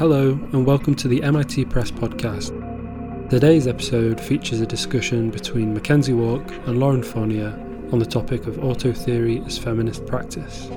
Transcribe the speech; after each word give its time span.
Hello, 0.00 0.30
and 0.30 0.64
welcome 0.64 0.94
to 0.94 1.08
the 1.08 1.22
MIT 1.22 1.66
Press 1.66 1.90
podcast. 1.90 3.28
Today's 3.28 3.66
episode 3.66 4.18
features 4.18 4.62
a 4.62 4.66
discussion 4.66 5.30
between 5.30 5.78
McKenzie 5.78 6.16
Wark 6.16 6.50
and 6.66 6.80
Lauren 6.80 7.02
Fournier 7.02 7.52
on 7.92 7.98
the 7.98 8.06
topic 8.06 8.46
of 8.46 8.64
auto 8.64 8.94
theory 8.94 9.42
as 9.44 9.58
feminist 9.58 10.06
practice. 10.06 10.70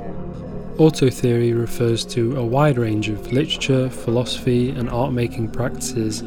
Auto 0.77 1.09
theory 1.09 1.53
refers 1.53 2.05
to 2.07 2.35
a 2.35 2.45
wide 2.45 2.77
range 2.77 3.07
of 3.07 3.31
literature, 3.31 3.89
philosophy, 3.89 4.71
and 4.71 4.89
art 4.89 5.13
making 5.13 5.52
practices 5.52 6.21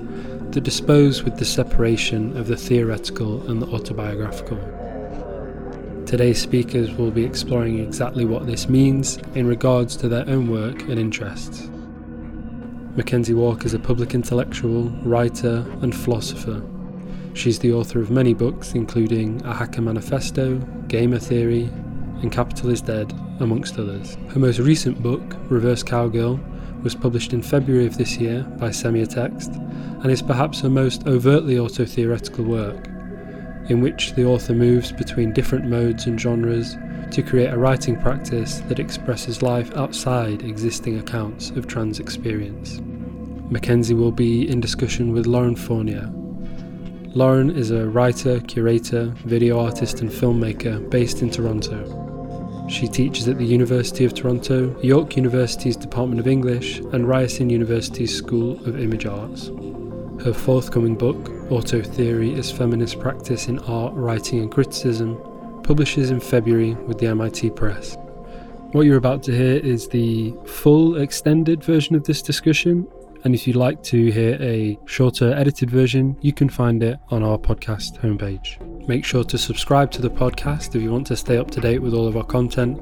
that 0.52 0.62
dispose 0.62 1.22
with 1.22 1.36
the 1.36 1.44
separation 1.44 2.34
of 2.34 2.46
the 2.46 2.56
theoretical 2.56 3.46
and 3.50 3.60
the 3.60 3.66
autobiographical. 3.66 4.56
Today's 6.06 6.40
speakers 6.40 6.90
will 6.94 7.10
be 7.10 7.26
exploring 7.26 7.78
exactly 7.78 8.24
what 8.24 8.46
this 8.46 8.70
means 8.70 9.18
in 9.34 9.46
regards 9.46 9.96
to 9.98 10.08
their 10.08 10.26
own 10.30 10.48
work 10.48 10.80
and 10.84 10.98
interests. 10.98 11.68
McKenzie 12.96 13.34
Wark 13.34 13.66
is 13.66 13.74
a 13.74 13.78
public 13.78 14.14
intellectual, 14.14 14.84
writer, 15.02 15.66
and 15.82 15.94
philosopher. 15.94 16.62
She's 17.34 17.58
the 17.58 17.74
author 17.74 18.00
of 18.00 18.10
many 18.10 18.32
books, 18.32 18.72
including 18.72 19.44
A 19.44 19.52
Hacker 19.52 19.82
Manifesto, 19.82 20.56
Gamer 20.88 21.18
Theory, 21.18 21.64
and 22.22 22.32
Capital 22.32 22.70
is 22.70 22.80
Dead, 22.80 23.12
amongst 23.40 23.78
others. 23.78 24.16
Her 24.30 24.40
most 24.40 24.60
recent 24.60 25.02
book, 25.02 25.20
Reverse 25.50 25.82
Cowgirl, 25.82 26.40
was 26.82 26.94
published 26.94 27.34
in 27.34 27.42
February 27.42 27.84
of 27.84 27.98
this 27.98 28.16
year 28.16 28.44
by 28.58 28.70
Semiotext 28.70 29.54
and 30.02 30.10
is 30.10 30.22
perhaps 30.22 30.62
her 30.62 30.70
most 30.70 31.06
overtly 31.06 31.58
auto 31.58 31.84
theoretical 31.84 32.46
work, 32.46 32.86
in 33.68 33.82
which 33.82 34.14
the 34.14 34.24
author 34.24 34.54
moves 34.54 34.90
between 34.90 35.34
different 35.34 35.66
modes 35.66 36.06
and 36.06 36.18
genres 36.18 36.78
to 37.10 37.22
create 37.22 37.52
a 37.52 37.58
writing 37.58 38.00
practice 38.00 38.60
that 38.68 38.78
expresses 38.78 39.42
life 39.42 39.70
outside 39.76 40.42
existing 40.42 40.98
accounts 40.98 41.50
of 41.50 41.66
trans 41.66 42.00
experience. 42.00 42.80
McKenzie 43.50 43.96
will 43.96 44.10
be 44.10 44.48
in 44.50 44.60
discussion 44.60 45.12
with 45.12 45.26
Lauren 45.26 45.54
Fournier. 45.54 46.10
Lauren 47.14 47.50
is 47.50 47.70
a 47.70 47.86
writer, 47.86 48.40
curator, 48.40 49.06
video 49.24 49.60
artist, 49.60 50.00
and 50.00 50.10
filmmaker 50.10 50.90
based 50.90 51.22
in 51.22 51.30
Toronto. 51.30 52.66
She 52.68 52.88
teaches 52.88 53.28
at 53.28 53.38
the 53.38 53.44
University 53.44 54.04
of 54.04 54.14
Toronto, 54.14 54.76
York 54.82 55.16
University's 55.16 55.76
Department 55.76 56.18
of 56.18 56.26
English, 56.26 56.80
and 56.92 57.08
Ryerson 57.08 57.48
University's 57.48 58.12
School 58.12 58.58
of 58.66 58.80
Image 58.80 59.06
Arts. 59.06 59.52
Her 60.24 60.34
forthcoming 60.34 60.96
book, 60.96 61.30
Auto 61.48 61.82
Theory 61.82 62.34
as 62.34 62.50
Feminist 62.50 62.98
Practice 62.98 63.46
in 63.46 63.60
Art, 63.60 63.94
Writing 63.94 64.40
and 64.40 64.50
Criticism, 64.50 65.16
publishes 65.62 66.10
in 66.10 66.18
February 66.18 66.74
with 66.74 66.98
the 66.98 67.06
MIT 67.06 67.50
Press. 67.50 67.96
What 68.72 68.86
you're 68.86 68.96
about 68.96 69.22
to 69.22 69.32
hear 69.32 69.56
is 69.56 69.88
the 69.88 70.34
full 70.44 70.96
extended 70.96 71.62
version 71.62 71.94
of 71.94 72.02
this 72.04 72.20
discussion, 72.20 72.88
and 73.26 73.34
if 73.34 73.44
you'd 73.44 73.56
like 73.56 73.82
to 73.82 74.12
hear 74.12 74.40
a 74.40 74.78
shorter 74.84 75.34
edited 75.34 75.68
version, 75.68 76.16
you 76.20 76.32
can 76.32 76.48
find 76.48 76.80
it 76.80 76.96
on 77.08 77.24
our 77.24 77.36
podcast 77.36 77.98
homepage. 77.98 78.56
Make 78.86 79.04
sure 79.04 79.24
to 79.24 79.36
subscribe 79.36 79.90
to 79.92 80.00
the 80.00 80.08
podcast 80.08 80.76
if 80.76 80.82
you 80.82 80.92
want 80.92 81.08
to 81.08 81.16
stay 81.16 81.36
up 81.36 81.50
to 81.50 81.60
date 81.60 81.80
with 81.80 81.92
all 81.92 82.06
of 82.06 82.16
our 82.16 82.22
content, 82.22 82.80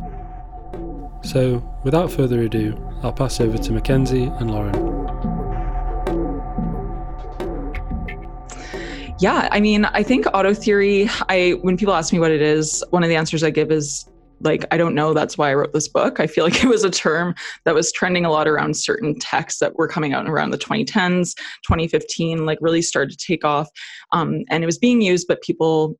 So, 1.22 1.62
without 1.84 2.10
further 2.10 2.42
ado, 2.42 2.76
I'll 3.02 3.12
pass 3.12 3.40
over 3.40 3.56
to 3.56 3.72
McKenzie 3.72 4.28
and 4.40 4.50
Lauren. 4.50 5.02
Yeah, 9.20 9.48
I 9.52 9.60
mean, 9.60 9.84
I 9.84 10.02
think 10.02 10.26
auto 10.34 10.52
theory, 10.52 11.08
I 11.28 11.52
when 11.62 11.76
people 11.76 11.94
ask 11.94 12.12
me 12.12 12.18
what 12.18 12.32
it 12.32 12.42
is, 12.42 12.82
one 12.90 13.04
of 13.04 13.08
the 13.08 13.14
answers 13.14 13.44
I 13.44 13.50
give 13.50 13.70
is 13.70 14.08
like 14.40 14.64
I 14.72 14.76
don't 14.76 14.96
know, 14.96 15.14
that's 15.14 15.38
why 15.38 15.50
I 15.50 15.54
wrote 15.54 15.72
this 15.72 15.86
book. 15.86 16.18
I 16.18 16.26
feel 16.26 16.42
like 16.44 16.64
it 16.64 16.68
was 16.68 16.82
a 16.82 16.90
term 16.90 17.34
that 17.64 17.74
was 17.74 17.92
trending 17.92 18.24
a 18.24 18.30
lot 18.30 18.48
around 18.48 18.76
certain 18.76 19.18
texts 19.18 19.60
that 19.60 19.76
were 19.76 19.86
coming 19.86 20.12
out 20.12 20.28
around 20.28 20.50
the 20.50 20.58
2010s, 20.58 21.36
2015, 21.64 22.44
like 22.44 22.58
really 22.60 22.82
started 22.82 23.16
to 23.16 23.24
take 23.24 23.44
off. 23.44 23.68
Um, 24.10 24.42
and 24.50 24.64
it 24.64 24.66
was 24.66 24.78
being 24.78 25.00
used, 25.00 25.28
but 25.28 25.40
people 25.42 25.96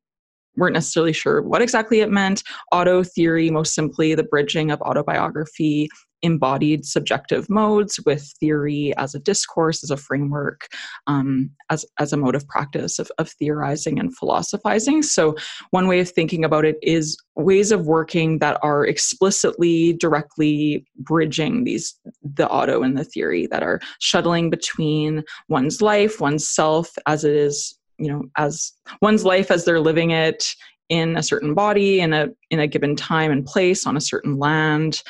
weren't 0.55 0.73
necessarily 0.73 1.13
sure 1.13 1.41
what 1.41 1.61
exactly 1.61 2.01
it 2.01 2.11
meant. 2.11 2.43
Auto 2.71 3.03
theory, 3.03 3.49
most 3.49 3.73
simply, 3.73 4.15
the 4.15 4.23
bridging 4.23 4.71
of 4.71 4.81
autobiography 4.81 5.89
embodied 6.23 6.85
subjective 6.85 7.49
modes 7.49 7.99
with 8.05 8.33
theory 8.39 8.93
as 8.97 9.13
a 9.13 9.19
discourse, 9.19 9.83
as 9.83 9.91
a 9.91 9.97
framework, 9.97 10.67
um, 11.05 11.51
as, 11.69 11.85
as 11.99 12.13
a 12.13 12.17
mode 12.17 12.33
of 12.33 12.47
practice 12.47 12.97
of, 12.97 13.11
of 13.17 13.29
theorizing 13.29 13.99
and 13.99 14.15
philosophizing. 14.17 15.03
So, 15.03 15.35
one 15.71 15.87
way 15.87 15.99
of 15.99 16.09
thinking 16.09 16.43
about 16.43 16.65
it 16.65 16.77
is 16.81 17.17
ways 17.35 17.71
of 17.71 17.85
working 17.85 18.39
that 18.39 18.57
are 18.63 18.85
explicitly, 18.85 19.93
directly 19.93 20.85
bridging 20.97 21.65
these 21.65 21.93
the 22.23 22.49
auto 22.49 22.81
and 22.81 22.97
the 22.97 23.03
theory 23.03 23.47
that 23.47 23.63
are 23.63 23.79
shuttling 23.99 24.49
between 24.49 25.23
one's 25.49 25.81
life, 25.81 26.21
one's 26.21 26.47
self 26.47 26.91
as 27.05 27.23
it 27.23 27.35
is 27.35 27.77
you 27.97 28.11
know 28.11 28.23
as 28.37 28.71
one's 29.01 29.23
life 29.23 29.51
as 29.51 29.65
they're 29.65 29.79
living 29.79 30.11
it 30.11 30.55
in 30.89 31.15
a 31.17 31.23
certain 31.23 31.53
body 31.53 32.01
in 32.01 32.13
a 32.13 32.27
in 32.49 32.59
a 32.59 32.67
given 32.67 32.95
time 32.95 33.31
and 33.31 33.45
place 33.45 33.85
on 33.87 33.97
a 33.97 34.01
certain 34.01 34.37
land 34.37 35.03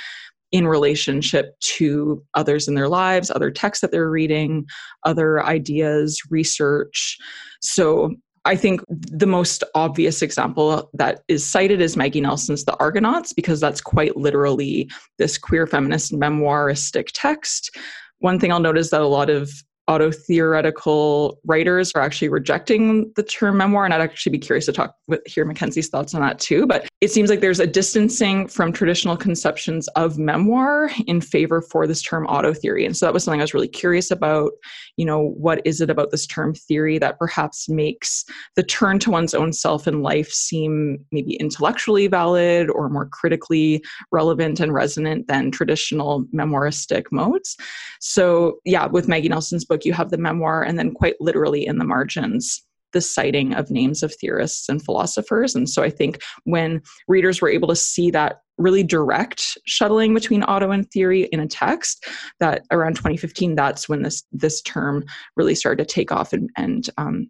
in 0.54 0.68
relationship 0.68 1.60
to 1.62 2.24
others 2.36 2.68
in 2.68 2.76
their 2.76 2.88
lives, 2.88 3.32
other 3.32 3.50
texts 3.50 3.82
that 3.82 3.92
they're 3.92 4.12
reading, 4.12 4.66
other 5.04 5.44
ideas, 5.44 6.22
research. 6.30 7.18
So 7.60 8.14
I 8.46 8.56
think 8.56 8.82
the 8.88 9.26
most 9.26 9.64
obvious 9.74 10.22
example 10.22 10.92
that 10.94 11.22
is 11.28 11.44
cited 11.44 11.82
is 11.82 11.98
Maggie 11.98 12.22
Nelson's 12.22 12.66
The 12.66 12.78
Argonauts, 12.78 13.34
because 13.34 13.60
that's 13.60 13.82
quite 13.82 14.16
literally 14.16 14.90
this 15.18 15.40
queer 15.40 15.66
feminist 15.66 16.14
memoiristic 16.14 17.10
text. 17.14 17.76
One 18.20 18.40
thing 18.40 18.52
I'll 18.52 18.60
note 18.60 18.78
is 18.78 18.92
that 18.92 19.02
a 19.02 19.08
lot 19.08 19.32
of 19.32 19.50
auto 19.88 20.12
theoretical 20.12 21.40
writers 21.46 21.92
are 21.94 22.02
actually 22.02 22.30
rejecting 22.30 23.12
the 23.16 23.24
term 23.24 23.58
memoir 23.58 23.84
and 23.84 23.94
i'd 23.94 24.00
actually 24.00 24.32
be 24.32 24.40
curious 24.40 24.66
to 24.66 24.72
talk 24.72 24.96
with 25.08 25.22
hear 25.26 25.46
McKenzie's 25.46 25.90
thoughts 25.90 26.14
on 26.14 26.22
that 26.22 26.40
too 26.40 26.66
but 26.66 26.88
it 27.02 27.12
seems 27.12 27.30
like 27.30 27.42
there's 27.42 27.60
a 27.60 27.68
distancing 27.68 28.48
from 28.48 28.72
traditional 28.72 29.18
conceptions 29.18 29.90
of 29.90 30.18
memoir 30.18 30.90
in 31.06 31.20
favor 31.20 31.62
for 31.62 31.86
this 31.86 32.02
term 32.02 32.26
auto 32.28 32.54
theory 32.54 32.86
and 32.86 32.96
so 32.96 33.06
that 33.06 33.14
was 33.14 33.26
something 33.26 33.42
i 33.42 33.44
was 33.44 33.54
really 33.54 33.68
curious 33.68 34.10
about 34.10 34.52
you 34.96 35.06
know 35.06 35.34
what 35.38 35.62
is 35.66 35.82
it 35.82 35.90
about 35.90 36.12
this 36.12 36.26
term 36.28 36.54
theory 36.54 36.98
that 36.98 37.20
perhaps 37.20 37.68
makes 37.68 38.24
the 38.56 38.64
turn 38.64 39.00
to 39.00 39.12
one's 39.12 39.34
own 39.34 39.52
self 39.52 39.86
in 39.86 40.02
life 40.02 40.32
seem 40.32 40.98
maybe 41.12 41.36
intellectually 41.36 42.08
valid 42.08 42.70
or 42.70 42.90
more 42.90 43.08
critically 43.08 43.84
relevant 44.12 44.62
and 44.62 44.74
resonant 44.74 45.28
than 45.28 45.52
traditional 45.52 46.24
memoiristic 46.34 47.06
modes? 47.12 47.58
So 48.00 48.60
yeah 48.64 48.86
with 48.86 49.08
maggie 49.10 49.30
nelson's 49.30 49.66
book, 49.74 49.86
you 49.86 49.94
have 49.94 50.12
the 50.12 50.18
memoir, 50.18 50.62
and 50.62 50.78
then 50.78 50.94
quite 50.94 51.16
literally 51.20 51.66
in 51.66 51.80
the 51.80 51.86
margins, 51.86 52.62
the 52.92 53.02
citing 53.02 53.54
of 53.54 53.72
names 53.72 54.04
of 54.04 54.14
theorists 54.14 54.70
and 54.70 54.86
philosophers. 54.86 55.56
And 55.56 55.68
so 55.68 55.82
I 55.82 55.90
think 55.90 56.22
when 56.44 56.82
readers 57.08 57.42
were 57.42 57.50
able 57.50 57.68
to 57.70 57.76
see 57.76 58.12
that 58.12 58.42
really 58.60 58.84
direct 58.84 59.58
shuttling 59.66 60.14
between 60.14 60.44
auto 60.44 60.70
and 60.70 60.90
theory 60.92 61.24
in 61.32 61.40
a 61.40 61.48
text, 61.48 62.06
that 62.40 62.66
around 62.70 62.96
2015, 62.98 63.56
that's 63.56 63.90
when 63.90 64.04
this 64.04 64.24
this 64.32 64.62
term 64.62 65.04
really 65.36 65.56
started 65.56 65.88
to 65.88 65.92
take 65.92 66.12
off 66.12 66.34
and, 66.34 66.52
and 66.56 66.92
um, 66.98 67.28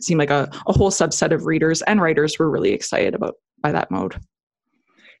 seemed 0.00 0.20
like 0.20 0.30
a, 0.30 0.48
a 0.68 0.72
whole 0.72 0.92
subset 0.92 1.32
of 1.32 1.46
readers 1.46 1.82
and 1.82 2.00
writers 2.00 2.38
were 2.38 2.48
really 2.50 2.72
excited 2.72 3.14
about 3.14 3.34
by 3.60 3.72
that 3.72 3.90
mode. 3.90 4.14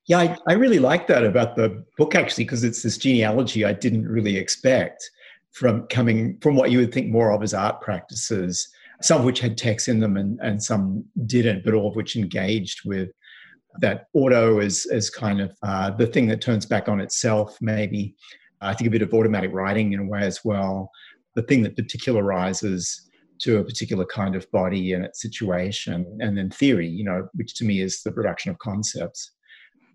Yeah, 0.06 0.18
I, 0.18 0.36
I 0.48 0.52
really 0.54 0.80
like 0.80 1.06
that 1.08 1.24
about 1.24 1.56
the 1.56 1.84
book 1.98 2.14
actually, 2.14 2.44
because 2.44 2.62
it's 2.62 2.82
this 2.82 2.98
genealogy 2.98 3.64
I 3.64 3.72
didn't 3.72 4.06
really 4.06 4.36
expect 4.36 5.10
from 5.52 5.86
coming 5.88 6.38
from 6.40 6.56
what 6.56 6.70
you 6.70 6.78
would 6.78 6.92
think 6.92 7.10
more 7.10 7.32
of 7.32 7.42
as 7.42 7.54
art 7.54 7.80
practices, 7.80 8.68
some 9.00 9.20
of 9.20 9.24
which 9.24 9.40
had 9.40 9.58
text 9.58 9.88
in 9.88 10.00
them 10.00 10.16
and, 10.16 10.38
and 10.40 10.62
some 10.62 11.04
didn't, 11.26 11.64
but 11.64 11.74
all 11.74 11.88
of 11.88 11.96
which 11.96 12.16
engaged 12.16 12.80
with 12.84 13.10
that 13.80 14.06
auto 14.14 14.58
as, 14.58 14.86
as 14.92 15.10
kind 15.10 15.40
of 15.40 15.56
uh, 15.62 15.90
the 15.90 16.06
thing 16.06 16.26
that 16.28 16.40
turns 16.40 16.66
back 16.66 16.88
on 16.88 17.00
itself, 17.00 17.56
maybe. 17.60 18.14
I 18.60 18.74
think 18.74 18.86
a 18.86 18.90
bit 18.90 19.02
of 19.02 19.12
automatic 19.12 19.50
writing 19.52 19.92
in 19.92 20.00
a 20.00 20.04
way 20.04 20.22
as 20.22 20.44
well, 20.44 20.90
the 21.34 21.42
thing 21.42 21.62
that 21.62 21.76
particularizes 21.76 23.00
to 23.40 23.58
a 23.58 23.64
particular 23.64 24.04
kind 24.04 24.36
of 24.36 24.48
body 24.52 24.92
and 24.92 25.04
its 25.04 25.20
situation, 25.20 26.18
and 26.20 26.38
then 26.38 26.50
theory, 26.50 26.88
you 26.88 27.02
know, 27.02 27.28
which 27.34 27.54
to 27.56 27.64
me 27.64 27.80
is 27.80 28.02
the 28.02 28.12
production 28.12 28.52
of 28.52 28.58
concepts. 28.58 29.32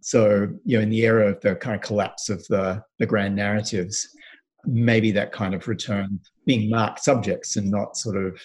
So, 0.02 0.50
you 0.66 0.78
know, 0.78 0.84
in 0.84 0.90
the 0.90 1.06
era 1.06 1.28
of 1.30 1.40
the 1.42 1.56
kind 1.56 1.76
of 1.76 1.82
collapse 1.82 2.30
of 2.30 2.46
the, 2.48 2.82
the 3.00 3.06
grand 3.06 3.36
narratives, 3.36 4.08
maybe 4.66 5.12
that 5.12 5.32
kind 5.32 5.54
of 5.54 5.68
return 5.68 6.20
being 6.46 6.70
marked 6.70 7.04
subjects 7.04 7.56
and 7.56 7.70
not 7.70 7.98
sort 7.98 8.18
of 8.18 8.40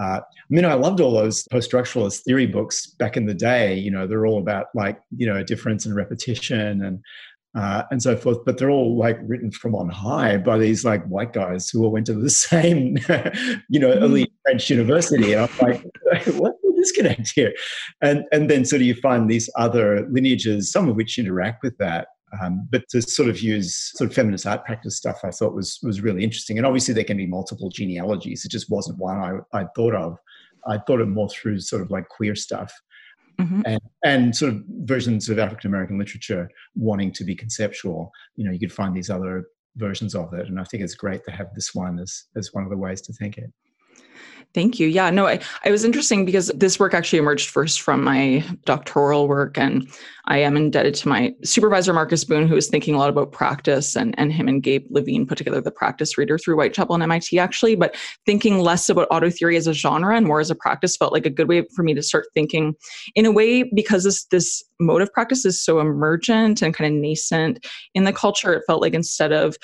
Uh, 0.00 0.20
I 0.22 0.48
mean, 0.48 0.64
I 0.64 0.72
loved 0.74 1.00
all 1.00 1.12
those 1.12 1.46
post-structuralist 1.48 2.22
theory 2.22 2.46
books 2.46 2.86
back 2.86 3.18
in 3.18 3.26
the 3.26 3.34
day. 3.34 3.74
You 3.76 3.90
know, 3.90 4.06
they're 4.06 4.24
all 4.24 4.38
about 4.38 4.66
like 4.74 4.98
you 5.14 5.26
know 5.26 5.42
difference 5.42 5.84
and 5.84 5.94
repetition 5.94 6.82
and 6.82 7.02
uh, 7.54 7.82
and 7.90 8.02
so 8.02 8.16
forth. 8.16 8.38
But 8.44 8.58
they're 8.58 8.70
all 8.70 8.96
like 8.96 9.18
written 9.22 9.50
from 9.50 9.74
on 9.74 9.88
high 9.88 10.38
by 10.38 10.58
these 10.58 10.84
like 10.84 11.04
white 11.06 11.32
guys 11.32 11.68
who 11.68 11.84
all 11.84 11.90
went 11.90 12.06
to 12.06 12.14
the 12.14 12.30
same, 12.50 12.96
you 13.68 13.80
know, 13.80 13.90
mm-hmm. 13.90 14.04
elite 14.04 14.32
French 14.44 14.70
university. 14.70 15.32
And 15.34 15.42
I'm 15.42 15.68
like, 15.68 15.82
what 16.38 16.54
the 16.62 16.72
disconnect 16.76 17.32
here? 17.34 17.52
And 18.00 18.24
and 18.32 18.48
then 18.50 18.64
sort 18.64 18.80
of 18.80 18.86
you 18.86 18.94
find 18.94 19.30
these 19.30 19.50
other 19.56 20.06
lineages, 20.10 20.72
some 20.72 20.88
of 20.88 20.96
which 20.96 21.18
interact 21.18 21.62
with 21.62 21.76
that. 21.78 22.08
Um, 22.40 22.68
but 22.70 22.88
to 22.90 23.02
sort 23.02 23.28
of 23.28 23.40
use 23.40 23.92
sort 23.96 24.08
of 24.10 24.14
feminist 24.14 24.46
art 24.46 24.64
practice 24.64 24.96
stuff, 24.96 25.20
I 25.24 25.30
thought 25.30 25.54
was 25.54 25.78
was 25.82 26.00
really 26.00 26.22
interesting. 26.22 26.58
And 26.58 26.66
obviously, 26.66 26.94
there 26.94 27.04
can 27.04 27.16
be 27.16 27.26
multiple 27.26 27.70
genealogies. 27.70 28.44
It 28.44 28.50
just 28.50 28.70
wasn't 28.70 28.98
one 28.98 29.18
I 29.18 29.58
I 29.58 29.66
thought 29.74 29.94
of. 29.94 30.18
I 30.66 30.78
thought 30.78 31.00
of 31.00 31.08
more 31.08 31.28
through 31.28 31.60
sort 31.60 31.82
of 31.82 31.90
like 31.90 32.08
queer 32.08 32.34
stuff 32.34 32.72
mm-hmm. 33.40 33.62
and, 33.64 33.80
and 34.04 34.36
sort 34.36 34.52
of 34.52 34.62
versions 34.80 35.28
of 35.28 35.38
African 35.38 35.68
American 35.68 35.98
literature 35.98 36.50
wanting 36.74 37.12
to 37.12 37.24
be 37.24 37.34
conceptual. 37.34 38.12
You 38.36 38.44
know, 38.44 38.52
you 38.52 38.58
could 38.58 38.72
find 38.72 38.94
these 38.94 39.10
other 39.10 39.46
versions 39.76 40.14
of 40.14 40.32
it, 40.34 40.46
and 40.46 40.60
I 40.60 40.64
think 40.64 40.82
it's 40.82 40.94
great 40.94 41.24
to 41.24 41.30
have 41.30 41.48
this 41.54 41.74
one 41.74 41.98
as 41.98 42.24
as 42.36 42.52
one 42.52 42.64
of 42.64 42.70
the 42.70 42.76
ways 42.76 43.00
to 43.02 43.12
think 43.12 43.38
it. 43.38 43.50
Thank 44.52 44.80
you. 44.80 44.88
Yeah, 44.88 45.10
no, 45.10 45.28
I, 45.28 45.38
I 45.64 45.70
was 45.70 45.84
interesting 45.84 46.24
because 46.24 46.48
this 46.56 46.80
work 46.80 46.92
actually 46.92 47.20
emerged 47.20 47.50
first 47.50 47.82
from 47.82 48.02
my 48.02 48.44
doctoral 48.64 49.28
work. 49.28 49.56
And 49.56 49.88
I 50.24 50.38
am 50.38 50.56
indebted 50.56 50.94
to 50.96 51.08
my 51.08 51.32
supervisor, 51.44 51.92
Marcus 51.92 52.24
Boon, 52.24 52.48
who 52.48 52.56
was 52.56 52.66
thinking 52.66 52.96
a 52.96 52.98
lot 52.98 53.10
about 53.10 53.30
practice. 53.30 53.94
And, 53.94 54.12
and 54.18 54.32
him 54.32 54.48
and 54.48 54.60
Gabe 54.60 54.86
Levine 54.90 55.24
put 55.24 55.38
together 55.38 55.60
the 55.60 55.70
practice 55.70 56.18
reader 56.18 56.36
through 56.36 56.56
Whitechapel 56.56 56.94
and 56.94 57.02
MIT, 57.02 57.38
actually. 57.38 57.76
But 57.76 57.94
thinking 58.26 58.58
less 58.58 58.88
about 58.88 59.06
auto 59.12 59.30
theory 59.30 59.56
as 59.56 59.68
a 59.68 59.72
genre 59.72 60.16
and 60.16 60.26
more 60.26 60.40
as 60.40 60.50
a 60.50 60.56
practice 60.56 60.96
felt 60.96 61.12
like 61.12 61.26
a 61.26 61.30
good 61.30 61.48
way 61.48 61.64
for 61.76 61.84
me 61.84 61.94
to 61.94 62.02
start 62.02 62.26
thinking 62.34 62.74
in 63.14 63.26
a 63.26 63.32
way 63.32 63.62
because 63.62 64.02
this, 64.02 64.24
this 64.26 64.64
mode 64.80 65.02
of 65.02 65.12
practice 65.12 65.44
is 65.44 65.62
so 65.62 65.78
emergent 65.78 66.60
and 66.60 66.74
kind 66.74 66.92
of 66.92 67.00
nascent 67.00 67.64
in 67.94 68.02
the 68.02 68.12
culture. 68.12 68.52
It 68.52 68.64
felt 68.66 68.82
like 68.82 68.94
instead 68.94 69.30
of 69.30 69.56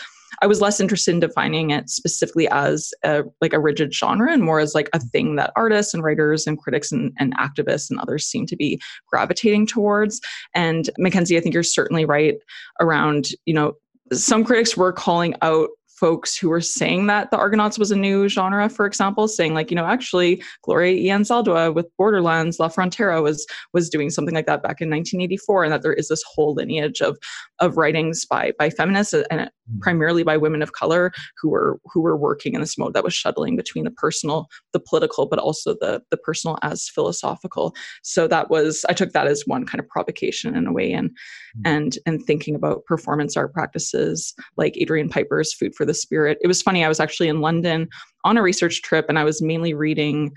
I 0.42 0.46
was 0.46 0.60
less 0.60 0.80
interested 0.80 1.12
in 1.12 1.20
defining 1.20 1.70
it 1.70 1.88
specifically 1.90 2.48
as 2.48 2.92
a, 3.04 3.24
like 3.40 3.52
a 3.52 3.60
rigid 3.60 3.94
genre 3.94 4.32
and 4.32 4.42
more 4.42 4.60
as 4.60 4.74
like 4.74 4.88
a 4.92 5.00
thing 5.00 5.36
that 5.36 5.52
artists 5.56 5.94
and 5.94 6.02
writers 6.02 6.46
and 6.46 6.58
critics 6.58 6.92
and, 6.92 7.12
and 7.18 7.36
activists 7.36 7.90
and 7.90 8.00
others 8.00 8.26
seem 8.26 8.46
to 8.46 8.56
be 8.56 8.80
gravitating 9.08 9.66
towards. 9.66 10.20
And 10.54 10.90
McKenzie, 10.98 11.36
I 11.36 11.40
think 11.40 11.54
you're 11.54 11.62
certainly 11.62 12.04
right 12.04 12.36
around, 12.80 13.28
you 13.44 13.54
know, 13.54 13.74
some 14.12 14.44
critics 14.44 14.76
were 14.76 14.92
calling 14.92 15.34
out 15.42 15.68
folks 15.98 16.36
who 16.36 16.48
were 16.48 16.60
saying 16.60 17.06
that 17.06 17.30
the 17.30 17.36
Argonauts 17.36 17.78
was 17.78 17.90
a 17.90 17.96
new 17.96 18.28
genre, 18.28 18.68
for 18.68 18.86
example, 18.86 19.28
saying 19.28 19.54
like, 19.54 19.70
you 19.70 19.74
know, 19.74 19.86
actually 19.86 20.42
Gloria 20.62 20.92
E. 20.92 21.06
Anzaldúa 21.08 21.74
with 21.74 21.86
Borderlands, 21.96 22.58
La 22.58 22.68
Frontera 22.68 23.22
was 23.22 23.46
was 23.72 23.88
doing 23.88 24.10
something 24.10 24.34
like 24.34 24.46
that 24.46 24.62
back 24.62 24.80
in 24.80 24.90
1984, 24.90 25.64
and 25.64 25.72
that 25.72 25.82
there 25.82 25.94
is 25.94 26.08
this 26.08 26.22
whole 26.22 26.54
lineage 26.54 27.00
of 27.00 27.16
of 27.60 27.76
writings 27.76 28.24
by 28.24 28.52
by 28.58 28.70
feminists 28.70 29.14
and 29.14 29.40
mm-hmm. 29.40 29.78
primarily 29.80 30.22
by 30.22 30.36
women 30.36 30.62
of 30.62 30.72
color 30.72 31.12
who 31.40 31.48
were 31.48 31.80
who 31.84 32.00
were 32.00 32.16
working 32.16 32.54
in 32.54 32.60
this 32.60 32.76
mode 32.76 32.94
that 32.94 33.04
was 33.04 33.14
shuttling 33.14 33.56
between 33.56 33.84
the 33.84 33.90
personal, 33.90 34.48
the 34.72 34.80
political, 34.80 35.26
but 35.26 35.38
also 35.38 35.74
the 35.80 36.02
the 36.10 36.16
personal 36.16 36.58
as 36.62 36.88
philosophical. 36.88 37.74
So 38.02 38.28
that 38.28 38.50
was 38.50 38.84
I 38.88 38.92
took 38.92 39.12
that 39.12 39.26
as 39.26 39.44
one 39.46 39.64
kind 39.64 39.80
of 39.80 39.88
provocation 39.88 40.54
in 40.54 40.66
a 40.66 40.72
way, 40.72 40.92
and 40.92 41.10
mm-hmm. 41.10 41.62
and 41.64 41.98
and 42.04 42.22
thinking 42.24 42.54
about 42.54 42.84
performance 42.84 43.36
art 43.36 43.54
practices 43.54 44.34
like 44.56 44.76
Adrian 44.76 45.08
Piper's 45.08 45.54
Food 45.54 45.74
for 45.74 45.85
the 45.86 45.94
Spirit. 45.94 46.38
It 46.40 46.46
was 46.46 46.62
funny, 46.62 46.84
I 46.84 46.88
was 46.88 47.00
actually 47.00 47.28
in 47.28 47.40
London 47.40 47.88
on 48.24 48.36
a 48.36 48.42
research 48.42 48.82
trip 48.82 49.06
and 49.08 49.18
I 49.18 49.24
was 49.24 49.40
mainly 49.40 49.74
reading 49.74 50.32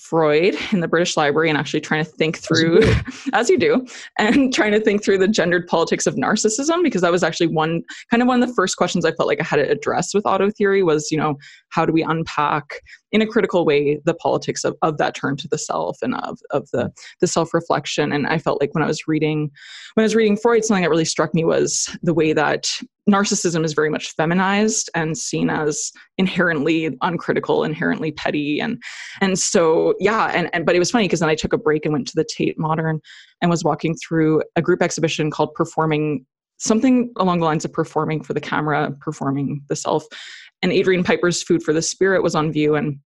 Freud 0.00 0.56
in 0.72 0.80
the 0.80 0.88
British 0.88 1.16
Library 1.16 1.48
and 1.48 1.58
actually 1.58 1.80
trying 1.80 2.04
to 2.04 2.10
think 2.10 2.38
through, 2.38 2.82
as 3.32 3.50
you 3.50 3.58
do, 3.58 3.86
and 4.18 4.52
trying 4.54 4.72
to 4.72 4.80
think 4.80 5.04
through 5.04 5.18
the 5.18 5.28
gendered 5.28 5.66
politics 5.66 6.06
of 6.06 6.14
narcissism 6.14 6.82
because 6.82 7.02
that 7.02 7.12
was 7.12 7.22
actually 7.22 7.48
one 7.48 7.82
kind 8.10 8.22
of 8.22 8.28
one 8.28 8.42
of 8.42 8.48
the 8.48 8.54
first 8.54 8.76
questions 8.76 9.04
I 9.04 9.12
felt 9.12 9.28
like 9.28 9.40
I 9.40 9.44
had 9.44 9.56
to 9.56 9.70
address 9.70 10.14
with 10.14 10.26
auto 10.26 10.50
theory 10.50 10.82
was, 10.82 11.10
you 11.10 11.18
know, 11.18 11.36
how 11.68 11.84
do 11.84 11.92
we 11.92 12.02
unpack 12.02 12.80
in 13.12 13.22
a 13.22 13.26
critical 13.26 13.64
way 13.64 14.00
the 14.04 14.14
politics 14.14 14.64
of, 14.64 14.76
of 14.82 14.98
that 14.98 15.14
turn 15.14 15.36
to 15.36 15.48
the 15.48 15.58
self 15.58 15.98
and 16.02 16.14
of, 16.16 16.38
of 16.50 16.70
the, 16.70 16.92
the 17.20 17.26
self-reflection. 17.26 18.12
And 18.12 18.26
I 18.26 18.38
felt 18.38 18.60
like 18.60 18.74
when 18.74 18.84
I 18.84 18.86
was 18.86 19.06
reading 19.06 19.50
when 19.94 20.02
I 20.02 20.04
was 20.04 20.14
reading 20.14 20.36
Freud, 20.36 20.64
something 20.64 20.82
that 20.82 20.90
really 20.90 21.04
struck 21.04 21.34
me 21.34 21.44
was 21.44 21.94
the 22.02 22.14
way 22.14 22.32
that 22.32 22.68
narcissism 23.08 23.64
is 23.64 23.72
very 23.72 23.90
much 23.90 24.14
feminized 24.14 24.88
and 24.94 25.18
seen 25.18 25.50
as 25.50 25.90
inherently 26.18 26.96
uncritical, 27.02 27.64
inherently 27.64 28.12
petty. 28.12 28.60
And 28.60 28.80
and 29.20 29.38
so 29.38 29.94
yeah, 29.98 30.26
and, 30.26 30.48
and 30.52 30.64
but 30.64 30.76
it 30.76 30.78
was 30.78 30.90
funny 30.90 31.04
because 31.04 31.20
then 31.20 31.28
I 31.28 31.34
took 31.34 31.52
a 31.52 31.58
break 31.58 31.84
and 31.84 31.92
went 31.92 32.06
to 32.08 32.14
the 32.14 32.24
Tate 32.24 32.58
Modern 32.58 33.00
and 33.40 33.50
was 33.50 33.64
walking 33.64 33.96
through 33.96 34.42
a 34.56 34.62
group 34.62 34.82
exhibition 34.82 35.30
called 35.30 35.54
Performing 35.54 36.24
something 36.58 37.10
along 37.16 37.40
the 37.40 37.46
lines 37.46 37.64
of 37.64 37.72
performing 37.72 38.22
for 38.22 38.34
the 38.34 38.40
camera, 38.40 38.94
performing 39.00 39.62
the 39.68 39.76
self 39.76 40.04
and 40.62 40.72
Adrian 40.72 41.04
Piper's 41.04 41.42
Food 41.42 41.62
for 41.62 41.72
the 41.72 41.82
Spirit 41.82 42.22
was 42.22 42.34
on 42.34 42.52
view 42.52 42.74
and 42.74 43.00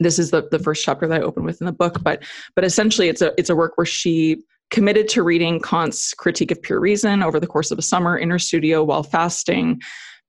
this 0.00 0.18
is 0.18 0.30
the, 0.30 0.48
the 0.50 0.58
first 0.58 0.84
chapter 0.84 1.06
that 1.06 1.20
I 1.20 1.24
open 1.24 1.44
with 1.44 1.60
in 1.60 1.66
the 1.66 1.72
book, 1.72 2.02
but 2.02 2.22
but 2.54 2.64
essentially 2.64 3.08
it's 3.08 3.22
a 3.22 3.32
it's 3.38 3.50
a 3.50 3.56
work 3.56 3.76
where 3.76 3.86
she 3.86 4.42
committed 4.70 5.08
to 5.08 5.22
reading 5.22 5.60
Kant's 5.60 6.14
Critique 6.14 6.50
of 6.50 6.60
Pure 6.62 6.80
Reason 6.80 7.22
over 7.22 7.38
the 7.38 7.46
course 7.46 7.70
of 7.70 7.78
a 7.78 7.82
summer 7.82 8.16
in 8.16 8.30
her 8.30 8.38
studio 8.38 8.82
while 8.82 9.02
fasting, 9.02 9.80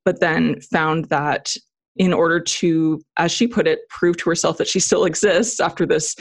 but 0.06 0.20
then 0.20 0.60
found 0.62 1.06
that 1.06 1.54
in 1.96 2.12
order 2.12 2.40
to, 2.40 3.02
as 3.18 3.32
she 3.32 3.48
put 3.48 3.68
it, 3.68 3.88
prove 3.90 4.18
to 4.18 4.30
herself 4.30 4.58
that 4.58 4.68
she 4.68 4.80
still 4.80 5.06
exists 5.06 5.60
after 5.60 5.86
this 5.86 6.16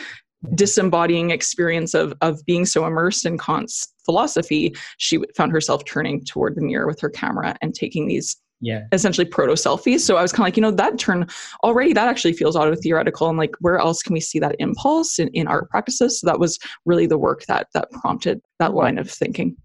disembodying 0.54 1.30
experience 1.30 1.94
of 1.94 2.14
of 2.20 2.44
being 2.46 2.66
so 2.66 2.86
immersed 2.86 3.26
in 3.26 3.38
Kant's 3.38 3.88
philosophy, 4.04 4.74
she 4.98 5.22
found 5.36 5.52
herself 5.52 5.84
turning 5.84 6.24
toward 6.24 6.56
the 6.56 6.62
mirror 6.62 6.86
with 6.86 7.00
her 7.00 7.10
camera 7.10 7.56
and 7.62 7.74
taking 7.74 8.06
these 8.06 8.36
yeah. 8.62 8.84
essentially 8.92 9.26
proto 9.26 9.52
selfies 9.52 10.00
so 10.00 10.16
i 10.16 10.22
was 10.22 10.32
kind 10.32 10.44
of 10.44 10.46
like 10.46 10.56
you 10.56 10.62
know 10.62 10.70
that 10.70 10.98
turn 10.98 11.26
already 11.64 11.92
that 11.92 12.08
actually 12.08 12.32
feels 12.32 12.56
auto 12.56 12.74
theoretical 12.74 13.28
and 13.28 13.36
like 13.36 13.54
where 13.60 13.78
else 13.78 14.02
can 14.02 14.14
we 14.14 14.20
see 14.20 14.38
that 14.38 14.56
impulse 14.58 15.18
in, 15.18 15.28
in 15.28 15.46
art 15.46 15.68
practices? 15.70 16.20
So 16.20 16.26
that 16.26 16.40
was 16.40 16.58
really 16.84 17.06
the 17.06 17.18
work 17.18 17.44
that 17.46 17.68
that 17.74 17.90
prompted 17.90 18.40
that 18.58 18.74
line 18.74 18.98
of 18.98 19.10
thinking. 19.10 19.56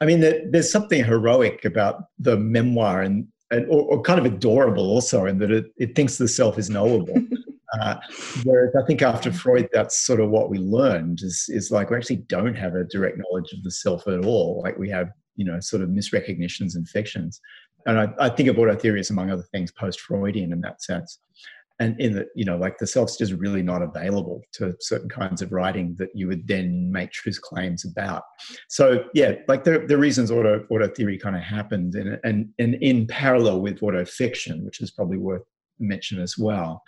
I 0.00 0.06
mean 0.06 0.20
there's 0.20 0.70
something 0.70 1.04
heroic 1.04 1.64
about 1.64 2.04
the 2.18 2.36
memoir 2.36 3.02
and, 3.02 3.26
and 3.50 3.66
or, 3.66 3.82
or 3.82 4.02
kind 4.02 4.18
of 4.18 4.26
adorable 4.26 4.84
also 4.84 5.26
in 5.26 5.38
that 5.38 5.50
it, 5.50 5.66
it 5.76 5.94
thinks 5.94 6.18
the 6.18 6.28
self 6.28 6.58
is 6.58 6.70
knowable. 6.70 7.14
Uh, 7.80 7.98
whereas 8.44 8.72
I 8.80 8.86
think 8.86 9.02
after 9.02 9.32
Freud, 9.32 9.68
that's 9.72 10.06
sort 10.06 10.20
of 10.20 10.30
what 10.30 10.48
we 10.48 10.58
learned 10.58 11.18
is, 11.22 11.46
is 11.48 11.72
like 11.72 11.90
we 11.90 11.96
actually 11.96 12.22
don't 12.28 12.54
have 12.54 12.76
a 12.76 12.84
direct 12.84 13.18
knowledge 13.18 13.52
of 13.52 13.64
the 13.64 13.70
self 13.72 14.06
at 14.06 14.24
all. 14.24 14.60
Like 14.62 14.78
we 14.78 14.88
have, 14.90 15.08
you 15.34 15.44
know, 15.44 15.58
sort 15.58 15.82
of 15.82 15.88
misrecognitions 15.88 16.76
and 16.76 16.88
fictions 16.88 17.40
and 17.86 17.98
I, 17.98 18.08
I 18.18 18.28
think 18.28 18.48
of 18.48 18.58
auto 18.58 18.74
theory 18.76 19.00
as 19.00 19.10
among 19.10 19.30
other 19.30 19.46
things 19.52 19.72
post-Freudian 19.72 20.52
in 20.52 20.60
that 20.62 20.82
sense. 20.82 21.18
And 21.80 22.00
in 22.00 22.14
that, 22.14 22.28
you 22.36 22.44
know, 22.44 22.56
like 22.56 22.78
the 22.78 22.86
self's 22.86 23.16
just 23.16 23.32
really 23.32 23.60
not 23.60 23.82
available 23.82 24.42
to 24.52 24.76
certain 24.78 25.08
kinds 25.08 25.42
of 25.42 25.50
writing 25.50 25.96
that 25.98 26.10
you 26.14 26.28
would 26.28 26.46
then 26.46 26.92
make 26.92 27.10
truth 27.10 27.40
claims 27.42 27.84
about. 27.84 28.22
So 28.68 29.06
yeah, 29.12 29.34
like 29.48 29.64
the, 29.64 29.84
the 29.88 29.98
reasons 29.98 30.30
auto 30.30 30.64
auto 30.70 30.86
theory 30.86 31.18
kind 31.18 31.34
of 31.34 31.42
happened 31.42 31.96
and 31.96 32.20
and 32.22 32.48
and 32.60 32.76
in 32.76 33.08
parallel 33.08 33.60
with 33.60 33.82
auto 33.82 34.04
fiction, 34.04 34.64
which 34.64 34.80
is 34.80 34.92
probably 34.92 35.18
worth 35.18 35.42
mention 35.80 36.20
as 36.22 36.38
well, 36.38 36.80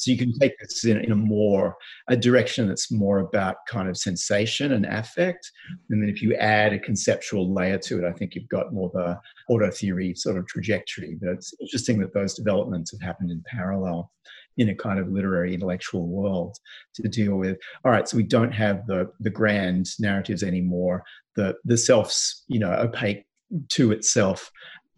so 0.00 0.10
you 0.10 0.16
can 0.16 0.32
take 0.38 0.58
this 0.58 0.86
in, 0.86 0.96
in, 1.04 1.12
a 1.12 1.16
more 1.16 1.76
a 2.08 2.16
direction 2.16 2.66
that's 2.66 2.90
more 2.90 3.18
about 3.18 3.56
kind 3.68 3.86
of 3.86 3.98
sensation 3.98 4.72
and 4.72 4.86
affect. 4.86 5.50
And 5.90 6.02
then 6.02 6.08
if 6.08 6.22
you 6.22 6.34
add 6.36 6.72
a 6.72 6.78
conceptual 6.78 7.52
layer 7.52 7.76
to 7.78 7.98
it, 7.98 8.08
I 8.08 8.12
think 8.12 8.34
you've 8.34 8.48
got 8.48 8.72
more 8.72 8.90
the 8.94 9.20
auto 9.50 9.70
theory 9.70 10.14
sort 10.14 10.38
of 10.38 10.46
trajectory. 10.46 11.18
But 11.20 11.32
it's 11.32 11.52
interesting 11.60 11.98
that 12.00 12.14
those 12.14 12.32
developments 12.32 12.92
have 12.92 13.02
happened 13.02 13.30
in 13.30 13.44
parallel 13.46 14.10
in 14.56 14.70
a 14.70 14.74
kind 14.74 14.98
of 14.98 15.12
literary 15.12 15.52
intellectual 15.52 16.08
world 16.08 16.56
to 16.94 17.02
deal 17.08 17.36
with 17.36 17.56
all 17.84 17.92
right 17.92 18.08
so 18.08 18.16
we 18.16 18.22
don't 18.24 18.50
have 18.50 18.84
the 18.88 19.08
the 19.20 19.30
grand 19.30 19.86
narratives 20.00 20.42
anymore 20.42 21.04
the 21.36 21.54
the 21.64 21.78
self's 21.78 22.44
you 22.48 22.58
know 22.58 22.72
opaque 22.72 23.24
to 23.68 23.92
itself 23.92 24.50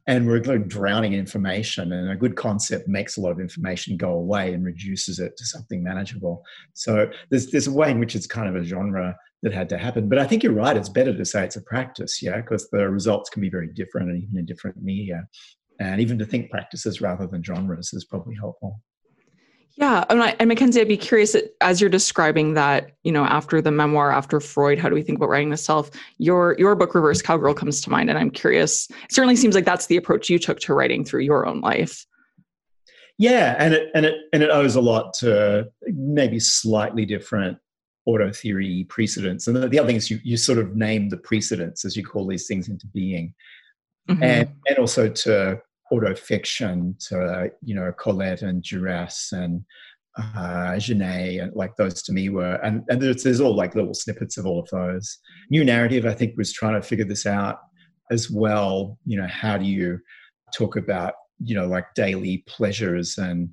and 0.07 0.27
we're 0.27 0.41
drowning 0.41 1.13
in 1.13 1.21
information 1.21 1.93
and 1.93 2.11
a 2.11 2.17
good 2.17 2.37
concept 2.37 2.89
makes 2.89 3.17
a 3.17 3.21
lot 3.21 3.31
of 3.31 3.39
information 3.39 3.97
go 3.97 4.13
away 4.13 4.53
and 4.53 4.65
reduces 4.65 5.19
it 5.21 5.37
to 5.37 5.47
something 5.47 5.83
manageable. 5.83 6.45
So 6.75 7.11
there's 7.31 7.51
there's 7.51 7.69
a 7.69 7.73
way 7.73 7.91
in 7.91 8.01
which 8.01 8.17
it's 8.17 8.27
kind 8.27 8.49
of 8.49 8.61
a 8.61 8.65
genre 8.65 9.17
that 9.43 9.53
had 9.53 9.69
to 9.69 9.79
happen. 9.79 10.09
But 10.09 10.19
i 10.19 10.27
think 10.27 10.43
you're 10.43 10.53
right 10.53 10.77
it's 10.77 10.89
better 10.89 11.17
to 11.17 11.25
say 11.25 11.45
it's 11.45 11.57
a 11.57 11.63
practice 11.63 12.23
yeah 12.23 12.41
because 12.41 12.69
the 12.71 12.89
results 12.89 13.31
can 13.31 13.43
be 13.43 13.51
very 13.51 13.69
different 13.69 14.11
and 14.11 14.23
even 14.23 14.39
in 14.39 14.47
different 14.47 14.83
media. 14.83 15.27
And 15.81 16.01
even 16.01 16.19
to 16.19 16.27
think 16.27 16.51
practices 16.51 17.01
rather 17.01 17.27
than 17.27 17.43
genres 17.43 17.93
is 17.93 18.05
probably 18.05 18.37
helpful 18.37 18.81
yeah, 19.76 20.05
and, 20.11 20.23
I, 20.23 20.37
and 20.38 20.50
McKenzie, 20.50 20.81
I'd 20.81 20.88
be 20.88 20.99
curious 20.99 21.35
as 21.62 21.81
you're 21.81 21.88
describing 21.88 22.55
that, 22.55 22.93
you 23.05 23.12
know, 23.12 23.25
after 23.25 23.62
the 23.62 23.71
memoir, 23.71 24.12
after 24.12 24.38
Freud, 24.38 24.79
how 24.79 24.88
do 24.88 24.95
we 24.95 25.02
think 25.02 25.17
about 25.17 25.31
writing 25.31 25.50
the 25.50 25.57
self? 25.57 25.91
Your 26.19 26.55
your 26.59 26.75
book, 26.75 26.95
Reverse 26.95 27.23
Cowgirl, 27.23 27.55
comes 27.55 27.81
to 27.83 27.91
mind, 27.91 28.11
and 28.11 28.19
I'm 28.19 28.31
curious. 28.31 28.91
It 28.91 29.12
certainly 29.12 29.37
seems 29.37 29.55
like 29.55 29.64
that's 29.64 29.87
the 29.87 29.97
approach 29.97 30.29
you 30.29 30.38
took 30.38 30.61
to 30.61 30.75
writing 30.75 31.05
through 31.05 31.23
your 31.23 31.47
own 31.47 31.61
life. 31.62 32.05
Yeah, 33.17 33.57
and 33.59 33.73
it 33.73 33.91
and 33.95 34.05
it 34.05 34.17
and 34.35 34.43
it 34.43 34.50
owes 34.50 34.76
a 34.76 34.81
lot 34.81 35.14
to 35.14 35.69
maybe 35.87 36.38
slightly 36.38 37.07
different 37.07 37.57
auto 38.05 38.31
theory 38.31 38.85
precedents. 38.91 39.47
And 39.47 39.57
the, 39.57 39.69
the, 39.69 39.79
other 39.79 39.87
thing 39.87 39.97
is 39.97 40.11
you 40.11 40.21
you 40.23 40.37
sort 40.37 40.59
of 40.59 40.76
name 40.76 41.09
the 41.09 41.17
precedents 41.17 41.85
as 41.85 41.97
you 41.97 42.05
call 42.05 42.26
these 42.26 42.47
things 42.47 42.69
into 42.69 42.87
being, 42.88 43.33
mm-hmm. 44.09 44.23
and 44.23 44.49
and 44.67 44.79
also 44.79 45.09
to 45.09 45.61
auto 45.93 46.15
fiction, 46.15 46.97
to 47.09 47.51
you 47.63 47.75
know 47.75 47.93
Colette 47.93 48.43
and 48.43 48.63
Duras 48.63 49.29
and 49.33 49.65
uh, 50.19 50.79
Genet, 50.79 51.41
and 51.41 51.55
like 51.55 51.77
those 51.77 52.03
to 52.03 52.13
me 52.13 52.29
were, 52.29 52.55
and 52.65 52.83
and 52.89 53.01
there's, 53.01 53.23
there's 53.23 53.41
all 53.41 53.55
like 53.55 53.75
little 53.75 53.95
snippets 53.95 54.39
of 54.39 54.47
all 54.47 54.61
of 54.61 54.69
those. 54.71 55.19
New 55.51 55.65
narrative, 55.65 56.07
I 56.07 56.15
think, 56.15 56.37
was 56.37 56.53
trying 56.53 56.81
to 56.81 56.87
figure 56.87 57.05
this 57.05 57.27
out 57.27 57.59
as 58.11 58.31
well. 58.31 58.99
You 59.05 59.19
know, 59.19 59.29
how 59.29 59.59
do 59.59 59.65
you 59.65 59.99
talk 60.55 60.77
about 60.77 61.15
you 61.45 61.55
know 61.55 61.67
like 61.67 61.87
daily 61.95 62.45
pleasures 62.47 63.19
and 63.19 63.51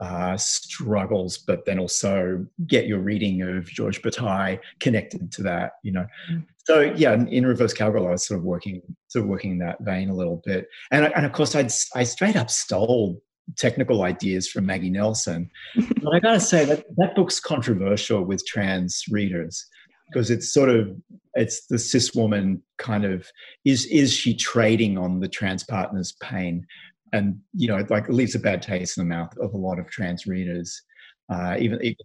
uh, 0.00 0.36
struggles, 0.36 1.38
but 1.38 1.64
then 1.64 1.78
also 1.78 2.46
get 2.66 2.86
your 2.86 3.00
reading 3.00 3.42
of 3.42 3.66
Georges 3.66 4.00
Bataille 4.00 4.58
connected 4.80 5.32
to 5.32 5.42
that, 5.42 5.72
you 5.82 5.92
know. 5.92 6.06
Mm. 6.30 6.44
So 6.64 6.80
yeah, 6.80 7.14
in, 7.14 7.28
in, 7.28 7.46
reverse 7.46 7.72
cowgirl, 7.72 8.06
I 8.06 8.10
was 8.10 8.26
sort 8.26 8.38
of 8.38 8.44
working, 8.44 8.82
sort 9.08 9.24
of 9.24 9.28
working 9.28 9.52
in 9.52 9.58
that 9.58 9.78
vein 9.80 10.10
a 10.10 10.14
little 10.14 10.42
bit, 10.44 10.68
and 10.92 11.12
and 11.14 11.26
of 11.26 11.32
course, 11.32 11.54
I'd 11.54 11.72
I 11.94 12.04
straight 12.04 12.36
up 12.36 12.50
stole 12.50 13.20
technical 13.56 14.02
ideas 14.02 14.48
from 14.48 14.66
Maggie 14.66 14.90
Nelson, 14.90 15.50
but 16.02 16.14
I 16.14 16.20
gotta 16.20 16.40
say 16.40 16.64
that 16.66 16.84
that 16.96 17.14
book's 17.14 17.40
controversial 17.40 18.22
with 18.22 18.46
trans 18.46 19.02
readers 19.10 19.66
because 20.10 20.30
it's 20.30 20.52
sort 20.52 20.68
of 20.68 20.94
it's 21.34 21.66
the 21.66 21.78
cis 21.78 22.14
woman 22.14 22.62
kind 22.78 23.04
of 23.04 23.26
is 23.64 23.86
is 23.86 24.12
she 24.12 24.34
trading 24.34 24.98
on 24.98 25.20
the 25.20 25.28
trans 25.28 25.64
partner's 25.64 26.12
pain 26.20 26.66
and 27.12 27.38
you 27.54 27.68
know, 27.68 27.84
like 27.88 28.04
it 28.04 28.12
leaves 28.12 28.34
a 28.34 28.38
bad 28.38 28.62
taste 28.62 28.98
in 28.98 29.06
the 29.06 29.14
mouth 29.14 29.36
of 29.38 29.54
a 29.54 29.58
lot 29.58 29.78
of 29.78 29.90
trans 29.90 30.26
readers. 30.26 30.82
Uh, 31.30 31.56
even, 31.58 31.78
even 31.82 31.96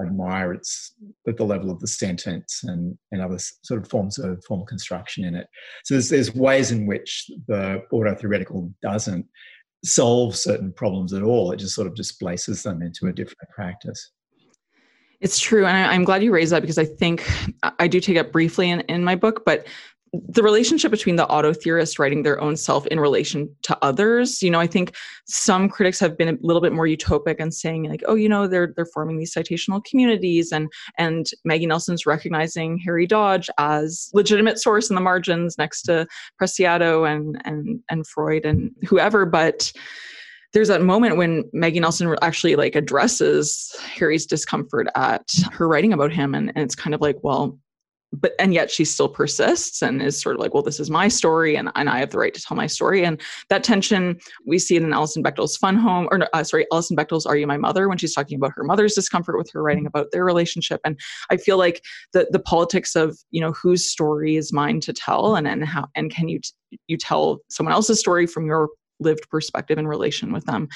admire 0.00 0.52
its 0.52 0.94
at 1.28 1.36
the 1.36 1.44
level 1.44 1.70
of 1.70 1.80
the 1.80 1.86
sentence 1.86 2.62
and, 2.64 2.96
and 3.10 3.20
other 3.20 3.38
sort 3.38 3.80
of 3.80 3.88
forms 3.88 4.18
of 4.18 4.42
formal 4.44 4.66
construction 4.66 5.24
in 5.24 5.34
it. 5.34 5.46
So 5.84 5.94
there's, 5.94 6.08
there's 6.08 6.34
ways 6.34 6.70
in 6.70 6.86
which 6.86 7.30
the 7.46 7.82
auto 7.92 8.14
theoretical 8.14 8.72
doesn't 8.82 9.26
solve 9.84 10.36
certain 10.36 10.72
problems 10.72 11.12
at 11.12 11.22
all. 11.22 11.52
It 11.52 11.58
just 11.58 11.74
sort 11.74 11.86
of 11.86 11.94
displaces 11.94 12.62
them 12.62 12.82
into 12.82 13.06
a 13.06 13.12
different 13.12 13.50
practice. 13.54 14.10
It's 15.20 15.38
true. 15.38 15.66
And 15.66 15.76
I, 15.76 15.94
am 15.94 16.04
glad 16.04 16.24
you 16.24 16.32
raised 16.32 16.52
that 16.52 16.62
because 16.62 16.78
I 16.78 16.84
think 16.84 17.28
I 17.78 17.86
do 17.86 18.00
take 18.00 18.16
up 18.16 18.32
briefly 18.32 18.70
in, 18.70 18.80
in 18.82 19.04
my 19.04 19.14
book, 19.14 19.44
but 19.46 19.66
the 20.12 20.42
relationship 20.42 20.90
between 20.90 21.16
the 21.16 21.26
auto 21.28 21.54
theorists 21.54 21.98
writing 21.98 22.22
their 22.22 22.38
own 22.40 22.54
self 22.54 22.86
in 22.88 23.00
relation 23.00 23.48
to 23.62 23.76
others 23.82 24.42
you 24.42 24.50
know 24.50 24.60
i 24.60 24.66
think 24.66 24.94
some 25.26 25.68
critics 25.68 25.98
have 25.98 26.18
been 26.18 26.28
a 26.28 26.36
little 26.42 26.60
bit 26.60 26.72
more 26.72 26.86
utopic 26.86 27.36
and 27.38 27.54
saying 27.54 27.84
like 27.84 28.02
oh 28.06 28.14
you 28.14 28.28
know 28.28 28.46
they're 28.46 28.74
they're 28.76 28.84
forming 28.84 29.18
these 29.18 29.34
citational 29.34 29.82
communities 29.84 30.52
and 30.52 30.70
and 30.98 31.30
maggie 31.44 31.66
nelson's 31.66 32.04
recognizing 32.04 32.76
harry 32.76 33.06
dodge 33.06 33.48
as 33.58 34.10
legitimate 34.12 34.58
source 34.58 34.90
in 34.90 34.94
the 34.94 35.00
margins 35.00 35.56
next 35.56 35.82
to 35.82 36.06
preciado 36.40 37.10
and 37.10 37.40
and 37.46 37.80
and 37.88 38.06
freud 38.06 38.44
and 38.44 38.70
whoever 38.86 39.24
but 39.24 39.72
there's 40.52 40.68
that 40.68 40.82
moment 40.82 41.16
when 41.16 41.44
Maggie 41.54 41.80
Nelson 41.80 42.14
actually 42.20 42.56
like 42.56 42.76
addresses 42.76 43.74
Harry's 43.94 44.26
discomfort 44.26 44.86
at 44.94 45.26
her 45.50 45.66
writing 45.66 45.94
about 45.94 46.12
him 46.12 46.34
and, 46.34 46.50
and 46.50 46.58
it's 46.58 46.74
kind 46.74 46.94
of 46.94 47.00
like 47.00 47.16
well 47.22 47.58
but 48.12 48.32
and 48.38 48.52
yet 48.52 48.70
she 48.70 48.84
still 48.84 49.08
persists 49.08 49.82
and 49.82 50.02
is 50.02 50.20
sort 50.20 50.36
of 50.36 50.40
like 50.40 50.54
well 50.54 50.62
this 50.62 50.78
is 50.78 50.90
my 50.90 51.08
story 51.08 51.56
and, 51.56 51.70
and 51.76 51.88
i 51.88 51.98
have 51.98 52.10
the 52.10 52.18
right 52.18 52.34
to 52.34 52.40
tell 52.40 52.56
my 52.56 52.66
story. 52.66 53.04
And 53.04 53.20
that 53.48 53.64
tension 53.64 54.18
we 54.46 54.58
see 54.58 54.76
it 54.76 54.82
in 54.82 54.92
alison 54.92 55.22
bechdel's 55.22 55.56
fun 55.56 55.76
home 55.76 56.08
or 56.10 56.28
uh, 56.32 56.44
sorry 56.44 56.66
alison 56.72 56.96
bechdel's 56.96 57.26
are 57.26 57.36
you 57.36 57.46
my 57.46 57.56
mother 57.56 57.88
when 57.88 57.98
she's 57.98 58.14
talking 58.14 58.36
about 58.36 58.52
her 58.54 58.64
mother's 58.64 58.94
discomfort 58.94 59.38
with 59.38 59.50
her 59.52 59.62
writing 59.62 59.86
about 59.86 60.08
their 60.12 60.24
relationship. 60.24 60.80
And 60.84 60.98
i 61.30 61.36
feel 61.36 61.58
like 61.58 61.82
the 62.12 62.28
the 62.30 62.38
politics 62.38 62.94
of 62.94 63.18
you 63.30 63.40
know 63.40 63.52
whose 63.52 63.86
story 63.86 64.36
is 64.36 64.52
mine 64.52 64.80
to 64.80 64.92
tell 64.92 65.36
and 65.36 65.48
and 65.48 65.64
how 65.64 65.86
and 65.94 66.10
can 66.10 66.28
you 66.28 66.40
t- 66.40 66.78
you 66.86 66.96
tell 66.96 67.40
someone 67.48 67.72
else's 67.72 68.00
story 68.00 68.26
from 68.26 68.46
your 68.46 68.68
lived 69.02 69.28
perspective 69.30 69.78
in 69.78 69.86
relation 69.86 70.32
with 70.32 70.44
them 70.46 70.68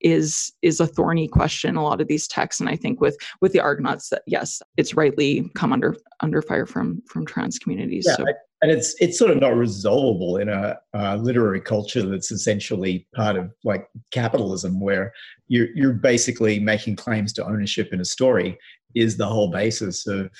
is 0.00 0.52
is 0.62 0.78
a 0.80 0.86
thorny 0.86 1.26
question 1.26 1.76
a 1.76 1.82
lot 1.82 2.00
of 2.00 2.06
these 2.06 2.28
texts 2.28 2.60
and 2.60 2.68
i 2.68 2.76
think 2.76 3.00
with 3.00 3.16
with 3.40 3.52
the 3.52 3.60
argonauts 3.60 4.10
that 4.10 4.22
yes 4.26 4.62
it's 4.76 4.94
rightly 4.94 5.50
come 5.54 5.72
under 5.72 5.96
under 6.20 6.40
fire 6.40 6.66
from 6.66 7.02
from 7.08 7.26
trans 7.26 7.58
communities 7.58 8.04
yeah, 8.08 8.16
so. 8.16 8.24
and 8.62 8.70
it's 8.70 8.94
it's 9.00 9.18
sort 9.18 9.30
of 9.30 9.40
not 9.40 9.56
resolvable 9.56 10.36
in 10.36 10.48
a, 10.48 10.78
a 10.94 11.16
literary 11.16 11.60
culture 11.60 12.02
that's 12.02 12.30
essentially 12.30 13.06
part 13.14 13.36
of 13.36 13.50
like 13.64 13.88
capitalism 14.12 14.80
where 14.80 15.12
you're 15.48 15.68
you're 15.74 15.92
basically 15.92 16.60
making 16.60 16.94
claims 16.94 17.32
to 17.32 17.44
ownership 17.44 17.88
in 17.92 18.00
a 18.00 18.04
story 18.04 18.56
is 18.94 19.16
the 19.16 19.26
whole 19.26 19.50
basis 19.50 20.06
of 20.06 20.30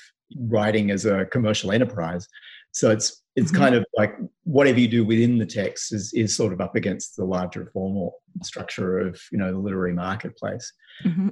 writing 0.47 0.89
as 0.89 1.05
a 1.05 1.25
commercial 1.25 1.71
enterprise 1.71 2.27
so 2.71 2.91
it's 2.91 3.23
it's 3.39 3.51
mm-hmm. 3.51 3.61
kind 3.61 3.75
of 3.75 3.85
like 3.95 4.17
whatever 4.43 4.79
you 4.79 4.87
do 4.87 5.05
within 5.05 5.37
the 5.37 5.45
text 5.45 5.93
is 5.93 6.11
is 6.13 6.35
sort 6.35 6.51
of 6.51 6.59
up 6.59 6.75
against 6.75 7.15
the 7.15 7.23
larger 7.23 7.69
formal 7.71 8.15
structure 8.43 8.99
of 8.99 9.19
you 9.31 9.37
know 9.37 9.51
the 9.51 9.57
literary 9.57 9.93
marketplace. 9.93 10.71
Mm-hmm. 11.05 11.29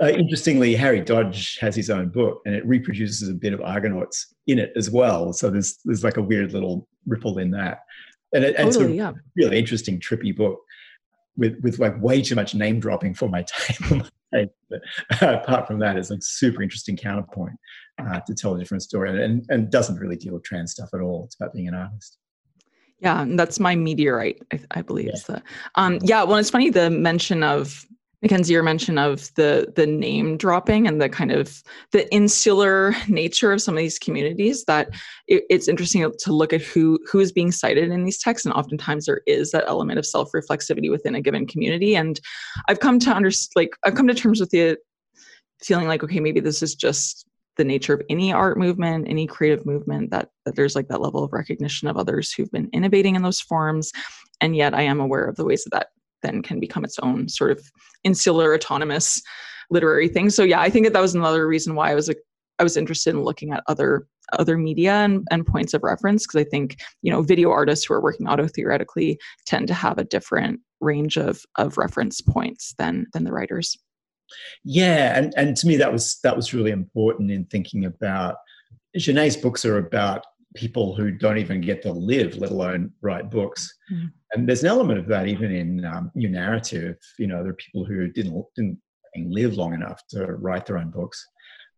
Uh, 0.00 0.08
interestingly, 0.08 0.74
Harry 0.74 1.00
Dodge 1.00 1.58
has 1.60 1.74
his 1.74 1.90
own 1.90 2.08
book, 2.08 2.40
and 2.46 2.54
it 2.54 2.64
reproduces 2.64 3.28
a 3.28 3.34
bit 3.34 3.52
of 3.52 3.60
Argonauts 3.60 4.34
in 4.46 4.58
it 4.58 4.72
as 4.76 4.90
well. 4.90 5.32
So 5.32 5.50
there's 5.50 5.78
there's 5.84 6.04
like 6.04 6.16
a 6.16 6.22
weird 6.22 6.52
little 6.52 6.88
ripple 7.06 7.38
in 7.38 7.50
that, 7.50 7.80
and, 8.32 8.44
it, 8.44 8.54
and 8.56 8.72
totally, 8.72 8.92
it's 8.92 8.94
a 8.94 8.96
yeah. 8.96 9.12
really 9.36 9.58
interesting, 9.58 9.98
trippy 9.98 10.34
book 10.34 10.60
with 11.36 11.58
with 11.62 11.80
like 11.80 12.00
way 12.00 12.22
too 12.22 12.36
much 12.36 12.54
name 12.54 12.78
dropping 12.78 13.14
for 13.14 13.28
my 13.28 13.44
but 14.32 14.80
apart 15.22 15.66
from 15.66 15.78
that, 15.80 15.96
it's 15.96 16.10
like 16.10 16.22
super 16.22 16.62
interesting 16.62 16.96
counterpoint 16.96 17.56
uh, 18.00 18.20
to 18.20 18.34
tell 18.34 18.54
a 18.54 18.58
different 18.58 18.82
story, 18.82 19.22
and 19.22 19.44
and 19.48 19.70
doesn't 19.70 19.98
really 19.98 20.16
deal 20.16 20.34
with 20.34 20.44
trans 20.44 20.72
stuff 20.72 20.90
at 20.94 21.00
all. 21.00 21.24
It's 21.24 21.36
about 21.36 21.52
being 21.52 21.68
an 21.68 21.74
artist. 21.74 22.18
Yeah, 23.00 23.24
that's 23.28 23.58
my 23.58 23.74
meteorite, 23.74 24.42
I, 24.52 24.60
I 24.72 24.82
believe. 24.82 25.06
Yeah. 25.06 25.16
So, 25.16 25.40
um, 25.76 25.98
yeah. 26.02 26.22
Well, 26.22 26.36
it's 26.36 26.50
funny 26.50 26.68
the 26.68 26.90
mention 26.90 27.42
of 27.42 27.86
McKenzie, 28.24 28.50
your 28.50 28.62
mention 28.62 28.98
of 28.98 29.32
the 29.34 29.72
the 29.76 29.86
name 29.86 30.36
dropping 30.36 30.86
and 30.86 31.00
the 31.00 31.08
kind 31.08 31.32
of 31.32 31.62
the 31.92 32.12
insular 32.12 32.94
nature 33.08 33.50
of 33.50 33.62
some 33.62 33.74
of 33.74 33.78
these 33.78 33.98
communities. 33.98 34.64
That 34.64 34.90
it, 35.26 35.44
it's 35.48 35.68
interesting 35.68 36.10
to 36.18 36.32
look 36.32 36.52
at 36.52 36.60
who 36.60 36.98
who 37.10 37.18
is 37.20 37.32
being 37.32 37.50
cited 37.50 37.90
in 37.90 38.04
these 38.04 38.18
texts, 38.18 38.44
and 38.44 38.54
oftentimes 38.54 39.06
there 39.06 39.22
is 39.26 39.52
that 39.52 39.64
element 39.66 39.98
of 39.98 40.04
self 40.04 40.30
reflexivity 40.32 40.90
within 40.90 41.14
a 41.14 41.22
given 41.22 41.46
community. 41.46 41.96
And 41.96 42.20
I've 42.68 42.80
come 42.80 42.98
to 43.00 43.10
understand, 43.10 43.52
like 43.56 43.74
I've 43.84 43.94
come 43.94 44.08
to 44.08 44.14
terms 44.14 44.40
with 44.40 44.50
the 44.50 44.76
feeling 45.62 45.88
like, 45.88 46.02
okay, 46.02 46.20
maybe 46.20 46.40
this 46.40 46.62
is 46.62 46.74
just 46.74 47.26
the 47.56 47.64
nature 47.64 47.94
of 47.94 48.02
any 48.08 48.32
art 48.32 48.58
movement, 48.58 49.08
any 49.08 49.26
creative 49.26 49.66
movement, 49.66 50.10
that, 50.10 50.30
that 50.44 50.56
there's 50.56 50.74
like 50.74 50.88
that 50.88 51.00
level 51.00 51.22
of 51.22 51.32
recognition 51.32 51.88
of 51.88 51.96
others 51.96 52.32
who've 52.32 52.50
been 52.50 52.70
innovating 52.72 53.16
in 53.16 53.22
those 53.22 53.40
forms. 53.40 53.92
And 54.40 54.56
yet 54.56 54.72
I 54.72 54.82
am 54.82 55.00
aware 55.00 55.24
of 55.24 55.36
the 55.36 55.44
ways 55.44 55.64
that 55.64 55.70
that 55.72 55.88
then 56.22 56.42
can 56.42 56.60
become 56.60 56.84
its 56.84 56.98
own 57.00 57.28
sort 57.28 57.50
of 57.50 57.60
insular, 58.04 58.54
autonomous 58.54 59.22
literary 59.70 60.08
thing. 60.08 60.30
So 60.30 60.42
yeah, 60.42 60.60
I 60.60 60.70
think 60.70 60.86
that 60.86 60.92
that 60.92 61.00
was 61.00 61.14
another 61.14 61.46
reason 61.46 61.74
why 61.74 61.90
I 61.90 61.94
was 61.94 62.08
like, 62.08 62.18
I 62.58 62.62
was 62.62 62.76
interested 62.76 63.14
in 63.14 63.22
looking 63.22 63.52
at 63.52 63.64
other 63.66 64.06
other 64.34 64.56
media 64.56 64.92
and, 64.92 65.26
and 65.30 65.44
points 65.46 65.74
of 65.74 65.82
reference 65.82 66.24
because 66.24 66.40
I 66.40 66.48
think 66.48 66.76
you 67.02 67.10
know 67.10 67.22
video 67.22 67.50
artists 67.50 67.84
who 67.84 67.94
are 67.94 68.02
working 68.02 68.28
auto 68.28 68.46
theoretically 68.46 69.18
tend 69.46 69.66
to 69.68 69.74
have 69.74 69.98
a 69.98 70.04
different 70.04 70.60
range 70.80 71.16
of 71.16 71.42
of 71.56 71.78
reference 71.78 72.20
points 72.20 72.74
than 72.78 73.06
than 73.12 73.24
the 73.24 73.32
writers. 73.32 73.76
Yeah, 74.64 75.16
and 75.16 75.32
and 75.36 75.56
to 75.56 75.66
me 75.66 75.76
that 75.76 75.92
was 75.92 76.18
that 76.22 76.36
was 76.36 76.54
really 76.54 76.70
important 76.70 77.30
in 77.30 77.46
thinking 77.46 77.84
about 77.84 78.36
Genet's 78.96 79.36
books 79.36 79.64
are 79.64 79.78
about 79.78 80.24
people 80.54 80.94
who 80.94 81.10
don't 81.10 81.38
even 81.38 81.60
get 81.60 81.82
to 81.82 81.92
live, 81.92 82.36
let 82.36 82.50
alone 82.50 82.92
write 83.02 83.30
books. 83.30 83.72
Mm. 83.92 84.12
And 84.32 84.48
there's 84.48 84.62
an 84.62 84.68
element 84.68 84.98
of 84.98 85.06
that 85.08 85.28
even 85.28 85.52
in 85.52 85.84
um, 85.84 86.10
your 86.14 86.30
narrative. 86.30 86.96
You 87.18 87.26
know, 87.26 87.42
there 87.42 87.52
are 87.52 87.54
people 87.54 87.84
who 87.84 88.08
didn't 88.08 88.44
didn't 88.56 88.78
live 89.14 89.54
long 89.54 89.74
enough 89.74 90.02
to 90.10 90.26
write 90.26 90.66
their 90.66 90.78
own 90.78 90.90
books, 90.90 91.24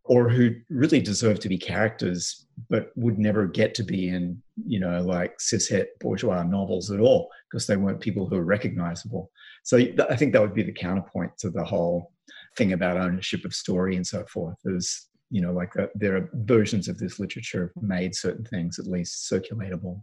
or 0.05 0.29
who 0.29 0.55
really 0.69 1.01
deserve 1.01 1.41
to 1.41 1.49
be 1.49 1.59
characters 1.59 2.47
but 2.69 2.91
would 2.97 3.19
never 3.19 3.47
get 3.47 3.75
to 3.75 3.83
be 3.83 4.09
in 4.09 4.41
you 4.67 4.79
know 4.79 5.01
like 5.03 5.35
cishet 5.39 5.87
bourgeois 6.01 6.43
novels 6.43 6.91
at 6.91 7.01
all 7.01 7.31
because 7.51 7.67
they 7.67 7.77
weren't 7.77 8.01
people 8.01 8.27
who 8.27 8.37
are 8.37 8.45
recognizable. 8.45 9.31
So 9.65 9.79
I 9.79 10.17
think 10.17 10.33
that 10.33 10.43
would 10.43 10.55
be 10.55 10.63
the 10.63 10.73
counterpoint 10.73 11.39
to 11.39 11.51
the 11.51 11.65
whole 11.65 12.13
thing 12.57 12.73
about 12.73 12.97
ownership 12.97 13.45
of 13.45 13.55
story 13.55 13.97
and 13.97 14.07
so 14.07 14.25
forth 14.27 14.57
is 14.65 15.09
you 15.33 15.41
know 15.41 15.53
like 15.53 15.77
uh, 15.77 15.87
there 15.95 16.17
are 16.17 16.31
versions 16.35 16.87
of 16.87 16.99
this 16.99 17.19
literature 17.19 17.73
made 17.81 18.15
certain 18.15 18.45
things 18.45 18.79
at 18.79 18.87
least 18.87 19.29
circulatable 19.31 20.01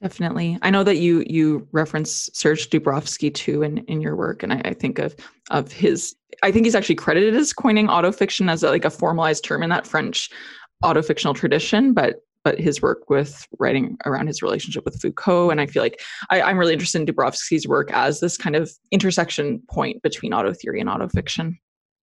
definitely 0.00 0.56
i 0.62 0.70
know 0.70 0.84
that 0.84 0.98
you 0.98 1.24
you 1.26 1.66
reference 1.72 2.30
Serge 2.32 2.70
Doubrovsky 2.70 3.34
too 3.34 3.62
in 3.62 3.78
in 3.78 4.00
your 4.00 4.16
work 4.16 4.42
and 4.42 4.52
I, 4.52 4.62
I, 4.64 4.72
think 4.72 4.98
of 5.00 5.16
of 5.50 5.70
his 5.72 6.14
i 6.42 6.52
think 6.52 6.64
he's 6.64 6.76
actually 6.76 6.94
credited 6.94 7.34
as 7.34 7.52
coining 7.52 7.88
autofiction 7.88 8.50
as 8.50 8.62
a, 8.62 8.70
like 8.70 8.84
a 8.84 8.90
formalized 8.90 9.44
term 9.44 9.62
in 9.62 9.70
that 9.70 9.86
french 9.86 10.30
autofictional 10.84 11.34
tradition 11.34 11.92
but 11.92 12.20
but 12.44 12.58
his 12.58 12.82
work 12.82 13.08
with 13.08 13.46
writing 13.58 13.96
around 14.04 14.26
his 14.26 14.42
relationship 14.42 14.84
with 14.84 15.00
Foucault. 15.00 15.50
And 15.50 15.60
I 15.60 15.66
feel 15.66 15.80
like 15.80 16.00
I, 16.30 16.50
am 16.50 16.58
really 16.58 16.72
interested 16.72 17.00
in 17.00 17.06
Doubrovsky's 17.06 17.68
work 17.68 17.92
as 17.92 18.18
this 18.18 18.36
kind 18.36 18.56
of 18.56 18.68
intersection 18.90 19.62
point 19.70 20.02
between 20.02 20.34
auto 20.34 20.52
theory 20.52 20.80
and 20.80 20.90
auto 20.90 21.08
fiction. 21.08 21.56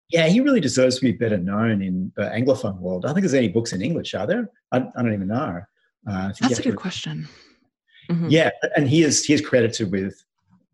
Yeah, 0.09 0.27
he 0.27 0.39
really 0.39 0.59
deserves 0.59 0.95
to 0.95 1.01
be 1.01 1.11
better 1.11 1.37
known 1.37 1.81
in 1.81 2.11
the 2.15 2.23
Anglophone 2.23 2.79
world. 2.79 3.05
I 3.05 3.09
don't 3.09 3.15
think 3.15 3.23
there's 3.23 3.33
any 3.35 3.47
books 3.47 3.73
in 3.73 3.81
English, 3.81 4.15
are 4.15 4.25
there? 4.25 4.49
I, 4.71 4.77
I 4.77 5.03
don't 5.03 5.13
even 5.13 5.27
know. 5.27 5.61
Uh, 6.09 6.31
That's 6.39 6.59
a 6.59 6.63
good 6.63 6.71
to, 6.71 6.77
question. 6.77 7.27
Mm-hmm. 8.09 8.27
Yeah, 8.29 8.49
and 8.75 8.89
he 8.89 9.03
is 9.03 9.23
he 9.23 9.33
is 9.33 9.41
credited 9.41 9.91
with 9.91 10.23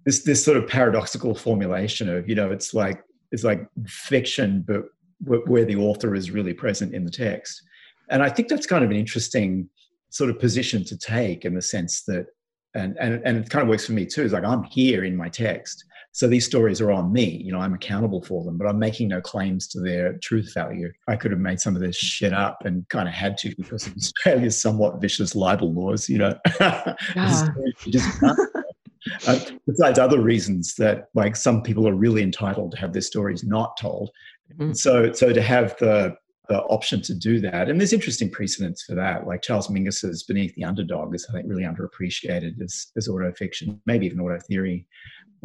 this 0.05 0.23
this 0.23 0.43
sort 0.43 0.55
of 0.55 0.67
paradoxical 0.69 1.35
formulation 1.35 2.07
of 2.07 2.29
you 2.29 2.35
know 2.35 2.49
it's 2.49 2.73
like 2.73 3.03
it's 3.31 3.43
like 3.43 3.67
fiction, 3.87 4.63
but 4.65 4.85
where 5.25 5.65
the 5.65 5.75
author 5.75 6.15
is 6.15 6.31
really 6.31 6.53
present 6.53 6.93
in 6.93 7.03
the 7.03 7.11
text. 7.11 7.61
And 8.09 8.21
I 8.21 8.29
think 8.29 8.47
that's 8.47 8.67
kind 8.67 8.83
of 8.83 8.91
an 8.91 8.97
interesting 8.97 9.69
sort 10.09 10.29
of 10.29 10.39
position 10.39 10.83
to 10.85 10.97
take 10.97 11.45
in 11.45 11.55
the 11.55 11.61
sense 11.61 12.03
that, 12.03 12.27
and, 12.73 12.97
and, 12.99 13.21
and 13.25 13.37
it 13.37 13.49
kind 13.49 13.63
of 13.63 13.69
works 13.69 13.85
for 13.85 13.93
me 13.93 14.05
too, 14.05 14.23
is 14.23 14.33
like 14.33 14.43
I'm 14.43 14.63
here 14.63 15.05
in 15.05 15.15
my 15.15 15.29
text. 15.29 15.84
So 16.15 16.29
these 16.29 16.45
stories 16.45 16.79
are 16.79 16.93
on 16.93 17.11
me, 17.11 17.41
you 17.43 17.51
know, 17.51 17.59
I'm 17.59 17.73
accountable 17.73 18.21
for 18.21 18.41
them, 18.45 18.57
but 18.57 18.67
I'm 18.67 18.79
making 18.79 19.09
no 19.09 19.19
claims 19.19 19.67
to 19.67 19.81
their 19.81 20.17
truth 20.19 20.53
value. 20.53 20.89
I 21.09 21.17
could 21.17 21.31
have 21.31 21.41
made 21.41 21.59
some 21.59 21.75
of 21.75 21.81
this 21.81 21.97
shit 21.97 22.31
up 22.31 22.59
and 22.63 22.87
kind 22.87 23.09
of 23.09 23.13
had 23.13 23.37
to 23.39 23.53
because 23.57 23.85
of 23.85 23.93
Australia's 23.97 24.59
somewhat 24.59 25.01
vicious 25.01 25.35
libel 25.35 25.73
laws, 25.73 26.07
you 26.07 26.17
know. 26.17 26.33
Yeah. 27.15 27.47
uh, 29.27 29.39
besides 29.67 29.99
other 29.99 30.21
reasons 30.21 30.75
that 30.75 31.09
like 31.15 31.35
some 31.35 31.61
people 31.61 31.85
are 31.85 31.93
really 31.93 32.23
entitled 32.23 32.71
to 32.71 32.77
have 32.77 32.93
their 32.93 33.01
stories 33.01 33.43
not 33.43 33.75
told. 33.77 34.09
Mm-hmm. 34.53 34.71
So 34.71 35.11
so 35.11 35.33
to 35.33 35.41
have 35.41 35.75
the 35.79 36.15
the 36.47 36.61
option 36.63 37.01
to 37.01 37.13
do 37.13 37.39
that. 37.41 37.69
And 37.69 37.79
there's 37.79 37.93
interesting 37.93 38.29
precedents 38.29 38.83
for 38.83 38.95
that. 38.95 39.27
Like 39.27 39.41
Charles 39.41 39.67
Mingus's 39.67 40.23
Beneath 40.23 40.53
the 40.55 40.63
Underdog 40.63 41.15
is, 41.15 41.25
I 41.29 41.33
think, 41.33 41.47
really 41.47 41.63
underappreciated 41.63 42.61
as, 42.61 42.87
as 42.95 43.07
auto 43.07 43.31
fiction, 43.33 43.81
maybe 43.85 44.05
even 44.05 44.19
auto 44.19 44.39
theory, 44.39 44.85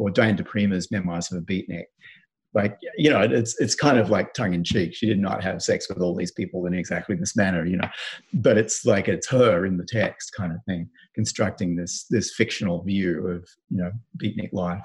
or 0.01 0.09
Diane 0.09 0.35
di 0.35 0.43
Prima's 0.43 0.89
Memoirs 0.89 1.31
of 1.31 1.37
a 1.37 1.41
Beatnik. 1.41 1.83
Like, 2.53 2.75
you 2.97 3.09
know, 3.09 3.21
it's 3.21 3.57
it's 3.61 3.75
kind 3.75 3.97
of 3.97 4.09
like 4.09 4.33
tongue 4.33 4.53
in 4.53 4.63
cheek. 4.63 4.93
She 4.93 5.05
did 5.05 5.19
not 5.19 5.41
have 5.43 5.61
sex 5.61 5.87
with 5.87 6.01
all 6.01 6.15
these 6.15 6.31
people 6.31 6.65
in 6.65 6.73
exactly 6.73 7.15
this 7.15 7.37
manner, 7.37 7.65
you 7.65 7.77
know. 7.77 7.87
But 8.33 8.57
it's 8.57 8.83
like 8.83 9.07
it's 9.07 9.29
her 9.29 9.65
in 9.65 9.77
the 9.77 9.85
text 9.85 10.33
kind 10.35 10.51
of 10.51 10.57
thing, 10.65 10.89
constructing 11.15 11.75
this 11.75 12.07
this 12.09 12.33
fictional 12.33 12.83
view 12.83 13.27
of, 13.27 13.47
you 13.69 13.77
know, 13.77 13.91
beatnik 14.17 14.51
life. 14.51 14.81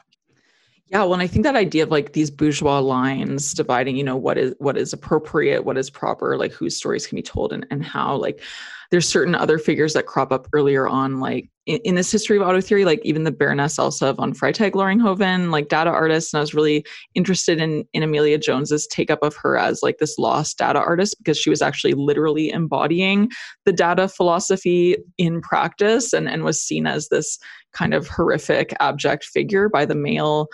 Yeah, 0.89 1.01
well, 1.01 1.15
and 1.15 1.23
I 1.23 1.27
think 1.27 1.43
that 1.43 1.57
idea 1.57 1.83
of 1.83 1.91
like 1.91 2.13
these 2.13 2.31
bourgeois 2.31 2.79
lines 2.79 3.53
dividing, 3.53 3.97
you 3.97 4.05
know, 4.05 4.17
what 4.17 4.39
is 4.39 4.55
what 4.59 4.77
is 4.77 4.93
appropriate, 4.93 5.65
what 5.65 5.77
is 5.77 5.91
proper, 5.91 6.37
like 6.37 6.53
whose 6.53 6.77
stories 6.77 7.09
can 7.09 7.17
be 7.17 7.23
told 7.23 7.53
and, 7.53 7.67
and 7.73 7.85
how, 7.85 8.15
like 8.15 8.41
there's 8.90 9.09
certain 9.09 9.35
other 9.35 9.59
figures 9.59 9.93
that 9.95 10.07
crop 10.07 10.33
up 10.33 10.47
earlier 10.52 10.87
on, 10.88 11.21
like 11.21 11.49
in, 11.66 11.78
in 11.85 11.95
this 11.95 12.11
history 12.11 12.37
of 12.37 12.43
auto 12.43 12.61
theory, 12.61 12.85
like 12.85 13.00
even 13.05 13.25
the 13.25 13.31
Baroness 13.31 13.78
Elsa 13.78 14.12
von 14.12 14.33
Freytag-Loringhoven, 14.33 15.50
like 15.50 15.69
Dada 15.69 15.90
artists. 15.90 16.33
And 16.33 16.38
I 16.38 16.40
was 16.43 16.55
really 16.55 16.85
interested 17.14 17.61
in, 17.61 17.85
in 17.93 18.02
Amelia 18.02 18.38
Jones's 18.38 18.87
take 18.87 19.11
up 19.11 19.23
of 19.23 19.37
her 19.37 19.59
as 19.59 19.83
like 19.83 19.99
this 19.99 20.19
lost 20.19 20.59
Dada 20.59 20.78
artist 20.78 21.16
because 21.19 21.38
she 21.38 21.50
was 21.50 21.62
actually 21.62 21.95
literally 21.95 22.50
embodying 22.50 23.31
the 23.64 23.73
Dada 23.73 24.09
philosophy 24.09 24.97
in 25.19 25.40
practice 25.40 26.12
and, 26.12 26.28
and 26.28 26.45
was 26.45 26.62
seen 26.62 26.87
as 26.87 27.09
this 27.09 27.38
kind 27.73 27.93
of 27.93 28.09
horrific, 28.09 28.73
abject 28.81 29.25
figure 29.25 29.69
by 29.69 29.85
the 29.85 29.95
male 29.95 30.49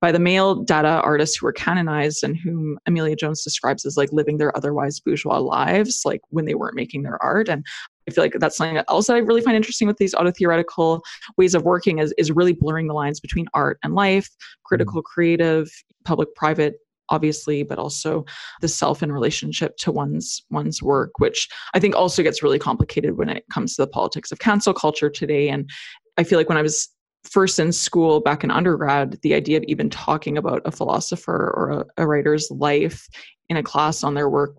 by 0.00 0.12
the 0.12 0.18
male 0.18 0.62
Dada 0.62 1.00
artists 1.02 1.36
who 1.36 1.46
were 1.46 1.52
canonized 1.52 2.22
and 2.22 2.36
whom 2.36 2.78
Amelia 2.86 3.16
Jones 3.16 3.42
describes 3.42 3.84
as 3.84 3.96
like 3.96 4.12
living 4.12 4.38
their 4.38 4.56
otherwise 4.56 5.00
bourgeois 5.00 5.38
lives, 5.38 6.02
like 6.04 6.20
when 6.30 6.44
they 6.44 6.54
weren't 6.54 6.76
making 6.76 7.02
their 7.02 7.22
art. 7.22 7.48
And 7.48 7.64
I 8.08 8.12
feel 8.12 8.24
like 8.24 8.34
that's 8.38 8.56
something 8.56 8.82
else 8.88 9.08
that 9.08 9.16
I 9.16 9.20
really 9.20 9.42
find 9.42 9.56
interesting 9.56 9.88
with 9.88 9.98
these 9.98 10.14
auto 10.14 10.30
theoretical 10.30 11.02
ways 11.36 11.54
of 11.54 11.64
working 11.64 11.98
is, 11.98 12.14
is 12.16 12.30
really 12.30 12.52
blurring 12.52 12.86
the 12.86 12.94
lines 12.94 13.20
between 13.20 13.46
art 13.54 13.78
and 13.82 13.94
life, 13.94 14.28
critical, 14.64 15.00
mm-hmm. 15.02 15.12
creative, 15.12 15.70
public, 16.04 16.34
private, 16.34 16.76
obviously 17.10 17.62
but 17.62 17.78
also 17.78 18.24
the 18.60 18.68
self 18.68 19.02
in 19.02 19.10
relationship 19.10 19.76
to 19.78 19.90
one's 19.90 20.42
one's 20.50 20.82
work 20.82 21.10
which 21.18 21.48
i 21.72 21.80
think 21.80 21.96
also 21.96 22.22
gets 22.22 22.42
really 22.42 22.58
complicated 22.58 23.16
when 23.16 23.30
it 23.30 23.44
comes 23.50 23.74
to 23.74 23.80
the 23.80 23.86
politics 23.86 24.30
of 24.30 24.38
cancel 24.40 24.74
culture 24.74 25.08
today 25.08 25.48
and 25.48 25.70
i 26.18 26.22
feel 26.22 26.38
like 26.38 26.50
when 26.50 26.58
i 26.58 26.62
was 26.62 26.90
first 27.24 27.58
in 27.58 27.72
school 27.72 28.20
back 28.20 28.44
in 28.44 28.50
undergrad 28.50 29.18
the 29.22 29.34
idea 29.34 29.56
of 29.56 29.64
even 29.64 29.90
talking 29.90 30.38
about 30.38 30.62
a 30.64 30.70
philosopher 30.70 31.52
or 31.56 31.70
a, 31.70 31.84
a 32.02 32.06
writer's 32.06 32.50
life 32.50 33.06
in 33.48 33.56
a 33.56 33.62
class 33.62 34.02
on 34.02 34.14
their 34.14 34.28
work 34.28 34.56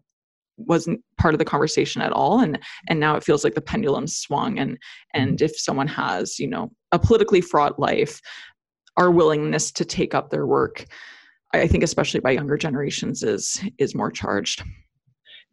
wasn't 0.58 1.02
part 1.17 1.34
of 1.34 1.39
the 1.39 1.45
conversation 1.45 2.02
at 2.02 2.12
all 2.12 2.39
and 2.39 2.60
and 2.89 3.00
now 3.00 3.15
it 3.15 3.24
feels 3.24 3.43
like 3.43 3.56
the 3.56 3.62
pendulum 3.62 4.08
swung 4.08 4.60
and 4.60 4.78
and 5.13 5.38
mm-hmm. 5.38 5.45
if 5.45 5.58
someone 5.58 5.88
has 5.88 6.38
you 6.38 6.48
know 6.48 6.69
a 6.91 7.00
politically 7.00 7.41
fraught 7.41 7.80
life 7.80 8.22
our 8.98 9.10
willingness 9.10 9.72
to 9.72 9.86
take 9.86 10.13
up 10.13 10.30
their 10.30 10.45
work 10.45 10.86
i 11.54 11.65
think 11.65 11.84
especially 11.84 12.19
by 12.19 12.32
younger 12.32 12.58
generations 12.58 13.24
is 13.24 13.62
is 13.78 13.95
more 13.95 14.12
charged 14.12 14.63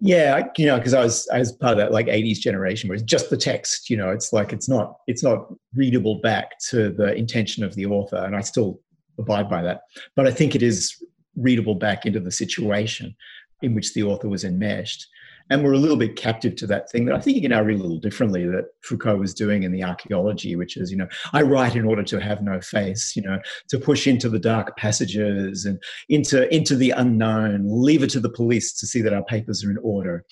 yeah, 0.01 0.49
you 0.59 0.67
know, 0.67 0.77
because 0.77 0.95
I 0.95 1.03
was 1.03 1.29
I 1.33 1.39
was 1.39 1.53
part 1.53 1.73
of 1.73 1.79
that 1.79 1.93
like 1.93 2.07
'80s 2.07 2.39
generation 2.39 2.89
where 2.89 2.97
it's 2.97 3.05
just 3.05 3.31
the 3.31 3.37
text. 3.37 3.89
You 3.89 3.97
know, 3.97 4.11
it's 4.11 4.33
like 4.33 4.53
it's 4.53 4.69
not 4.69 4.99
it's 5.07 5.23
not 5.23 5.47
readable 5.75 6.21
back 6.21 6.59
to 6.71 6.91
the 6.91 7.15
intention 7.15 7.65
of 7.65 7.75
the 7.75 7.87
author, 7.87 8.17
and 8.17 8.37
I 8.37 8.43
still 8.43 8.81
abide 9.19 9.49
by 9.49 9.63
that. 9.63 9.83
But 10.15 10.27
I 10.27 10.33
think 10.33 10.55
it 10.55 10.63
is 10.63 10.95
readable 11.37 11.75
back 11.75 12.05
into 12.05 12.21
the 12.21 12.31
situation 12.31 13.15
in 13.63 13.75
which 13.75 13.95
the 13.95 14.03
author 14.03 14.29
was 14.29 14.45
enmeshed 14.45 15.07
and 15.51 15.63
we're 15.63 15.73
a 15.73 15.79
little 15.79 15.97
bit 15.97 16.17
captive 16.17 16.57
to 16.57 16.67
that 16.67 16.91
thing 16.91 17.05
that 17.07 17.15
I 17.15 17.21
think 17.21 17.37
you 17.37 17.43
can 17.43 17.51
now 17.51 17.63
read 17.63 17.79
a 17.79 17.83
little 17.83 17.99
differently 17.99 18.47
that 18.47 18.67
Foucault 18.83 19.17
was 19.17 19.33
doing 19.33 19.63
in 19.63 19.73
the 19.73 19.85
archaeology, 19.85 20.57
which 20.57 20.77
is, 20.77 20.91
you 20.91 20.97
know, 20.97 21.09
I 21.33 21.43
write 21.43 21.77
in 21.77 21.85
order 21.85 22.03
to 22.03 22.21
have 22.21 22.43
no 22.43 22.61
face, 22.61 23.15
you 23.15 23.23
know, 23.23 23.39
to 23.69 23.79
push 23.79 24.07
into 24.07 24.29
the 24.29 24.39
dark 24.39 24.77
passages 24.77 25.65
and 25.65 25.81
into 26.09 26.53
into 26.55 26.75
the 26.75 26.91
unknown, 26.91 27.63
leave 27.65 28.03
it 28.03 28.11
to 28.11 28.21
the 28.21 28.31
police 28.31 28.73
to 28.81 28.87
see 28.87 29.03
that 29.03 29.13
our 29.13 29.25
papers 29.25 29.65
are 29.65 29.71
in 29.71 29.79
order. 29.83 30.25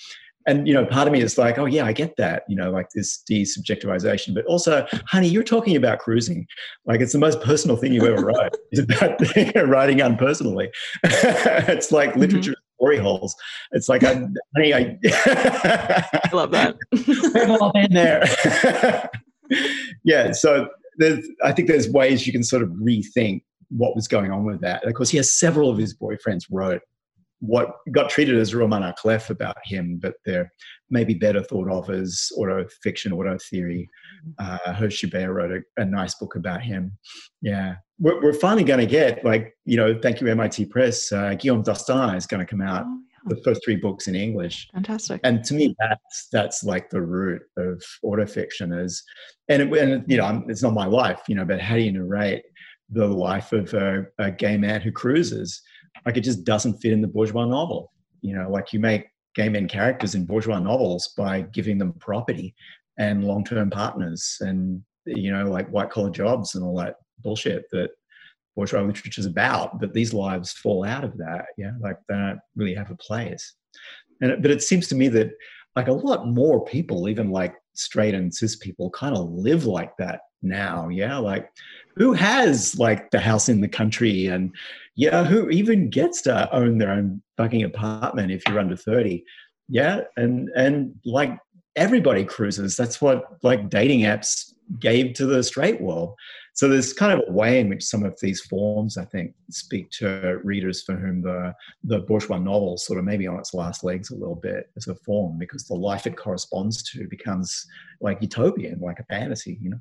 And 0.46 0.68
you 0.68 0.74
know, 0.74 0.85
part 0.85 1.07
of 1.07 1.12
me 1.12 1.22
is 1.22 1.38
like, 1.38 1.59
oh 1.59 1.64
yeah, 1.64 1.87
I 1.87 1.92
get 1.92 2.16
that, 2.16 2.42
you 2.48 2.57
know, 2.57 2.70
like 2.70 2.88
this 2.94 3.22
desubjectivization. 3.31 4.35
But 4.35 4.44
also, 4.44 4.87
honey, 5.07 5.29
you're 5.29 5.42
talking 5.42 5.74
about 5.74 6.00
cruising. 6.00 6.46
Like 6.85 7.00
it's 7.00 7.12
the 7.12 7.18
most 7.18 7.40
personal 7.40 7.77
thing 7.77 7.94
you 7.94 8.07
ever 8.07 8.27
write. 8.27 8.55
It's 8.70 8.83
about 8.83 9.20
writing 9.68 9.98
unpersonally. 9.98 10.68
it's 11.05 11.92
like 11.92 12.11
mm-hmm. 12.11 12.20
literature 12.20 12.55
glory 12.85 12.99
holes. 12.99 13.35
It's 13.73 13.88
like, 13.88 14.05
I, 14.05 14.27
honey, 14.55 14.75
I, 14.75 14.99
I 15.05 16.31
love 16.33 16.51
that. 16.53 16.77
We've 16.92 17.51
all 17.61 17.73
been 17.73 17.92
there. 17.92 18.25
yeah. 20.05 20.33
So 20.33 20.68
there's, 20.99 21.27
I 21.42 21.53
think 21.53 21.68
there's 21.68 21.88
ways 21.88 22.27
you 22.27 22.33
can 22.33 22.42
sort 22.42 22.62
of 22.62 22.68
rethink 22.70 23.42
what 23.70 23.97
was 23.97 24.09
going 24.09 24.31
on 24.31 24.44
with 24.44 24.61
that. 24.61 24.87
Of 24.87 24.94
course, 24.94 25.11
he 25.11 25.16
has 25.16 25.33
several 25.33 25.70
of 25.70 25.79
his 25.79 25.97
boyfriends 25.97 26.44
wrote 26.51 26.83
what 27.40 27.73
got 27.92 28.09
treated 28.09 28.38
as 28.38 28.55
roman 28.55 28.90
clef 28.97 29.29
about 29.29 29.57
him, 29.64 29.99
but 30.01 30.14
they're 30.25 30.51
maybe 30.88 31.14
better 31.14 31.42
thought 31.42 31.68
of 31.70 31.90
as 31.90 32.31
auto 32.37 32.64
fiction, 32.83 33.12
auto 33.12 33.37
theory. 33.51 33.88
Uh, 34.38 34.59
Hervé 34.68 35.11
Guibert 35.11 35.35
wrote 35.35 35.53
a, 35.53 35.83
a, 35.83 35.85
nice 35.85 36.14
book 36.14 36.37
about 36.37 36.62
him. 36.62 36.97
Yeah, 37.42 37.75
we're, 37.99 38.21
we're 38.21 38.33
finally 38.33 38.65
going 38.65 38.81
to 38.81 38.87
get 38.87 39.25
like 39.25 39.57
you 39.65 39.77
know, 39.77 39.99
thank 40.01 40.21
you 40.21 40.29
MIT 40.29 40.67
Press. 40.67 41.11
Uh, 41.13 41.35
Guillaume 41.35 41.63
Dustan 41.63 42.15
is 42.17 42.27
going 42.27 42.45
to 42.45 42.47
come 42.47 42.61
out. 42.61 42.85
Oh, 42.87 42.99
yeah. 43.11 43.35
The 43.35 43.43
first 43.43 43.65
three 43.65 43.77
books 43.77 44.07
in 44.07 44.15
English. 44.15 44.69
Fantastic. 44.75 45.21
And 45.25 45.43
to 45.45 45.55
me, 45.55 45.75
that's 45.79 46.29
that's 46.31 46.65
like 46.65 46.91
the 46.91 47.01
root 47.01 47.43
of 47.57 47.83
autofiction 48.05 48.79
is, 48.85 49.03
and 49.49 49.63
it, 49.63 49.73
and 49.73 50.05
you 50.07 50.19
know, 50.19 50.45
it's 50.49 50.63
not 50.63 50.75
my 50.75 50.87
life, 50.87 51.23
you 51.29 51.35
know, 51.35 51.45
but 51.45 51.61
how 51.61 51.77
do 51.77 51.83
you 51.83 51.93
narrate 51.93 52.43
the 52.91 53.07
life 53.07 53.53
of 53.53 53.73
a, 53.73 54.07
a 54.19 54.31
gay 54.31 54.57
man 54.57 54.81
who 54.81 54.93
cruises? 54.93 55.63
Like 56.05 56.17
it 56.17 56.21
just 56.21 56.45
doesn't 56.45 56.79
fit 56.79 56.93
in 56.93 57.01
the 57.01 57.09
bourgeois 57.09 57.47
novel. 57.47 57.93
You 58.21 58.35
know, 58.35 58.51
like 58.51 58.73
you 58.73 58.81
make 58.81 59.07
gay 59.35 59.49
men 59.49 59.69
characters 59.69 60.15
in 60.15 60.27
bourgeois 60.27 60.59
novels 60.59 61.15
by 61.17 61.43
giving 61.43 61.79
them 61.79 61.95
property 61.95 62.55
and 62.99 63.25
long-term 63.25 63.71
partners 63.71 64.37
and 64.41 64.83
you 65.07 65.33
know 65.33 65.51
like 65.51 65.69
white 65.69 65.91
collar 65.91 66.11
jobs 66.11 66.55
and 66.55 66.65
all 66.65 66.77
that 66.77 66.97
bullshit 67.20 67.64
that 67.70 67.90
bourgeois 68.57 68.81
literature 68.81 69.20
is 69.20 69.27
about 69.27 69.81
but 69.81 69.92
these 69.92 70.14
lives 70.14 70.53
fall 70.53 70.85
out 70.85 71.05
of 71.05 71.16
that 71.18 71.46
yeah 71.59 71.72
like 71.81 71.96
they 72.09 72.14
don't 72.14 72.40
really 72.57 72.74
have 72.74 72.90
a 72.90 72.96
place. 72.96 73.55
And 74.20 74.40
but 74.42 74.50
it 74.50 74.62
seems 74.62 74.88
to 74.88 74.94
me 74.94 75.09
that 75.09 75.31
like 75.77 75.88
a 75.88 75.92
lot 75.92 76.29
more 76.29 76.64
people 76.64 77.09
even 77.09 77.31
like 77.31 77.55
straight 77.74 78.14
and 78.14 78.33
cis 78.33 78.57
people 78.57 78.90
kind 78.90 79.16
of 79.16 79.31
live 79.33 79.64
like 79.66 79.96
that 79.98 80.20
now 80.42 80.88
yeah? 80.88 81.16
Like 81.16 81.50
who 81.96 82.12
has 82.12 82.79
like 82.79 83.11
the 83.11 83.20
house 83.20 83.48
in 83.48 83.61
the 83.61 83.68
country 83.68 84.27
and 84.27 84.55
yeah 84.94 85.24
who 85.24 85.50
even 85.50 85.90
gets 85.90 86.22
to 86.22 86.53
own 86.55 86.79
their 86.79 86.92
own 86.92 87.22
fucking 87.37 87.64
apartment 87.64 88.31
if 88.31 88.42
you're 88.46 88.61
under 88.61 88.77
30 88.77 89.24
yeah? 89.68 90.03
And 90.16 90.50
and 90.55 90.94
like 91.05 91.37
everybody 91.77 92.24
cruises. 92.24 92.77
That's 92.77 93.00
what 93.00 93.24
like 93.42 93.68
dating 93.68 94.00
apps 94.00 94.53
gave 94.79 95.14
to 95.14 95.27
the 95.27 95.42
straight 95.42 95.81
world 95.81 96.14
So 96.55 96.69
there's 96.69 96.93
kind 96.93 97.12
of 97.12 97.29
a 97.29 97.33
way 97.33 97.59
in 97.59 97.69
which 97.69 97.85
some 97.85 98.05
of 98.05 98.19
these 98.21 98.40
forms, 98.40 98.97
I 98.97 99.05
think, 99.05 99.35
speak 99.51 99.90
to 99.99 100.38
readers 100.45 100.83
for 100.83 100.95
whom 100.95 101.21
the 101.21 101.53
the 101.83 102.01
bourgeois 102.01 102.38
novel 102.38 102.79
sort 102.79 102.99
of 102.99 103.05
maybe 103.05 103.27
on 103.27 103.38
its 103.38 103.55
last 103.55 103.83
legs 103.83 104.11
a 104.11 104.14
little 104.14 104.37
bit 104.37 104.71
as 104.77 104.87
a 104.87 104.95
form, 104.95 105.37
because 105.37 105.67
the 105.67 105.75
life 105.75 106.07
it 106.07 106.17
corresponds 106.17 106.83
to 106.93 107.09
becomes 107.09 107.67
like 108.01 108.23
utopian, 108.23 108.79
like 108.81 109.01
a 109.01 109.05
fantasy, 109.05 109.59
you 109.61 109.71
know. 109.71 109.81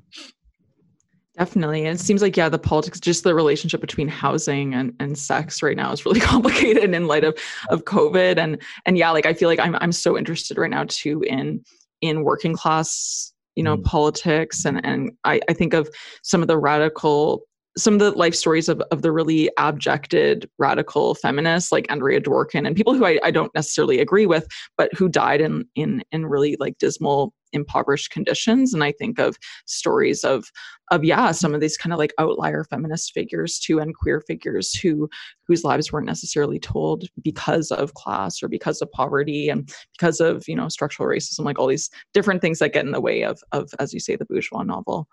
Definitely. 1.38 1.84
And 1.86 1.98
it 1.98 2.00
seems 2.00 2.22
like, 2.22 2.36
yeah, 2.36 2.48
the 2.48 2.60
politics, 2.60 3.00
just 3.00 3.24
the 3.24 3.34
relationship 3.34 3.80
between 3.80 4.06
housing 4.06 4.72
and, 4.72 4.94
and 5.00 5.18
sex 5.18 5.64
right 5.64 5.76
now 5.76 5.90
is 5.90 6.06
really 6.06 6.20
complicated 6.32 6.94
in 6.94 7.08
light 7.08 7.24
of, 7.24 7.36
of 7.70 7.84
COVID. 7.84 8.38
And, 8.38 8.62
and 8.86 8.96
yeah, 8.96 9.10
like, 9.10 9.26
I 9.26 9.34
feel 9.34 9.48
like 9.48 9.58
I'm, 9.58 9.74
I'm 9.80 9.90
so 9.90 10.16
interested 10.16 10.58
right 10.58 10.70
now 10.70 10.84
too 10.88 11.22
in, 11.22 11.64
in 12.00 12.22
working 12.22 12.54
class, 12.54 13.33
you 13.56 13.62
know, 13.62 13.76
mm. 13.76 13.84
politics. 13.84 14.64
And, 14.64 14.84
and 14.84 15.12
I, 15.24 15.40
I 15.48 15.52
think 15.52 15.74
of 15.74 15.88
some 16.22 16.42
of 16.42 16.48
the 16.48 16.58
radical 16.58 17.42
some 17.76 17.94
of 17.94 18.00
the 18.00 18.12
life 18.12 18.36
stories 18.36 18.68
of, 18.68 18.80
of 18.92 19.02
the 19.02 19.10
really 19.10 19.50
abjected 19.58 20.48
radical 20.58 21.16
feminists 21.16 21.72
like 21.72 21.90
Andrea 21.90 22.20
Dworkin 22.20 22.66
and 22.66 22.76
people 22.76 22.94
who 22.94 23.04
I, 23.04 23.18
I 23.24 23.32
don't 23.32 23.52
necessarily 23.52 23.98
agree 23.98 24.26
with, 24.26 24.46
but 24.76 24.94
who 24.94 25.08
died 25.08 25.40
in 25.40 25.64
in 25.74 26.02
in 26.12 26.26
really 26.26 26.56
like 26.60 26.78
dismal 26.78 27.32
impoverished 27.54 28.10
conditions 28.10 28.74
and 28.74 28.84
i 28.84 28.92
think 28.92 29.18
of 29.18 29.36
stories 29.64 30.24
of 30.24 30.50
of 30.90 31.04
yeah 31.04 31.30
some 31.30 31.54
of 31.54 31.60
these 31.60 31.76
kind 31.76 31.92
of 31.92 31.98
like 31.98 32.12
outlier 32.18 32.64
feminist 32.64 33.12
figures 33.12 33.58
too 33.58 33.78
and 33.78 33.94
queer 33.94 34.20
figures 34.20 34.74
who 34.74 35.08
whose 35.46 35.64
lives 35.64 35.92
weren't 35.92 36.06
necessarily 36.06 36.58
told 36.58 37.04
because 37.22 37.70
of 37.70 37.94
class 37.94 38.42
or 38.42 38.48
because 38.48 38.82
of 38.82 38.90
poverty 38.92 39.48
and 39.48 39.72
because 39.98 40.20
of 40.20 40.46
you 40.46 40.54
know 40.54 40.68
structural 40.68 41.08
racism 41.08 41.44
like 41.44 41.58
all 41.58 41.66
these 41.66 41.90
different 42.12 42.42
things 42.42 42.58
that 42.58 42.72
get 42.72 42.84
in 42.84 42.92
the 42.92 43.00
way 43.00 43.22
of 43.22 43.40
of 43.52 43.70
as 43.78 43.94
you 43.94 44.00
say 44.00 44.16
the 44.16 44.26
bourgeois 44.26 44.62
novel 44.62 45.08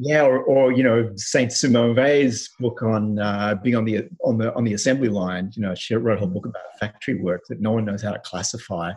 yeah, 0.00 0.22
or, 0.22 0.42
or 0.42 0.72
you 0.72 0.82
know, 0.82 1.10
Saint 1.16 1.50
Simone 1.52 1.96
Weil's 1.96 2.50
book 2.60 2.82
on 2.82 3.18
uh, 3.18 3.56
being 3.56 3.74
on 3.74 3.84
the 3.84 4.08
on 4.24 4.38
the 4.38 4.54
on 4.54 4.64
the 4.64 4.74
assembly 4.74 5.08
line. 5.08 5.50
You 5.54 5.62
know, 5.62 5.74
she 5.74 5.94
wrote 5.94 6.22
a 6.22 6.26
book 6.26 6.46
about 6.46 6.78
factory 6.78 7.20
work 7.20 7.42
that 7.48 7.60
no 7.60 7.72
one 7.72 7.84
knows 7.84 8.02
how 8.02 8.12
to 8.12 8.18
classify. 8.20 8.92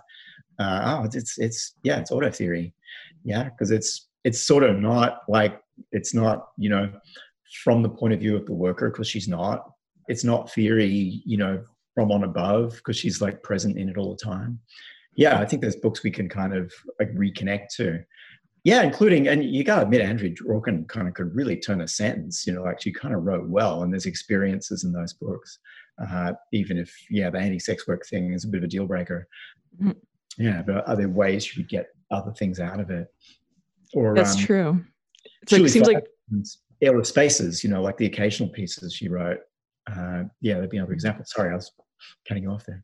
Uh, 0.59 0.99
oh, 1.01 1.09
it's 1.13 1.37
it's 1.37 1.75
yeah, 1.83 1.99
it's 1.99 2.11
auto 2.11 2.29
theory. 2.29 2.73
Yeah, 3.23 3.45
because 3.45 3.71
it's 3.71 4.07
it's 4.23 4.41
sort 4.41 4.63
of 4.63 4.79
not 4.79 5.21
like 5.27 5.61
it's 5.91 6.13
not 6.13 6.49
you 6.57 6.69
know 6.69 6.91
from 7.63 7.81
the 7.81 7.89
point 7.89 8.13
of 8.13 8.19
view 8.19 8.35
of 8.35 8.45
the 8.45 8.53
worker 8.53 8.89
because 8.89 9.07
she's 9.07 9.27
not. 9.27 9.71
It's 10.07 10.23
not 10.23 10.51
theory, 10.51 11.21
you 11.25 11.37
know, 11.37 11.63
from 11.93 12.11
on 12.11 12.23
above 12.23 12.75
because 12.75 12.97
she's 12.97 13.21
like 13.21 13.43
present 13.43 13.77
in 13.77 13.89
it 13.89 13.97
all 13.97 14.11
the 14.11 14.23
time. 14.23 14.59
Yeah, 15.15 15.39
I 15.39 15.45
think 15.45 15.61
there's 15.61 15.75
books 15.75 16.03
we 16.03 16.11
can 16.11 16.29
kind 16.29 16.53
of 16.53 16.73
like 16.99 17.13
reconnect 17.13 17.67
to. 17.77 18.03
Yeah, 18.63 18.83
including, 18.83 19.27
and 19.27 19.43
you 19.43 19.63
got 19.63 19.77
to 19.77 19.81
admit, 19.83 20.01
Andrea 20.01 20.31
Dworkin 20.31 20.87
kind 20.87 21.07
of 21.07 21.15
could 21.15 21.35
really 21.35 21.57
turn 21.57 21.81
a 21.81 21.87
sentence, 21.87 22.45
you 22.45 22.53
know, 22.53 22.61
like 22.61 22.79
she 22.79 22.91
kind 22.91 23.15
of 23.15 23.23
wrote 23.23 23.49
well, 23.49 23.81
and 23.81 23.91
there's 23.91 24.05
experiences 24.05 24.83
in 24.83 24.91
those 24.91 25.13
books, 25.13 25.57
uh, 26.07 26.33
even 26.53 26.77
if, 26.77 26.95
yeah, 27.09 27.31
the 27.31 27.39
anti 27.39 27.57
sex 27.57 27.87
work 27.87 28.05
thing 28.05 28.33
is 28.33 28.45
a 28.45 28.47
bit 28.47 28.59
of 28.59 28.65
a 28.65 28.67
deal 28.67 28.85
breaker. 28.85 29.27
Yeah, 30.37 30.61
but 30.61 30.87
are 30.87 30.95
there 30.95 31.09
ways 31.09 31.47
you 31.47 31.61
could 31.61 31.69
get 31.69 31.87
other 32.09 32.31
things 32.31 32.59
out 32.59 32.79
of 32.79 32.89
it? 32.89 33.07
Or 33.93 34.15
That's 34.15 34.35
um, 34.35 34.41
true. 34.41 34.85
It's 35.41 35.51
like, 35.51 35.61
it 35.61 35.69
seems 35.69 35.87
like 35.87 36.05
Era 36.81 37.03
Spaces, 37.03 37.63
you 37.63 37.69
know, 37.69 37.81
like 37.81 37.97
the 37.97 38.05
occasional 38.05 38.49
pieces 38.49 38.93
she 38.93 39.07
wrote. 39.07 39.39
Uh, 39.87 40.23
yeah, 40.41 40.55
that'd 40.55 40.69
be 40.69 40.77
another 40.77 40.93
example. 40.93 41.25
Sorry, 41.25 41.51
I 41.51 41.55
was 41.55 41.71
cutting 42.27 42.43
you 42.43 42.51
off 42.51 42.65
there. 42.65 42.83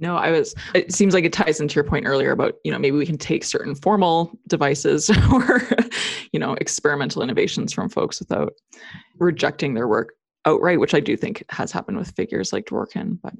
No, 0.00 0.16
I 0.16 0.30
was, 0.30 0.54
it 0.74 0.92
seems 0.92 1.12
like 1.12 1.24
it 1.24 1.32
ties 1.32 1.60
into 1.60 1.74
your 1.74 1.84
point 1.84 2.06
earlier 2.06 2.30
about, 2.30 2.54
you 2.64 2.70
know, 2.70 2.78
maybe 2.78 2.96
we 2.96 3.06
can 3.06 3.18
take 3.18 3.42
certain 3.42 3.74
formal 3.74 4.30
devices 4.46 5.10
or, 5.32 5.62
you 6.32 6.38
know, 6.38 6.52
experimental 6.54 7.22
innovations 7.22 7.72
from 7.72 7.88
folks 7.88 8.20
without 8.20 8.52
rejecting 9.18 9.74
their 9.74 9.88
work 9.88 10.14
outright, 10.44 10.78
which 10.78 10.94
I 10.94 11.00
do 11.00 11.16
think 11.16 11.44
has 11.50 11.72
happened 11.72 11.98
with 11.98 12.12
figures 12.12 12.52
like 12.52 12.66
Dworkin. 12.66 13.18
But 13.20 13.34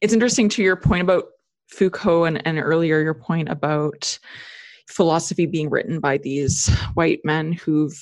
it's 0.00 0.14
interesting 0.14 0.48
to 0.50 0.62
your 0.62 0.76
point 0.76 1.02
about 1.02 1.24
Foucault 1.68 2.24
and, 2.24 2.46
and 2.46 2.58
earlier 2.58 3.00
your 3.00 3.14
point 3.14 3.48
about 3.48 4.18
philosophy 4.88 5.46
being 5.46 5.70
written 5.70 6.00
by 6.00 6.18
these 6.18 6.68
white 6.94 7.20
men 7.24 7.52
who've 7.52 7.98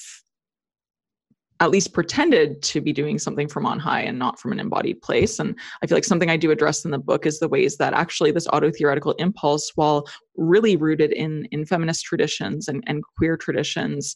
at 1.60 1.70
least 1.70 1.92
pretended 1.92 2.62
to 2.62 2.80
be 2.80 2.92
doing 2.92 3.18
something 3.18 3.46
from 3.46 3.66
on 3.66 3.78
high 3.78 4.00
and 4.00 4.18
not 4.18 4.40
from 4.40 4.50
an 4.50 4.58
embodied 4.58 5.00
place. 5.02 5.38
And 5.38 5.54
I 5.82 5.86
feel 5.86 5.96
like 5.96 6.04
something 6.04 6.30
I 6.30 6.38
do 6.38 6.50
address 6.50 6.86
in 6.86 6.90
the 6.90 6.98
book 6.98 7.26
is 7.26 7.38
the 7.38 7.48
ways 7.48 7.76
that 7.76 7.92
actually 7.92 8.32
this 8.32 8.48
auto 8.50 8.70
theoretical 8.70 9.12
impulse, 9.18 9.70
while 9.74 10.08
really 10.36 10.74
rooted 10.74 11.12
in, 11.12 11.46
in 11.50 11.66
feminist 11.66 12.06
traditions 12.06 12.66
and, 12.66 12.82
and 12.86 13.02
queer 13.18 13.36
traditions, 13.36 14.14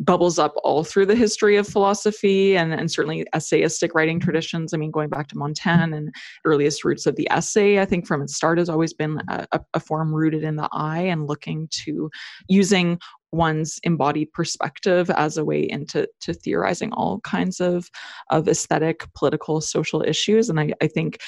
bubbles 0.00 0.38
up 0.38 0.54
all 0.64 0.82
through 0.82 1.06
the 1.06 1.14
history 1.14 1.56
of 1.56 1.68
philosophy 1.68 2.56
and, 2.56 2.72
and 2.72 2.90
certainly 2.90 3.26
essayistic 3.34 3.90
writing 3.94 4.18
traditions. 4.18 4.72
I 4.72 4.78
mean, 4.78 4.90
going 4.90 5.10
back 5.10 5.28
to 5.28 5.38
Montaigne 5.38 5.94
and 5.94 6.12
earliest 6.44 6.84
roots 6.84 7.06
of 7.06 7.16
the 7.16 7.30
essay, 7.30 7.80
I 7.80 7.84
think 7.84 8.06
from 8.06 8.22
its 8.22 8.34
start 8.34 8.58
has 8.58 8.68
always 8.68 8.94
been 8.94 9.20
a, 9.28 9.60
a 9.74 9.80
form 9.80 10.14
rooted 10.14 10.42
in 10.42 10.56
the 10.56 10.68
eye 10.72 11.02
and 11.02 11.26
looking 11.26 11.68
to 11.84 12.10
using 12.48 12.98
one's 13.32 13.78
embodied 13.84 14.32
perspective 14.32 15.10
as 15.10 15.36
a 15.36 15.44
way 15.44 15.62
into 15.68 16.08
to 16.20 16.34
theorizing 16.34 16.92
all 16.92 17.20
kinds 17.20 17.60
of 17.60 17.88
of 18.30 18.48
aesthetic 18.48 19.04
political 19.14 19.60
social 19.60 20.02
issues. 20.02 20.48
And 20.48 20.58
I, 20.58 20.72
I 20.80 20.86
think 20.86 21.18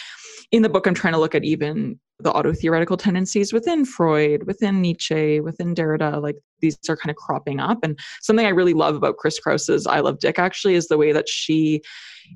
in 0.50 0.62
the 0.62 0.68
book 0.68 0.86
i'm 0.86 0.94
trying 0.94 1.14
to 1.14 1.18
look 1.18 1.34
at 1.34 1.44
even 1.44 1.98
the 2.20 2.30
auto 2.30 2.52
theoretical 2.52 2.96
tendencies 2.96 3.52
within 3.52 3.84
freud 3.84 4.46
within 4.46 4.80
nietzsche 4.80 5.40
within 5.40 5.74
derrida 5.74 6.22
like 6.22 6.36
these 6.60 6.78
are 6.88 6.96
kind 6.96 7.10
of 7.10 7.16
cropping 7.16 7.58
up. 7.58 7.78
And 7.82 7.98
something 8.20 8.46
i 8.46 8.50
really 8.50 8.74
love 8.74 8.94
about 8.94 9.16
chris 9.16 9.38
kraus's 9.38 9.86
i 9.86 10.00
love 10.00 10.20
dick 10.20 10.38
actually 10.38 10.74
is 10.74 10.88
the 10.88 10.98
way 10.98 11.12
that 11.12 11.28
she 11.28 11.82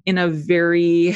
in 0.05 0.18
a 0.18 0.29
very 0.29 1.14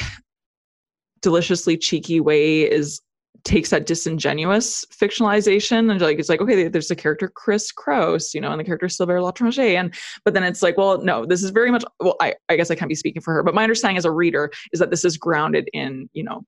deliciously 1.22 1.76
cheeky 1.76 2.20
way 2.20 2.62
is 2.62 3.00
takes 3.44 3.70
that 3.70 3.86
disingenuous 3.86 4.84
fictionalization 4.92 5.90
and 5.90 6.00
like 6.00 6.18
it's 6.18 6.28
like 6.28 6.40
okay 6.40 6.68
there's 6.68 6.90
a 6.90 6.96
character 6.96 7.28
chris 7.28 7.72
kraus 7.72 8.34
you 8.34 8.40
know 8.40 8.50
and 8.50 8.60
the 8.60 8.64
character 8.64 8.86
Sylvère 8.86 9.22
Lotringer 9.22 9.78
and 9.78 9.94
but 10.24 10.34
then 10.34 10.42
it's 10.42 10.62
like 10.62 10.76
well 10.76 11.02
no 11.02 11.24
this 11.24 11.42
is 11.42 11.50
very 11.50 11.70
much 11.70 11.82
well 12.00 12.16
I, 12.20 12.34
I 12.50 12.56
guess 12.56 12.70
i 12.70 12.74
can't 12.74 12.88
be 12.88 12.94
speaking 12.94 13.22
for 13.22 13.32
her 13.32 13.42
but 13.42 13.54
my 13.54 13.62
understanding 13.62 13.96
as 13.96 14.04
a 14.04 14.10
reader 14.10 14.50
is 14.72 14.80
that 14.80 14.90
this 14.90 15.04
is 15.04 15.16
grounded 15.16 15.70
in 15.72 16.10
you 16.12 16.22
know 16.22 16.42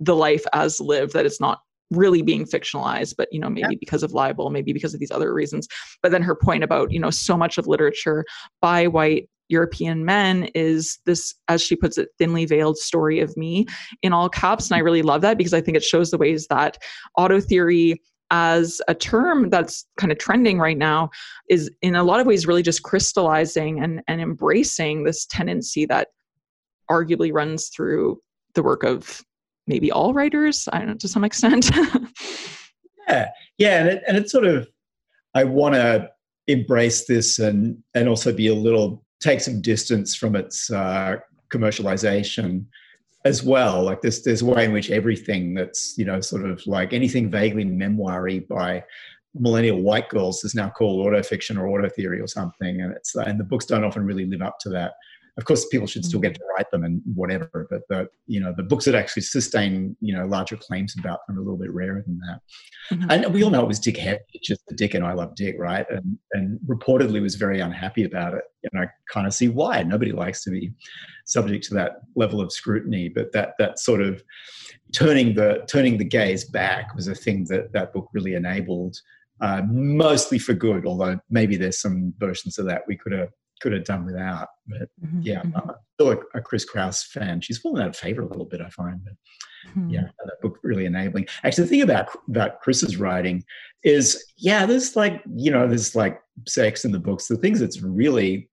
the 0.00 0.16
life 0.16 0.44
as 0.52 0.80
lived 0.80 1.12
that 1.12 1.24
it's 1.24 1.40
not 1.40 1.60
really 1.90 2.22
being 2.22 2.44
fictionalized 2.44 3.14
but 3.16 3.28
you 3.30 3.38
know 3.38 3.48
maybe 3.48 3.76
because 3.76 4.02
of 4.02 4.12
libel 4.12 4.50
maybe 4.50 4.72
because 4.72 4.94
of 4.94 5.00
these 5.00 5.10
other 5.10 5.32
reasons. 5.32 5.68
But 6.02 6.12
then 6.12 6.22
her 6.22 6.34
point 6.34 6.64
about 6.64 6.90
you 6.90 6.98
know 6.98 7.10
so 7.10 7.36
much 7.36 7.58
of 7.58 7.66
literature 7.66 8.24
by 8.60 8.86
white 8.86 9.28
European 9.48 10.04
men 10.04 10.44
is 10.54 10.98
this, 11.06 11.34
as 11.48 11.62
she 11.62 11.76
puts 11.76 11.98
it, 11.98 12.08
thinly 12.18 12.46
veiled 12.46 12.78
story 12.78 13.20
of 13.20 13.36
me 13.36 13.66
in 14.02 14.12
all 14.12 14.28
caps. 14.28 14.70
And 14.70 14.76
I 14.76 14.80
really 14.80 15.02
love 15.02 15.20
that 15.22 15.38
because 15.38 15.54
I 15.54 15.60
think 15.60 15.76
it 15.76 15.84
shows 15.84 16.10
the 16.10 16.18
ways 16.18 16.46
that 16.48 16.78
auto 17.16 17.40
theory 17.40 18.00
as 18.30 18.80
a 18.88 18.94
term 18.94 19.50
that's 19.50 19.86
kind 19.98 20.10
of 20.10 20.18
trending 20.18 20.58
right 20.58 20.78
now 20.78 21.10
is 21.48 21.70
in 21.82 21.94
a 21.94 22.02
lot 22.02 22.20
of 22.20 22.26
ways 22.26 22.46
really 22.46 22.62
just 22.62 22.82
crystallizing 22.82 23.80
and, 23.80 24.02
and 24.08 24.20
embracing 24.20 25.04
this 25.04 25.26
tendency 25.26 25.84
that 25.86 26.08
arguably 26.90 27.32
runs 27.32 27.68
through 27.68 28.18
the 28.54 28.62
work 28.62 28.82
of 28.82 29.22
maybe 29.66 29.90
all 29.90 30.12
writers, 30.12 30.68
I 30.72 30.78
don't 30.78 30.88
know, 30.88 30.94
to 30.94 31.08
some 31.08 31.24
extent. 31.24 31.70
yeah. 33.08 33.28
Yeah. 33.58 33.80
And 33.80 33.88
it, 33.88 34.02
and 34.06 34.16
it's 34.16 34.32
sort 34.32 34.46
of, 34.46 34.68
I 35.34 35.44
want 35.44 35.74
to 35.74 36.10
embrace 36.46 37.06
this 37.06 37.38
and, 37.38 37.82
and 37.94 38.08
also 38.08 38.32
be 38.32 38.48
a 38.48 38.54
little 38.54 39.04
take 39.24 39.40
some 39.40 39.62
distance 39.62 40.14
from 40.14 40.36
its 40.36 40.70
uh, 40.70 41.16
commercialization 41.48 42.66
as 43.24 43.42
well. 43.42 43.82
Like 43.82 44.02
there's 44.02 44.22
there's 44.22 44.42
a 44.42 44.46
way 44.46 44.66
in 44.66 44.72
which 44.72 44.90
everything 44.90 45.54
that's 45.54 45.96
you 45.96 46.04
know 46.04 46.20
sort 46.20 46.44
of 46.44 46.64
like 46.66 46.92
anything 46.92 47.30
vaguely 47.30 47.64
memoiry 47.64 48.40
by 48.40 48.84
millennial 49.34 49.80
white 49.80 50.08
girls 50.10 50.44
is 50.44 50.54
now 50.54 50.68
called 50.68 51.04
autofiction 51.04 51.58
or 51.58 51.66
auto 51.66 51.88
theory 51.88 52.20
or 52.20 52.26
something, 52.26 52.82
and 52.82 52.92
it's 52.92 53.14
and 53.14 53.40
the 53.40 53.44
books 53.44 53.64
don't 53.64 53.84
often 53.84 54.04
really 54.04 54.26
live 54.26 54.42
up 54.42 54.58
to 54.60 54.68
that 54.68 54.92
of 55.36 55.44
course 55.44 55.66
people 55.66 55.86
should 55.86 56.04
still 56.04 56.20
get 56.20 56.34
to 56.34 56.40
write 56.56 56.70
them 56.70 56.84
and 56.84 57.02
whatever 57.14 57.66
but 57.70 57.82
the 57.88 58.08
you 58.26 58.40
know 58.40 58.52
the 58.56 58.62
books 58.62 58.84
that 58.84 58.94
actually 58.94 59.22
sustain 59.22 59.96
you 60.00 60.14
know 60.14 60.26
larger 60.26 60.56
claims 60.56 60.94
about 60.98 61.20
them 61.26 61.36
are 61.36 61.40
a 61.40 61.44
little 61.44 61.58
bit 61.58 61.72
rarer 61.72 62.02
than 62.06 62.18
that. 62.20 62.40
Mm-hmm. 62.90 63.10
and 63.10 63.34
we 63.34 63.42
all 63.42 63.50
know 63.50 63.62
it 63.62 63.68
was 63.68 63.80
Dick 63.80 63.96
Hebdige, 63.96 64.42
just 64.42 64.62
the 64.68 64.74
dick 64.74 64.94
and 64.94 65.04
i 65.04 65.12
love 65.12 65.34
dick 65.34 65.56
right? 65.58 65.86
And 65.90 66.18
and 66.32 66.58
reportedly 66.66 67.20
was 67.20 67.34
very 67.34 67.60
unhappy 67.60 68.04
about 68.04 68.34
it. 68.34 68.44
And 68.64 68.82
i 68.82 68.88
kind 69.10 69.26
of 69.26 69.34
see 69.34 69.48
why. 69.48 69.82
Nobody 69.82 70.12
likes 70.12 70.42
to 70.44 70.50
be 70.50 70.72
subject 71.26 71.64
to 71.64 71.74
that 71.74 72.02
level 72.14 72.40
of 72.40 72.52
scrutiny 72.52 73.08
but 73.08 73.32
that 73.32 73.54
that 73.58 73.78
sort 73.78 74.00
of 74.00 74.22
turning 74.92 75.34
the 75.34 75.64
turning 75.68 75.98
the 75.98 76.04
gaze 76.04 76.44
back 76.44 76.94
was 76.94 77.08
a 77.08 77.14
thing 77.14 77.44
that 77.48 77.72
that 77.72 77.92
book 77.92 78.08
really 78.12 78.34
enabled 78.34 78.96
uh, 79.40 79.62
mostly 79.66 80.38
for 80.38 80.54
good 80.54 80.86
although 80.86 81.18
maybe 81.30 81.56
there's 81.56 81.80
some 81.80 82.12
versions 82.18 82.58
of 82.58 82.66
that 82.66 82.82
we 82.86 82.96
could 82.96 83.12
have 83.12 83.30
could 83.60 83.72
have 83.72 83.84
done 83.84 84.04
without. 84.04 84.48
But 84.66 84.88
mm-hmm. 85.04 85.20
yeah, 85.22 85.42
mm-hmm. 85.42 85.56
I'm 85.56 85.76
still 85.94 86.12
a, 86.12 86.38
a, 86.38 86.40
Chris 86.40 86.64
Kraus 86.64 87.04
fan. 87.04 87.40
She's 87.40 87.58
fallen 87.58 87.82
out 87.82 87.88
of 87.88 87.96
favor 87.96 88.22
a 88.22 88.26
little 88.26 88.44
bit, 88.44 88.60
I 88.60 88.68
find. 88.70 89.00
But 89.04 89.14
mm-hmm. 89.70 89.90
yeah, 89.90 90.08
that 90.24 90.40
book 90.42 90.58
really 90.62 90.86
enabling. 90.86 91.26
Actually, 91.42 91.64
the 91.64 91.70
thing 91.70 91.82
about 91.82 92.08
about 92.28 92.60
Chris's 92.60 92.96
writing 92.96 93.44
is, 93.82 94.32
yeah, 94.36 94.66
there's 94.66 94.96
like 94.96 95.22
you 95.34 95.50
know, 95.50 95.66
there's 95.66 95.94
like 95.94 96.20
sex 96.46 96.84
in 96.84 96.92
the 96.92 96.98
books. 96.98 97.28
The 97.28 97.36
things 97.36 97.60
that's 97.60 97.82
really 97.82 98.48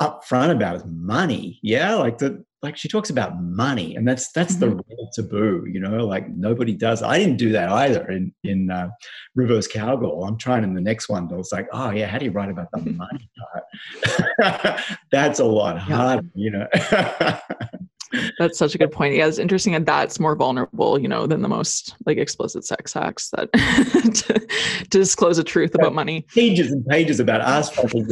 upfront 0.00 0.50
about 0.50 0.76
is 0.76 0.84
money. 0.86 1.58
Yeah, 1.62 1.94
like 1.94 2.18
the 2.18 2.44
like 2.62 2.76
she 2.76 2.88
talks 2.88 3.10
about 3.10 3.40
money, 3.40 3.94
and 3.94 4.06
that's 4.06 4.32
that's 4.32 4.56
mm-hmm. 4.56 4.76
the 4.76 4.84
real 4.88 5.10
taboo. 5.12 5.64
You 5.70 5.80
know, 5.80 6.06
like 6.06 6.28
nobody 6.28 6.74
does. 6.74 7.02
I 7.02 7.18
didn't 7.18 7.36
do 7.36 7.52
that 7.52 7.68
either 7.68 8.10
in 8.10 8.32
in 8.44 8.70
uh, 8.70 8.88
Reverse 9.34 9.68
Cowgirl. 9.68 10.24
I'm 10.24 10.38
trying 10.38 10.64
in 10.64 10.74
the 10.74 10.80
next 10.80 11.08
one, 11.08 11.28
but 11.28 11.38
it's 11.38 11.52
like, 11.52 11.68
oh 11.72 11.90
yeah, 11.90 12.06
how 12.06 12.18
do 12.18 12.24
you 12.24 12.32
write 12.32 12.50
about 12.50 12.68
the 12.72 12.78
money 12.78 13.30
part? 14.40 14.80
that's 15.12 15.38
a 15.38 15.44
lot 15.44 15.78
harder. 15.78 16.28
Yeah. 16.34 16.42
You 16.44 16.50
know. 16.50 17.38
That's 18.38 18.56
such 18.56 18.74
a 18.74 18.78
good 18.78 18.90
point. 18.90 19.14
Yeah, 19.14 19.26
it's 19.26 19.38
interesting 19.38 19.74
that 19.74 19.84
that's 19.84 20.18
more 20.18 20.34
vulnerable, 20.34 20.98
you 20.98 21.08
know, 21.08 21.26
than 21.26 21.42
the 21.42 21.48
most 21.48 21.94
like 22.06 22.16
explicit 22.16 22.64
sex 22.64 22.96
acts 22.96 23.30
that 23.30 23.52
to, 23.52 24.38
to, 24.40 24.88
disclose 24.88 25.36
a 25.36 25.44
truth 25.44 25.72
yeah, 25.74 25.82
about 25.82 25.94
money. 25.94 26.22
Pages 26.34 26.72
and 26.72 26.86
pages 26.86 27.20
about 27.20 27.42
ass 27.42 27.68
fucking. 27.68 28.06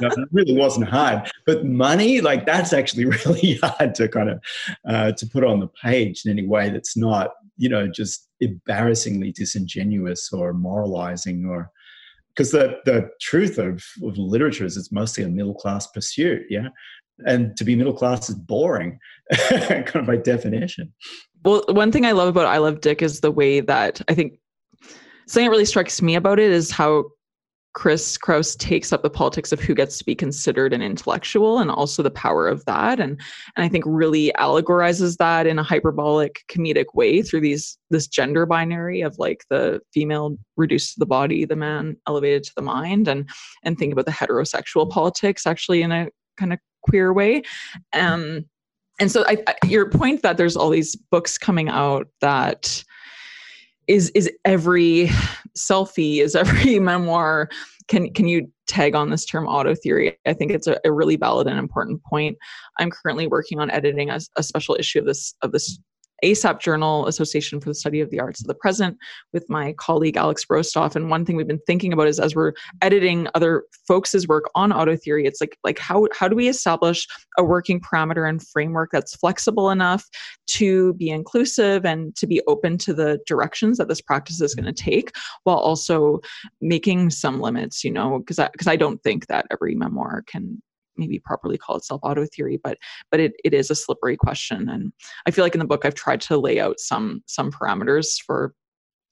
Know, 0.00 0.08
it 0.16 0.28
really 0.32 0.56
wasn't 0.56 0.88
hard, 0.88 1.30
but 1.46 1.64
money, 1.64 2.20
like 2.20 2.46
that's 2.46 2.72
actually 2.72 3.04
really 3.26 3.58
hard 3.62 3.94
to 3.96 4.08
kind 4.08 4.30
of 4.30 4.40
uh, 4.88 5.12
to 5.12 5.26
put 5.26 5.44
on 5.44 5.60
the 5.60 5.68
page 5.82 6.22
in 6.24 6.30
any 6.30 6.46
way 6.46 6.70
that's 6.70 6.96
not, 6.96 7.32
you 7.56 7.68
know, 7.68 7.88
just 7.88 8.28
embarrassingly 8.40 9.32
disingenuous 9.32 10.32
or 10.32 10.52
moralizing 10.52 11.44
or 11.44 11.70
because 12.34 12.52
the 12.52 12.78
the 12.84 13.10
truth 13.20 13.58
of, 13.58 13.84
of 14.02 14.16
literature 14.16 14.64
is 14.64 14.76
it's 14.76 14.92
mostly 14.92 15.24
a 15.24 15.28
middle 15.28 15.54
class 15.54 15.86
pursuit. 15.88 16.46
Yeah, 16.48 16.68
and 17.26 17.56
to 17.56 17.64
be 17.64 17.76
middle 17.76 17.92
class 17.92 18.28
is 18.28 18.34
boring 18.34 18.98
kind 19.48 19.96
of 19.96 20.06
by 20.06 20.16
definition 20.16 20.92
well 21.44 21.62
one 21.68 21.92
thing 21.92 22.06
i 22.06 22.12
love 22.12 22.28
about 22.28 22.46
i 22.46 22.58
love 22.58 22.80
dick 22.80 23.02
is 23.02 23.20
the 23.20 23.30
way 23.30 23.60
that 23.60 24.00
i 24.08 24.14
think 24.14 24.38
something 25.26 25.46
that 25.46 25.50
really 25.50 25.64
strikes 25.64 26.02
me 26.02 26.14
about 26.14 26.38
it 26.38 26.50
is 26.50 26.70
how 26.70 27.04
chris 27.72 28.18
kraus 28.18 28.56
takes 28.56 28.92
up 28.92 29.02
the 29.02 29.10
politics 29.10 29.52
of 29.52 29.60
who 29.60 29.74
gets 29.74 29.98
to 29.98 30.04
be 30.04 30.14
considered 30.14 30.72
an 30.72 30.82
intellectual 30.82 31.58
and 31.58 31.70
also 31.70 32.02
the 32.02 32.10
power 32.10 32.48
of 32.48 32.64
that 32.64 32.98
and 32.98 33.20
and 33.56 33.64
i 33.64 33.68
think 33.68 33.84
really 33.86 34.32
allegorizes 34.38 35.16
that 35.18 35.46
in 35.46 35.58
a 35.58 35.62
hyperbolic 35.62 36.42
comedic 36.48 36.86
way 36.94 37.22
through 37.22 37.40
these 37.40 37.78
this 37.90 38.06
gender 38.06 38.44
binary 38.44 39.00
of 39.00 39.16
like 39.18 39.44
the 39.50 39.80
female 39.94 40.36
reduced 40.56 40.94
to 40.94 41.00
the 41.00 41.06
body 41.06 41.44
the 41.44 41.56
man 41.56 41.96
elevated 42.06 42.42
to 42.42 42.52
the 42.56 42.62
mind 42.62 43.06
and 43.06 43.28
and 43.62 43.78
think 43.78 43.92
about 43.92 44.06
the 44.06 44.12
heterosexual 44.12 44.90
politics 44.90 45.46
actually 45.46 45.82
in 45.82 45.92
a 45.92 46.08
kind 46.36 46.52
of 46.52 46.58
queer 46.82 47.12
way. 47.12 47.42
Um, 47.92 48.46
and 48.98 49.10
so 49.10 49.24
I, 49.26 49.38
I, 49.46 49.54
your 49.66 49.88
point 49.88 50.22
that 50.22 50.36
there's 50.36 50.56
all 50.56 50.70
these 50.70 50.96
books 50.96 51.38
coming 51.38 51.68
out 51.68 52.08
that 52.20 52.84
is 53.90 54.08
is 54.10 54.30
every 54.44 55.10
selfie 55.58 56.22
is 56.22 56.36
every 56.36 56.78
memoir 56.90 57.48
can 57.88 58.12
can 58.12 58.28
you 58.28 58.46
tag 58.68 58.94
on 58.94 59.10
this 59.10 59.24
term 59.24 59.48
auto 59.48 59.74
theory? 59.74 60.16
I 60.24 60.32
think 60.32 60.52
it's 60.52 60.68
a, 60.68 60.78
a 60.84 60.92
really 60.92 61.16
valid 61.16 61.48
and 61.48 61.58
important 61.58 62.00
point. 62.04 62.38
I'm 62.78 62.90
currently 62.90 63.26
working 63.26 63.58
on 63.58 63.68
editing 63.68 64.08
a, 64.08 64.20
a 64.36 64.44
special 64.44 64.76
issue 64.78 65.00
of 65.00 65.06
this 65.06 65.34
of 65.42 65.50
this 65.50 65.80
ASAP 66.24 66.60
Journal 66.60 67.06
Association 67.06 67.60
for 67.60 67.68
the 67.70 67.74
Study 67.74 68.00
of 68.00 68.10
the 68.10 68.20
Arts 68.20 68.40
of 68.40 68.46
the 68.46 68.54
Present 68.54 68.96
with 69.32 69.48
my 69.48 69.72
colleague 69.74 70.16
Alex 70.16 70.44
Brostoff. 70.44 70.96
And 70.96 71.10
one 71.10 71.24
thing 71.24 71.36
we've 71.36 71.46
been 71.46 71.60
thinking 71.66 71.92
about 71.92 72.08
is 72.08 72.20
as 72.20 72.34
we're 72.34 72.52
editing 72.82 73.28
other 73.34 73.64
folks' 73.86 74.26
work 74.26 74.50
on 74.54 74.72
auto 74.72 74.96
theory, 74.96 75.26
it's 75.26 75.40
like 75.40 75.56
like 75.64 75.78
how 75.78 76.06
how 76.12 76.28
do 76.28 76.36
we 76.36 76.48
establish 76.48 77.06
a 77.38 77.44
working 77.44 77.80
parameter 77.80 78.28
and 78.28 78.46
framework 78.46 78.90
that's 78.92 79.16
flexible 79.16 79.70
enough 79.70 80.04
to 80.46 80.94
be 80.94 81.10
inclusive 81.10 81.84
and 81.84 82.14
to 82.16 82.26
be 82.26 82.40
open 82.46 82.78
to 82.78 82.92
the 82.92 83.18
directions 83.26 83.78
that 83.78 83.88
this 83.88 84.00
practice 84.00 84.40
is 84.40 84.54
going 84.54 84.66
to 84.66 84.72
take, 84.72 85.12
while 85.44 85.58
also 85.58 86.20
making 86.60 87.10
some 87.10 87.40
limits, 87.40 87.84
you 87.84 87.90
know, 87.90 88.18
because 88.18 88.40
because 88.52 88.66
I, 88.66 88.72
I 88.72 88.76
don't 88.76 89.02
think 89.02 89.26
that 89.26 89.46
every 89.50 89.74
memoir 89.74 90.22
can 90.26 90.60
maybe 91.00 91.18
properly 91.18 91.58
call 91.58 91.76
itself 91.76 92.00
auto 92.04 92.24
theory 92.26 92.60
but 92.62 92.78
but 93.10 93.18
it, 93.18 93.32
it 93.44 93.52
is 93.52 93.70
a 93.70 93.74
slippery 93.74 94.16
question. 94.16 94.68
And 94.68 94.92
i 95.26 95.30
feel 95.30 95.44
like 95.44 95.54
in 95.54 95.58
the 95.58 95.66
book 95.66 95.84
i've 95.84 95.94
tried 95.94 96.20
to 96.22 96.38
lay 96.38 96.60
out 96.60 96.78
some 96.78 97.22
some 97.26 97.50
parameters 97.50 98.22
for 98.22 98.54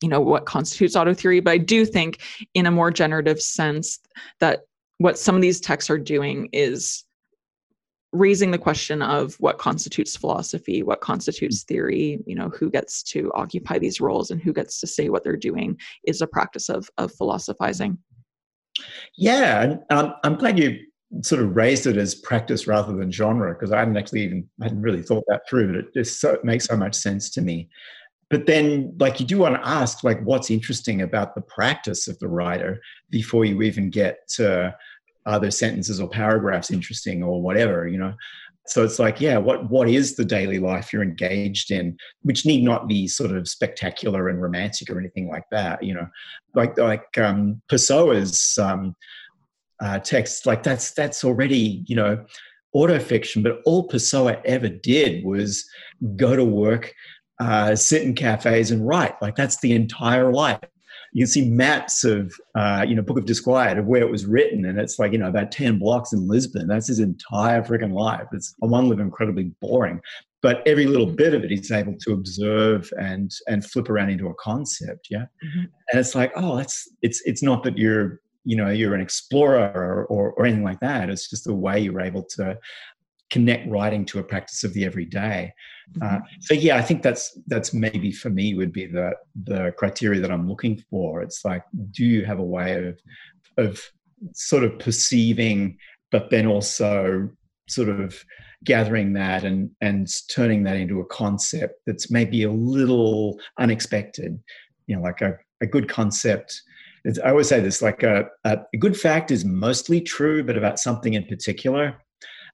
you 0.00 0.08
know 0.08 0.20
what 0.20 0.46
constitutes 0.46 0.94
auto 0.94 1.14
theory 1.14 1.40
but 1.40 1.50
i 1.50 1.58
do 1.58 1.84
think 1.84 2.20
in 2.54 2.66
a 2.66 2.70
more 2.70 2.90
generative 2.90 3.40
sense 3.40 3.98
that 4.40 4.60
what 4.98 5.18
some 5.18 5.34
of 5.34 5.42
these 5.42 5.60
texts 5.60 5.90
are 5.90 5.98
doing 5.98 6.48
is 6.52 7.04
raising 8.12 8.50
the 8.50 8.58
question 8.58 9.02
of 9.02 9.34
what 9.34 9.58
constitutes 9.58 10.16
philosophy 10.16 10.82
what 10.82 11.00
constitutes 11.00 11.64
theory 11.64 12.20
you 12.26 12.34
know 12.34 12.48
who 12.50 12.70
gets 12.70 13.02
to 13.02 13.30
occupy 13.34 13.78
these 13.78 14.00
roles 14.00 14.30
and 14.30 14.40
who 14.40 14.52
gets 14.52 14.80
to 14.80 14.86
say 14.86 15.08
what 15.08 15.24
they're 15.24 15.36
doing 15.36 15.76
is 16.04 16.20
a 16.20 16.26
practice 16.26 16.68
of 16.68 16.88
of 16.96 17.12
philosophizing. 17.12 17.98
Yeah 19.16 19.76
um, 19.90 20.14
i'm 20.24 20.36
glad 20.36 20.58
you 20.58 20.78
sort 21.22 21.42
of 21.42 21.56
raised 21.56 21.86
it 21.86 21.96
as 21.96 22.14
practice 22.14 22.66
rather 22.66 22.94
than 22.94 23.10
genre 23.10 23.54
because 23.54 23.72
I 23.72 23.78
hadn't 23.78 23.96
actually 23.96 24.22
even 24.22 24.48
I 24.60 24.64
hadn't 24.64 24.82
really 24.82 25.02
thought 25.02 25.24
that 25.28 25.42
through, 25.48 25.68
but 25.68 25.76
it 25.76 25.94
just 25.94 26.20
so, 26.20 26.32
it 26.34 26.44
makes 26.44 26.66
so 26.66 26.76
much 26.76 26.94
sense 26.94 27.30
to 27.30 27.40
me. 27.40 27.68
But 28.30 28.44
then, 28.44 28.94
like, 28.98 29.20
you 29.20 29.26
do 29.26 29.38
want 29.38 29.54
to 29.54 29.66
ask, 29.66 30.04
like, 30.04 30.20
what's 30.22 30.50
interesting 30.50 31.00
about 31.00 31.34
the 31.34 31.40
practice 31.40 32.08
of 32.08 32.18
the 32.18 32.28
writer 32.28 32.78
before 33.08 33.46
you 33.46 33.62
even 33.62 33.88
get 33.88 34.28
to 34.34 34.76
other 35.24 35.50
sentences 35.50 35.98
or 35.98 36.08
paragraphs 36.08 36.70
interesting 36.70 37.22
or 37.22 37.40
whatever, 37.40 37.88
you 37.88 37.98
know. 37.98 38.14
So 38.66 38.84
it's 38.84 38.98
like, 38.98 39.18
yeah, 39.18 39.38
what 39.38 39.70
what 39.70 39.88
is 39.88 40.14
the 40.14 40.26
daily 40.26 40.58
life 40.58 40.92
you're 40.92 41.02
engaged 41.02 41.70
in, 41.70 41.96
which 42.22 42.44
need 42.44 42.62
not 42.62 42.86
be 42.86 43.08
sort 43.08 43.30
of 43.30 43.48
spectacular 43.48 44.28
and 44.28 44.42
romantic 44.42 44.90
or 44.90 44.98
anything 44.98 45.26
like 45.28 45.44
that, 45.50 45.82
you 45.82 45.94
know. 45.94 46.06
Like 46.54 46.76
like 46.76 47.16
um, 47.16 47.62
Pessoa's 47.70 48.58
um, 48.60 48.94
uh, 49.80 49.98
text 49.98 50.46
like 50.46 50.62
that's 50.62 50.92
that's 50.92 51.24
already 51.24 51.84
you 51.86 51.94
know 51.94 52.24
autofiction 52.74 53.42
but 53.42 53.60
all 53.64 53.88
pessoa 53.88 54.40
ever 54.44 54.68
did 54.68 55.24
was 55.24 55.64
go 56.16 56.36
to 56.36 56.44
work 56.44 56.94
uh, 57.40 57.76
sit 57.76 58.02
in 58.02 58.14
cafes 58.14 58.70
and 58.70 58.86
write. 58.86 59.20
Like 59.22 59.36
that's 59.36 59.60
the 59.60 59.72
entire 59.72 60.32
life. 60.32 60.58
You 61.12 61.24
can 61.24 61.30
see 61.30 61.48
maps 61.48 62.04
of 62.04 62.34
uh, 62.54 62.84
you 62.86 62.94
know 62.94 63.02
book 63.02 63.18
of 63.18 63.24
disquiet 63.24 63.78
of 63.78 63.86
where 63.86 64.02
it 64.02 64.10
was 64.10 64.26
written 64.26 64.66
and 64.66 64.78
it's 64.78 64.98
like 64.98 65.12
you 65.12 65.18
know 65.18 65.28
about 65.28 65.50
10 65.50 65.78
blocks 65.78 66.12
in 66.12 66.28
lisbon. 66.28 66.66
That's 66.68 66.88
his 66.88 67.00
entire 67.00 67.62
freaking 67.62 67.94
life. 67.94 68.26
It's 68.32 68.54
on 68.62 68.70
one 68.70 68.88
live 68.88 69.00
incredibly 69.00 69.52
boring. 69.60 70.00
But 70.40 70.62
every 70.66 70.86
little 70.86 71.06
bit 71.06 71.34
of 71.34 71.42
it 71.44 71.50
he's 71.50 71.72
able 71.72 71.96
to 72.00 72.12
observe 72.12 72.90
and 73.00 73.30
and 73.48 73.64
flip 73.64 73.88
around 73.88 74.10
into 74.10 74.28
a 74.28 74.34
concept 74.34 75.08
yeah? 75.10 75.24
Mm-hmm. 75.44 75.60
and 75.60 76.00
it's 76.00 76.14
like 76.14 76.30
oh 76.36 76.56
that's 76.56 76.88
it's 77.02 77.22
it's 77.24 77.42
not 77.42 77.64
that 77.64 77.78
you're 77.78 78.20
you 78.48 78.56
know 78.56 78.70
you're 78.70 78.94
an 78.94 79.00
explorer 79.02 79.70
or, 79.74 80.06
or, 80.06 80.32
or 80.32 80.46
anything 80.46 80.64
like 80.64 80.80
that 80.80 81.10
it's 81.10 81.28
just 81.28 81.44
the 81.44 81.54
way 81.54 81.78
you're 81.78 82.00
able 82.00 82.22
to 82.22 82.58
connect 83.30 83.68
writing 83.68 84.06
to 84.06 84.20
a 84.20 84.22
practice 84.22 84.64
of 84.64 84.72
the 84.72 84.86
everyday. 84.86 85.52
Mm-hmm. 85.92 86.16
uh, 86.16 86.20
so 86.40 86.54
yeah 86.54 86.76
i 86.76 86.82
think 86.82 87.02
that's 87.02 87.38
that's 87.46 87.72
maybe 87.72 88.10
for 88.10 88.30
me 88.30 88.54
would 88.54 88.72
be 88.72 88.86
the 88.86 89.12
the 89.44 89.72
criteria 89.78 90.20
that 90.20 90.30
i'm 90.30 90.48
looking 90.48 90.82
for. 90.90 91.22
It's 91.22 91.44
like 91.44 91.62
do 91.90 92.04
you 92.04 92.24
have 92.24 92.38
a 92.38 92.50
way 92.56 92.70
of 92.88 92.98
of 93.56 93.82
sort 94.32 94.64
of 94.64 94.78
perceiving 94.78 95.76
but 96.10 96.30
then 96.30 96.46
also 96.46 97.30
sort 97.68 97.90
of 97.90 98.24
gathering 98.64 99.12
that 99.14 99.44
and 99.44 99.70
and 99.80 100.08
turning 100.30 100.62
that 100.64 100.76
into 100.76 101.00
a 101.00 101.06
concept 101.06 101.74
that's 101.86 102.10
maybe 102.10 102.42
a 102.44 102.50
little 102.50 103.38
unexpected. 103.58 104.38
You 104.86 104.96
know 104.96 105.02
like 105.02 105.20
a, 105.20 105.38
a 105.60 105.66
good 105.66 105.88
concept 105.88 106.62
it's, 107.08 107.18
I 107.18 107.30
always 107.30 107.48
say 107.48 107.60
this 107.60 107.82
like 107.82 108.02
a, 108.02 108.26
a, 108.44 108.58
a 108.74 108.76
good 108.76 108.96
fact 108.96 109.30
is 109.30 109.44
mostly 109.44 110.00
true, 110.00 110.44
but 110.44 110.58
about 110.58 110.78
something 110.78 111.14
in 111.14 111.24
particular. 111.24 111.96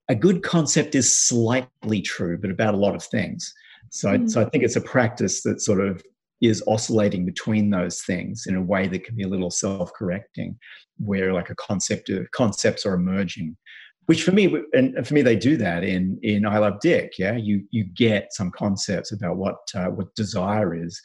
A 0.09 0.14
good 0.14 0.43
concept 0.43 0.95
is 0.95 1.19
slightly 1.29 2.01
true, 2.01 2.38
but 2.38 2.51
about 2.51 2.75
a 2.75 2.79
lot 2.79 2.95
of 2.95 3.03
things. 3.03 3.53
So, 3.90 4.09
mm. 4.09 4.23
I, 4.23 4.27
so 4.27 4.40
I 4.43 4.45
think 4.49 4.62
it's 4.64 4.77
a 4.77 4.81
practice 4.81 5.43
that 5.43 5.61
sort 5.61 5.81
of 5.81 6.03
is 6.40 6.62
oscillating 6.67 7.25
between 7.25 7.71
those 7.71 8.03
things 8.03 8.45
in 8.47 8.55
a 8.55 8.62
way 8.62 8.87
that 8.87 9.05
can 9.05 9.17
be 9.17 9.23
a 9.25 9.29
little 9.29 9.51
self-correcting, 9.51 10.59
where 10.99 11.33
like 11.33 11.51
a 11.51 11.55
concept 11.57 12.11
of 12.11 12.31
concepts 12.31 12.87
are 12.87 12.95
emerging. 12.95 13.57
Which 14.07 14.23
for 14.23 14.33
me, 14.33 14.55
and 14.75 15.07
for 15.07 15.14
me, 15.14 15.23
they 15.23 15.37
do 15.37 15.57
that 15.57 15.83
in 15.83 16.19
in 16.23 16.45
I 16.45 16.59
Love 16.59 16.79
Dick. 16.83 17.14
Yeah, 17.19 17.37
you 17.37 17.64
you 17.71 17.85
get 17.85 18.29
some 18.33 18.51
concepts 18.51 19.11
about 19.12 19.38
what 19.38 19.57
uh, 19.75 19.87
what 19.87 20.14
desire 20.14 20.75
is, 20.75 21.01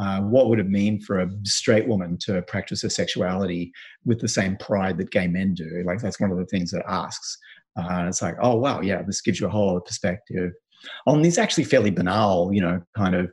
uh, 0.00 0.20
what 0.20 0.48
would 0.48 0.58
it 0.58 0.68
mean 0.68 1.00
for 1.00 1.20
a 1.20 1.30
straight 1.44 1.86
woman 1.86 2.16
to 2.18 2.42
practice 2.42 2.82
her 2.82 2.88
sexuality 2.88 3.72
with 4.04 4.20
the 4.20 4.28
same 4.28 4.56
pride 4.56 4.96
that 4.98 5.10
gay 5.10 5.26
men 5.26 5.54
do? 5.54 5.82
Like 5.84 6.00
that's 6.00 6.20
one 6.20 6.30
of 6.30 6.38
the 6.38 6.46
things 6.46 6.70
that 6.70 6.84
asks. 6.88 7.36
Uh, 7.78 7.86
and 7.90 8.08
it's 8.08 8.22
like, 8.22 8.36
oh 8.42 8.56
wow, 8.56 8.80
yeah, 8.80 9.02
this 9.02 9.20
gives 9.20 9.40
you 9.40 9.46
a 9.46 9.50
whole 9.50 9.70
other 9.70 9.80
perspective 9.80 10.52
on 11.06 11.22
these 11.22 11.38
actually 11.38 11.64
fairly 11.64 11.90
banal, 11.90 12.52
you 12.52 12.60
know, 12.60 12.80
kind 12.96 13.14
of 13.14 13.30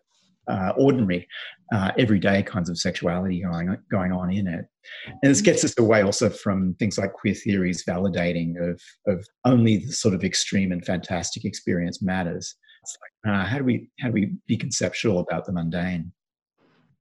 uh, 0.48 0.72
ordinary, 0.78 1.28
uh, 1.74 1.92
everyday 1.98 2.42
kinds 2.42 2.70
of 2.70 2.78
sexuality 2.78 3.42
going 3.42 3.78
going 3.92 4.12
on 4.12 4.32
in 4.32 4.48
it. 4.48 4.66
And 5.10 5.32
this 5.32 5.42
gets 5.42 5.64
us 5.66 5.78
away 5.78 6.02
also 6.02 6.30
from 6.30 6.76
things 6.76 6.98
like 6.98 7.14
queer 7.14 7.34
theories 7.34 7.84
validating 7.86 8.56
of 8.58 8.82
of 9.08 9.26
only 9.46 9.78
the 9.78 9.92
sort 9.92 10.14
of 10.14 10.24
extreme 10.24 10.72
and 10.72 10.86
fantastic 10.86 11.44
experience 11.44 12.02
matters. 12.02 12.56
It's 12.84 12.98
like, 13.26 13.34
uh, 13.34 13.46
how 13.46 13.58
do 13.58 13.66
we 13.66 13.90
how 14.00 14.08
do 14.08 14.14
we 14.14 14.34
be 14.48 14.58
conceptual 14.58 15.20
about 15.20 15.46
the 15.46 15.52
mundane? 15.52 16.12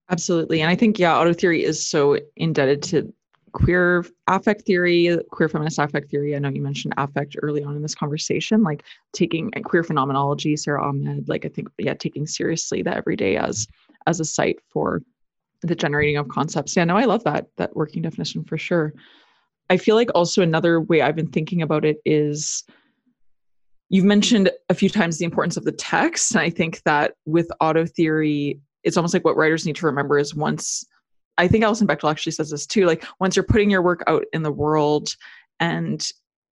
Absolutely. 0.08 0.60
And 0.60 0.70
I 0.70 0.76
think, 0.76 0.98
yeah, 0.98 1.18
auto 1.18 1.32
theory 1.32 1.64
is 1.64 1.84
so 1.84 2.18
indebted 2.36 2.82
to 2.84 3.12
queer 3.52 4.04
affect 4.28 4.62
theory, 4.62 5.18
queer 5.30 5.48
feminist 5.48 5.78
affect 5.78 6.10
theory. 6.10 6.36
I 6.36 6.38
know 6.38 6.48
you 6.48 6.62
mentioned 6.62 6.94
affect 6.96 7.36
early 7.42 7.64
on 7.64 7.74
in 7.74 7.82
this 7.82 7.94
conversation, 7.94 8.62
like 8.62 8.84
taking 9.12 9.50
queer 9.64 9.82
phenomenology, 9.82 10.56
Sara 10.56 10.86
Ahmed, 10.86 11.28
like 11.28 11.44
I 11.44 11.48
think, 11.48 11.68
yeah, 11.78 11.94
taking 11.94 12.26
seriously 12.26 12.82
that 12.82 12.96
every 12.96 13.16
day 13.16 13.36
as 13.36 13.66
as 14.06 14.20
a 14.20 14.24
site 14.24 14.58
for 14.68 15.02
the 15.62 15.74
generating 15.74 16.18
of 16.18 16.28
concepts. 16.28 16.76
Yeah, 16.76 16.84
no, 16.84 16.96
I 16.96 17.06
love 17.06 17.24
that 17.24 17.46
that 17.56 17.74
working 17.74 18.02
definition 18.02 18.44
for 18.44 18.58
sure. 18.58 18.92
I 19.70 19.78
feel 19.78 19.96
like 19.96 20.10
also 20.14 20.42
another 20.42 20.80
way 20.80 21.00
I've 21.00 21.16
been 21.16 21.30
thinking 21.30 21.62
about 21.62 21.84
it 21.84 21.96
is 22.04 22.62
you've 23.88 24.04
mentioned 24.04 24.50
a 24.68 24.74
few 24.74 24.88
times 24.88 25.18
the 25.18 25.24
importance 25.24 25.56
of 25.56 25.64
the 25.64 25.72
text. 25.72 26.32
And 26.32 26.40
I 26.42 26.50
think 26.50 26.82
that 26.82 27.14
with 27.24 27.50
auto 27.60 27.86
theory, 27.86 28.60
it's 28.86 28.96
almost 28.96 29.12
like 29.12 29.24
what 29.24 29.36
writers 29.36 29.66
need 29.66 29.76
to 29.76 29.86
remember 29.86 30.18
is 30.18 30.34
once 30.34 30.84
I 31.38 31.48
think 31.48 31.64
Alison 31.64 31.86
Bechdel 31.86 32.10
actually 32.10 32.32
says 32.32 32.48
this 32.48 32.66
too, 32.66 32.86
like 32.86 33.04
once 33.20 33.36
you're 33.36 33.44
putting 33.44 33.68
your 33.68 33.82
work 33.82 34.02
out 34.06 34.24
in 34.32 34.42
the 34.42 34.52
world 34.52 35.14
and 35.60 36.06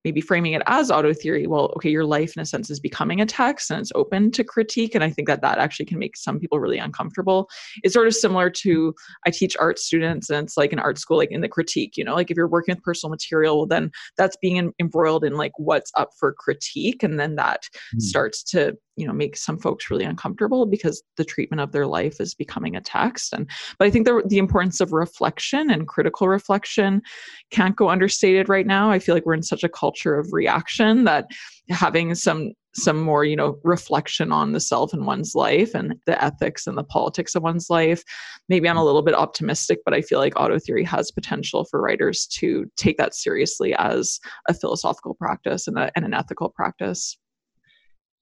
maybe 0.04 0.20
framing 0.20 0.52
it 0.52 0.60
as 0.66 0.90
auto 0.90 1.14
theory 1.14 1.46
well 1.46 1.72
okay 1.74 1.88
your 1.88 2.04
life 2.04 2.36
in 2.36 2.42
a 2.42 2.44
sense 2.44 2.68
is 2.68 2.78
becoming 2.78 3.22
a 3.22 3.24
text 3.24 3.70
and 3.70 3.80
it's 3.80 3.90
open 3.94 4.30
to 4.30 4.44
critique. 4.44 4.94
And 4.94 5.02
i 5.02 5.08
think 5.08 5.28
that 5.28 5.40
that 5.40 5.58
actually 5.58 5.86
can 5.86 5.98
make 5.98 6.16
some 6.16 6.38
people 6.38 6.60
really 6.60 6.76
uncomfortable. 6.76 7.48
It's 7.82 7.94
sort 7.94 8.06
of 8.06 8.14
similar 8.14 8.50
to 8.50 8.94
i 9.26 9.30
teach 9.30 9.56
art 9.58 9.78
students 9.78 10.28
and 10.28 10.44
it's 10.44 10.58
like 10.58 10.74
in 10.74 10.78
art 10.78 10.98
school 10.98 11.16
like 11.16 11.30
in 11.30 11.40
the 11.40 11.48
critique 11.48 11.96
you 11.96 12.04
know 12.04 12.14
like 12.14 12.30
if 12.30 12.36
you're 12.36 12.48
working 12.48 12.74
with 12.74 12.84
personal 12.84 13.10
material 13.10 13.56
well, 13.56 13.66
then 13.66 13.90
that's 14.18 14.36
being 14.36 14.72
embroiled 14.78 15.24
in 15.24 15.38
like 15.38 15.52
what's 15.56 15.90
up 15.96 16.10
for 16.18 16.34
critique. 16.34 17.02
And 17.02 17.18
then 17.18 17.36
that 17.36 17.62
mm. 17.94 18.02
starts 18.02 18.42
to 18.50 18.76
you 18.96 19.06
know 19.06 19.12
make 19.12 19.36
some 19.36 19.58
folks 19.58 19.90
really 19.90 20.04
uncomfortable 20.04 20.66
because 20.66 21.02
the 21.16 21.24
treatment 21.24 21.60
of 21.60 21.72
their 21.72 21.86
life 21.86 22.20
is 22.20 22.34
becoming 22.34 22.76
a 22.76 22.80
text. 22.80 23.32
And 23.32 23.48
but 23.78 23.86
i 23.86 23.90
think 23.90 24.06
the, 24.06 24.22
the 24.26 24.38
importance 24.38 24.80
of 24.80 24.92
reflection 24.92 25.70
and 25.70 25.88
critical 25.88 26.28
reflection 26.28 27.02
can't 27.50 27.76
go 27.76 27.88
understated 27.88 28.48
right 28.48 28.66
now. 28.66 28.90
I 28.90 28.98
feel 28.98 29.14
like 29.14 29.26
we're 29.26 29.34
in 29.34 29.42
such 29.42 29.64
a 29.64 29.68
culture 29.68 30.18
of 30.18 30.32
reaction 30.32 31.04
that 31.04 31.26
having 31.70 32.14
some 32.14 32.52
some 32.76 33.00
more 33.00 33.24
you 33.24 33.36
know 33.36 33.56
reflection 33.62 34.32
on 34.32 34.52
the 34.52 34.60
self 34.60 34.92
and 34.92 35.06
one's 35.06 35.34
life 35.34 35.74
and 35.74 35.94
the 36.06 36.22
ethics 36.22 36.66
and 36.66 36.76
the 36.76 36.82
politics 36.82 37.34
of 37.34 37.42
one's 37.42 37.70
life. 37.70 38.02
Maybe 38.48 38.68
i'm 38.68 38.76
a 38.76 38.84
little 38.84 39.02
bit 39.02 39.14
optimistic 39.14 39.78
but 39.84 39.94
i 39.94 40.00
feel 40.00 40.18
like 40.18 40.38
auto 40.38 40.58
theory 40.58 40.84
has 40.84 41.10
potential 41.10 41.64
for 41.64 41.80
writers 41.80 42.26
to 42.38 42.66
take 42.76 42.98
that 42.98 43.14
seriously 43.14 43.74
as 43.74 44.18
a 44.48 44.54
philosophical 44.54 45.14
practice 45.14 45.66
and, 45.66 45.78
a, 45.78 45.90
and 45.96 46.04
an 46.04 46.14
ethical 46.14 46.48
practice 46.48 47.16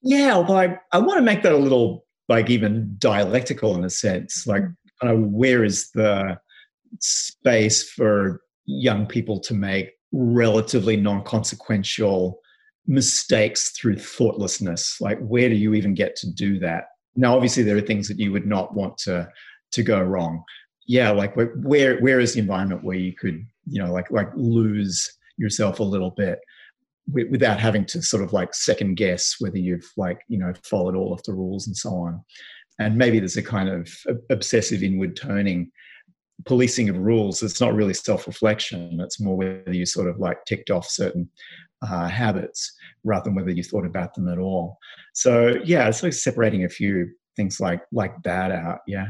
yeah, 0.02 0.36
well, 0.38 0.58
I, 0.58 0.78
I 0.92 0.98
want 0.98 1.18
to 1.18 1.22
make 1.22 1.42
that 1.42 1.52
a 1.52 1.56
little 1.56 2.04
like 2.28 2.50
even 2.50 2.96
dialectical 2.98 3.74
in 3.74 3.84
a 3.84 3.90
sense. 3.90 4.46
Like, 4.46 4.62
mm-hmm. 4.62 5.06
kind 5.06 5.16
of 5.16 5.30
where 5.30 5.64
is 5.64 5.90
the 5.92 6.38
space 7.00 7.88
for 7.90 8.40
young 8.66 9.06
people 9.06 9.40
to 9.40 9.54
make 9.54 9.92
relatively 10.12 10.96
non 10.96 11.22
consequential 11.24 12.40
mistakes 12.86 13.70
through 13.70 13.98
thoughtlessness? 13.98 15.00
Like, 15.00 15.18
where 15.20 15.48
do 15.48 15.54
you 15.54 15.74
even 15.74 15.94
get 15.94 16.16
to 16.16 16.30
do 16.30 16.58
that? 16.60 16.86
Now, 17.14 17.34
obviously, 17.34 17.62
there 17.62 17.76
are 17.76 17.82
things 17.82 18.08
that 18.08 18.18
you 18.18 18.32
would 18.32 18.46
not 18.46 18.74
want 18.74 18.98
to 18.98 19.28
to 19.72 19.82
go 19.82 20.00
wrong. 20.00 20.42
Yeah, 20.86 21.10
like 21.10 21.36
where 21.36 22.00
where 22.00 22.20
is 22.20 22.34
the 22.34 22.40
environment 22.40 22.84
where 22.84 22.96
you 22.96 23.12
could 23.14 23.44
you 23.66 23.82
know 23.82 23.92
like 23.92 24.10
like 24.10 24.28
lose 24.34 25.10
yourself 25.36 25.78
a 25.78 25.84
little 25.84 26.10
bit 26.10 26.40
without 27.10 27.58
having 27.58 27.84
to 27.86 28.02
sort 28.02 28.22
of 28.22 28.32
like 28.32 28.54
second 28.54 28.94
guess 28.94 29.36
whether 29.40 29.58
you've 29.58 29.90
like 29.96 30.20
you 30.28 30.38
know 30.38 30.52
followed 30.64 30.94
all 30.94 31.12
of 31.12 31.22
the 31.24 31.32
rules 31.32 31.66
and 31.66 31.76
so 31.76 31.90
on. 31.90 32.22
And 32.78 32.96
maybe 32.96 33.18
there's 33.18 33.36
a 33.36 33.42
kind 33.42 33.68
of 33.68 33.88
obsessive 34.30 34.82
inward 34.82 35.16
turning. 35.16 35.70
Policing 36.44 36.88
of 36.88 36.98
rules 36.98 37.42
it's 37.42 37.60
not 37.60 37.74
really 37.74 37.94
self-reflection. 37.94 38.98
It's 39.00 39.20
more 39.20 39.36
whether 39.36 39.72
you 39.72 39.86
sort 39.86 40.08
of 40.08 40.18
like 40.18 40.44
ticked 40.44 40.70
off 40.70 40.88
certain 40.88 41.28
uh, 41.82 42.08
habits 42.08 42.72
rather 43.04 43.24
than 43.24 43.34
whether 43.34 43.50
you 43.50 43.62
thought 43.62 43.86
about 43.86 44.14
them 44.14 44.28
at 44.28 44.38
all. 44.38 44.78
So 45.12 45.56
yeah 45.64 45.88
it's 45.88 46.02
like 46.02 46.12
separating 46.14 46.64
a 46.64 46.68
few 46.68 47.10
things 47.36 47.60
like 47.60 47.82
like 47.92 48.14
that 48.24 48.52
out 48.52 48.80
yeah 48.86 49.06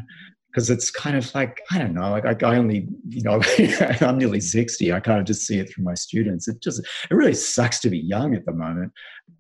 because 0.53 0.69
it's 0.69 0.91
kind 0.91 1.17
of 1.17 1.35
like 1.35 1.61
I 1.71 1.79
don't 1.79 1.95
know, 1.95 2.11
like 2.11 2.43
I, 2.43 2.57
only 2.57 2.87
you 3.09 3.23
know 3.23 3.41
I'm 4.01 4.19
nearly 4.19 4.41
sixty. 4.41 4.93
I 4.93 5.01
kind 5.01 5.19
of 5.19 5.25
just 5.25 5.47
see 5.47 5.59
it 5.59 5.73
through 5.73 5.85
my 5.85 5.95
students. 5.95 6.47
It 6.47 6.62
just 6.62 6.81
it 6.81 7.15
really 7.15 7.35
sucks 7.35 7.81
to 7.81 7.91
be 7.91 7.99
young 7.99 8.35
at 8.35 8.45
the 8.45 8.53
moment. 8.53 8.93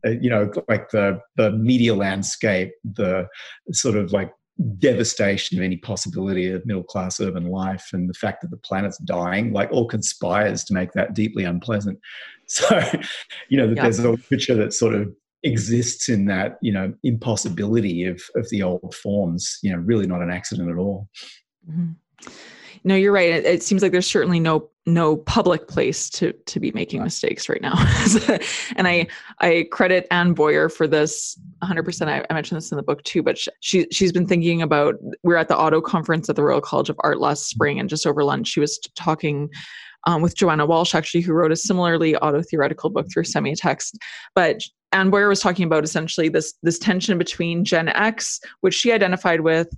Uh, 0.06 0.10
you 0.10 0.30
know, 0.30 0.50
like 0.68 0.90
the 0.90 1.20
the 1.36 1.52
media 1.52 1.94
landscape, 1.94 2.72
the 2.84 3.28
sort 3.72 3.96
of 3.96 4.12
like 4.12 4.32
devastation 4.78 5.58
of 5.58 5.64
any 5.64 5.76
possibility 5.78 6.50
of 6.50 6.64
middle 6.64 6.84
class 6.84 7.20
urban 7.20 7.46
life, 7.46 7.90
and 7.92 8.08
the 8.08 8.14
fact 8.14 8.40
that 8.40 8.50
the 8.50 8.56
planet's 8.58 8.98
dying, 8.98 9.52
like 9.52 9.70
all 9.70 9.86
conspires 9.86 10.64
to 10.64 10.74
make 10.74 10.92
that 10.92 11.14
deeply 11.14 11.44
unpleasant. 11.44 11.98
So, 12.48 12.82
you 13.48 13.56
know, 13.56 13.68
yeah. 13.68 13.84
there's 13.84 13.98
a 14.00 14.14
picture 14.14 14.54
that 14.56 14.74
sort 14.74 14.94
of 14.94 15.10
exists 15.44 16.08
in 16.08 16.26
that 16.26 16.58
you 16.62 16.72
know 16.72 16.92
impossibility 17.02 18.04
of 18.04 18.20
of 18.36 18.48
the 18.50 18.62
old 18.62 18.94
forms 18.94 19.58
you 19.62 19.72
know 19.72 19.78
really 19.78 20.06
not 20.06 20.22
an 20.22 20.30
accident 20.30 20.70
at 20.70 20.76
all. 20.76 21.08
Mm-hmm. 21.68 21.92
no 22.84 22.94
you're 22.94 23.12
right. 23.12 23.30
It, 23.30 23.44
it, 23.44 23.62
seems 23.62 23.82
like 23.82 23.92
there's 23.92 24.06
certainly 24.06 24.40
no 24.40 24.68
no 24.86 25.16
public 25.16 25.68
place 25.68 26.10
to 26.10 26.32
to 26.32 26.60
be 26.60 26.72
making 26.72 27.02
mistakes 27.02 27.48
right 27.48 27.62
now. 27.62 27.74
And 28.76 28.88
i 28.88 29.06
i 29.40 29.66
credit 29.70 30.06
anne 30.10 30.32
boyer 30.34 30.68
for 30.68 30.88
this 30.88 31.38
100% 31.62 32.08
I, 32.08 32.24
I, 32.28 32.34
mentioned 32.34 32.56
this 32.56 32.72
in 32.72 32.76
the 32.76 32.82
book 32.82 33.02
too 33.04 33.22
but 33.22 33.38
she 33.60 33.86
she's 33.92 34.12
been 34.12 34.26
thinking 34.26 34.62
about 34.62 34.96
we're 35.22 35.36
at 35.36 35.48
the 35.48 35.56
auto 35.56 35.80
conference 35.80 36.28
at 36.28 36.36
the 36.36 36.42
royal 36.42 36.60
college 36.60 36.90
of 36.90 36.96
art 37.04 37.20
last 37.20 37.48
spring 37.48 37.78
and 37.78 37.88
just 37.88 38.06
over 38.06 38.24
lunch 38.24 38.48
she 38.48 38.60
was 38.60 38.78
talking 38.96 39.50
um, 40.04 40.22
with 40.22 40.36
Joanna 40.36 40.66
Walsh, 40.66 40.94
actually, 40.94 41.20
who 41.20 41.32
wrote 41.32 41.52
a 41.52 41.56
similarly 41.56 42.16
auto 42.16 42.42
theoretical 42.42 42.90
book 42.90 43.06
through 43.12 43.24
Semiotext(e). 43.24 43.98
But 44.34 44.60
Anne 44.92 45.10
Boyer 45.10 45.28
was 45.28 45.40
talking 45.40 45.64
about 45.64 45.84
essentially 45.84 46.28
this 46.28 46.54
this 46.62 46.78
tension 46.78 47.18
between 47.18 47.64
Gen 47.64 47.88
X, 47.88 48.40
which 48.60 48.74
she 48.74 48.92
identified 48.92 49.40
with 49.40 49.68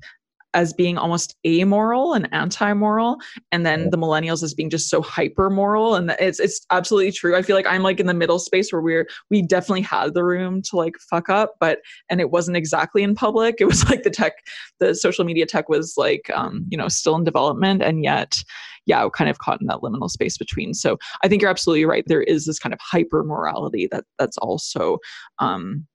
as 0.55 0.72
being 0.72 0.96
almost 0.96 1.37
amoral 1.46 2.14
and 2.14 2.29
anti-moral 2.33 3.18
and 3.50 3.66
then 3.66 3.90
the 3.90 3.98
millennials 3.98 4.42
as 4.42 4.55
being 4.55 4.70
just 4.70 4.88
so 4.88 5.03
hyper 5.03 5.50
moral 5.50 5.96
and 5.96 6.14
it's 6.20 6.38
it's 6.40 6.64
absolutely 6.70 7.12
true. 7.12 7.37
I 7.37 7.42
feel 7.42 7.57
like 7.57 7.66
i'm 7.66 7.83
like 7.83 8.00
in 8.00 8.07
the 8.07 8.14
middle 8.14 8.38
space 8.38 8.72
where 8.72 8.81
we're 8.81 9.09
we 9.31 9.42
definitely 9.42 9.83
had 9.83 10.14
the 10.14 10.24
room 10.24 10.62
to 10.62 10.77
like 10.77 10.94
fuck 11.11 11.29
up 11.29 11.55
but 11.61 11.81
and 12.09 12.20
it 12.20 12.31
wasn't 12.31 12.57
exactly 12.57 13.03
in 13.03 13.14
public. 13.14 13.57
It 13.59 13.66
was 13.66 13.88
like 13.90 14.05
the 14.05 14.11
tech 14.11 14.35
the 14.79 14.94
social 14.94 15.24
media 15.24 15.44
tech 15.44 15.68
was 15.68 15.94
like 15.96 16.31
um 16.33 16.64
you 16.68 16.79
know 16.79 16.88
still 16.88 17.16
in 17.16 17.24
development 17.24 17.83
and 17.83 18.05
yet 18.05 18.42
yeah 18.87 19.07
kind 19.14 19.31
of 19.31 19.38
caught 19.38 19.61
in 19.61 19.66
that 19.66 19.81
liminal 19.81 20.11
space 20.11 20.37
between 20.37 20.75
so 20.75 20.99
i 21.23 21.29
think 21.29 21.40
you're 21.40 21.51
absolutely 21.51 21.85
right 21.85 22.05
there 22.07 22.23
is 22.23 22.47
this 22.47 22.59
kind 22.59 22.73
of 22.73 22.81
hyper 22.81 23.25
morality 23.25 23.88
that 23.90 24.05
that's 24.18 24.38
also 24.38 24.99
um 25.38 25.87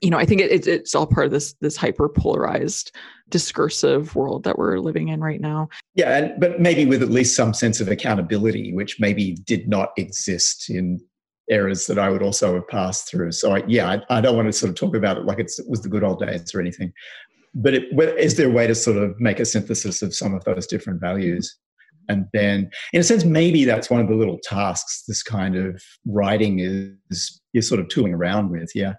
you 0.00 0.10
know, 0.10 0.18
I 0.18 0.24
think 0.24 0.40
it, 0.40 0.50
it, 0.50 0.66
it's 0.66 0.94
all 0.94 1.06
part 1.06 1.26
of 1.26 1.32
this 1.32 1.54
this 1.60 1.76
hyper 1.76 2.08
polarized 2.08 2.94
discursive 3.28 4.14
world 4.14 4.44
that 4.44 4.58
we're 4.58 4.78
living 4.78 5.08
in 5.08 5.20
right 5.20 5.40
now. 5.40 5.68
Yeah, 5.94 6.16
and, 6.16 6.40
but 6.40 6.60
maybe 6.60 6.86
with 6.86 7.02
at 7.02 7.10
least 7.10 7.36
some 7.36 7.52
sense 7.52 7.80
of 7.80 7.88
accountability, 7.88 8.72
which 8.72 9.00
maybe 9.00 9.34
did 9.44 9.68
not 9.68 9.90
exist 9.96 10.70
in 10.70 11.00
eras 11.50 11.86
that 11.86 11.98
I 11.98 12.10
would 12.10 12.22
also 12.22 12.54
have 12.54 12.68
passed 12.68 13.08
through. 13.08 13.32
So 13.32 13.56
I, 13.56 13.62
yeah, 13.66 13.88
I, 14.10 14.18
I, 14.18 14.20
don't 14.20 14.36
want 14.36 14.46
to 14.48 14.52
sort 14.52 14.68
of 14.68 14.76
talk 14.76 14.94
about 14.94 15.16
it 15.16 15.24
like 15.24 15.38
it 15.38 15.50
was 15.66 15.80
the 15.80 15.88
good 15.88 16.04
old 16.04 16.20
days 16.20 16.54
or 16.54 16.60
anything. 16.60 16.92
But 17.54 17.74
it, 17.74 17.84
is 18.18 18.36
there 18.36 18.48
a 18.48 18.52
way 18.52 18.66
to 18.66 18.74
sort 18.74 18.98
of 18.98 19.18
make 19.18 19.40
a 19.40 19.46
synthesis 19.46 20.02
of 20.02 20.14
some 20.14 20.34
of 20.34 20.44
those 20.44 20.66
different 20.66 21.00
values? 21.00 21.56
And 22.08 22.26
then, 22.32 22.70
in 22.92 23.00
a 23.00 23.04
sense, 23.04 23.24
maybe 23.24 23.64
that's 23.64 23.90
one 23.90 24.00
of 24.00 24.08
the 24.08 24.14
little 24.14 24.38
tasks 24.42 25.04
this 25.06 25.22
kind 25.22 25.56
of 25.56 25.82
writing 26.06 26.60
is 26.60 27.40
is 27.54 27.68
sort 27.68 27.80
of 27.80 27.88
tooling 27.88 28.14
around 28.14 28.50
with. 28.50 28.70
Yeah, 28.74 28.94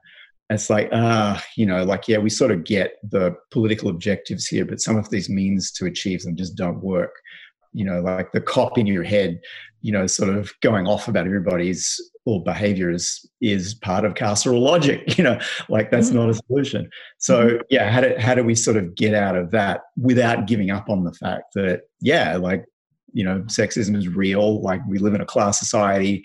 it's 0.50 0.70
like 0.70 0.90
ah 0.92 1.38
uh, 1.38 1.42
you 1.56 1.66
know 1.66 1.84
like 1.84 2.08
yeah 2.08 2.18
we 2.18 2.30
sort 2.30 2.52
of 2.52 2.64
get 2.64 2.94
the 3.04 3.36
political 3.52 3.90
objectives 3.90 4.48
here 4.48 4.66
but 4.66 4.82
some 4.82 4.98
of 4.98 5.10
these 5.10 5.30
means 5.30 5.72
to 5.72 5.86
achieve 5.86 6.22
them 6.22 6.36
just 6.36 6.56
don't 6.56 6.82
work 6.82 7.12
you 7.74 7.86
know 7.86 8.02
like 8.02 8.32
the 8.32 8.42
cop 8.42 8.78
in 8.78 8.88
your 8.88 9.04
head 9.04 9.40
you 9.82 9.92
know 9.92 10.08
sort 10.08 10.30
of 10.30 10.52
going 10.62 10.88
off 10.88 11.08
about 11.08 11.26
everybody's 11.26 12.00
or 12.26 12.44
behavior 12.44 12.90
is 12.90 13.30
is 13.42 13.76
part 13.76 14.06
of 14.06 14.14
carceral 14.16 14.60
logic 14.60 15.18
you 15.18 15.24
know 15.24 15.40
like 15.70 15.92
that's 15.92 16.08
mm-hmm. 16.08 16.18
not 16.18 16.30
a 16.30 16.34
solution 16.34 16.90
so 17.18 17.46
mm-hmm. 17.46 17.62
yeah 17.70 17.90
how 17.90 18.02
do, 18.02 18.16
how 18.18 18.34
do 18.34 18.44
we 18.44 18.56
sort 18.56 18.78
of 18.78 18.96
get 18.96 19.14
out 19.14 19.36
of 19.36 19.52
that 19.52 19.82
without 19.98 20.48
giving 20.48 20.72
up 20.72 20.90
on 20.90 21.04
the 21.04 21.14
fact 21.14 21.54
that 21.54 21.82
yeah 22.02 22.38
like 22.38 22.66
you 23.14 23.24
know 23.24 23.42
sexism 23.42 23.96
is 23.96 24.08
real 24.08 24.62
like 24.62 24.82
we 24.88 24.98
live 24.98 25.14
in 25.14 25.22
a 25.22 25.26
class 25.26 25.60
society 25.60 26.24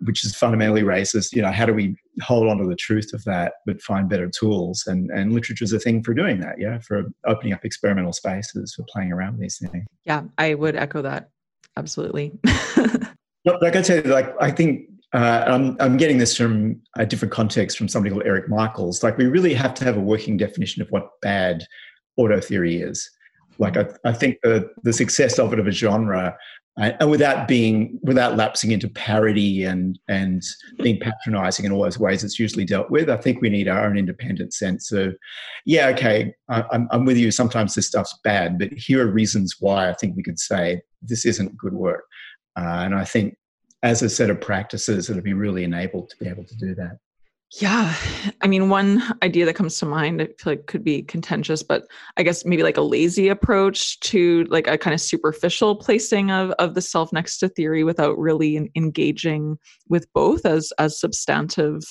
which 0.00 0.24
is 0.24 0.36
fundamentally 0.36 0.82
racist 0.82 1.34
you 1.34 1.42
know 1.42 1.50
how 1.50 1.66
do 1.66 1.72
we 1.72 1.94
hold 2.22 2.48
on 2.48 2.58
to 2.58 2.66
the 2.66 2.76
truth 2.76 3.12
of 3.12 3.22
that 3.24 3.54
but 3.64 3.80
find 3.80 4.08
better 4.08 4.28
tools 4.28 4.84
and 4.86 5.10
and 5.10 5.32
literature 5.32 5.64
is 5.64 5.72
a 5.72 5.78
thing 5.78 6.02
for 6.02 6.14
doing 6.14 6.40
that 6.40 6.58
yeah 6.58 6.78
for 6.78 7.04
opening 7.26 7.52
up 7.52 7.64
experimental 7.64 8.12
spaces 8.12 8.74
for 8.74 8.84
playing 8.88 9.12
around 9.12 9.32
with 9.32 9.42
these 9.42 9.58
things 9.58 9.86
yeah 10.04 10.22
i 10.38 10.54
would 10.54 10.76
echo 10.76 11.02
that 11.02 11.30
absolutely 11.76 12.32
like 13.44 13.76
i 13.76 13.82
said 13.82 14.06
like 14.06 14.34
i 14.40 14.50
think 14.50 14.88
uh, 15.12 15.44
I'm, 15.46 15.76
I'm 15.80 15.96
getting 15.96 16.18
this 16.18 16.36
from 16.36 16.80
a 16.96 17.06
different 17.06 17.32
context 17.32 17.78
from 17.78 17.88
somebody 17.88 18.12
called 18.12 18.26
Eric 18.26 18.48
Michaels. 18.50 19.02
Like, 19.02 19.16
we 19.16 19.26
really 19.26 19.54
have 19.54 19.72
to 19.74 19.84
have 19.84 19.96
a 19.96 20.00
working 20.00 20.36
definition 20.36 20.82
of 20.82 20.88
what 20.90 21.08
bad 21.22 21.64
auto 22.16 22.40
theory 22.40 22.82
is. 22.82 23.08
Like 23.58 23.76
I, 23.76 23.86
I 24.04 24.12
think 24.12 24.38
the 24.42 24.70
the 24.82 24.92
success 24.92 25.38
of 25.38 25.52
it 25.52 25.58
of 25.58 25.66
a 25.66 25.72
genre 25.72 26.36
and 26.78 27.10
without 27.10 27.48
being 27.48 27.98
without 28.02 28.36
lapsing 28.36 28.70
into 28.70 28.88
parody 28.88 29.64
and 29.64 29.98
and 30.08 30.42
being 30.82 31.00
patronizing 31.00 31.64
in 31.64 31.72
all 31.72 31.82
those 31.82 31.98
ways 31.98 32.22
it's 32.22 32.38
usually 32.38 32.64
dealt 32.64 32.90
with 32.90 33.08
i 33.08 33.16
think 33.16 33.40
we 33.40 33.48
need 33.48 33.68
our 33.68 33.86
own 33.86 33.96
independent 33.96 34.52
sense 34.52 34.92
of 34.92 35.16
yeah 35.64 35.88
okay 35.88 36.34
i'm, 36.48 36.86
I'm 36.90 37.04
with 37.04 37.16
you 37.16 37.30
sometimes 37.30 37.74
this 37.74 37.86
stuff's 37.86 38.18
bad 38.22 38.58
but 38.58 38.72
here 38.72 39.06
are 39.06 39.10
reasons 39.10 39.56
why 39.58 39.88
i 39.88 39.94
think 39.94 40.16
we 40.16 40.22
could 40.22 40.38
say 40.38 40.82
this 41.02 41.24
isn't 41.24 41.56
good 41.56 41.74
work. 41.74 42.04
Uh, 42.58 42.84
and 42.84 42.94
i 42.94 43.04
think 43.04 43.36
as 43.82 44.02
a 44.02 44.08
set 44.08 44.30
of 44.30 44.40
practices 44.40 45.08
it'll 45.08 45.22
be 45.22 45.34
really 45.34 45.64
enabled 45.64 46.10
to 46.10 46.16
be 46.16 46.28
able 46.28 46.44
to 46.44 46.56
do 46.56 46.74
that 46.74 46.98
yeah. 47.60 47.94
I 48.42 48.46
mean, 48.48 48.68
one 48.68 49.02
idea 49.22 49.46
that 49.46 49.54
comes 49.54 49.78
to 49.78 49.86
mind, 49.86 50.20
I 50.20 50.26
feel 50.26 50.52
like 50.52 50.66
could 50.66 50.84
be 50.84 51.02
contentious, 51.02 51.62
but 51.62 51.86
I 52.16 52.22
guess 52.22 52.44
maybe 52.44 52.62
like 52.62 52.76
a 52.76 52.82
lazy 52.82 53.28
approach 53.28 53.98
to 54.00 54.44
like 54.44 54.66
a 54.66 54.76
kind 54.76 54.92
of 54.92 55.00
superficial 55.00 55.76
placing 55.76 56.30
of, 56.30 56.50
of 56.52 56.74
the 56.74 56.82
self 56.82 57.12
next 57.12 57.38
to 57.38 57.48
theory 57.48 57.82
without 57.82 58.18
really 58.18 58.70
engaging 58.74 59.58
with 59.88 60.12
both 60.12 60.44
as 60.44 60.72
as 60.78 61.00
substantive 61.00 61.82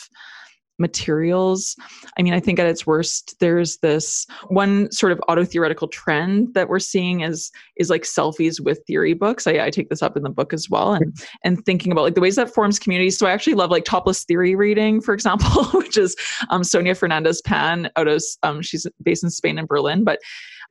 materials. 0.78 1.76
I 2.18 2.22
mean, 2.22 2.34
I 2.34 2.40
think 2.40 2.60
at 2.60 2.68
its 2.68 2.86
worst, 2.86 3.36
there's 3.40 3.78
this 3.78 4.28
one 4.48 4.92
sort 4.92 5.12
of 5.12 5.22
auto 5.28 5.46
theoretical 5.46 5.88
trend 5.88 6.54
that 6.54 6.70
we're 6.70 6.80
seeing 6.80 7.22
is 7.22 7.52
is 7.78 7.90
like 7.90 8.04
selfies 8.04 8.60
with 8.60 8.82
theory 8.88 9.14
books. 9.14 9.48
I, 9.48 9.66
I 9.66 9.70
take 9.70 9.90
this 9.90 10.02
up 10.02 10.18
in 10.18 10.24
the 10.24 10.30
book 10.30 10.54
as 10.54 10.70
well, 10.70 10.94
and 10.94 11.16
and 11.44 11.64
thinking 11.66 11.92
about 11.92 12.04
like 12.04 12.16
the 12.16 12.22
ways 12.22 12.36
that 12.36 12.54
forms 12.54 12.80
communities. 12.80 13.18
So 13.18 13.28
I 13.28 13.32
actually 13.32 13.56
love 13.56 13.72
like 13.72 13.86
topless 13.86 14.24
theory 14.24 14.56
reading, 14.56 15.02
for 15.02 15.14
example, 15.14 15.64
which 15.74 15.98
is 15.98 16.16
um, 16.50 16.64
Sonia 16.64 16.96
Fernandez 16.96 17.42
Pan 17.42 17.90
out 17.96 18.08
of 18.08 18.24
um, 18.44 18.62
she's 18.62 18.88
based 19.02 19.24
in 19.24 19.30
Spain 19.30 19.58
and 19.58 19.68
Berlin, 19.68 20.04
but 20.04 20.20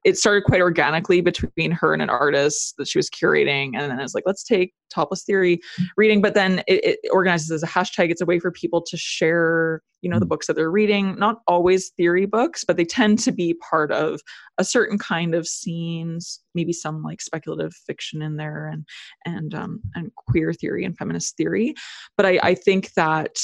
it 0.04 0.18
started 0.18 0.44
quite 0.44 0.60
organically 0.60 1.20
between 1.20 1.70
her 1.70 1.92
and 1.92 2.02
an 2.02 2.10
artist 2.10 2.74
that 2.78 2.86
she 2.86 2.98
was 2.98 3.08
curating 3.10 3.70
and 3.74 3.90
then 3.90 4.00
it's 4.00 4.14
like 4.14 4.24
let's 4.26 4.44
take 4.44 4.74
topless 4.92 5.24
theory 5.24 5.60
reading 5.96 6.20
but 6.20 6.34
then 6.34 6.60
it, 6.66 6.84
it, 6.84 6.98
organizes 7.10 7.50
as 7.50 7.62
a 7.62 7.66
hashtag 7.66 8.10
it's 8.10 8.20
a 8.20 8.26
way 8.26 8.38
for 8.38 8.50
people 8.50 8.80
to 8.80 8.96
share 8.96 9.82
you 10.02 10.10
know 10.10 10.18
the 10.18 10.26
mm. 10.26 10.28
books 10.28 10.46
that 10.46 10.54
they're 10.54 10.70
reading 10.70 11.16
not 11.18 11.40
always 11.48 11.90
theory 11.90 12.26
books 12.26 12.64
but 12.64 12.76
they 12.76 12.84
tend 12.84 13.18
to 13.18 13.32
be 13.32 13.54
part 13.54 13.90
of 13.90 14.20
a 14.58 14.64
certain 14.64 14.98
kind 14.98 15.34
of 15.34 15.48
scenes 15.48 16.40
maybe 16.54 16.72
some 16.72 17.02
like 17.02 17.20
speculative 17.20 17.74
fiction 17.86 18.22
in 18.22 18.36
there 18.36 18.68
and 18.68 18.86
and 19.24 19.54
um 19.54 19.80
and 19.94 20.14
queer 20.14 20.52
theory 20.52 20.84
and 20.84 20.96
feminist 20.96 21.36
theory 21.36 21.74
but 22.16 22.26
i 22.26 22.38
i 22.42 22.54
think 22.54 22.92
that 22.94 23.38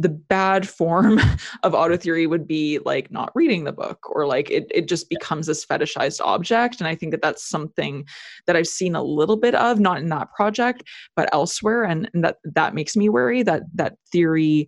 the 0.00 0.08
bad 0.08 0.68
form 0.68 1.20
of 1.62 1.74
auto 1.74 1.96
theory 1.96 2.26
would 2.26 2.46
be 2.46 2.78
like 2.84 3.10
not 3.10 3.30
reading 3.34 3.64
the 3.64 3.72
book 3.72 3.98
or 4.10 4.26
like 4.26 4.50
it, 4.50 4.66
it 4.74 4.88
just 4.88 5.08
becomes 5.08 5.46
this 5.46 5.64
fetishized 5.64 6.20
object. 6.24 6.80
And 6.80 6.88
i 6.88 6.94
think 6.94 7.12
that 7.12 7.22
that's 7.22 7.48
something 7.48 8.04
that 8.46 8.56
i've 8.56 8.66
seen 8.66 8.94
a 8.94 9.02
little 9.02 9.36
bit 9.36 9.54
of 9.54 9.78
not 9.78 9.98
in 9.98 10.08
that 10.08 10.32
project 10.32 10.82
but 11.16 11.28
elsewhere. 11.32 11.84
And, 11.84 12.08
and 12.14 12.24
that 12.24 12.36
that 12.44 12.74
makes 12.74 12.96
me 12.96 13.08
worry 13.08 13.42
that 13.42 13.62
that 13.74 13.96
theory 14.10 14.66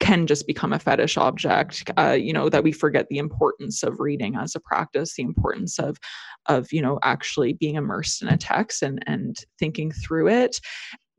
can 0.00 0.26
just 0.26 0.46
become 0.46 0.72
a 0.72 0.78
fetish 0.78 1.18
object 1.18 1.90
uh, 1.98 2.12
you 2.12 2.32
know 2.32 2.48
that 2.48 2.64
we 2.64 2.72
forget 2.72 3.06
the 3.08 3.18
importance 3.18 3.82
of 3.82 4.00
reading 4.00 4.34
as 4.34 4.54
a 4.54 4.60
practice 4.60 5.14
the 5.14 5.22
importance 5.22 5.78
of 5.78 5.98
of 6.46 6.72
you 6.72 6.80
know 6.80 6.98
actually 7.02 7.52
being 7.52 7.74
immersed 7.74 8.22
in 8.22 8.28
a 8.28 8.36
text 8.36 8.82
and 8.82 9.02
and 9.06 9.44
thinking 9.58 9.92
through 9.92 10.26
it 10.26 10.58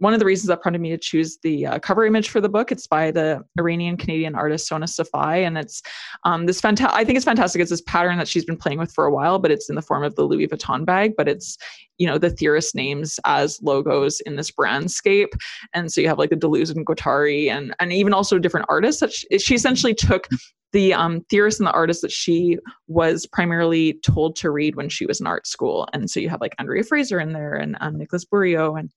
one 0.01 0.13
of 0.13 0.19
the 0.19 0.25
reasons 0.25 0.47
that 0.47 0.61
prompted 0.61 0.81
me 0.81 0.89
to 0.89 0.97
choose 0.97 1.37
the 1.43 1.67
uh, 1.67 1.79
cover 1.79 2.05
image 2.05 2.29
for 2.29 2.41
the 2.41 2.49
book 2.49 2.71
it's 2.71 2.87
by 2.87 3.11
the 3.11 3.41
iranian 3.59 3.95
canadian 3.95 4.35
artist 4.35 4.67
Sona 4.67 4.87
Safaei 4.87 5.45
and 5.45 5.57
it's 5.57 5.81
um, 6.23 6.47
this 6.47 6.59
fantastic 6.59 6.97
i 6.97 7.05
think 7.05 7.15
it's 7.15 7.25
fantastic 7.25 7.61
it's 7.61 7.69
this 7.69 7.81
pattern 7.81 8.17
that 8.17 8.27
she's 8.27 8.45
been 8.45 8.57
playing 8.57 8.79
with 8.79 8.91
for 8.91 9.05
a 9.05 9.13
while 9.13 9.39
but 9.39 9.51
it's 9.51 9.69
in 9.69 9.75
the 9.75 9.81
form 9.81 10.03
of 10.03 10.15
the 10.15 10.23
louis 10.23 10.47
vuitton 10.47 10.85
bag 10.85 11.13
but 11.15 11.27
it's 11.27 11.57
you 11.99 12.07
know 12.07 12.17
the 12.17 12.31
theorist 12.31 12.73
names 12.73 13.19
as 13.25 13.61
logos 13.61 14.19
in 14.21 14.35
this 14.35 14.49
brandscape 14.49 15.33
and 15.73 15.91
so 15.91 16.01
you 16.01 16.07
have 16.07 16.17
like 16.17 16.31
the 16.31 16.35
deleuze 16.35 16.75
and 16.75 16.85
guattari 16.85 17.49
and 17.49 17.75
and 17.79 17.93
even 17.93 18.13
also 18.13 18.39
different 18.39 18.65
artists 18.69 18.99
that 19.01 19.13
she, 19.13 19.27
she 19.37 19.55
essentially 19.55 19.93
took 19.93 20.27
the 20.73 20.93
um, 20.93 21.21
theorists 21.29 21.59
and 21.59 21.67
the 21.67 21.73
artists 21.73 22.01
that 22.01 22.11
she 22.11 22.57
was 22.87 23.25
primarily 23.25 23.93
told 24.03 24.35
to 24.37 24.51
read 24.51 24.75
when 24.75 24.89
she 24.89 25.05
was 25.05 25.19
in 25.19 25.27
art 25.27 25.45
school. 25.45 25.87
And 25.93 26.09
so 26.09 26.19
you 26.19 26.29
have 26.29 26.41
like 26.41 26.55
Andrea 26.59 26.83
Fraser 26.83 27.19
in 27.19 27.33
there 27.33 27.55
and 27.55 27.77
um, 27.81 27.97
Nicolas 27.97 28.25
Bourriaud 28.25 28.79
and 28.79 28.89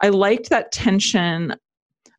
I 0.00 0.08
liked 0.08 0.50
that 0.50 0.72
tension 0.72 1.54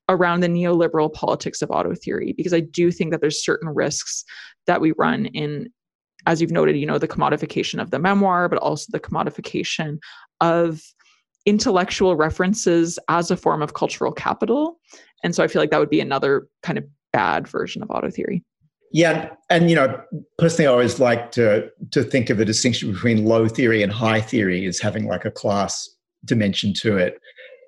around 0.10 0.40
the 0.40 0.48
neoliberal 0.48 1.14
politics 1.14 1.62
of 1.62 1.70
auto 1.70 1.94
theory 1.94 2.34
because 2.34 2.54
I 2.54 2.62
do 2.62 2.92
think 2.92 3.12
that 3.12 3.22
there's 3.22 3.44
certain 3.44 3.70
risks 3.70 4.24
that 4.66 4.82
we 4.82 4.92
run 4.98 5.28
in, 5.28 5.70
as 6.26 6.42
you've 6.42 6.52
noted, 6.52 6.76
you 6.76 6.86
know, 6.86 6.98
the 6.98 7.08
commodification 7.08 7.82
of 7.82 7.92
the 7.92 8.00
memoir, 8.00 8.50
but 8.50 8.60
also 8.60 8.88
the 8.92 9.00
commodification 9.00 10.00
of 10.42 10.82
intellectual 11.46 12.16
references 12.16 13.00
as 13.08 13.32
a 13.32 13.38
form 13.38 13.62
of 13.62 13.76
cultural 13.76 14.12
capital. 14.12 14.80
And 15.24 15.36
so 15.36 15.44
I 15.44 15.48
feel 15.48 15.62
like 15.62 15.72
that 15.72 15.80
would 15.80 15.90
be 15.90 16.02
another 16.02 16.48
kind 16.64 16.78
of 16.78 16.86
bad 17.14 17.48
version 17.48 17.82
of 17.82 17.90
auto 17.90 18.10
theory. 18.10 18.44
Yeah, 18.92 19.30
and 19.52 19.70
you 19.70 19.76
know, 19.76 20.02
personally, 20.40 20.68
I 20.68 20.72
always 20.72 21.00
like 21.00 21.32
to 21.34 21.70
to 21.92 22.04
think 22.04 22.32
of 22.32 22.38
the 22.38 22.46
distinction 22.46 22.92
between 22.92 23.26
low 23.26 23.48
theory 23.48 23.84
and 23.84 23.92
high 23.92 24.20
theory 24.20 24.66
as 24.66 24.80
having 24.80 25.06
like 25.06 25.26
a 25.26 25.32
class 25.32 25.88
dimension 26.26 26.74
to 26.74 26.98
it 26.98 27.20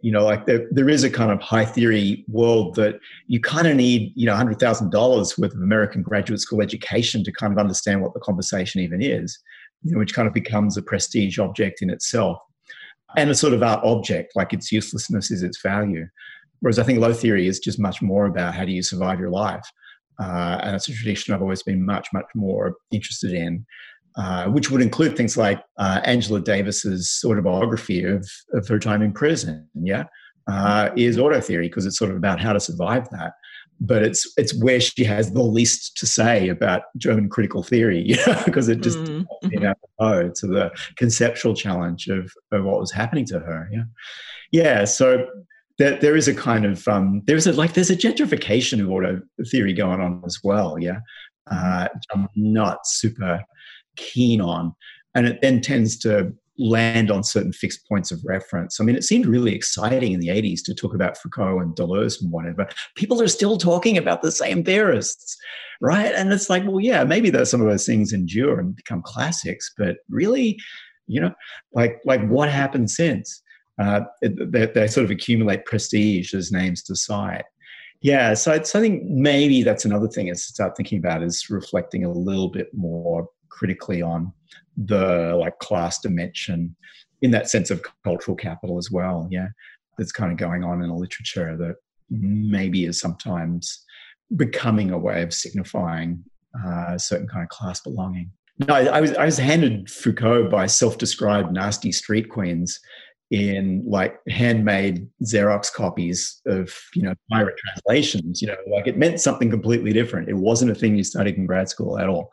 you 0.01 0.11
know 0.11 0.23
like 0.23 0.45
there, 0.45 0.67
there 0.71 0.89
is 0.89 1.03
a 1.03 1.09
kind 1.09 1.31
of 1.31 1.39
high 1.41 1.65
theory 1.65 2.25
world 2.27 2.75
that 2.75 2.99
you 3.27 3.39
kind 3.39 3.67
of 3.67 3.75
need 3.75 4.11
you 4.15 4.25
know 4.25 4.33
$100000 4.33 5.37
worth 5.37 5.53
of 5.53 5.61
american 5.61 6.01
graduate 6.01 6.39
school 6.39 6.61
education 6.61 7.23
to 7.23 7.31
kind 7.31 7.53
of 7.53 7.59
understand 7.59 8.01
what 8.01 8.13
the 8.13 8.19
conversation 8.19 8.81
even 8.81 9.01
is 9.01 9.39
you 9.83 9.93
know, 9.93 9.99
which 9.99 10.13
kind 10.13 10.27
of 10.27 10.33
becomes 10.33 10.77
a 10.77 10.81
prestige 10.81 11.39
object 11.39 11.81
in 11.81 11.89
itself 11.89 12.37
and 13.17 13.29
a 13.29 13.35
sort 13.35 13.53
of 13.53 13.63
art 13.63 13.83
object 13.83 14.33
like 14.35 14.53
its 14.53 14.71
uselessness 14.71 15.31
is 15.31 15.43
its 15.43 15.61
value. 15.61 16.05
Whereas 16.59 16.79
i 16.79 16.83
think 16.83 16.99
low 16.99 17.13
theory 17.13 17.47
is 17.47 17.59
just 17.59 17.79
much 17.79 18.01
more 18.01 18.25
about 18.25 18.53
how 18.53 18.65
do 18.65 18.71
you 18.71 18.83
survive 18.83 19.19
your 19.19 19.31
life 19.31 19.65
uh, 20.19 20.59
and 20.61 20.75
it's 20.75 20.87
a 20.87 20.93
tradition 20.93 21.33
i've 21.33 21.41
always 21.41 21.63
been 21.63 21.83
much 21.83 22.07
much 22.13 22.27
more 22.35 22.75
interested 22.91 23.33
in 23.33 23.65
uh, 24.17 24.45
which 24.45 24.69
would 24.69 24.81
include 24.81 25.15
things 25.15 25.37
like 25.37 25.61
uh, 25.77 26.01
Angela 26.03 26.41
Davis's 26.41 27.23
autobiography 27.25 28.03
of, 28.03 28.27
of 28.53 28.67
her 28.67 28.79
time 28.79 29.01
in 29.01 29.13
prison, 29.13 29.67
yeah, 29.73 30.03
uh, 30.47 30.89
is 30.97 31.17
auto 31.17 31.39
theory 31.39 31.67
because 31.67 31.85
it's 31.85 31.97
sort 31.97 32.11
of 32.11 32.17
about 32.17 32.39
how 32.39 32.53
to 32.53 32.59
survive 32.59 33.09
that. 33.11 33.33
But 33.79 34.03
it's 34.03 34.31
it's 34.37 34.53
where 34.61 34.79
she 34.79 35.03
has 35.05 35.31
the 35.31 35.41
least 35.41 35.97
to 35.97 36.05
say 36.05 36.49
about 36.49 36.83
German 36.97 37.29
critical 37.29 37.63
theory, 37.63 37.99
you 38.05 38.17
know, 38.27 38.41
because 38.45 38.67
it 38.67 38.81
just 38.81 38.99
mm-hmm. 38.99 39.51
you 39.51 39.59
know, 39.59 39.73
to 39.99 40.47
the 40.47 40.71
conceptual 40.97 41.55
challenge 41.55 42.07
of, 42.07 42.31
of 42.51 42.63
what 42.63 42.79
was 42.79 42.91
happening 42.91 43.25
to 43.27 43.39
her. 43.39 43.69
Yeah, 43.71 43.83
yeah. 44.51 44.85
So 44.85 45.25
there, 45.77 45.97
there 45.99 46.15
is 46.15 46.27
a 46.27 46.35
kind 46.35 46.65
of 46.65 46.87
um, 46.87 47.23
there's 47.25 47.47
a 47.47 47.53
like 47.53 47.73
there's 47.73 47.89
a 47.89 47.95
gentrification 47.95 48.81
of 48.81 48.91
auto 48.91 49.21
theory 49.49 49.73
going 49.73 49.99
on 50.01 50.21
as 50.25 50.39
well. 50.43 50.77
Yeah, 50.77 50.99
uh, 51.49 51.87
I'm 52.13 52.27
not 52.35 52.85
super 52.85 53.43
keen 53.95 54.41
on. 54.41 54.73
And 55.15 55.27
it 55.27 55.39
then 55.41 55.61
tends 55.61 55.97
to 55.99 56.33
land 56.57 57.09
on 57.09 57.23
certain 57.23 57.51
fixed 57.51 57.87
points 57.87 58.11
of 58.11 58.21
reference. 58.25 58.79
I 58.79 58.83
mean, 58.83 58.95
it 58.95 59.03
seemed 59.03 59.25
really 59.25 59.55
exciting 59.55 60.13
in 60.13 60.19
the 60.19 60.27
80s 60.27 60.59
to 60.65 60.75
talk 60.75 60.93
about 60.93 61.17
Foucault 61.17 61.59
and 61.59 61.75
Deleuze 61.75 62.21
and 62.21 62.31
whatever. 62.31 62.67
People 62.95 63.21
are 63.21 63.27
still 63.27 63.57
talking 63.57 63.97
about 63.97 64.21
the 64.21 64.31
same 64.31 64.63
theorists, 64.63 65.37
right? 65.81 66.13
And 66.13 66.31
it's 66.31 66.49
like, 66.49 66.63
well, 66.65 66.79
yeah, 66.79 67.03
maybe 67.03 67.29
those, 67.29 67.49
some 67.49 67.61
of 67.61 67.67
those 67.67 67.85
things 67.85 68.13
endure 68.13 68.59
and 68.59 68.75
become 68.75 69.01
classics, 69.01 69.71
but 69.77 69.97
really, 70.09 70.59
you 71.07 71.19
know, 71.19 71.33
like 71.73 71.99
like 72.05 72.25
what 72.27 72.49
happened 72.49 72.89
since? 72.89 73.41
Uh, 73.81 74.01
they, 74.21 74.67
they 74.67 74.87
sort 74.87 75.05
of 75.05 75.11
accumulate 75.11 75.65
prestige 75.65 76.33
as 76.33 76.51
names 76.51 76.83
to 76.83 76.95
cite. 76.95 77.45
Yeah, 78.01 78.33
so, 78.33 78.61
so 78.63 78.79
I 78.79 78.81
think 78.81 79.03
maybe 79.05 79.63
that's 79.63 79.85
another 79.85 80.07
thing 80.07 80.27
is 80.27 80.45
to 80.45 80.53
start 80.53 80.75
thinking 80.75 80.99
about 80.99 81.23
is 81.23 81.49
reflecting 81.49 82.03
a 82.03 82.11
little 82.11 82.49
bit 82.49 82.67
more 82.73 83.27
critically 83.51 84.01
on 84.01 84.33
the 84.77 85.35
like 85.39 85.59
class 85.59 85.99
dimension 85.99 86.75
in 87.21 87.31
that 87.31 87.49
sense 87.49 87.69
of 87.69 87.83
cultural 88.03 88.35
capital 88.35 88.77
as 88.77 88.89
well. 88.89 89.27
Yeah, 89.29 89.49
that's 89.97 90.11
kind 90.11 90.31
of 90.31 90.37
going 90.37 90.63
on 90.63 90.81
in 90.81 90.89
a 90.89 90.95
literature 90.95 91.55
that 91.57 91.75
maybe 92.09 92.85
is 92.85 92.99
sometimes 92.99 93.85
becoming 94.35 94.91
a 94.91 94.97
way 94.97 95.21
of 95.21 95.33
signifying 95.33 96.23
uh, 96.65 96.93
a 96.93 96.99
certain 96.99 97.27
kind 97.27 97.43
of 97.43 97.49
class 97.49 97.81
belonging. 97.81 98.31
No, 98.67 98.73
I, 98.73 98.85
I, 98.85 99.01
was 99.01 99.13
I 99.13 99.25
was 99.25 99.37
handed 99.37 99.89
Foucault 99.89 100.49
by 100.49 100.67
self-described 100.67 101.51
nasty 101.51 101.91
street 101.91 102.29
queens 102.29 102.79
in 103.31 103.81
like 103.87 104.19
handmade 104.27 105.07
Xerox 105.23 105.71
copies 105.71 106.41
of 106.45 106.77
you 106.93 107.01
know 107.01 107.15
pirate 107.31 107.55
translations. 107.57 108.41
You 108.41 108.49
know, 108.49 108.57
like 108.71 108.87
it 108.87 108.97
meant 108.97 109.21
something 109.21 109.49
completely 109.49 109.93
different. 109.93 110.29
It 110.29 110.35
wasn't 110.35 110.71
a 110.71 110.75
thing 110.75 110.95
you 110.95 111.03
studied 111.03 111.37
in 111.37 111.45
grad 111.45 111.69
school 111.69 111.97
at 111.97 112.09
all. 112.09 112.29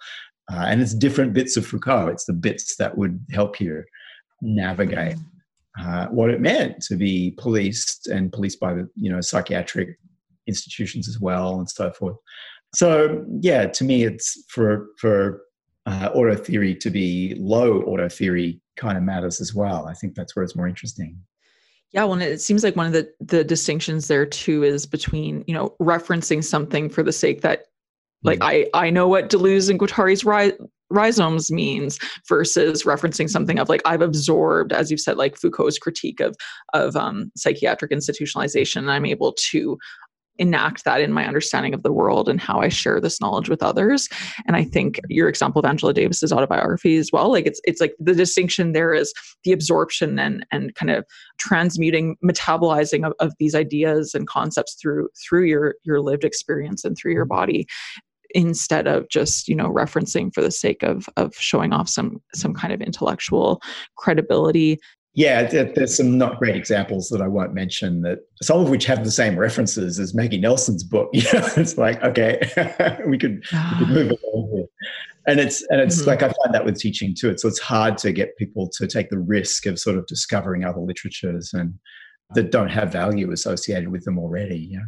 Uh, 0.50 0.64
and 0.66 0.80
it's 0.80 0.94
different 0.94 1.34
bits 1.34 1.56
of 1.56 1.66
Foucault. 1.66 2.08
It's 2.08 2.24
the 2.24 2.32
bits 2.32 2.76
that 2.76 2.96
would 2.96 3.20
help 3.30 3.60
you 3.60 3.84
navigate 4.40 5.16
uh, 5.80 6.06
what 6.06 6.30
it 6.30 6.40
meant 6.40 6.82
to 6.82 6.96
be 6.96 7.34
policed 7.38 8.08
and 8.08 8.32
policed 8.32 8.58
by 8.60 8.74
the 8.74 8.88
you 8.96 9.10
know 9.10 9.20
psychiatric 9.20 9.98
institutions 10.46 11.08
as 11.08 11.20
well 11.20 11.58
and 11.58 11.68
so 11.68 11.90
forth. 11.92 12.16
So 12.74 13.24
yeah, 13.40 13.66
to 13.66 13.84
me, 13.84 14.04
it's 14.04 14.44
for 14.48 14.88
for 14.98 15.42
uh, 15.86 16.10
auto 16.14 16.34
theory 16.34 16.74
to 16.76 16.90
be 16.90 17.34
low 17.38 17.82
auto 17.82 18.08
theory 18.08 18.60
kind 18.76 18.98
of 18.98 19.04
matters 19.04 19.40
as 19.40 19.54
well. 19.54 19.86
I 19.86 19.94
think 19.94 20.14
that's 20.14 20.34
where 20.34 20.42
it's 20.42 20.56
more 20.56 20.68
interesting. 20.68 21.18
Yeah, 21.92 22.04
well, 22.04 22.20
it 22.20 22.40
seems 22.40 22.64
like 22.64 22.76
one 22.76 22.86
of 22.86 22.92
the 22.92 23.10
the 23.20 23.44
distinctions 23.44 24.08
there 24.08 24.26
too 24.26 24.62
is 24.62 24.86
between 24.86 25.44
you 25.46 25.54
know 25.54 25.74
referencing 25.80 26.44
something 26.44 26.88
for 26.88 27.02
the 27.02 27.12
sake 27.12 27.40
that, 27.42 27.66
like, 28.22 28.40
mm-hmm. 28.40 28.68
I 28.74 28.86
I 28.86 28.90
know 28.90 29.08
what 29.08 29.30
Deleuze 29.30 29.70
and 29.70 29.78
Guattari's 29.78 30.24
ri- 30.24 30.56
rhizomes 30.90 31.50
means 31.50 31.98
versus 32.28 32.84
referencing 32.84 33.28
something 33.28 33.58
of 33.58 33.68
like 33.68 33.82
I've 33.84 34.02
absorbed, 34.02 34.72
as 34.72 34.90
you've 34.90 35.00
said, 35.00 35.16
like 35.16 35.36
Foucault's 35.36 35.78
critique 35.78 36.20
of 36.20 36.36
of 36.74 36.96
um, 36.96 37.30
psychiatric 37.36 37.90
institutionalization, 37.90 38.78
and 38.78 38.90
I'm 38.90 39.06
able 39.06 39.34
to 39.50 39.78
enact 40.38 40.84
that 40.84 41.00
in 41.00 41.12
my 41.12 41.26
understanding 41.26 41.74
of 41.74 41.82
the 41.82 41.92
world 41.92 42.28
and 42.28 42.40
how 42.40 42.60
I 42.60 42.68
share 42.68 43.00
this 43.00 43.20
knowledge 43.20 43.48
with 43.48 43.62
others. 43.62 44.08
And 44.46 44.56
I 44.56 44.64
think 44.64 45.00
your 45.08 45.28
example 45.28 45.58
of 45.58 45.66
Angela 45.66 45.92
Davis's 45.92 46.32
autobiography 46.32 46.96
as 46.96 47.10
well, 47.12 47.30
like 47.30 47.46
it's 47.46 47.60
it's 47.64 47.80
like 47.80 47.94
the 47.98 48.14
distinction 48.14 48.72
there 48.72 48.94
is 48.94 49.12
the 49.44 49.52
absorption 49.52 50.18
and 50.18 50.46
and 50.52 50.74
kind 50.74 50.90
of 50.90 51.04
transmuting, 51.38 52.16
metabolizing 52.24 53.06
of, 53.06 53.12
of 53.20 53.34
these 53.38 53.54
ideas 53.54 54.14
and 54.14 54.26
concepts 54.26 54.74
through 54.80 55.08
through 55.20 55.44
your 55.44 55.74
your 55.84 56.00
lived 56.00 56.24
experience 56.24 56.84
and 56.84 56.96
through 56.96 57.12
your 57.12 57.24
mm-hmm. 57.24 57.36
body 57.36 57.66
instead 58.30 58.86
of 58.86 59.08
just 59.08 59.48
you 59.48 59.54
know 59.54 59.68
referencing 59.68 60.32
for 60.32 60.40
the 60.40 60.50
sake 60.50 60.82
of 60.82 61.08
of 61.16 61.34
showing 61.34 61.72
off 61.72 61.88
some 61.88 62.20
some 62.34 62.54
kind 62.54 62.72
of 62.72 62.80
intellectual 62.80 63.60
credibility 63.96 64.78
yeah, 65.18 65.42
there's 65.42 65.96
some 65.96 66.16
not 66.16 66.38
great 66.38 66.54
examples 66.54 67.08
that 67.08 67.20
I 67.20 67.26
won't 67.26 67.52
mention. 67.52 68.02
That 68.02 68.20
some 68.40 68.60
of 68.60 68.70
which 68.70 68.84
have 68.84 69.02
the 69.02 69.10
same 69.10 69.36
references 69.36 69.98
as 69.98 70.14
Maggie 70.14 70.38
Nelson's 70.38 70.84
book. 70.84 71.10
You 71.12 71.22
know, 71.32 71.48
it's 71.56 71.76
like 71.76 72.00
okay, 72.04 72.38
we 73.08 73.18
could, 73.18 73.42
we 73.50 73.78
could 73.78 73.88
move 73.88 74.12
along 74.12 74.50
here. 74.54 74.66
And 75.26 75.40
it's 75.40 75.66
and 75.70 75.80
it's 75.80 75.98
mm-hmm. 76.00 76.10
like 76.10 76.22
I 76.22 76.28
find 76.28 76.54
that 76.54 76.64
with 76.64 76.78
teaching 76.78 77.16
too. 77.18 77.30
It's 77.30 77.42
so 77.42 77.48
it's 77.48 77.58
hard 77.58 77.98
to 77.98 78.12
get 78.12 78.36
people 78.36 78.70
to 78.74 78.86
take 78.86 79.10
the 79.10 79.18
risk 79.18 79.66
of 79.66 79.80
sort 79.80 79.98
of 79.98 80.06
discovering 80.06 80.64
other 80.64 80.80
literatures 80.80 81.50
and 81.52 81.74
that 82.34 82.50
don't 82.50 82.68
have 82.68 82.92
value 82.92 83.30
associated 83.32 83.88
with 83.88 84.04
them 84.04 84.18
already. 84.18 84.68
Yeah. 84.70 84.84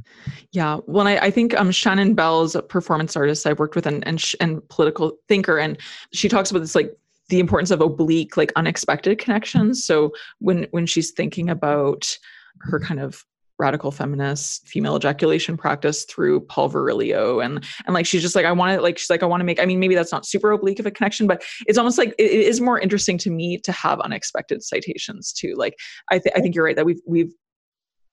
Yeah. 0.53 0.78
Well, 0.86 1.07
I, 1.07 1.16
I 1.16 1.30
think 1.30 1.59
um, 1.59 1.70
Shannon 1.70 2.14
Bell's 2.14 2.55
a 2.55 2.62
performance 2.62 3.16
artist 3.16 3.47
I've 3.47 3.59
worked 3.59 3.74
with 3.74 3.86
and, 3.86 4.07
and, 4.07 4.22
and 4.41 4.66
political 4.68 5.16
thinker, 5.28 5.59
and 5.59 5.78
she 6.12 6.28
talks 6.28 6.51
about 6.51 6.61
this 6.61 6.74
like 6.74 6.95
the 7.30 7.41
importance 7.41 7.70
of 7.70 7.80
oblique 7.80 8.36
like 8.36 8.53
unexpected 8.57 9.16
connections 9.18 9.84
so 9.84 10.12
when 10.41 10.66
when 10.72 10.84
she's 10.84 11.12
thinking 11.12 11.49
about 11.49 12.18
her 12.59 12.80
kind 12.80 12.99
of 12.99 13.24
radical 13.61 13.92
feminist 13.92 14.66
female 14.66 14.96
ejaculation 14.96 15.56
practice 15.56 16.04
through 16.04 16.40
Paul 16.40 16.70
Virilio. 16.70 17.44
And 17.44 17.64
and 17.86 17.94
like 17.94 18.06
she's 18.06 18.22
just 18.22 18.34
like 18.34 18.46
I 18.46 18.52
want 18.52 18.74
to 18.74 18.82
like 18.82 18.98
she's 18.98 19.11
like 19.11 19.22
I 19.22 19.26
want 19.26 19.40
to 19.40 19.44
make 19.44 19.61
I 19.61 19.66
mean 19.66 19.78
maybe 19.78 19.94
that's 19.94 20.11
not 20.11 20.26
super 20.26 20.50
oblique 20.50 20.80
of 20.80 20.86
a 20.86 20.90
connection 20.90 21.26
but 21.26 21.44
it's 21.66 21.78
almost 21.78 21.98
like 21.98 22.14
it, 22.18 22.30
it 22.30 22.46
is 22.46 22.61
more 22.61 22.80
interesting 22.80 23.18
to 23.18 23.30
me 23.30 23.58
to 23.58 23.72
have 23.72 24.00
unexpected 24.00 24.62
citations 24.62 25.32
too. 25.32 25.54
Like 25.56 25.76
I 26.11 26.18
th- 26.18 26.34
I 26.34 26.40
think 26.40 26.54
you're 26.54 26.64
right 26.64 26.76
that 26.76 26.86
we've 26.86 27.00
we've 27.06 27.32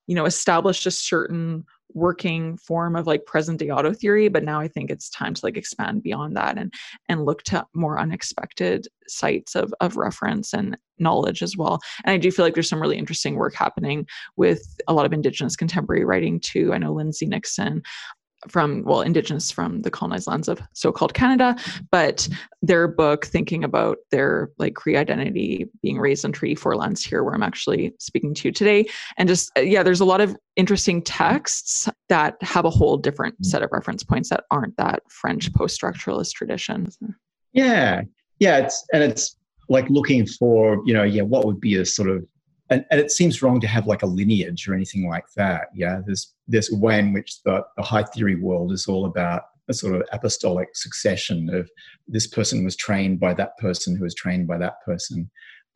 you 0.06 0.16
know 0.16 0.26
established 0.26 0.86
a 0.86 0.92
certain 0.92 1.66
working 1.98 2.58
form 2.58 2.96
of 2.96 3.08
like 3.08 3.26
present 3.26 3.60
day 3.60 3.70
auto 3.70 3.92
theory 3.92 4.28
but 4.28 4.44
now 4.44 4.60
i 4.60 4.68
think 4.68 4.92
it's 4.92 5.10
time 5.10 5.34
to 5.34 5.44
like 5.44 5.58
expand 5.58 6.04
beyond 6.04 6.38
that 6.38 6.58
and 6.58 6.72
and 7.10 7.26
look 7.26 7.42
to 7.44 7.66
more 7.74 8.00
unexpected 8.00 8.88
sites 9.08 9.56
of 9.56 9.74
of 9.82 9.98
reference 9.98 10.54
and 10.54 10.78
knowledge 11.00 11.42
as 11.42 11.56
well. 11.56 11.80
And 12.06 12.14
i 12.14 12.18
do 12.18 12.32
feel 12.32 12.46
like 12.46 12.54
there's 12.54 12.70
some 12.70 12.82
really 12.82 12.98
interesting 12.98 13.36
work 13.36 13.54
happening 13.54 14.06
with 14.36 14.80
a 14.88 14.94
lot 14.94 15.06
of 15.06 15.14
indigenous 15.14 15.56
contemporary 15.56 16.06
writing 16.06 16.40
too. 16.40 16.74
I 16.74 16.78
know 16.78 16.94
lindsay 16.94 17.26
nixon 17.26 17.84
from 18.48 18.84
well 18.84 19.02
indigenous 19.02 19.52
from 19.52 19.82
the 19.82 19.92
colonized 19.92 20.28
lands 20.28 20.48
of 20.48 20.62
so-called 20.74 21.14
canada 21.14 21.56
but 21.92 22.28
their 22.62 22.88
book 22.88 23.26
thinking 23.26 23.64
about 23.64 23.98
their 24.12 24.50
like 24.58 24.76
cree 24.76 24.98
identity 24.98 25.68
being 25.82 26.00
raised 26.00 26.26
on 26.26 26.32
treaty 26.32 26.56
four 26.56 26.76
lands 26.76 27.04
here 27.04 27.24
where 27.24 27.34
i'm 27.34 27.44
actually 27.44 27.94
speaking 28.00 28.34
to 28.34 28.48
you 28.48 28.52
today. 28.52 28.86
And 29.18 29.28
just 29.30 29.52
uh, 29.58 29.62
yeah 29.62 29.84
there's 29.84 30.00
a 30.00 30.06
lot 30.06 30.22
of 30.22 30.36
interesting 30.56 31.02
texts 31.02 31.88
that 32.10 32.36
have 32.42 32.66
a 32.66 32.70
whole 32.70 32.98
different 32.98 33.46
set 33.46 33.64
of 33.64 33.70
reference 33.72 34.04
points 34.04 34.30
that 34.30 34.46
aren't 34.52 34.76
that 34.78 35.04
french 35.10 35.54
post-structuralist 35.54 36.34
tradition. 36.34 36.88
Yeah. 37.54 38.02
Yeah 38.40 38.58
it's 38.58 38.86
and 38.94 39.04
it's 39.04 39.36
like 39.70 39.90
looking 39.90 40.26
for 40.26 40.82
you 40.86 40.94
know 40.94 41.04
yeah 41.04 41.24
what 41.24 41.46
would 41.46 41.60
be 41.60 41.76
a 41.76 41.86
sort 41.86 42.10
of 42.10 42.26
and, 42.70 42.86
and 42.92 43.00
it 43.00 43.12
seems 43.12 43.42
wrong 43.42 43.60
to 43.62 43.68
have 43.68 43.88
like 43.88 44.04
a 44.04 44.08
lineage 44.08 44.68
or 44.68 44.74
anything 44.74 45.08
like 45.08 45.32
that. 45.36 45.70
Yeah, 45.74 46.02
there's 46.06 46.34
there's 46.48 46.72
a 46.72 46.76
way 46.76 47.00
in 47.00 47.14
which 47.14 47.42
the, 47.44 47.64
the 47.78 47.84
high 47.84 48.04
theory 48.04 48.36
world 48.36 48.72
is 48.72 48.88
all 48.88 49.06
about 49.06 49.44
a 49.70 49.74
sort 49.74 49.96
of 49.96 50.04
apostolic 50.14 50.70
succession 50.76 51.54
of 51.54 51.70
this 52.08 52.28
person 52.28 52.64
was 52.64 52.76
trained 52.76 53.20
by 53.20 53.34
that 53.34 53.58
person 53.58 53.96
who 53.96 54.04
was 54.04 54.16
trained 54.16 54.48
by 54.48 54.58
that 54.58 54.82
person, 54.86 55.30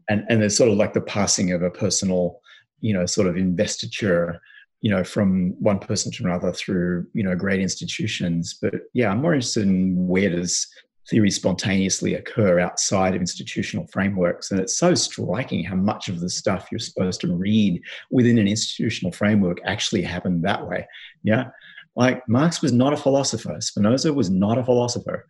and 0.09 0.25
and 0.29 0.41
there's 0.41 0.57
sort 0.57 0.71
of 0.71 0.77
like 0.77 0.93
the 0.93 1.01
passing 1.01 1.51
of 1.51 1.61
a 1.61 1.69
personal, 1.69 2.39
you 2.79 2.93
know, 2.93 3.05
sort 3.05 3.27
of 3.27 3.37
investiture, 3.37 4.41
you 4.81 4.91
know, 4.91 5.03
from 5.03 5.51
one 5.59 5.79
person 5.79 6.11
to 6.11 6.25
another 6.25 6.51
through 6.51 7.07
you 7.13 7.23
know 7.23 7.35
great 7.35 7.61
institutions. 7.61 8.57
But 8.61 8.73
yeah, 8.93 9.11
I'm 9.11 9.21
more 9.21 9.33
interested 9.33 9.63
in 9.63 10.07
where 10.07 10.29
does 10.29 10.67
theories 11.10 11.36
spontaneously 11.36 12.16
occur 12.16 12.60
outside 12.60 13.16
of 13.16 13.22
institutional 13.22 13.88
frameworks. 13.88 14.52
And 14.52 14.60
it's 14.60 14.78
so 14.78 14.93
striking 14.93 15.64
how 15.64 15.76
much 15.76 16.08
of 16.08 16.20
the 16.20 16.30
stuff 16.30 16.68
you're 16.72 16.80
supposed 16.80 17.22
to 17.22 17.36
read 17.36 17.82
within 18.12 18.38
an 18.38 18.47
institutional 18.47 19.12
framework 19.12 19.60
actually 19.66 20.04
happened 20.04 20.43
that 20.43 20.68
way. 20.68 20.88
Yeah. 21.24 21.49
Like 21.95 22.28
Marx 22.30 22.62
was 22.62 22.72
not 22.72 22.93
a 22.93 22.97
philosopher, 22.97 23.60
Spinoza 23.60 24.14
was 24.14 24.30
not 24.30 24.58
a 24.58 24.64
philosopher. 24.64 25.26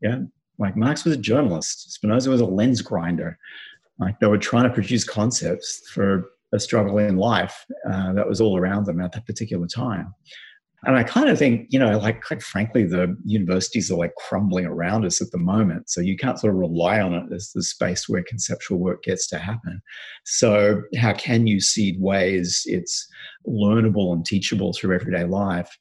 Yeah. 0.00 0.20
Like 0.58 0.76
Marx 0.76 1.04
was 1.04 1.14
a 1.14 1.20
journalist, 1.20 1.92
Spinoza 1.92 2.30
was 2.30 2.40
a 2.40 2.46
lens 2.46 2.80
grinder. 2.80 3.38
Like 3.98 4.18
they 4.20 4.26
were 4.26 4.38
trying 4.38 4.64
to 4.64 4.74
produce 4.74 5.04
concepts 5.04 5.88
for 5.90 6.30
a 6.54 6.60
struggle 6.60 6.98
in 6.98 7.16
life 7.16 7.66
uh, 7.90 8.12
that 8.12 8.28
was 8.28 8.40
all 8.40 8.56
around 8.56 8.86
them 8.86 9.00
at 9.00 9.12
that 9.12 9.26
particular 9.26 9.66
time. 9.66 10.14
And 10.86 10.94
I 10.96 11.02
kind 11.02 11.28
of 11.28 11.36
think, 11.36 11.66
you 11.70 11.80
know, 11.80 11.98
like 11.98 12.22
quite 12.22 12.40
frankly, 12.40 12.84
the 12.84 13.16
universities 13.24 13.90
are 13.90 13.98
like 13.98 14.14
crumbling 14.14 14.66
around 14.66 15.04
us 15.04 15.20
at 15.20 15.32
the 15.32 15.38
moment. 15.38 15.90
So 15.90 16.00
you 16.00 16.16
can't 16.16 16.38
sort 16.38 16.54
of 16.54 16.60
rely 16.60 17.00
on 17.00 17.12
it 17.12 17.24
as 17.34 17.50
the 17.52 17.62
space 17.64 18.08
where 18.08 18.22
conceptual 18.22 18.78
work 18.78 19.02
gets 19.02 19.26
to 19.28 19.38
happen. 19.38 19.82
So 20.24 20.82
how 20.96 21.12
can 21.12 21.48
you 21.48 21.60
seed 21.60 22.00
ways 22.00 22.62
it's 22.66 23.04
learnable 23.48 24.12
and 24.12 24.24
teachable 24.24 24.72
through 24.72 24.94
everyday 24.94 25.24
life 25.24 25.76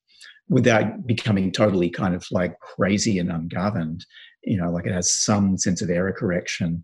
without 0.49 1.05
becoming 1.05 1.51
totally 1.51 1.91
kind 1.91 2.15
of 2.15 2.25
like 2.31 2.59
crazy 2.59 3.19
and 3.19 3.31
ungoverned? 3.31 4.03
You 4.43 4.57
know, 4.57 4.71
like 4.71 4.87
it 4.87 4.93
has 4.93 5.11
some 5.11 5.59
sense 5.59 5.83
of 5.83 5.91
error 5.91 6.13
correction. 6.13 6.83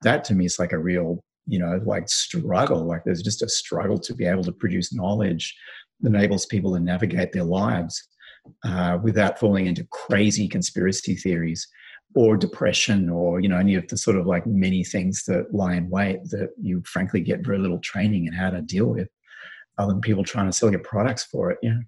That 0.00 0.24
to 0.24 0.34
me 0.34 0.46
is 0.46 0.58
like 0.58 0.72
a 0.72 0.78
real, 0.78 1.22
you 1.46 1.58
know, 1.58 1.82
like 1.84 2.08
struggle. 2.08 2.86
Like 2.86 3.02
there's 3.04 3.22
just 3.22 3.42
a 3.42 3.48
struggle 3.48 3.98
to 3.98 4.14
be 4.14 4.24
able 4.24 4.44
to 4.44 4.52
produce 4.52 4.94
knowledge 4.94 5.54
enables 6.04 6.46
people 6.46 6.72
to 6.74 6.80
navigate 6.80 7.32
their 7.32 7.44
lives 7.44 8.08
uh, 8.64 8.98
without 9.02 9.38
falling 9.38 9.66
into 9.66 9.84
crazy 9.90 10.48
conspiracy 10.48 11.14
theories 11.14 11.66
or 12.14 12.36
depression 12.36 13.08
or 13.08 13.40
you 13.40 13.48
know 13.48 13.58
any 13.58 13.74
of 13.74 13.86
the 13.88 13.96
sort 13.96 14.16
of 14.16 14.26
like 14.26 14.46
many 14.46 14.82
things 14.82 15.24
that 15.24 15.52
lie 15.52 15.74
in 15.74 15.90
wait 15.90 16.22
that 16.30 16.50
you 16.60 16.82
frankly 16.86 17.20
get 17.20 17.44
very 17.44 17.58
little 17.58 17.78
training 17.80 18.26
in 18.26 18.32
how 18.32 18.50
to 18.50 18.62
deal 18.62 18.86
with 18.86 19.08
other 19.76 19.92
than 19.92 20.00
people 20.00 20.24
trying 20.24 20.46
to 20.46 20.52
sell 20.52 20.70
your 20.70 20.80
products 20.80 21.24
for 21.24 21.50
it 21.50 21.58
yeah. 21.62 21.78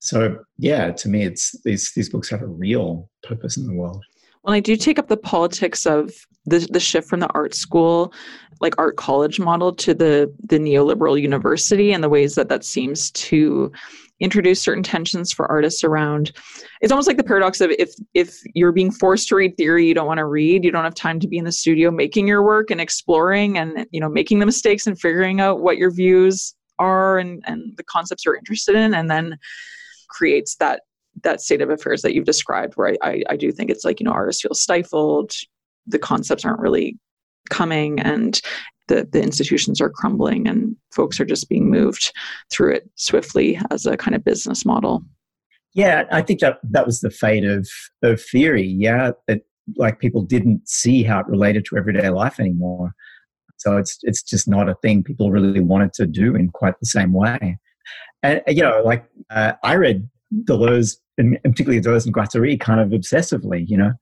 So 0.00 0.38
yeah 0.58 0.90
to 0.92 1.08
me 1.08 1.22
it's 1.22 1.56
these 1.62 1.92
these 1.94 2.10
books 2.10 2.28
have 2.30 2.42
a 2.42 2.46
real 2.46 3.08
purpose 3.22 3.56
in 3.56 3.66
the 3.66 3.74
world 3.74 4.04
well, 4.42 4.54
I 4.54 4.60
do 4.60 4.76
take 4.76 4.98
up 4.98 5.08
the 5.08 5.16
politics 5.16 5.86
of 5.86 6.12
the 6.46 6.66
the 6.70 6.80
shift 6.80 7.08
from 7.08 7.20
the 7.20 7.32
art 7.32 7.54
school, 7.54 8.12
like 8.60 8.74
art 8.78 8.96
college 8.96 9.38
model, 9.38 9.72
to 9.76 9.94
the 9.94 10.32
the 10.44 10.58
neoliberal 10.58 11.20
university, 11.20 11.92
and 11.92 12.02
the 12.02 12.08
ways 12.08 12.34
that 12.34 12.48
that 12.48 12.64
seems 12.64 13.10
to 13.12 13.72
introduce 14.20 14.60
certain 14.60 14.82
tensions 14.82 15.32
for 15.32 15.50
artists 15.50 15.82
around. 15.82 16.32
It's 16.80 16.92
almost 16.92 17.08
like 17.08 17.16
the 17.16 17.24
paradox 17.24 17.60
of 17.60 17.70
if 17.78 17.92
if 18.14 18.40
you're 18.54 18.72
being 18.72 18.90
forced 18.90 19.28
to 19.28 19.36
read 19.36 19.56
theory 19.56 19.86
you 19.86 19.94
don't 19.94 20.06
want 20.06 20.18
to 20.18 20.26
read, 20.26 20.64
you 20.64 20.72
don't 20.72 20.84
have 20.84 20.94
time 20.94 21.20
to 21.20 21.28
be 21.28 21.38
in 21.38 21.44
the 21.44 21.52
studio 21.52 21.90
making 21.90 22.26
your 22.26 22.42
work 22.42 22.70
and 22.70 22.80
exploring 22.80 23.58
and 23.58 23.86
you 23.92 24.00
know 24.00 24.08
making 24.08 24.40
the 24.40 24.46
mistakes 24.46 24.86
and 24.86 24.98
figuring 25.00 25.40
out 25.40 25.60
what 25.60 25.76
your 25.76 25.92
views 25.92 26.54
are 26.78 27.18
and 27.18 27.44
and 27.46 27.76
the 27.76 27.84
concepts 27.84 28.24
you're 28.24 28.36
interested 28.36 28.74
in, 28.74 28.94
and 28.94 29.08
then 29.08 29.38
creates 30.08 30.56
that 30.56 30.82
that 31.22 31.40
state 31.40 31.60
of 31.60 31.70
affairs 31.70 32.02
that 32.02 32.14
you've 32.14 32.24
described 32.24 32.74
where 32.74 32.88
I, 32.88 32.96
I, 33.02 33.22
I 33.30 33.36
do 33.36 33.52
think 33.52 33.70
it's 33.70 33.84
like 33.84 34.00
you 34.00 34.04
know 34.04 34.12
artists 34.12 34.42
feel 34.42 34.54
stifled 34.54 35.32
the 35.86 35.98
concepts 35.98 36.44
aren't 36.44 36.60
really 36.60 36.96
coming 37.50 38.00
and 38.00 38.40
the, 38.88 39.08
the 39.10 39.22
institutions 39.22 39.80
are 39.80 39.90
crumbling 39.90 40.46
and 40.46 40.76
folks 40.92 41.20
are 41.20 41.24
just 41.24 41.48
being 41.48 41.70
moved 41.70 42.12
through 42.50 42.74
it 42.74 42.90
swiftly 42.96 43.58
as 43.70 43.86
a 43.86 43.96
kind 43.96 44.14
of 44.14 44.24
business 44.24 44.64
model. 44.64 45.04
Yeah 45.74 46.04
i 46.10 46.20
think 46.20 46.40
that 46.40 46.58
that 46.62 46.86
was 46.86 47.00
the 47.00 47.10
fate 47.10 47.44
of 47.44 47.68
of 48.02 48.20
theory. 48.20 48.66
Yeah 48.66 49.12
that 49.28 49.42
like 49.76 50.00
people 50.00 50.22
didn't 50.22 50.68
see 50.68 51.02
how 51.02 51.20
it 51.20 51.26
related 51.26 51.64
to 51.66 51.76
everyday 51.76 52.08
life 52.08 52.40
anymore. 52.40 52.92
So 53.58 53.76
it's 53.76 53.98
it's 54.02 54.22
just 54.22 54.48
not 54.48 54.68
a 54.68 54.74
thing 54.82 55.04
people 55.04 55.30
really 55.30 55.60
wanted 55.60 55.92
to 55.94 56.06
do 56.06 56.34
in 56.34 56.50
quite 56.50 56.78
the 56.80 56.86
same 56.86 57.12
way. 57.12 57.58
And 58.22 58.42
you 58.46 58.62
know 58.62 58.82
like 58.84 59.04
uh, 59.30 59.52
i 59.62 59.74
read 59.74 60.08
deleuze 60.44 60.96
and 61.18 61.38
particularly 61.42 61.80
Deleuze 61.80 62.06
and 62.06 62.14
Guattari 62.14 62.58
kind 62.58 62.80
of 62.80 62.88
obsessively, 62.88 63.64
you 63.66 63.76
know. 63.76 63.92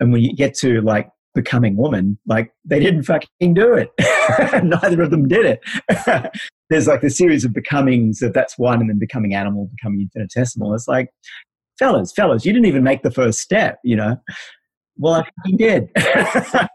And 0.00 0.12
when 0.12 0.22
you 0.22 0.34
get 0.34 0.54
to 0.58 0.80
like 0.80 1.08
becoming 1.34 1.76
woman, 1.76 2.18
like 2.26 2.52
they 2.64 2.80
didn't 2.80 3.04
fucking 3.04 3.54
do 3.54 3.74
it. 3.74 3.90
Neither 4.64 5.02
of 5.02 5.10
them 5.10 5.28
did 5.28 5.46
it. 5.46 6.32
there's 6.70 6.86
like 6.86 7.00
the 7.00 7.10
series 7.10 7.44
of 7.44 7.52
becomings 7.52 8.22
of 8.22 8.32
that's 8.32 8.58
one, 8.58 8.80
and 8.80 8.90
then 8.90 8.98
becoming 8.98 9.34
animal, 9.34 9.70
becoming 9.76 10.00
infinitesimal. 10.02 10.74
It's 10.74 10.88
like, 10.88 11.10
fellas, 11.78 12.12
fellas, 12.12 12.44
you 12.44 12.52
didn't 12.52 12.66
even 12.66 12.84
make 12.84 13.02
the 13.02 13.10
first 13.10 13.40
step, 13.40 13.78
you 13.84 13.96
know. 13.96 14.16
Well, 14.98 15.14
I 15.14 15.24
fucking 15.24 15.56
did. 15.56 15.88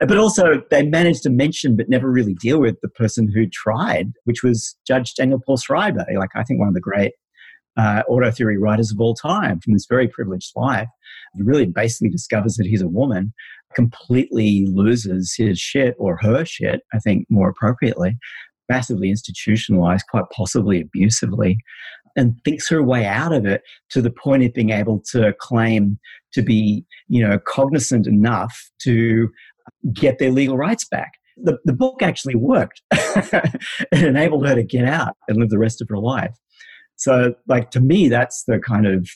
but 0.00 0.16
also, 0.16 0.62
they 0.70 0.84
managed 0.84 1.24
to 1.24 1.30
mention 1.30 1.76
but 1.76 1.88
never 1.88 2.10
really 2.10 2.34
deal 2.34 2.60
with 2.60 2.76
the 2.80 2.88
person 2.88 3.30
who 3.32 3.46
tried, 3.48 4.12
which 4.24 4.42
was 4.42 4.76
Judge 4.86 5.14
Daniel 5.14 5.40
Paul 5.44 5.56
Schreber, 5.56 6.06
like 6.16 6.30
I 6.36 6.44
think 6.44 6.60
one 6.60 6.68
of 6.68 6.74
the 6.74 6.80
great 6.80 7.12
uh, 7.76 8.02
auto 8.08 8.30
theory 8.30 8.58
writers 8.58 8.90
of 8.90 9.00
all 9.00 9.14
time 9.14 9.60
from 9.60 9.72
this 9.72 9.86
very 9.88 10.08
privileged 10.08 10.52
life. 10.56 10.88
Really 11.36 11.66
basically 11.66 12.08
discovers 12.08 12.56
that 12.56 12.66
he's 12.66 12.82
a 12.82 12.88
woman, 12.88 13.34
completely 13.74 14.66
loses 14.66 15.34
his 15.36 15.58
shit 15.58 15.94
or 15.98 16.16
her 16.22 16.44
shit, 16.44 16.80
I 16.94 16.98
think 16.98 17.26
more 17.28 17.50
appropriately, 17.50 18.16
massively 18.68 19.10
institutionalized, 19.10 20.06
quite 20.10 20.24
possibly 20.34 20.80
abusively, 20.80 21.58
and 22.16 22.40
thinks 22.44 22.68
her 22.68 22.82
way 22.82 23.04
out 23.04 23.32
of 23.32 23.44
it 23.44 23.62
to 23.90 24.00
the 24.00 24.10
point 24.10 24.42
of 24.44 24.54
being 24.54 24.70
able 24.70 25.02
to 25.12 25.34
claim 25.38 25.98
to 26.32 26.42
be, 26.42 26.84
you 27.08 27.26
know, 27.26 27.38
cognizant 27.46 28.06
enough 28.06 28.70
to 28.80 29.28
get 29.92 30.18
their 30.18 30.30
legal 30.30 30.56
rights 30.56 30.86
back. 30.88 31.12
The, 31.36 31.58
the 31.64 31.74
book 31.74 32.02
actually 32.02 32.34
worked. 32.34 32.80
it 32.92 33.60
enabled 33.92 34.46
her 34.46 34.54
to 34.54 34.62
get 34.62 34.86
out 34.86 35.16
and 35.28 35.36
live 35.36 35.50
the 35.50 35.58
rest 35.58 35.82
of 35.82 35.88
her 35.90 35.98
life. 35.98 36.34
So, 36.96 37.34
like, 37.46 37.70
to 37.72 37.80
me, 37.80 38.08
that's 38.08 38.44
the 38.44 38.58
kind 38.58 38.86
of 38.86 39.08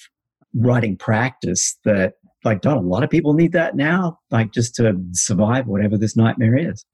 writing 0.54 0.96
practice 0.96 1.78
that, 1.84 2.14
like, 2.44 2.60
don't 2.60 2.76
a 2.76 2.80
lot 2.80 3.02
of 3.02 3.10
people 3.10 3.34
need 3.34 3.52
that 3.52 3.76
now? 3.76 4.18
Like, 4.30 4.52
just 4.52 4.74
to 4.76 4.94
survive 5.12 5.66
whatever 5.66 5.98
this 5.98 6.16
nightmare 6.16 6.56
is. 6.56 6.84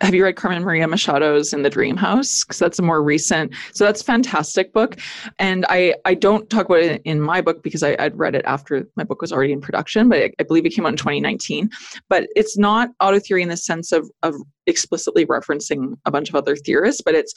Have 0.00 0.14
you 0.14 0.22
read 0.22 0.36
Carmen 0.36 0.62
Maria 0.62 0.86
Machado's 0.86 1.52
In 1.52 1.62
the 1.62 1.70
Dream 1.70 1.96
House? 1.96 2.44
Because 2.44 2.58
that's 2.58 2.78
a 2.78 2.82
more 2.82 3.02
recent. 3.02 3.52
So 3.72 3.84
that's 3.84 4.00
fantastic 4.00 4.72
book, 4.72 4.96
and 5.38 5.66
I 5.68 5.94
I 6.04 6.14
don't 6.14 6.48
talk 6.48 6.66
about 6.66 6.82
it 6.82 7.02
in 7.04 7.20
my 7.20 7.40
book 7.40 7.62
because 7.62 7.82
I, 7.82 7.96
would 8.00 8.16
read 8.16 8.36
it 8.36 8.44
after 8.44 8.88
my 8.96 9.02
book 9.02 9.20
was 9.20 9.32
already 9.32 9.52
in 9.52 9.60
production, 9.60 10.08
but 10.08 10.18
I, 10.18 10.30
I 10.38 10.44
believe 10.44 10.66
it 10.66 10.70
came 10.70 10.86
out 10.86 10.90
in 10.90 10.96
2019. 10.96 11.70
But 12.08 12.28
it's 12.36 12.56
not 12.56 12.90
auto 13.00 13.18
theory 13.18 13.42
in 13.42 13.48
the 13.48 13.56
sense 13.56 13.90
of 13.90 14.08
of 14.22 14.36
explicitly 14.66 15.26
referencing 15.26 15.96
a 16.04 16.12
bunch 16.12 16.28
of 16.28 16.36
other 16.36 16.54
theorists, 16.54 17.02
but 17.04 17.14
it's 17.14 17.34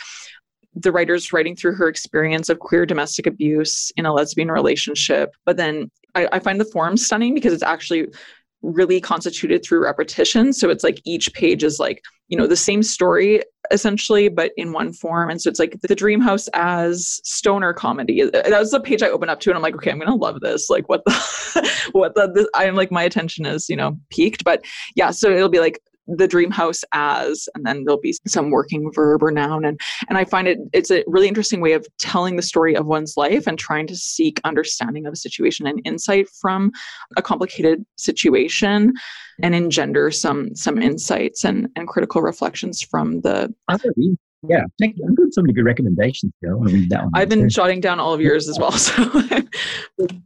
the 0.74 0.92
writer's 0.92 1.34
writing 1.34 1.56
through 1.56 1.76
her 1.76 1.88
experience 1.88 2.50
of 2.50 2.60
queer 2.60 2.86
domestic 2.86 3.28
abuse 3.28 3.92
in 3.98 4.06
a 4.06 4.14
lesbian 4.14 4.50
relationship. 4.50 5.36
But 5.46 5.58
then 5.58 5.92
I, 6.16 6.28
I 6.32 6.40
find 6.40 6.60
the 6.60 6.66
form 6.66 6.98
stunning 6.98 7.34
because 7.34 7.54
it's 7.54 7.64
actually 7.64 8.08
really 8.62 9.02
constituted 9.02 9.64
through 9.64 9.84
repetition. 9.84 10.54
So 10.54 10.70
it's 10.70 10.84
like 10.84 11.02
each 11.04 11.34
page 11.34 11.64
is 11.64 11.80
like, 11.80 12.02
you 12.28 12.38
know, 12.38 12.48
the 12.48 12.56
same 12.56 12.84
story 12.84 13.42
essentially, 13.72 14.30
but 14.30 14.52
in 14.58 14.72
one 14.72 14.94
form. 14.94 15.30
And 15.30 15.42
so 15.42 15.50
it's 15.50 15.60
like 15.60 15.80
the 15.82 15.96
dream 15.96 16.22
house 16.22 16.48
as 16.54 17.20
stoner 17.24 17.74
comedy. 17.74 18.24
That 18.24 18.52
was 18.52 18.72
the 18.72 18.80
page 18.80 19.02
I 19.02 19.10
opened 19.10 19.32
up 19.32 19.40
to, 19.42 19.50
and 19.50 19.58
I'm 19.58 19.64
like, 19.64 19.76
okay, 19.76 19.92
I'm 19.92 20.00
gonna 20.00 20.16
love 20.16 20.42
this. 20.42 20.70
Like, 20.70 20.90
what 20.90 21.04
the, 21.06 21.72
what 21.94 22.16
the, 22.16 22.32
this, 22.34 22.48
I'm 22.54 22.76
like, 22.76 22.92
my 22.92 23.04
attention 23.04 23.46
is, 23.46 23.70
you 23.70 23.76
know, 23.76 23.98
peaked. 24.10 24.44
But 24.44 24.64
yeah, 24.96 25.12
so 25.12 25.32
it'll 25.32 25.50
be 25.50 25.60
like 25.60 25.80
the 26.18 26.28
dream 26.28 26.52
house 26.52 26.84
as 26.94 27.48
and 27.56 27.66
then 27.66 27.84
there'll 27.84 28.00
be 28.00 28.16
some 28.28 28.50
working 28.50 28.92
verb 28.94 29.24
or 29.24 29.32
noun 29.32 29.66
and 29.66 29.80
and 30.10 30.18
i 30.18 30.26
find 30.26 30.48
it 30.48 30.60
it's 30.74 30.92
a 30.92 31.04
really 31.08 31.28
interesting 31.28 31.62
way 31.62 31.74
of 31.74 31.86
telling 32.00 32.36
the 32.36 32.42
story 32.42 32.76
of 32.76 32.86
one's 32.86 33.16
life 33.18 33.48
and 33.48 33.58
trying 33.58 33.88
to 33.88 33.96
seek 33.96 34.40
understanding 34.44 35.06
of 35.06 35.14
a 35.14 35.18
situation 35.18 35.66
and 35.68 35.82
insight 35.86 36.28
from 36.30 36.72
a 37.18 37.22
complicated 37.22 37.86
situation 37.98 38.94
and 39.42 39.56
engender 39.56 40.12
some 40.12 40.54
some 40.56 40.82
insights 40.82 41.44
and 41.44 41.68
and 41.76 41.88
critical 41.88 42.22
reflections 42.22 42.82
from 42.82 43.22
the 43.22 43.54
yeah, 44.48 44.64
thank 44.80 44.98
you. 44.98 45.06
I've 45.08 45.16
got 45.16 45.28
so 45.32 45.42
many 45.42 45.54
good 45.54 45.66
recommendations 45.66 46.34
here. 46.42 46.54
I 46.54 46.56
want 46.56 46.70
to 46.70 46.76
read 46.76 46.90
that 46.90 47.04
one. 47.04 47.12
I've 47.14 47.30
been 47.30 47.48
jotting 47.48 47.80
down 47.80 48.00
all 48.00 48.14
of 48.14 48.22
yours 48.22 48.50
as 48.50 48.58
well, 48.58 48.72
so 48.72 49.04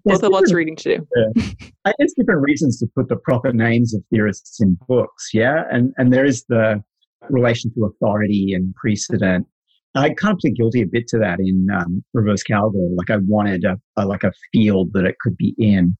both 0.05 0.21
have 0.21 0.31
lots 0.31 0.51
of 0.51 0.55
reading 0.55 0.75
to 0.77 0.97
do. 0.97 1.07
Yeah. 1.15 1.93
There's 1.97 2.13
different 2.17 2.41
reasons 2.41 2.79
to 2.79 2.87
put 2.95 3.09
the 3.09 3.17
proper 3.17 3.51
names 3.51 3.93
of 3.93 4.03
theorists 4.11 4.61
in 4.61 4.77
books, 4.87 5.31
yeah, 5.33 5.63
and 5.71 5.93
and 5.97 6.13
there 6.13 6.25
is 6.25 6.45
the 6.47 6.81
relation 7.29 7.73
to 7.73 7.85
authority 7.85 8.53
and 8.53 8.73
precedent. 8.75 9.47
I 9.95 10.09
kind 10.13 10.33
of 10.33 10.39
plead 10.39 10.57
guilty 10.57 10.81
a 10.81 10.87
bit 10.87 11.07
to 11.09 11.19
that 11.19 11.39
in 11.39 11.67
um, 11.73 12.03
Reverse 12.13 12.43
Cowgirl. 12.43 12.95
Like 12.95 13.09
I 13.09 13.17
wanted 13.17 13.63
a, 13.63 13.79
a 13.97 14.05
like 14.05 14.23
a 14.23 14.33
field 14.51 14.91
that 14.93 15.05
it 15.05 15.15
could 15.19 15.37
be 15.37 15.55
in. 15.57 15.95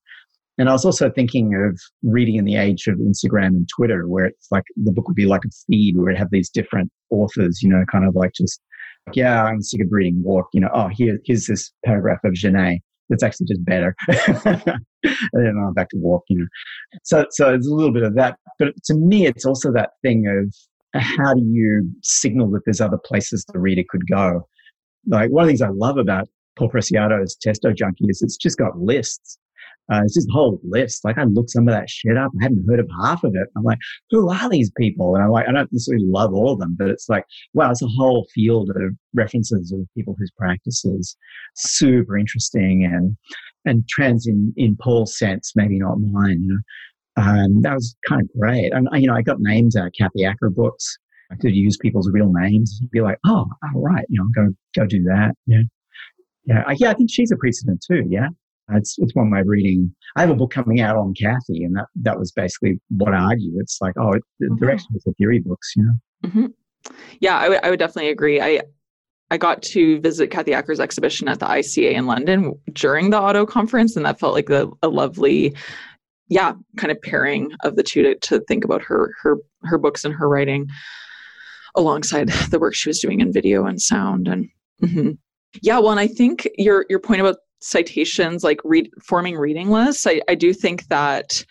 And 0.57 0.69
I 0.69 0.71
was 0.71 0.85
also 0.85 1.09
thinking 1.09 1.53
of 1.55 1.79
reading 2.03 2.35
in 2.35 2.45
the 2.45 2.55
age 2.55 2.87
of 2.87 2.95
Instagram 2.97 3.47
and 3.47 3.67
Twitter, 3.75 4.07
where 4.07 4.25
it's 4.25 4.47
like 4.51 4.63
the 4.77 4.91
book 4.91 5.07
would 5.07 5.15
be 5.15 5.25
like 5.25 5.43
a 5.45 5.49
feed 5.67 5.97
where 5.97 6.11
it 6.11 6.17
have 6.17 6.29
these 6.31 6.49
different 6.49 6.91
authors, 7.09 7.61
you 7.61 7.69
know, 7.69 7.83
kind 7.91 8.05
of 8.07 8.15
like 8.15 8.31
just, 8.33 8.61
yeah, 9.13 9.43
I'm 9.43 9.61
sick 9.61 9.81
of 9.81 9.87
reading 9.91 10.23
Wark, 10.23 10.47
you 10.53 10.61
know, 10.61 10.69
oh, 10.73 10.89
here, 10.91 11.19
here's 11.25 11.47
this 11.47 11.71
paragraph 11.83 12.19
of 12.23 12.33
Genet 12.33 12.81
that's 13.09 13.21
actually 13.21 13.47
just 13.47 13.65
better. 13.65 13.95
and 14.07 14.79
then 15.33 15.63
I'm 15.63 15.73
back 15.73 15.89
to 15.89 15.97
Wark, 15.97 16.23
you 16.29 16.39
know. 16.39 16.47
So, 17.03 17.25
so 17.31 17.53
it's 17.53 17.67
a 17.67 17.73
little 17.73 17.93
bit 17.93 18.03
of 18.03 18.15
that. 18.15 18.37
But 18.57 18.73
to 18.85 18.95
me, 18.95 19.27
it's 19.27 19.45
also 19.45 19.71
that 19.73 19.91
thing 20.01 20.25
of 20.27 21.01
how 21.01 21.33
do 21.33 21.41
you 21.41 21.89
signal 22.01 22.49
that 22.51 22.61
there's 22.65 22.81
other 22.81 22.97
places 22.97 23.45
the 23.51 23.59
reader 23.59 23.83
could 23.89 24.07
go? 24.07 24.47
Like 25.05 25.31
one 25.31 25.43
of 25.43 25.47
the 25.47 25.51
things 25.51 25.61
I 25.61 25.69
love 25.69 25.97
about 25.97 26.29
Paul 26.55 26.69
Preciado's 26.69 27.35
Testo 27.45 27.75
Junkie 27.75 28.05
is 28.07 28.21
it's 28.21 28.37
just 28.37 28.57
got 28.57 28.79
lists 28.79 29.37
uh, 29.91 30.01
it's 30.03 30.15
just 30.15 30.29
a 30.29 30.33
whole 30.33 30.59
list. 30.63 31.05
Like 31.05 31.17
I 31.17 31.23
looked 31.23 31.51
some 31.51 31.67
of 31.67 31.73
that 31.73 31.89
shit 31.89 32.17
up. 32.17 32.31
I 32.39 32.43
hadn't 32.43 32.65
heard 32.67 32.79
of 32.79 32.89
half 33.03 33.23
of 33.23 33.35
it. 33.35 33.47
I'm 33.55 33.63
like, 33.63 33.77
who 34.09 34.29
are 34.29 34.49
these 34.49 34.71
people? 34.77 35.15
And 35.15 35.23
I'm 35.23 35.29
like, 35.29 35.47
I 35.47 35.51
don't 35.51 35.71
necessarily 35.71 36.05
love 36.07 36.33
all 36.33 36.53
of 36.53 36.59
them, 36.59 36.75
but 36.77 36.89
it's 36.89 37.07
like, 37.07 37.25
wow, 37.53 37.69
it's 37.69 37.83
a 37.83 37.87
whole 37.87 38.25
field 38.33 38.71
of 38.71 38.93
references 39.13 39.71
of 39.71 39.87
people 39.95 40.15
whose 40.17 40.31
practices 40.37 41.15
super 41.55 42.17
interesting 42.17 42.83
and 42.83 43.15
and 43.65 43.87
trends 43.87 44.27
in 44.27 44.53
in 44.57 44.75
Paul's 44.81 45.17
sense, 45.17 45.53
maybe 45.55 45.77
not 45.77 45.99
mine. 45.99 46.41
You 46.41 46.53
know, 46.55 47.23
um, 47.23 47.61
that 47.61 47.75
was 47.75 47.95
kind 48.07 48.21
of 48.21 48.29
great. 48.39 48.73
And 48.73 48.87
you 48.93 49.07
know, 49.07 49.15
I 49.15 49.21
got 49.21 49.39
names 49.39 49.75
out 49.75 49.87
of 49.87 49.93
Kathy 49.97 50.25
Acker 50.25 50.49
books. 50.49 50.97
I 51.31 51.35
could 51.35 51.55
use 51.55 51.77
people's 51.77 52.09
real 52.11 52.31
names. 52.31 52.79
Be 52.91 53.01
like, 53.01 53.17
oh, 53.25 53.45
all 53.73 53.81
right, 53.81 54.05
you 54.09 54.19
know, 54.19 54.27
go 54.35 54.51
go 54.75 54.87
do 54.87 55.03
that. 55.03 55.33
Yeah, 55.45 55.61
yeah, 56.45 56.63
I, 56.65 56.75
yeah. 56.79 56.89
I 56.89 56.93
think 56.93 57.09
she's 57.11 57.31
a 57.31 57.37
precedent 57.37 57.83
too. 57.87 58.03
Yeah. 58.09 58.29
It's, 58.71 58.97
it's 58.97 59.13
one 59.13 59.29
way 59.29 59.41
of 59.41 59.47
reading. 59.47 59.93
I 60.15 60.21
have 60.21 60.29
a 60.29 60.35
book 60.35 60.51
coming 60.51 60.81
out 60.81 60.97
on 60.97 61.13
Kathy, 61.13 61.63
and 61.63 61.75
that, 61.75 61.85
that 61.95 62.17
was 62.17 62.31
basically 62.31 62.79
what 62.89 63.13
I 63.13 63.19
argue. 63.19 63.53
It's 63.59 63.79
like, 63.81 63.93
oh, 63.97 64.13
it, 64.13 64.23
the 64.39 64.47
mm-hmm. 64.47 64.55
direction 64.55 64.87
is 64.95 65.03
the 65.03 65.13
theory 65.13 65.39
books, 65.39 65.73
you 65.75 65.83
know? 65.83 66.29
Mm-hmm. 66.29 66.45
Yeah, 67.19 67.37
I, 67.37 67.43
w- 67.43 67.61
I 67.63 67.69
would 67.69 67.79
definitely 67.79 68.09
agree. 68.09 68.41
I, 68.41 68.61
I 69.31 69.37
got 69.37 69.61
to 69.63 69.99
visit 70.01 70.31
Kathy 70.31 70.53
Acker's 70.53 70.79
exhibition 70.79 71.27
at 71.27 71.39
the 71.39 71.47
ICA 71.47 71.93
in 71.93 72.05
London 72.05 72.53
during 72.73 73.09
the 73.09 73.19
auto 73.19 73.45
conference, 73.45 73.95
and 73.95 74.05
that 74.05 74.19
felt 74.19 74.33
like 74.33 74.49
a, 74.49 74.69
a 74.83 74.87
lovely, 74.87 75.55
yeah, 76.29 76.53
kind 76.77 76.91
of 76.91 77.01
pairing 77.01 77.51
of 77.63 77.75
the 77.75 77.83
two 77.83 78.03
to, 78.03 78.15
to 78.15 78.39
think 78.41 78.63
about 78.63 78.83
her 78.83 79.13
her 79.21 79.37
her 79.63 79.77
books 79.79 80.05
and 80.05 80.13
her 80.13 80.29
writing 80.29 80.67
alongside 81.75 82.29
the 82.51 82.59
work 82.59 82.75
she 82.75 82.89
was 82.89 82.99
doing 82.99 83.19
in 83.19 83.33
video 83.33 83.65
and 83.65 83.81
sound. 83.81 84.27
And 84.27 84.47
mm-hmm. 84.81 85.11
yeah, 85.61 85.79
well, 85.79 85.91
and 85.91 85.99
I 85.99 86.07
think 86.07 86.47
your 86.57 86.85
your 86.87 86.99
point 86.99 87.21
about 87.21 87.37
citations, 87.65 88.43
like 88.43 88.59
read, 88.63 88.89
forming 89.01 89.35
reading 89.37 89.71
lists, 89.71 90.05
I, 90.05 90.21
I 90.29 90.35
do 90.35 90.53
think 90.53 90.87
that 90.87 91.43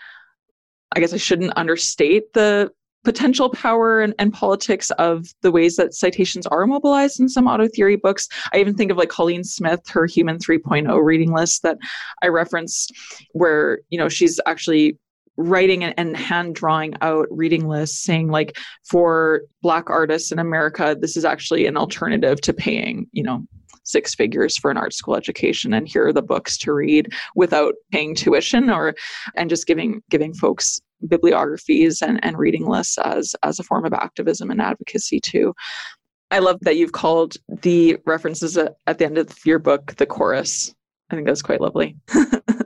I 0.95 1.01
guess 1.01 1.12
I 1.12 1.17
shouldn't 1.17 1.57
understate 1.57 2.33
the 2.35 2.71
potential 3.03 3.51
power 3.51 4.01
and, 4.01 4.15
and, 4.19 4.33
politics 4.33 4.91
of 4.93 5.27
the 5.43 5.51
ways 5.51 5.77
that 5.77 5.93
citations 5.93 6.47
are 6.47 6.67
mobilized 6.67 7.21
in 7.21 7.29
some 7.29 7.47
auto 7.47 7.69
theory 7.69 7.97
books. 7.97 8.29
I 8.53 8.59
even 8.59 8.75
think 8.75 8.91
of 8.91 8.97
like 8.97 9.11
Colleen 9.11 9.45
Smith, 9.45 9.81
her 9.89 10.07
Human 10.07 10.39
3.0 10.39 11.05
reading 11.05 11.35
list 11.35 11.62
that 11.65 11.77
I 12.23 12.29
referenced, 12.29 12.95
where, 13.33 13.81
you 13.91 13.99
know, 13.99 14.09
she's 14.09 14.41
actually 14.47 14.97
writing 15.37 15.83
and, 15.83 15.95
and 15.99 16.17
hand 16.17 16.55
drawing 16.55 16.95
out 17.03 17.27
reading 17.29 17.67
lists 17.67 17.99
saying 17.99 18.29
like 18.29 18.57
for 18.89 19.43
black 19.62 19.91
artists 19.91 20.31
in 20.31 20.39
america 20.39 20.97
this 21.01 21.17
is 21.17 21.25
actually 21.25 21.67
an 21.67 21.77
alternative 21.77 22.41
to 22.41 22.53
paying 22.53 23.05
you 23.11 23.21
know 23.21 23.45
six 23.85 24.14
figures 24.14 24.57
for 24.57 24.70
an 24.70 24.76
art 24.76 24.93
school 24.93 25.14
education 25.14 25.72
and 25.72 25.89
here 25.89 26.07
are 26.07 26.12
the 26.12 26.22
books 26.22 26.59
to 26.59 26.72
read 26.72 27.12
without 27.35 27.74
paying 27.93 28.14
tuition 28.14 28.70
or 28.70 28.95
and 29.37 29.51
just 29.51 29.66
giving 29.66 30.03
giving 30.11 30.35
folks 30.35 30.80
bibliographies 31.07 32.03
and, 32.03 32.22
and 32.24 32.39
reading 32.39 32.66
lists 32.66 32.99
as 32.99 33.35
as 33.43 33.59
a 33.59 33.62
form 33.62 33.85
of 33.85 33.93
activism 33.93 34.51
and 34.51 34.61
advocacy 34.61 35.20
too. 35.20 35.55
I 36.30 36.39
love 36.39 36.59
that 36.62 36.76
you've 36.76 36.93
called 36.93 37.37
the 37.62 37.99
references 38.07 38.57
at, 38.57 38.76
at 38.87 38.99
the 38.99 39.05
end 39.05 39.18
of 39.18 39.28
your 39.45 39.59
book 39.59 39.95
the 39.97 40.07
chorus. 40.07 40.74
I 41.11 41.14
think 41.14 41.26
that's 41.26 41.43
quite 41.43 41.61
lovely. 41.61 41.97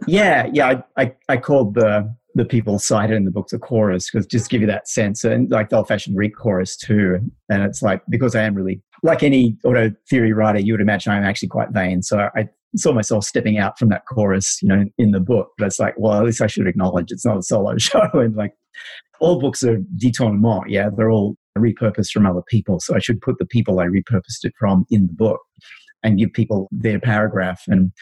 Yeah 0.07 0.49
yeah 0.55 0.81
I, 0.97 1.03
I, 1.03 1.15
I 1.29 1.37
called 1.37 1.75
the 1.75 2.15
the 2.39 2.45
people 2.45 2.79
cited 2.79 3.17
in 3.17 3.25
the 3.25 3.31
books 3.31 3.53
a 3.53 3.59
chorus 3.59 4.11
because 4.11 4.27
just 4.27 4.49
give 4.49 4.61
you 4.61 4.67
that 4.67 4.89
sense 4.89 5.25
and 5.25 5.51
like 5.51 5.71
the 5.71 5.77
old 5.77 5.89
fashioned 5.89 6.17
Greek 6.17 6.37
chorus 6.37 6.77
too. 6.77 7.19
And 7.49 7.63
it's 7.63 7.83
like 7.83 8.03
because 8.09 8.37
I 8.37 8.43
am 8.45 8.55
really 8.55 8.81
like 9.03 9.23
any 9.23 9.57
auto 9.65 9.93
theory 10.09 10.33
writer, 10.33 10.61
you 10.61 10.73
would 10.73 10.81
imagine 10.81 11.13
I'm 11.13 11.25
actually 11.25 11.49
quite 11.49 11.71
vain. 11.71 12.03
So 12.03 12.29
I 12.37 12.49
saw 12.77 12.93
myself 12.93 13.25
stepping 13.25 13.59
out 13.59 13.79
from 13.79 13.89
that 13.89 14.03
chorus, 14.07 14.61
you 14.63 14.69
know, 14.69 14.85
in 14.99 15.11
the 15.11 15.21
book. 15.21 15.51
But 15.59 15.67
it's 15.67 15.81
like, 15.81 15.95
well, 15.99 16.19
at 16.19 16.25
least 16.25 16.41
I 16.41 16.47
should 16.47 16.67
acknowledge 16.67 17.11
it's 17.11 17.27
not 17.27 17.39
a 17.39 17.43
solo 17.43 17.77
show. 17.79 18.09
And 18.15 18.37
like 18.37 18.53
all 19.21 19.41
books 19.41 19.65
are 19.65 19.79
détournement. 20.01 20.65
Yeah, 20.69 20.91
they're 20.97 21.11
all 21.11 21.37
repurposed 21.59 22.13
from 22.13 22.25
other 22.25 22.43
people. 22.47 22.79
So 22.79 22.95
I 22.95 23.01
should 23.01 23.21
put 23.21 23.39
the 23.39 23.47
people 23.47 23.81
I 23.81 23.87
repurposed 23.87 24.45
it 24.45 24.53
from 24.59 24.87
in 24.91 25.09
the 25.09 25.13
book 25.13 25.41
and 26.03 26.19
give 26.19 26.33
people 26.33 26.69
their 26.71 27.01
paragraph. 27.01 27.63
And 27.67 27.93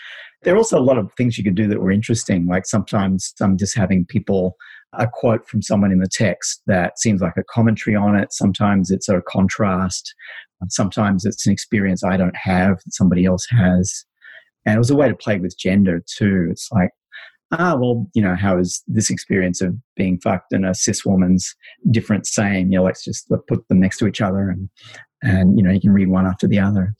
there 0.42 0.54
are 0.54 0.58
also 0.58 0.78
a 0.78 0.82
lot 0.82 0.98
of 0.98 1.12
things 1.14 1.38
you 1.38 1.44
could 1.44 1.54
do 1.54 1.66
that 1.68 1.80
were 1.80 1.90
interesting. 1.90 2.46
Like 2.46 2.66
sometimes 2.66 3.34
I'm 3.40 3.56
just 3.56 3.76
having 3.76 4.04
people 4.04 4.56
a 4.92 5.06
quote 5.06 5.46
from 5.48 5.62
someone 5.62 5.92
in 5.92 5.98
the 5.98 6.08
text 6.08 6.62
that 6.66 6.98
seems 6.98 7.20
like 7.20 7.36
a 7.36 7.44
commentary 7.50 7.96
on 7.96 8.16
it. 8.16 8.32
Sometimes 8.32 8.90
it's 8.90 9.08
a 9.08 9.20
contrast. 9.28 10.14
Sometimes 10.68 11.24
it's 11.24 11.46
an 11.46 11.52
experience 11.52 12.02
I 12.02 12.16
don't 12.16 12.36
have 12.36 12.76
that 12.76 12.94
somebody 12.94 13.24
else 13.24 13.46
has. 13.50 14.04
And 14.64 14.74
it 14.74 14.78
was 14.78 14.90
a 14.90 14.96
way 14.96 15.08
to 15.08 15.14
play 15.14 15.38
with 15.38 15.58
gender 15.58 16.02
too. 16.06 16.48
It's 16.50 16.68
like, 16.72 16.90
ah, 17.52 17.76
well, 17.78 18.06
you 18.14 18.22
know, 18.22 18.34
how 18.34 18.58
is 18.58 18.82
this 18.86 19.10
experience 19.10 19.60
of 19.60 19.74
being 19.96 20.18
fucked 20.20 20.52
and 20.52 20.66
a 20.66 20.74
cis 20.74 21.04
woman's 21.04 21.54
different, 21.90 22.26
same? 22.26 22.72
You 22.72 22.78
know, 22.78 22.84
let's 22.84 23.04
just 23.04 23.30
put 23.48 23.68
them 23.68 23.80
next 23.80 23.98
to 23.98 24.06
each 24.06 24.20
other 24.20 24.48
and, 24.48 24.68
and, 25.22 25.58
you 25.58 25.64
know, 25.64 25.70
you 25.70 25.80
can 25.80 25.92
read 25.92 26.08
one 26.08 26.26
after 26.26 26.48
the 26.48 26.58
other. 26.58 26.94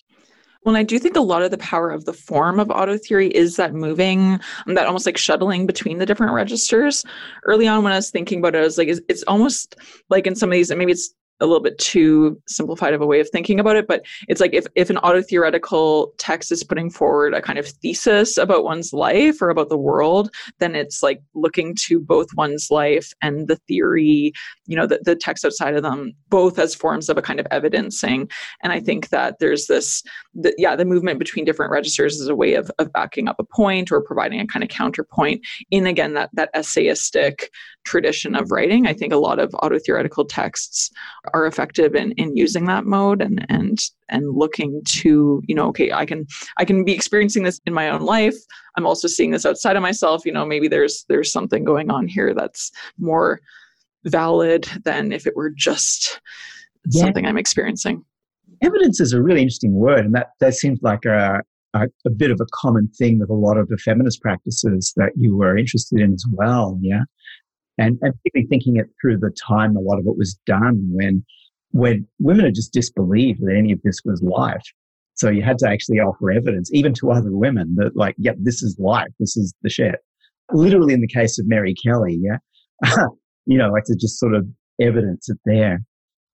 Well, 0.66 0.74
I 0.74 0.82
do 0.82 0.98
think 0.98 1.14
a 1.16 1.20
lot 1.20 1.42
of 1.42 1.52
the 1.52 1.58
power 1.58 1.90
of 1.90 2.06
the 2.06 2.12
form 2.12 2.58
of 2.58 2.72
auto 2.72 2.98
theory 2.98 3.28
is 3.28 3.54
that 3.54 3.72
moving, 3.72 4.40
um, 4.66 4.74
that 4.74 4.88
almost 4.88 5.06
like 5.06 5.16
shuttling 5.16 5.64
between 5.64 5.98
the 5.98 6.06
different 6.06 6.32
registers. 6.32 7.04
Early 7.44 7.68
on, 7.68 7.84
when 7.84 7.92
I 7.92 7.96
was 7.96 8.10
thinking 8.10 8.40
about 8.40 8.56
it, 8.56 8.58
I 8.58 8.62
was 8.62 8.76
like, 8.76 8.88
it's, 8.88 9.00
it's 9.08 9.22
almost 9.28 9.76
like 10.10 10.26
in 10.26 10.34
some 10.34 10.48
of 10.48 10.54
these, 10.54 10.74
maybe 10.74 10.90
it's 10.90 11.14
a 11.41 11.47
little 11.47 11.62
bit 11.62 11.78
too 11.78 12.41
simplified 12.47 12.95
of 12.95 13.01
a 13.01 13.07
way 13.07 13.20
of 13.20 13.28
thinking 13.30 13.61
about 13.61 13.76
it 13.76 13.87
but 13.87 14.05
it's 14.28 14.41
like 14.41 14.55
if, 14.55 14.66
if 14.74 14.91
an 14.91 14.99
auto 14.99 15.22
theoretical 15.22 16.12
text 16.18 16.51
is 16.51 16.64
putting 16.64 16.91
forward 16.91 17.34
a 17.34 17.43
kind 17.43 17.59
of 17.59 17.66
thesis 17.66 18.37
about 18.37 18.64
one's 18.64 18.93
life 18.93 19.41
or 19.41 19.51
about 19.51 19.68
the 19.68 19.76
world 19.76 20.30
then 20.59 20.74
it's 20.74 21.03
like 21.03 21.20
looking 21.34 21.74
to 21.74 22.01
both 22.01 22.28
one's 22.37 22.70
life 22.70 23.12
and 23.22 23.49
the 23.49 23.57
theory 23.68 24.32
you 24.66 24.76
know 24.76 24.87
the, 24.87 25.01
the 25.05 25.16
text 25.16 25.45
outside 25.45 25.74
of 25.74 25.82
them 25.82 26.12
both 26.28 26.59
as 26.59 26.74
forms 26.74 27.09
of 27.09 27.16
a 27.16 27.22
kind 27.22 27.41
of 27.41 27.47
evidencing. 27.51 28.28
And 28.62 28.72
i 28.72 28.80
think 28.80 29.09
that 29.11 29.39
there's 29.39 29.66
this 29.66 30.03
the, 30.34 30.55
yeah 30.59 30.76
the 30.76 30.84
movement 30.84 31.18
between 31.18 31.45
different 31.45 31.72
registers 31.72 32.20
is 32.20 32.28
a 32.28 32.34
way 32.34 32.55
of, 32.55 32.70
of 32.78 32.93
backing 32.93 33.28
up 33.28 33.37
a 33.39 33.45
point 33.45 33.91
or 33.93 34.01
providing 34.01 34.41
a 34.41 34.47
kind 34.47 34.62
of 34.62 34.68
counterpoint 34.68 35.41
in 35.70 35.87
again 35.87 36.14
that 36.14 36.30
that 36.34 36.53
essayistic 36.55 37.49
tradition 37.87 38.34
of 38.34 38.51
writing. 38.51 38.87
I 38.87 38.93
think 38.93 39.12
a 39.12 39.18
lot 39.18 39.39
of 39.39 39.55
auto 39.62 39.78
theoretical 39.78 40.24
texts 40.24 40.91
are 41.32 41.47
effective 41.47 41.95
in 41.95 42.12
in 42.12 42.37
using 42.37 42.66
that 42.66 42.84
mode 42.84 43.22
and 43.22 43.47
and 43.49 43.78
and 44.11 44.37
looking 44.37 44.82
to 44.84 45.43
you 45.47 45.55
know 45.55 45.68
okay 45.68 45.91
i 45.93 46.05
can 46.05 46.26
i 46.59 46.64
can 46.64 46.84
be 46.84 46.93
experiencing 46.93 47.45
this 47.45 47.61
in 47.66 47.72
my 47.72 47.89
own 47.89 48.03
life. 48.03 48.37
I'm 48.76 48.87
also 48.87 49.09
seeing 49.09 49.30
this 49.30 49.47
outside 49.47 49.76
of 49.76 49.82
myself. 49.82 50.26
You 50.26 50.32
know 50.32 50.45
maybe 50.45 50.68
there's 50.68 51.05
there's 51.09 51.32
something 51.32 51.64
going 51.64 51.91
on 51.91 52.09
here 52.09 52.34
that's 52.34 52.70
more 52.99 53.41
valid 54.05 54.68
than 54.84 55.12
if 55.12 55.26
it 55.26 55.34
were 55.34 55.51
just 55.51 56.20
yeah. 56.91 57.03
something 57.03 57.26
i'm 57.26 57.39
experiencing. 57.39 58.05
Evidence 58.62 59.01
is 59.01 59.12
a 59.12 59.22
really 59.22 59.43
interesting 59.43 59.74
word 59.74 60.05
and 60.05 60.14
that 60.14 60.28
that 60.41 60.55
seems 60.55 60.80
like 60.82 61.05
a, 61.05 61.41
a, 61.74 61.87
a 62.07 62.11
bit 62.11 62.30
of 62.30 62.41
a 62.41 62.47
common 62.55 62.89
thing 62.99 63.18
with 63.18 63.30
a 63.30 63.34
lot 63.34 63.59
of 63.59 63.68
the 63.68 63.76
feminist 63.76 64.20
practices 64.22 64.93
that 64.97 65.12
you 65.16 65.37
were 65.37 65.59
interested 65.59 66.01
in 66.01 66.12
as 66.12 66.24
well 66.32 66.78
yeah 66.80 67.03
and, 67.78 67.98
and 68.02 68.14
particularly 68.14 68.48
thinking 68.48 68.76
it 68.76 68.86
through 69.00 69.18
the 69.18 69.30
time 69.30 69.76
a 69.76 69.80
lot 69.80 69.98
of 69.98 70.06
it 70.06 70.16
was 70.16 70.38
done 70.46 70.88
when 70.92 71.24
when 71.72 72.06
women 72.18 72.44
had 72.44 72.54
just 72.54 72.72
disbelieved 72.72 73.40
that 73.42 73.54
any 73.54 73.72
of 73.72 73.80
this 73.82 74.00
was 74.04 74.22
life. 74.22 74.62
So 75.14 75.30
you 75.30 75.42
had 75.42 75.58
to 75.58 75.68
actually 75.68 75.98
offer 75.98 76.30
evidence, 76.30 76.70
even 76.72 76.94
to 76.94 77.10
other 77.10 77.36
women, 77.36 77.74
that 77.76 77.96
like, 77.96 78.14
yep, 78.18 78.36
this 78.38 78.62
is 78.62 78.78
life, 78.78 79.08
this 79.18 79.36
is 79.36 79.54
the 79.62 79.70
shit. 79.70 79.96
Literally, 80.52 80.94
in 80.94 81.00
the 81.00 81.08
case 81.08 81.38
of 81.38 81.46
Mary 81.48 81.74
Kelly, 81.74 82.20
yeah, 82.20 82.38
you 83.46 83.58
know, 83.58 83.70
like 83.70 83.84
to 83.84 83.96
just 83.96 84.18
sort 84.18 84.34
of 84.34 84.46
evidence 84.80 85.28
it 85.28 85.38
there. 85.44 85.80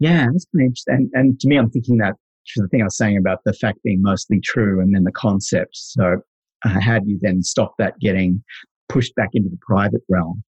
Yeah, 0.00 0.26
that's 0.32 0.46
pretty 0.46 0.66
interesting. 0.66 0.94
And, 0.94 1.10
and 1.14 1.40
to 1.40 1.48
me, 1.48 1.56
I'm 1.56 1.70
thinking 1.70 1.98
that 1.98 2.14
the 2.56 2.68
thing 2.68 2.82
I 2.82 2.84
was 2.84 2.96
saying 2.96 3.16
about 3.16 3.38
the 3.44 3.52
fact 3.52 3.78
being 3.84 4.02
mostly 4.02 4.40
true, 4.40 4.80
and 4.80 4.94
then 4.94 5.04
the 5.04 5.12
concept. 5.12 5.76
So, 5.76 6.16
uh, 6.64 6.80
how 6.80 6.98
do 6.98 7.08
you 7.08 7.18
then 7.22 7.42
stop 7.42 7.74
that 7.78 7.98
getting 8.00 8.42
pushed 8.88 9.14
back 9.14 9.30
into 9.32 9.48
the 9.48 9.58
private 9.60 10.02
realm? 10.08 10.42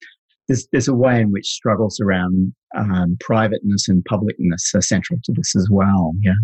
There's, 0.50 0.66
there's 0.72 0.88
a 0.88 0.94
way 0.94 1.20
in 1.20 1.30
which 1.30 1.46
struggles 1.46 2.00
around 2.00 2.52
um, 2.76 3.16
privateness 3.20 3.88
and 3.88 4.04
publicness 4.04 4.74
are 4.74 4.80
central 4.80 5.20
to 5.22 5.32
this 5.32 5.54
as 5.54 5.68
well. 5.70 6.12
Yeah. 6.22 6.34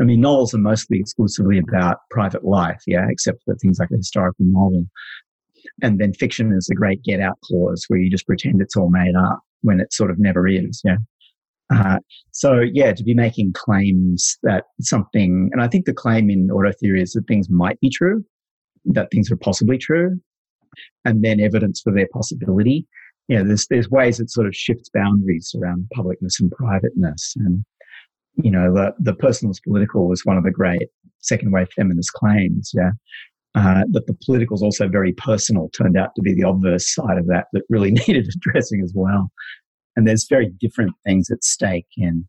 I 0.00 0.04
mean, 0.04 0.20
novels 0.20 0.52
are 0.54 0.58
mostly 0.58 0.98
exclusively 0.98 1.58
about 1.58 1.98
private 2.10 2.44
life, 2.44 2.82
yeah, 2.88 3.06
except 3.08 3.38
for 3.44 3.54
things 3.54 3.78
like 3.78 3.90
a 3.92 3.96
historical 3.96 4.44
novel. 4.44 4.86
And 5.82 6.00
then 6.00 6.14
fiction 6.14 6.52
is 6.52 6.68
a 6.68 6.74
great 6.74 7.04
get 7.04 7.20
out 7.20 7.38
clause 7.44 7.84
where 7.86 8.00
you 8.00 8.10
just 8.10 8.26
pretend 8.26 8.60
it's 8.60 8.76
all 8.76 8.90
made 8.90 9.14
up 9.14 9.38
when 9.62 9.78
it 9.78 9.92
sort 9.92 10.10
of 10.10 10.18
never 10.18 10.48
is, 10.48 10.82
yeah. 10.84 10.96
Uh, 11.70 11.98
so, 12.32 12.60
yeah, 12.60 12.92
to 12.92 13.04
be 13.04 13.14
making 13.14 13.52
claims 13.52 14.36
that 14.42 14.64
something, 14.80 15.50
and 15.52 15.62
I 15.62 15.68
think 15.68 15.84
the 15.84 15.92
claim 15.92 16.28
in 16.28 16.50
auto 16.50 16.72
theory 16.72 17.02
is 17.02 17.12
that 17.12 17.28
things 17.28 17.48
might 17.48 17.78
be 17.78 17.90
true, 17.90 18.24
that 18.86 19.12
things 19.12 19.30
are 19.30 19.36
possibly 19.36 19.78
true, 19.78 20.18
and 21.04 21.22
then 21.22 21.38
evidence 21.38 21.80
for 21.80 21.92
their 21.92 22.08
possibility 22.12 22.86
you 23.28 23.36
know, 23.36 23.44
there's 23.44 23.66
there's 23.68 23.90
ways 23.90 24.18
that 24.18 24.30
sort 24.30 24.46
of 24.46 24.56
shifts 24.56 24.88
boundaries 24.92 25.54
around 25.60 25.88
publicness 25.94 26.40
and 26.40 26.50
privateness, 26.50 27.34
and 27.36 27.64
you 28.36 28.50
know, 28.50 28.72
the 28.72 28.94
the 28.98 29.14
personal 29.14 29.50
is 29.50 29.60
political 29.60 30.08
was 30.08 30.24
one 30.24 30.38
of 30.38 30.44
the 30.44 30.50
great 30.50 30.88
second 31.20 31.52
wave 31.52 31.68
feminist 31.76 32.12
claims. 32.14 32.70
Yeah, 32.74 32.90
uh, 33.54 33.84
that 33.90 34.06
the 34.06 34.16
political 34.24 34.54
is 34.54 34.62
also 34.62 34.88
very 34.88 35.12
personal 35.12 35.68
turned 35.70 35.96
out 35.96 36.14
to 36.16 36.22
be 36.22 36.34
the 36.34 36.48
obverse 36.48 36.94
side 36.94 37.18
of 37.18 37.26
that 37.26 37.46
that 37.52 37.62
really 37.68 37.90
needed 38.08 38.28
addressing 38.34 38.82
as 38.82 38.92
well. 38.94 39.30
And 39.94 40.06
there's 40.06 40.26
very 40.28 40.50
different 40.60 40.92
things 41.04 41.30
at 41.30 41.44
stake 41.44 41.88
in 41.96 42.26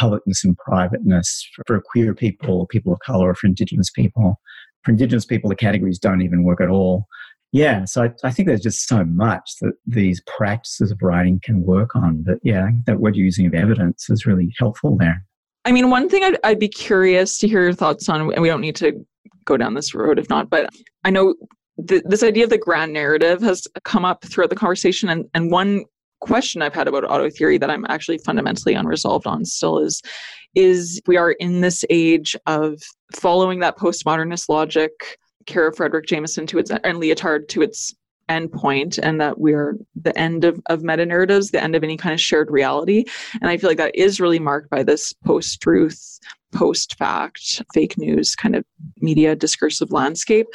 publicness 0.00 0.42
and 0.42 0.56
privateness 0.56 1.46
for, 1.54 1.62
for 1.66 1.80
queer 1.80 2.14
people, 2.14 2.66
people 2.66 2.92
of 2.92 2.98
color, 3.00 3.28
or 3.28 3.34
for 3.34 3.46
indigenous 3.46 3.90
people. 3.90 4.40
For 4.82 4.92
indigenous 4.92 5.26
people, 5.26 5.50
the 5.50 5.56
categories 5.56 5.98
don't 5.98 6.22
even 6.22 6.42
work 6.42 6.60
at 6.60 6.70
all 6.70 7.06
yeah, 7.52 7.84
so 7.84 8.04
I, 8.04 8.10
I, 8.22 8.30
think 8.30 8.46
there's 8.46 8.60
just 8.60 8.86
so 8.86 9.04
much 9.04 9.56
that 9.60 9.72
these 9.86 10.22
practices 10.26 10.92
of 10.92 10.98
writing 11.02 11.40
can 11.42 11.64
work 11.64 11.96
on. 11.96 12.22
But 12.22 12.38
yeah, 12.42 12.68
that 12.86 13.00
word 13.00 13.16
you're 13.16 13.24
using 13.24 13.46
of 13.46 13.54
evidence 13.54 14.08
is 14.08 14.24
really 14.24 14.54
helpful 14.58 14.96
there. 14.96 15.24
I 15.64 15.72
mean, 15.72 15.90
one 15.90 16.08
thing 16.08 16.22
I'd, 16.22 16.38
I'd 16.44 16.58
be 16.58 16.68
curious 16.68 17.38
to 17.38 17.48
hear 17.48 17.62
your 17.62 17.72
thoughts 17.72 18.08
on, 18.08 18.20
and 18.20 18.40
we 18.42 18.48
don't 18.48 18.60
need 18.60 18.76
to 18.76 19.04
go 19.44 19.56
down 19.56 19.74
this 19.74 19.94
road 19.94 20.18
if 20.18 20.28
not, 20.30 20.48
but 20.48 20.70
I 21.04 21.10
know 21.10 21.34
th- 21.88 22.02
this 22.06 22.22
idea 22.22 22.44
of 22.44 22.50
the 22.50 22.58
grand 22.58 22.92
narrative 22.92 23.42
has 23.42 23.66
come 23.84 24.04
up 24.04 24.24
throughout 24.24 24.50
the 24.50 24.56
conversation. 24.56 25.08
And, 25.08 25.26
and 25.34 25.50
one 25.50 25.84
question 26.20 26.62
I've 26.62 26.74
had 26.74 26.86
about 26.86 27.04
auto 27.04 27.30
theory 27.30 27.58
that 27.58 27.70
I'm 27.70 27.86
actually 27.88 28.18
fundamentally 28.18 28.74
unresolved 28.74 29.26
on 29.26 29.44
still 29.44 29.78
is 29.78 30.02
is 30.56 31.00
we 31.06 31.16
are 31.16 31.32
in 31.32 31.60
this 31.60 31.84
age 31.90 32.36
of 32.46 32.82
following 33.14 33.60
that 33.60 33.78
postmodernist 33.78 34.48
logic 34.48 34.90
Kara 35.46 35.72
Fredric 35.72 36.06
Jameson 36.06 36.46
to 36.48 36.58
its 36.58 36.70
and 36.70 36.98
Lyotard 36.98 37.48
to 37.48 37.62
its 37.62 37.94
end 38.28 38.52
point 38.52 38.98
and 38.98 39.20
that 39.20 39.38
we're 39.38 39.76
the 40.00 40.16
end 40.16 40.44
of, 40.44 40.60
of 40.66 40.82
meta 40.82 41.04
narratives, 41.04 41.50
the 41.50 41.62
end 41.62 41.74
of 41.74 41.82
any 41.82 41.96
kind 41.96 42.12
of 42.12 42.20
shared 42.20 42.50
reality. 42.50 43.04
And 43.40 43.50
I 43.50 43.56
feel 43.56 43.68
like 43.68 43.78
that 43.78 43.94
is 43.94 44.20
really 44.20 44.38
marked 44.38 44.70
by 44.70 44.82
this 44.82 45.12
post 45.12 45.60
truth 45.60 46.20
post 46.52 46.96
fact, 46.98 47.62
fake 47.72 47.96
news 47.96 48.34
kind 48.34 48.56
of 48.56 48.64
media 49.00 49.36
discursive 49.36 49.92
landscape. 49.92 50.46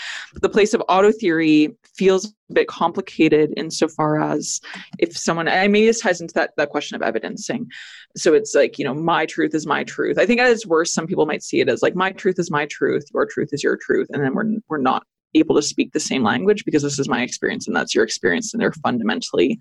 The 0.42 0.50
place 0.50 0.74
of 0.74 0.84
auto 0.90 1.12
theory 1.12 1.76
feels 1.96 2.26
a 2.26 2.54
bit 2.54 2.68
complicated 2.68 3.54
insofar 3.58 4.22
as 4.22 4.60
if 5.00 5.18
someone, 5.18 5.48
I 5.48 5.68
mean, 5.68 5.86
this 5.86 6.02
ties 6.02 6.22
into 6.22 6.34
that, 6.34 6.52
that 6.58 6.70
question 6.70 6.96
of 6.96 7.02
evidencing. 7.02 7.68
So 8.16 8.34
it's 8.34 8.54
like, 8.54 8.78
you 8.78 8.86
know, 8.86 8.94
my 8.94 9.26
truth 9.26 9.56
is 9.56 9.66
my 9.66 9.84
truth. 9.84 10.18
I 10.18 10.26
think 10.26 10.40
at 10.42 10.52
its 10.52 10.66
worst, 10.66 10.94
some 10.94 11.08
people 11.08 11.26
might 11.26 11.44
see 11.44 11.62
it 11.62 11.70
as 11.70 11.82
like, 11.82 11.96
my 11.96 12.12
truth 12.12 12.40
is 12.40 12.52
my 12.52 12.66
truth, 12.66 13.06
your 13.14 13.26
truth 13.26 13.50
is 13.52 13.64
your 13.64 13.78
truth. 13.78 14.08
And 14.12 14.24
then 14.24 14.36
we're, 14.36 14.58
we're 14.68 14.78
not 14.78 15.04
able 15.34 15.56
to 15.56 15.62
speak 15.62 15.92
the 15.92 16.00
same 16.00 16.24
language 16.24 16.64
because 16.66 16.82
this 16.82 17.00
is 17.00 17.10
my 17.10 17.22
experience 17.22 17.68
and 17.68 17.76
that's 17.76 17.94
your 17.94 18.04
experience 18.04 18.54
and 18.54 18.62
they're 18.62 18.72
fundamentally 18.72 19.60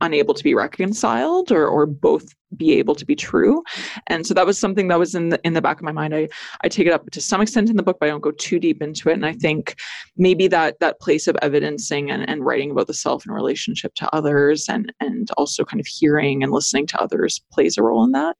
unable 0.00 0.34
to 0.34 0.44
be 0.44 0.54
reconciled 0.54 1.50
or 1.50 1.66
or 1.66 1.86
both 1.86 2.34
be 2.56 2.74
able 2.74 2.94
to 2.94 3.04
be 3.04 3.16
true. 3.16 3.62
And 4.06 4.26
so 4.26 4.34
that 4.34 4.46
was 4.46 4.58
something 4.58 4.88
that 4.88 4.98
was 4.98 5.14
in 5.14 5.30
the 5.30 5.40
in 5.44 5.54
the 5.54 5.62
back 5.62 5.78
of 5.78 5.82
my 5.82 5.92
mind. 5.92 6.14
I 6.14 6.28
i 6.62 6.68
take 6.68 6.86
it 6.86 6.92
up 6.92 7.10
to 7.10 7.20
some 7.20 7.40
extent 7.40 7.70
in 7.70 7.76
the 7.76 7.82
book 7.82 7.98
but 7.98 8.06
i 8.06 8.10
don't 8.10 8.20
go 8.20 8.30
too 8.32 8.58
deep 8.58 8.82
into 8.82 9.08
it. 9.08 9.14
And 9.14 9.26
i 9.26 9.32
think 9.32 9.76
maybe 10.16 10.48
that 10.48 10.78
that 10.80 11.00
place 11.00 11.26
of 11.26 11.36
evidencing 11.42 12.10
and, 12.10 12.28
and 12.28 12.44
writing 12.44 12.70
about 12.70 12.86
the 12.86 12.94
self 12.94 13.26
in 13.26 13.32
relationship 13.32 13.94
to 13.94 14.14
others 14.14 14.66
and 14.68 14.92
and 15.00 15.30
also 15.36 15.64
kind 15.64 15.80
of 15.80 15.86
hearing 15.86 16.42
and 16.42 16.52
listening 16.52 16.86
to 16.88 17.00
others 17.00 17.40
plays 17.52 17.78
a 17.78 17.82
role 17.82 18.04
in 18.04 18.12
that. 18.12 18.36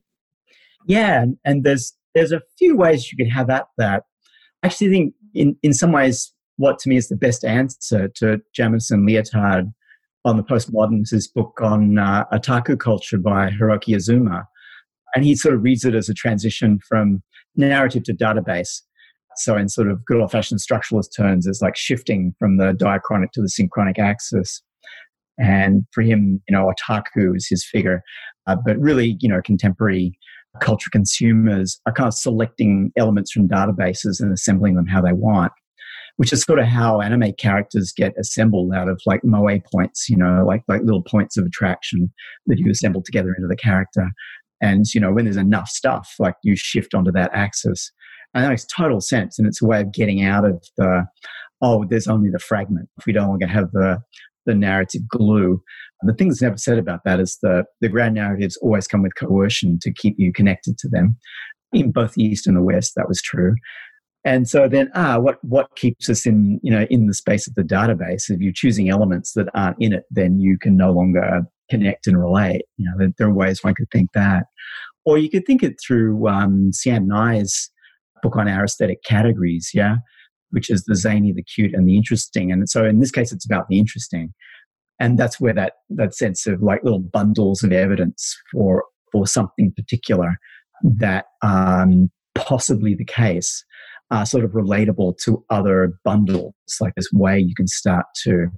Yeah 0.87 1.25
and, 1.45 1.65
there's 1.65 1.95
there's 2.15 2.33
a 2.33 2.43
few 2.59 2.77
ways 2.77 3.11
you 3.11 3.17
could 3.19 3.33
have 3.33 3.51
at 3.51 3.67
that. 3.77 4.05
I 4.63 4.69
actually 4.69 4.91
think 4.91 5.15
in 5.35 5.57
in 5.63 5.73
some 5.73 5.93
ways 5.93 6.33
what 6.57 6.79
to 6.81 6.89
me 6.89 6.97
is 6.97 7.09
the 7.09 7.17
best 7.17 7.45
answer 7.45 8.09
to 8.17 8.41
Jameson 8.55 9.07
lyotard 9.07 9.73
on 10.27 10.37
the 10.37 10.43
postmodernist 10.43 11.33
book 11.35 11.61
on 11.63 11.99
uh, 11.99 12.25
otaku 12.33 12.79
culture 12.79 13.17
by 13.17 13.49
Hiroki 13.49 13.95
Azuma. 13.95 14.47
And 15.15 15.25
he 15.25 15.37
sort 15.37 15.55
of 15.55 15.63
reads 15.63 15.85
it 15.85 15.95
as 15.95 16.09
a 16.09 16.15
transition 16.15 16.81
from 16.87 17.23
narrative 17.55 18.03
to 18.05 18.13
database. 18.13 18.83
So, 19.37 19.57
in 19.57 19.69
sort 19.69 19.89
of 19.89 20.05
good 20.05 20.21
old 20.21 20.33
fashioned 20.33 20.61
structuralist 20.61 21.15
terms, 21.17 21.47
it's 21.47 21.63
like 21.63 21.77
shifting 21.77 22.35
from 22.41 22.57
the 22.57 22.73
diachronic 22.73 23.31
to 23.35 23.41
the 23.41 23.49
synchronic 23.49 23.99
axis. 24.01 24.63
And 25.39 25.85
for 25.93 26.03
him, 26.03 26.43
you 26.49 26.57
know, 26.57 26.73
otaku 26.73 27.37
is 27.37 27.47
his 27.49 27.65
figure. 27.65 28.03
Uh, 28.49 28.57
but 28.57 28.79
really, 28.79 29.17
you 29.21 29.29
know, 29.29 29.41
contemporary 29.43 30.19
culture 30.61 30.91
consumers 30.91 31.81
are 31.87 31.93
kind 31.93 32.09
of 32.09 32.15
selecting 32.15 32.91
elements 32.97 33.31
from 33.31 33.49
databases 33.49 34.21
and 34.21 34.33
assembling 34.33 34.75
them 34.75 34.87
how 34.87 35.03
they 35.03 35.13
want 35.13 35.53
which 36.17 36.33
is 36.33 36.43
sort 36.43 36.59
of 36.59 36.67
how 36.67 37.01
anime 37.01 37.33
characters 37.35 37.93
get 37.97 38.15
assembled 38.19 38.73
out 38.75 38.89
of 38.89 39.01
like 39.07 39.23
moe 39.25 39.61
points 39.73 40.09
you 40.09 40.17
know 40.17 40.45
like 40.47 40.63
like 40.69 40.83
little 40.83 41.03
points 41.03 41.37
of 41.37 41.47
attraction 41.47 42.13
that 42.47 42.59
you 42.59 42.71
assemble 42.71 43.03
together 43.03 43.35
into 43.35 43.49
the 43.49 43.57
character. 43.57 44.11
And 44.61 44.87
you 44.95 45.01
know 45.01 45.13
when 45.13 45.25
there's 45.25 45.37
enough 45.37 45.69
stuff 45.69 46.15
like 46.19 46.35
you 46.43 46.57
shift 46.57 46.95
onto 46.95 47.13
that 47.13 47.31
axis. 47.33 47.93
And 48.35 48.45
that 48.45 48.51
makes 48.51 48.67
total 48.67 49.01
sense 49.01 49.39
and 49.39 49.47
it's 49.47 49.63
a 49.63 49.67
way 49.67 49.81
of 49.81 49.93
getting 49.93 50.23
out 50.25 50.45
of 50.45 50.63
the 50.77 51.05
oh 51.63 51.85
there's 51.89 52.09
only 52.09 52.31
the 52.31 52.39
fragment. 52.39 52.89
If 52.99 53.07
we 53.07 53.13
don't 53.13 53.41
have 53.43 53.71
the 53.73 54.01
the 54.47 54.55
narrative 54.55 55.03
glue. 55.09 55.61
The 56.03 56.15
thing 56.15 56.29
that's 56.29 56.43
never 56.43 56.57
said 56.57 56.79
about 56.79 57.01
that 57.05 57.21
is 57.21 57.39
the 57.43 57.65
the 57.81 57.89
grand 57.89 58.15
narratives 58.15 58.57
always 58.59 58.87
come 58.87 59.03
with 59.03 59.17
coercion 59.17 59.79
to 59.83 59.93
keep 59.93 60.15
you 60.19 60.33
connected 60.33 60.79
to 60.79 60.89
them. 60.89 61.17
In 61.73 61.91
both 61.91 62.15
the 62.15 62.23
east 62.23 62.47
and 62.47 62.57
the 62.57 62.63
west 62.63 62.93
that 62.97 63.09
was 63.09 63.21
true 63.21 63.55
and 64.27 64.49
so 64.49 64.69
then 64.69 64.91
ah 64.95 65.19
what 65.19 65.39
what 65.43 65.75
keeps 65.77 66.11
us 66.11 66.27
in 66.27 66.61
you 66.63 66.71
know 66.71 66.87
in 66.91 67.07
the 67.07 67.15
space 67.15 67.47
of 67.47 67.55
the 67.55 67.63
database? 67.63 68.29
If 68.29 68.41
you're 68.41 68.53
choosing 68.53 68.91
elements 68.91 69.33
that 69.33 69.49
aren't 69.55 69.77
in 69.81 69.95
it 69.95 70.05
then 70.11 70.41
you 70.41 70.59
can 70.59 70.77
no 70.77 70.91
longer 70.91 71.43
connect 71.71 72.07
and 72.07 72.21
relate. 72.21 72.63
You 72.77 72.91
know 72.91 73.09
there, 73.17 73.29
are 73.29 73.33
ways 73.33 73.65
one 73.65 73.75
could 73.75 73.91
think 73.91 74.11
that. 74.13 74.45
Or 75.07 75.17
you 75.17 75.31
could 75.31 75.47
think 75.47 75.63
it 75.63 75.77
through 75.87 76.27
um, 76.29 76.73
Sianne 76.73 77.07
Ngai's 77.07 77.71
book 78.23 78.37
on 78.37 78.49
our 78.49 78.65
aesthetic 78.65 79.05
categories 79.05 79.71
yeah 79.73 79.97
which 80.51 80.71
is 80.71 80.85
the 80.85 80.95
zany 80.95 81.33
the 81.33 81.43
cute 81.43 81.75
and 81.75 81.89
the 81.89 81.97
interesting. 81.97 82.51
And 82.51 82.69
so 82.69 82.85
in 82.85 82.99
this 82.99 83.11
case 83.11 83.33
it's 83.33 83.47
about 83.47 83.69
the 83.69 83.79
interesting. 83.79 84.33
And 84.99 85.19
that's 85.19 85.41
where 85.41 85.53
that 85.55 85.75
that 85.91 86.15
sense 86.15 86.47
of 86.47 86.63
like 86.63 86.83
little 86.83 87.01
bundles 87.01 87.63
of 87.63 87.73
evidence 87.73 88.37
for 88.53 88.85
for 89.13 89.27
something 89.27 89.73
particular 89.77 90.39
that 90.83 91.27
um 91.43 92.11
possibly 92.35 92.95
the 92.95 93.05
case 93.05 93.65
are 94.11 94.27
sort 94.27 94.45
of 94.45 94.53
relatable 94.53 95.17
to 95.25 95.45
other 95.51 95.99
bundles. 96.05 96.55
Like 96.81 96.95
this 96.95 97.11
way 97.13 97.39
you 97.39 97.55
can 97.55 97.67
start 97.67 98.07
to 98.25 98.49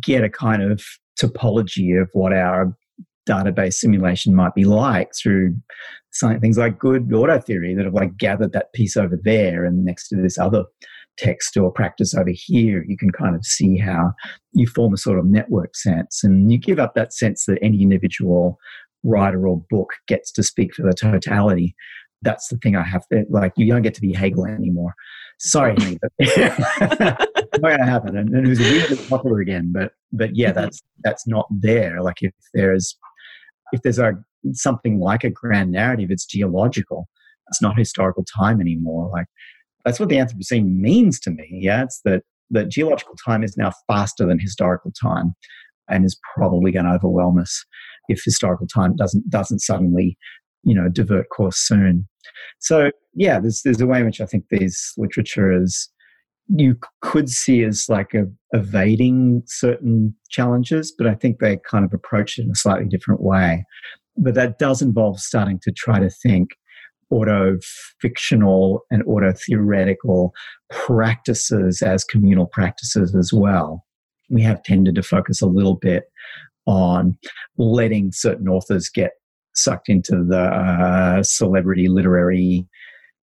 get 0.00 0.24
a 0.24 0.30
kind 0.30 0.62
of 0.62 0.82
topology 1.20 2.00
of 2.00 2.08
what 2.12 2.32
our 2.32 2.74
database 3.28 3.74
simulation 3.74 4.34
might 4.34 4.54
be 4.54 4.64
like 4.64 5.10
through 5.20 5.54
things 6.40 6.58
like 6.58 6.78
good 6.78 7.12
auto 7.12 7.40
theory 7.40 7.74
that 7.74 7.84
have 7.84 7.94
like 7.94 8.16
gathered 8.16 8.52
that 8.52 8.72
piece 8.72 8.96
over 8.96 9.18
there 9.24 9.64
and 9.64 9.84
next 9.84 10.08
to 10.08 10.16
this 10.16 10.38
other 10.38 10.64
text 11.16 11.56
or 11.56 11.72
practice 11.72 12.14
over 12.14 12.30
here 12.32 12.84
you 12.86 12.96
can 12.96 13.10
kind 13.10 13.34
of 13.34 13.44
see 13.44 13.78
how 13.78 14.12
you 14.52 14.66
form 14.66 14.92
a 14.92 14.96
sort 14.96 15.18
of 15.18 15.24
network 15.24 15.74
sense 15.74 16.22
and 16.22 16.52
you 16.52 16.58
give 16.58 16.78
up 16.78 16.94
that 16.94 17.12
sense 17.12 17.46
that 17.46 17.58
any 17.62 17.82
individual 17.82 18.58
writer 19.04 19.46
or 19.46 19.62
book 19.70 19.94
gets 20.06 20.30
to 20.30 20.42
speak 20.42 20.74
for 20.74 20.82
the 20.82 20.94
totality 20.94 21.74
that's 22.24 22.48
the 22.48 22.56
thing 22.58 22.76
I 22.76 22.82
have 22.82 23.06
to 23.08 23.24
like. 23.30 23.52
You 23.56 23.72
don't 23.72 23.82
get 23.82 23.94
to 23.94 24.00
be 24.00 24.12
Hegel 24.12 24.46
anymore. 24.46 24.94
Sorry, 25.38 25.74
but 25.74 26.12
not 26.18 27.60
gonna 27.60 27.86
happen. 27.86 28.16
And, 28.16 28.30
and 28.34 28.46
it 28.46 28.48
was 28.48 28.58
really 28.58 28.96
popular 29.08 29.40
again, 29.40 29.72
but 29.72 29.92
but 30.12 30.34
yeah, 30.34 30.50
mm-hmm. 30.50 30.60
that's 30.60 30.82
that's 31.02 31.26
not 31.26 31.46
there. 31.50 32.02
Like 32.02 32.22
if 32.22 32.32
there's 32.54 32.96
if 33.72 33.82
there's 33.82 33.98
a 33.98 34.14
something 34.52 35.00
like 35.00 35.24
a 35.24 35.30
grand 35.30 35.72
narrative, 35.72 36.10
it's 36.10 36.26
geological. 36.26 37.08
It's 37.48 37.62
not 37.62 37.78
historical 37.78 38.24
time 38.24 38.60
anymore. 38.60 39.10
Like 39.12 39.26
that's 39.84 40.00
what 40.00 40.08
the 40.08 40.16
Anthropocene 40.16 40.76
means 40.76 41.20
to 41.20 41.30
me. 41.30 41.46
Yeah, 41.50 41.82
it's 41.82 42.00
that 42.04 42.22
that 42.50 42.70
geological 42.70 43.14
time 43.24 43.42
is 43.42 43.56
now 43.56 43.72
faster 43.86 44.26
than 44.26 44.38
historical 44.38 44.92
time, 44.92 45.34
and 45.88 46.04
is 46.04 46.18
probably 46.34 46.72
going 46.72 46.86
to 46.86 46.92
overwhelm 46.92 47.38
us 47.38 47.64
if 48.08 48.22
historical 48.24 48.66
time 48.66 48.96
doesn't 48.96 49.28
doesn't 49.28 49.60
suddenly 49.60 50.16
you 50.64 50.74
know 50.74 50.88
divert 50.88 51.28
course 51.30 51.58
soon. 51.58 52.08
So 52.58 52.90
yeah, 53.14 53.38
there's 53.40 53.62
there's 53.62 53.80
a 53.80 53.86
way 53.86 54.00
in 54.00 54.06
which 54.06 54.20
I 54.20 54.26
think 54.26 54.46
these 54.50 54.92
literature 54.96 55.52
is 55.52 55.88
you 56.48 56.76
could 57.00 57.30
see 57.30 57.64
as 57.64 57.86
like 57.88 58.12
a, 58.14 58.26
evading 58.52 59.42
certain 59.46 60.14
challenges, 60.28 60.92
but 60.96 61.06
I 61.06 61.14
think 61.14 61.38
they 61.38 61.58
kind 61.68 61.84
of 61.84 61.94
approach 61.94 62.38
it 62.38 62.44
in 62.44 62.50
a 62.50 62.54
slightly 62.54 62.86
different 62.86 63.22
way. 63.22 63.64
But 64.16 64.34
that 64.34 64.58
does 64.58 64.82
involve 64.82 65.20
starting 65.20 65.58
to 65.62 65.72
try 65.72 66.00
to 66.00 66.10
think 66.10 66.50
auto 67.10 67.58
fictional 68.00 68.82
and 68.90 69.02
auto 69.06 69.32
theoretical 69.32 70.32
practices 70.70 71.82
as 71.82 72.04
communal 72.04 72.46
practices 72.46 73.14
as 73.14 73.32
well. 73.32 73.84
We 74.30 74.42
have 74.42 74.62
tended 74.62 74.94
to 74.96 75.02
focus 75.02 75.40
a 75.40 75.46
little 75.46 75.76
bit 75.76 76.04
on 76.66 77.16
letting 77.58 78.12
certain 78.12 78.48
authors 78.48 78.88
get 78.88 79.12
sucked 79.54 79.88
into 79.88 80.24
the 80.24 80.40
uh, 80.40 81.22
celebrity 81.22 81.88
literary 81.88 82.66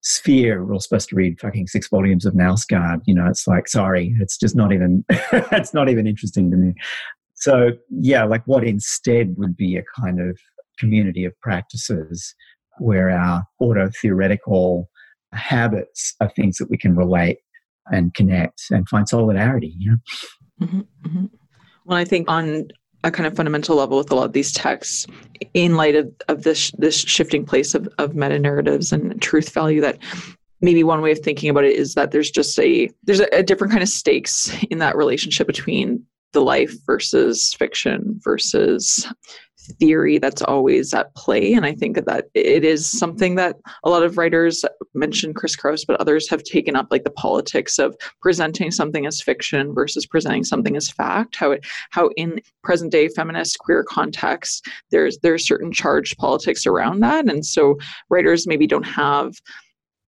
sphere. 0.02 0.64
We're 0.64 0.74
all 0.74 0.80
supposed 0.80 1.10
to 1.10 1.16
read 1.16 1.40
fucking 1.40 1.68
six 1.68 1.88
volumes 1.90 2.26
of 2.26 2.34
Knausgaard. 2.34 3.02
You 3.06 3.16
know, 3.16 3.28
it's 3.28 3.48
like, 3.48 3.68
sorry, 3.68 4.16
it's 4.20 4.38
just 4.38 4.56
not 4.56 4.74
even, 4.74 5.06
it's 5.10 5.74
not 5.74 5.90
even 5.90 6.08
interesting 6.08 6.50
to 6.52 6.58
me. 6.58 6.74
So 7.36 7.72
yeah, 7.90 8.24
like 8.24 8.44
what 8.46 8.64
instead 8.64 9.36
would 9.38 9.56
be 9.56 9.78
a 9.78 9.84
kind 10.00 10.20
of 10.20 10.40
community 10.80 11.26
of 11.26 11.40
practices 11.42 12.36
where 12.80 13.10
our 13.10 13.44
auto 13.60 13.90
theoretical 14.02 14.90
habits 15.34 16.16
are 16.20 16.30
things 16.30 16.58
that 16.58 16.70
we 16.70 16.78
can 16.78 16.96
relate 16.96 17.38
and 17.88 18.14
connect 18.14 18.64
and 18.72 18.88
find 18.90 19.08
solidarity. 19.08 19.76
You 19.78 19.92
know? 19.92 20.66
mm-hmm, 20.68 20.80
mm-hmm. 21.08 21.26
Well, 21.86 21.98
I 21.98 22.06
think 22.06 22.30
on 22.30 22.68
a 23.04 23.12
kind 23.12 23.26
of 23.28 23.36
fundamental 23.36 23.76
level 23.76 23.98
with 23.98 24.12
a 24.12 24.16
lot 24.16 24.26
of 24.26 24.34
these 24.34 24.52
texts 24.52 25.08
in 25.54 25.76
light 25.76 25.96
of, 25.96 26.12
of 26.28 26.44
this 26.44 26.72
this 26.78 26.98
shifting 26.98 27.46
place 27.46 27.74
of, 27.74 27.90
of 27.98 28.16
meta 28.16 28.40
narratives 28.40 28.92
and 28.92 29.22
truth 29.22 29.50
value 29.50 29.82
that 29.82 29.98
maybe 30.62 30.84
one 30.84 31.02
way 31.02 31.12
of 31.12 31.20
thinking 31.20 31.50
about 31.50 31.64
it 31.64 31.76
is 31.76 31.96
that 31.96 32.12
there's 32.12 32.32
just 32.32 32.58
a 32.60 32.90
there's 33.04 33.20
a, 33.20 33.28
a 33.36 33.44
different 33.44 33.72
kind 33.72 33.84
of 33.84 33.90
stakes 33.90 34.56
in 34.70 34.78
that 34.78 34.96
relationship 34.96 35.48
between 35.48 36.04
the 36.34 36.42
life 36.42 36.74
versus 36.86 37.54
fiction 37.56 38.20
versus 38.24 39.12
theory 39.80 40.18
that's 40.18 40.42
always 40.42 40.94
at 40.94 41.14
play 41.16 41.54
and 41.54 41.66
i 41.66 41.74
think 41.74 42.04
that 42.06 42.30
it 42.34 42.66
is 42.66 42.90
something 42.90 43.36
that 43.36 43.58
a 43.84 43.90
lot 43.90 44.04
of 44.04 44.18
writers 44.18 44.66
mentioned 44.94 45.36
chris 45.36 45.56
kraus 45.56 45.86
but 45.86 46.00
others 46.00 46.28
have 46.28 46.44
taken 46.44 46.76
up 46.76 46.88
like 46.90 47.04
the 47.04 47.12
politics 47.12 47.78
of 47.78 47.96
presenting 48.22 48.72
something 48.72 49.06
as 49.06 49.22
fiction 49.22 49.74
versus 49.74 50.06
presenting 50.06 50.44
something 50.44 50.76
as 50.76 50.90
fact 50.90 51.36
how 51.36 51.52
it 51.52 51.66
how 51.92 52.10
in 52.18 52.40
present 52.64 52.92
day 52.92 53.08
feminist 53.08 53.60
queer 53.60 53.84
context 53.84 54.68
there's 54.90 55.20
there's 55.20 55.46
certain 55.46 55.72
charged 55.72 56.18
politics 56.18 56.66
around 56.66 57.00
that 57.00 57.30
and 57.30 57.46
so 57.46 57.78
writers 58.10 58.48
maybe 58.48 58.66
don't 58.66 58.84
have 58.84 59.36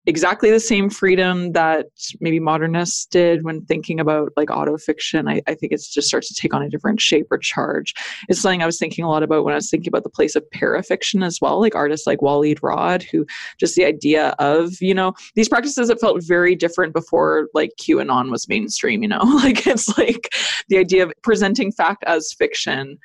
exactly 0.07 0.51
the 0.51 0.61
same 0.61 0.89
freedom 0.89 1.53
that 1.53 1.87
maybe 2.21 2.41
modernists 2.41 3.07
did 3.07 3.45
when 3.45 3.65
thinking 3.67 4.01
about 4.01 4.33
like 4.37 4.49
autofiction. 4.49 5.31
I, 5.31 5.43
I 5.47 5.55
think 5.55 5.73
it 5.73 5.83
just 5.91 6.09
starts 6.09 6.29
to 6.29 6.35
take 6.35 6.55
on 6.55 6.63
a 6.63 6.71
different 6.71 7.01
shape 7.01 7.27
or 7.31 7.39
charge. 7.39 7.95
It's 8.29 8.41
something 8.41 8.63
I 8.63 8.67
was 8.67 8.79
thinking 8.79 9.05
a 9.05 9.11
lot 9.11 9.23
about 9.23 9.45
when 9.45 9.53
I 9.53 9.57
was 9.57 9.71
thinking 9.71 9.89
about 9.89 10.05
the 10.05 10.11
place 10.11 10.37
of 10.37 10.45
parafiction 10.55 11.25
as 11.25 11.39
well, 11.41 11.61
like 11.61 11.75
artists 11.75 12.07
like 12.07 12.23
Walid 12.23 12.63
Raad, 12.63 13.03
who 13.03 13.27
just 13.59 13.75
the 13.75 13.85
idea 13.85 14.35
of, 14.39 14.81
you 14.81 14.95
know, 14.95 15.13
these 15.35 15.49
practices 15.49 15.89
that 15.89 16.01
felt 16.01 16.25
very 16.25 16.55
different 16.55 16.95
before 16.95 17.49
like 17.53 17.73
QAnon 17.81 18.31
was 18.31 18.49
mainstream, 18.49 19.03
you 19.03 19.09
know, 19.09 19.21
like 19.23 19.67
it's 19.67 19.97
like 19.99 20.33
the 20.69 20.79
idea 20.79 21.05
of 21.05 21.13
presenting 21.23 21.73
fact 21.73 22.05
as 22.07 22.33
fiction 22.33 22.99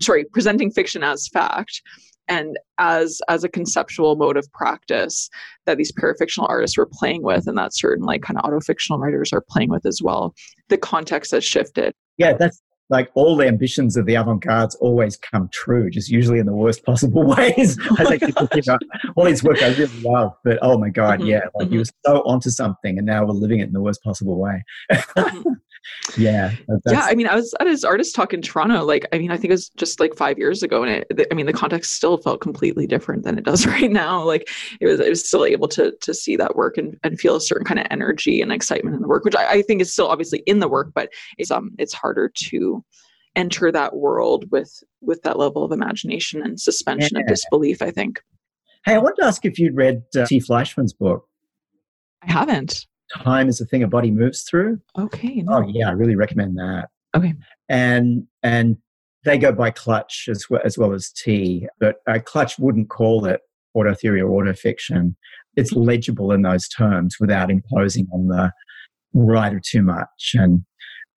sorry 0.00 0.24
presenting 0.32 0.70
fiction 0.70 1.02
as 1.02 1.28
fact 1.28 1.82
and 2.28 2.58
as 2.78 3.20
as 3.28 3.44
a 3.44 3.48
conceptual 3.48 4.16
mode 4.16 4.36
of 4.36 4.50
practice 4.52 5.28
that 5.66 5.78
these 5.78 5.92
parafictional 5.92 6.48
artists 6.48 6.76
were 6.76 6.88
playing 6.90 7.22
with 7.22 7.46
and 7.46 7.58
that 7.58 7.74
certain 7.74 8.04
like 8.04 8.22
kind 8.22 8.38
of 8.38 8.44
autofictional 8.44 8.98
writers 8.98 9.32
are 9.32 9.44
playing 9.48 9.70
with 9.70 9.86
as 9.86 10.00
well 10.02 10.34
the 10.68 10.78
context 10.78 11.32
has 11.32 11.44
shifted. 11.44 11.92
Yeah 12.16 12.34
that's 12.34 12.60
like 12.90 13.10
all 13.14 13.34
the 13.34 13.46
ambitions 13.46 13.96
of 13.96 14.04
the 14.04 14.14
avant-garde 14.14 14.70
always 14.78 15.16
come 15.16 15.48
true 15.52 15.88
just 15.88 16.10
usually 16.10 16.38
in 16.38 16.44
the 16.44 16.52
worst 16.52 16.84
possible 16.84 17.24
ways. 17.36 17.78
I 17.98 18.16
think 18.16 18.22
you 18.54 18.62
know, 18.66 18.78
all 19.16 19.24
his 19.24 19.42
work 19.42 19.62
i 19.62 19.68
really 19.68 20.00
love 20.02 20.32
but 20.44 20.58
oh 20.60 20.78
my 20.78 20.90
god 20.90 21.20
mm-hmm, 21.20 21.28
yeah 21.28 21.44
like 21.54 21.66
mm-hmm. 21.66 21.72
he 21.72 21.78
was 21.78 21.92
so 22.04 22.18
onto 22.22 22.50
something 22.50 22.98
and 22.98 23.06
now 23.06 23.24
we're 23.24 23.32
living 23.32 23.60
it 23.60 23.64
in 23.64 23.72
the 23.72 23.82
worst 23.82 24.02
possible 24.02 24.38
way. 24.38 24.64
Mm-hmm 24.92 25.50
yeah 26.16 26.52
yeah 26.86 27.02
i 27.02 27.14
mean 27.14 27.26
i 27.26 27.34
was 27.34 27.54
at 27.60 27.66
his 27.66 27.84
artist 27.84 28.14
talk 28.14 28.32
in 28.32 28.40
toronto 28.40 28.84
like 28.84 29.06
i 29.12 29.18
mean 29.18 29.30
i 29.30 29.36
think 29.36 29.46
it 29.46 29.54
was 29.54 29.68
just 29.70 30.00
like 30.00 30.14
five 30.14 30.38
years 30.38 30.62
ago 30.62 30.82
and 30.82 31.04
it 31.10 31.26
i 31.30 31.34
mean 31.34 31.46
the 31.46 31.52
context 31.52 31.94
still 31.94 32.16
felt 32.16 32.40
completely 32.40 32.86
different 32.86 33.24
than 33.24 33.38
it 33.38 33.44
does 33.44 33.66
right 33.76 33.90
now 33.90 34.22
like 34.22 34.48
it 34.80 34.86
was 34.86 35.00
it 35.00 35.08
was 35.08 35.26
still 35.26 35.44
able 35.44 35.68
to 35.68 35.92
to 36.00 36.14
see 36.14 36.36
that 36.36 36.56
work 36.56 36.78
and, 36.78 36.98
and 37.02 37.20
feel 37.20 37.36
a 37.36 37.40
certain 37.40 37.64
kind 37.64 37.80
of 37.80 37.86
energy 37.90 38.40
and 38.40 38.52
excitement 38.52 38.96
in 38.96 39.02
the 39.02 39.08
work 39.08 39.24
which 39.24 39.36
I, 39.36 39.46
I 39.46 39.62
think 39.62 39.80
is 39.80 39.92
still 39.92 40.08
obviously 40.08 40.42
in 40.46 40.60
the 40.60 40.68
work 40.68 40.92
but 40.94 41.10
it's 41.38 41.50
um 41.50 41.72
it's 41.78 41.92
harder 41.92 42.30
to 42.48 42.84
enter 43.36 43.72
that 43.72 43.96
world 43.96 44.50
with 44.50 44.82
with 45.00 45.22
that 45.22 45.38
level 45.38 45.64
of 45.64 45.72
imagination 45.72 46.42
and 46.42 46.60
suspension 46.60 47.16
yeah. 47.16 47.22
of 47.22 47.28
disbelief 47.28 47.82
i 47.82 47.90
think. 47.90 48.22
Hey 48.84 48.94
i 48.94 48.98
wanted 48.98 49.16
to 49.20 49.26
ask 49.26 49.44
if 49.44 49.58
you'd 49.58 49.76
read 49.76 50.02
uh, 50.16 50.26
t. 50.26 50.40
Fleischmann's 50.40 50.92
book. 50.92 51.26
I 52.22 52.32
haven't 52.32 52.86
time 53.22 53.48
is 53.48 53.58
the 53.58 53.66
thing 53.66 53.82
a 53.82 53.88
body 53.88 54.10
moves 54.10 54.42
through. 54.42 54.80
Okay. 54.98 55.42
No. 55.42 55.58
Oh 55.58 55.68
yeah, 55.68 55.88
I 55.88 55.92
really 55.92 56.16
recommend 56.16 56.56
that. 56.58 56.88
Okay. 57.16 57.34
And 57.68 58.26
and 58.42 58.76
they 59.24 59.38
go 59.38 59.52
by 59.52 59.70
clutch 59.70 60.28
as 60.30 60.48
well 60.50 60.60
as 60.64 60.76
well 60.76 60.92
as 60.92 61.10
T, 61.10 61.66
but 61.80 61.96
uh, 62.06 62.18
clutch 62.24 62.58
wouldn't 62.58 62.90
call 62.90 63.24
it 63.26 63.40
auto 63.74 63.94
theory 63.94 64.20
or 64.20 64.30
auto 64.30 64.54
fiction, 64.54 65.16
it's 65.56 65.72
legible 65.72 66.32
in 66.32 66.42
those 66.42 66.68
terms 66.68 67.16
without 67.20 67.50
imposing 67.50 68.06
on 68.12 68.28
the 68.28 68.52
writer 69.12 69.60
too 69.64 69.82
much. 69.82 70.32
And 70.34 70.64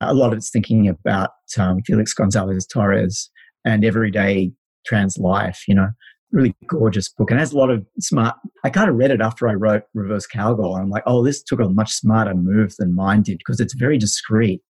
a 0.02 0.14
lot 0.14 0.32
of 0.32 0.38
it's 0.38 0.50
thinking 0.50 0.88
about 0.88 1.32
um, 1.58 1.82
Felix 1.84 2.14
Gonzalez 2.14 2.68
Torres 2.68 3.30
and 3.66 3.86
everyday 3.86 4.52
trans 4.86 5.18
life, 5.18 5.64
you 5.68 5.76
know, 5.76 5.90
really 6.32 6.56
gorgeous 6.68 7.10
book 7.10 7.32
and 7.32 7.40
has 7.40 7.54
a 7.54 7.58
lot 7.58 7.70
of 7.70 7.86
smart. 8.00 8.36
I 8.64 8.70
kind 8.70 8.90
of 8.90 8.96
read 8.96 9.12
it 9.12 9.22
after 9.22 9.48
I 9.48 9.54
wrote 9.54 9.84
Reverse 9.94 10.28
Cowgirl. 10.28 10.76
And 10.76 10.84
I'm 10.84 10.90
like, 10.90 11.04
oh, 11.06 11.24
this 11.24 11.42
took 11.42 11.60
a 11.60 11.70
much 11.70 11.94
smarter 11.94 12.34
move 12.34 12.76
than 12.78 12.96
mine 12.96 13.22
did 13.22 13.38
because 13.38 13.60
it's 13.60 13.74
very 13.74 13.98
discreet. 13.98 14.62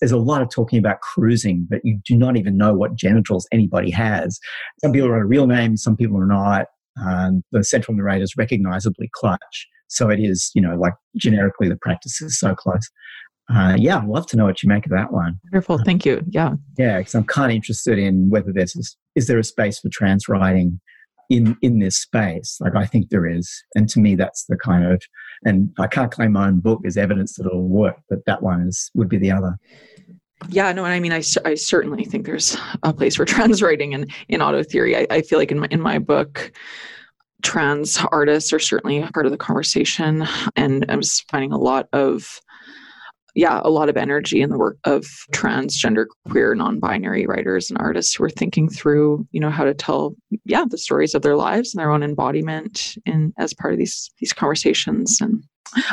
There's 0.00 0.12
a 0.12 0.18
lot 0.18 0.40
of 0.40 0.50
talking 0.50 0.78
about 0.78 1.00
cruising, 1.00 1.66
but 1.68 1.80
you 1.84 2.00
do 2.04 2.16
not 2.16 2.36
even 2.36 2.56
know 2.56 2.74
what 2.74 2.94
genitals 2.94 3.46
anybody 3.52 3.90
has. 3.90 4.38
Some 4.80 4.92
people 4.92 5.08
are 5.08 5.20
a 5.20 5.26
real 5.26 5.46
name, 5.46 5.76
some 5.76 5.96
people 5.96 6.16
are 6.18 6.26
not. 6.26 6.66
And 6.96 7.42
the 7.52 7.64
central 7.64 7.96
narrator 7.96 8.24
is 8.24 8.36
recognizably 8.36 9.10
clutch. 9.14 9.68
So 9.88 10.08
it 10.08 10.20
is, 10.20 10.50
you 10.54 10.62
know, 10.62 10.76
like 10.76 10.94
generically 11.16 11.68
the 11.68 11.76
practice 11.76 12.20
is 12.22 12.38
so 12.38 12.54
close. 12.54 12.88
Uh, 13.52 13.74
yeah, 13.76 13.98
I'd 13.98 14.06
love 14.06 14.26
to 14.28 14.36
know 14.36 14.44
what 14.44 14.62
you 14.62 14.68
make 14.68 14.86
of 14.86 14.92
that 14.92 15.12
one. 15.12 15.40
Wonderful, 15.44 15.78
thank 15.84 16.04
you. 16.04 16.22
Yeah, 16.28 16.54
yeah, 16.78 16.98
because 16.98 17.14
I'm 17.14 17.24
kind 17.24 17.50
of 17.50 17.56
interested 17.56 17.98
in 17.98 18.30
whether 18.30 18.52
there's 18.52 18.76
is 19.16 19.26
there 19.26 19.38
a 19.38 19.44
space 19.44 19.80
for 19.80 19.88
trans 19.88 20.28
writing 20.28 20.80
in 21.30 21.56
in 21.62 21.80
this 21.80 21.98
space. 21.98 22.58
Like 22.60 22.76
I 22.76 22.86
think 22.86 23.08
there 23.08 23.26
is, 23.26 23.50
and 23.74 23.88
to 23.88 24.00
me, 24.00 24.14
that's 24.14 24.44
the 24.46 24.56
kind 24.56 24.84
of 24.84 25.02
and 25.44 25.70
I 25.78 25.86
can't 25.86 26.12
claim 26.12 26.32
my 26.32 26.46
own 26.46 26.60
book 26.60 26.80
as 26.86 26.96
evidence 26.96 27.36
that 27.36 27.46
it'll 27.46 27.66
work, 27.66 27.96
but 28.08 28.24
that 28.26 28.42
one 28.42 28.68
is 28.68 28.90
would 28.94 29.08
be 29.08 29.18
the 29.18 29.32
other. 29.32 29.56
Yeah, 30.48 30.72
no, 30.72 30.84
and 30.84 30.94
I 30.94 31.00
mean, 31.00 31.12
I, 31.12 31.22
I 31.44 31.54
certainly 31.54 32.04
think 32.04 32.24
there's 32.24 32.56
a 32.82 32.94
place 32.94 33.16
for 33.16 33.24
trans 33.26 33.62
writing 33.62 33.92
in 33.92 34.06
in 34.28 34.42
auto 34.42 34.62
theory. 34.62 34.96
I, 34.96 35.06
I 35.10 35.22
feel 35.22 35.38
like 35.38 35.50
in 35.50 35.58
my 35.58 35.68
in 35.70 35.80
my 35.80 35.98
book 35.98 36.52
trans 37.42 37.98
artists 38.12 38.52
are 38.52 38.58
certainly 38.58 39.02
a 39.02 39.10
part 39.12 39.24
of 39.24 39.32
the 39.32 39.38
conversation 39.38 40.26
and 40.56 40.84
i'm 40.90 41.00
just 41.00 41.26
finding 41.30 41.52
a 41.52 41.58
lot 41.58 41.88
of 41.94 42.38
yeah, 43.34 43.60
a 43.64 43.70
lot 43.70 43.88
of 43.88 43.96
energy 43.96 44.40
in 44.42 44.50
the 44.50 44.58
work 44.58 44.78
of 44.84 45.06
transgender, 45.32 46.06
queer, 46.28 46.54
non-binary 46.54 47.26
writers 47.26 47.70
and 47.70 47.78
artists 47.78 48.14
who 48.14 48.24
are 48.24 48.30
thinking 48.30 48.68
through, 48.68 49.26
you 49.32 49.40
know, 49.40 49.50
how 49.50 49.64
to 49.64 49.74
tell, 49.74 50.14
yeah, 50.44 50.64
the 50.68 50.78
stories 50.78 51.14
of 51.14 51.22
their 51.22 51.36
lives 51.36 51.74
and 51.74 51.80
their 51.80 51.90
own 51.90 52.02
embodiment 52.02 52.96
in 53.06 53.32
as 53.38 53.54
part 53.54 53.72
of 53.72 53.78
these 53.78 54.10
these 54.18 54.32
conversations. 54.32 55.20
And 55.20 55.44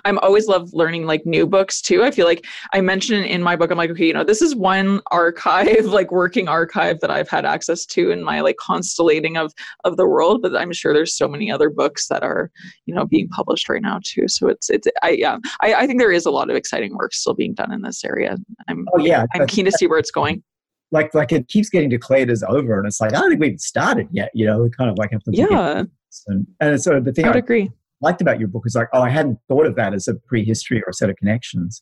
I'm 0.05 0.17
always 0.19 0.47
love 0.47 0.73
learning 0.73 1.05
like 1.05 1.25
new 1.25 1.45
books 1.45 1.81
too. 1.81 2.03
I 2.03 2.11
feel 2.11 2.25
like 2.25 2.45
I 2.73 2.81
mentioned 2.81 3.25
in 3.25 3.43
my 3.43 3.55
book, 3.55 3.71
I'm 3.71 3.77
like, 3.77 3.91
okay, 3.91 4.07
you 4.07 4.13
know, 4.13 4.23
this 4.23 4.41
is 4.41 4.55
one 4.55 5.01
archive, 5.11 5.85
like 5.85 6.11
working 6.11 6.47
archive 6.47 6.99
that 7.01 7.11
I've 7.11 7.29
had 7.29 7.45
access 7.45 7.85
to 7.87 8.11
in 8.11 8.23
my 8.23 8.41
like 8.41 8.57
constellating 8.57 9.37
of 9.37 9.53
of 9.83 9.97
the 9.97 10.07
world. 10.07 10.41
But 10.41 10.55
I'm 10.55 10.73
sure 10.73 10.93
there's 10.93 11.15
so 11.15 11.27
many 11.27 11.51
other 11.51 11.69
books 11.69 12.07
that 12.07 12.23
are, 12.23 12.51
you 12.85 12.93
know, 12.93 13.05
being 13.05 13.27
published 13.29 13.69
right 13.69 13.81
now 13.81 13.99
too. 14.03 14.27
So 14.27 14.47
it's 14.47 14.69
it's 14.69 14.87
I 15.03 15.11
yeah, 15.11 15.37
I, 15.61 15.73
I 15.75 15.87
think 15.87 15.99
there 15.99 16.11
is 16.11 16.25
a 16.25 16.31
lot 16.31 16.49
of 16.49 16.55
exciting 16.55 16.95
work 16.95 17.13
still 17.13 17.33
being 17.33 17.53
done 17.53 17.71
in 17.71 17.81
this 17.81 18.03
area. 18.03 18.37
I'm 18.67 18.87
oh 18.93 18.99
yeah, 18.99 19.25
I'm 19.33 19.45
keen 19.47 19.65
to 19.65 19.71
see 19.71 19.87
where 19.87 19.99
it's 19.99 20.11
going. 20.11 20.43
Like 20.91 21.13
like 21.13 21.31
it 21.31 21.47
keeps 21.49 21.69
getting 21.69 21.89
declared 21.89 22.31
as 22.31 22.43
over, 22.43 22.79
and 22.79 22.87
it's 22.87 22.99
like 22.99 23.13
I 23.13 23.19
don't 23.19 23.29
think 23.29 23.41
we've 23.41 23.59
started 23.59 24.07
yet. 24.11 24.31
You 24.33 24.47
know, 24.47 24.63
we 24.63 24.69
kind 24.71 24.89
of 24.89 24.97
like 24.97 25.11
yeah. 25.27 25.83
And, 26.25 26.47
and 26.59 26.81
so 26.81 26.99
the 26.99 27.11
thing 27.11 27.25
I 27.25 27.29
would 27.29 27.35
I, 27.35 27.39
agree 27.39 27.71
liked 28.01 28.21
about 28.21 28.39
your 28.39 28.47
book 28.47 28.63
is 28.65 28.75
like, 28.75 28.89
oh, 28.93 29.01
I 29.01 29.09
hadn't 29.09 29.39
thought 29.47 29.65
of 29.65 29.75
that 29.75 29.93
as 29.93 30.07
a 30.07 30.15
prehistory 30.15 30.81
or 30.85 30.89
a 30.89 30.93
set 30.93 31.09
of 31.09 31.15
connections. 31.17 31.81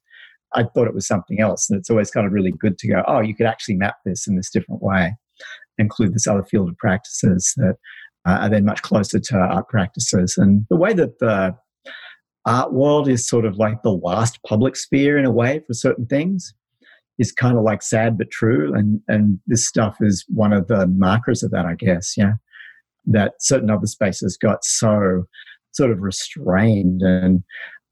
I 0.53 0.63
thought 0.63 0.87
it 0.87 0.93
was 0.93 1.07
something 1.07 1.39
else. 1.39 1.69
And 1.69 1.77
it's 1.77 1.89
always 1.89 2.11
kind 2.11 2.25
of 2.25 2.33
really 2.33 2.51
good 2.51 2.77
to 2.79 2.87
go, 2.87 3.03
oh, 3.07 3.19
you 3.19 3.35
could 3.35 3.45
actually 3.45 3.75
map 3.75 3.97
this 4.05 4.27
in 4.27 4.35
this 4.35 4.49
different 4.49 4.81
way, 4.81 5.15
include 5.77 6.13
this 6.13 6.27
other 6.27 6.43
field 6.43 6.69
of 6.69 6.77
practices 6.77 7.53
that 7.57 7.75
uh, 8.25 8.39
are 8.41 8.49
then 8.49 8.65
much 8.65 8.81
closer 8.81 9.19
to 9.19 9.37
art 9.37 9.67
practices. 9.67 10.35
And 10.37 10.65
the 10.69 10.77
way 10.77 10.93
that 10.93 11.19
the 11.19 11.55
art 12.45 12.73
world 12.73 13.07
is 13.07 13.27
sort 13.27 13.45
of 13.45 13.57
like 13.57 13.81
the 13.81 13.91
last 13.91 14.39
public 14.47 14.75
sphere 14.75 15.17
in 15.17 15.25
a 15.25 15.31
way 15.31 15.61
for 15.67 15.73
certain 15.73 16.05
things 16.05 16.53
is 17.17 17.31
kind 17.31 17.57
of 17.57 17.63
like 17.63 17.81
sad 17.81 18.17
but 18.17 18.29
true. 18.29 18.73
And, 18.73 19.01
and 19.07 19.39
this 19.47 19.67
stuff 19.67 19.97
is 20.01 20.25
one 20.27 20.53
of 20.53 20.67
the 20.67 20.87
markers 20.87 21.43
of 21.43 21.51
that, 21.51 21.65
I 21.65 21.75
guess. 21.75 22.13
Yeah. 22.15 22.33
That 23.05 23.33
certain 23.39 23.69
other 23.69 23.87
spaces 23.87 24.37
got 24.37 24.63
so 24.63 25.25
sort 25.75 25.91
of 25.91 26.01
restrained 26.01 27.01
and 27.01 27.43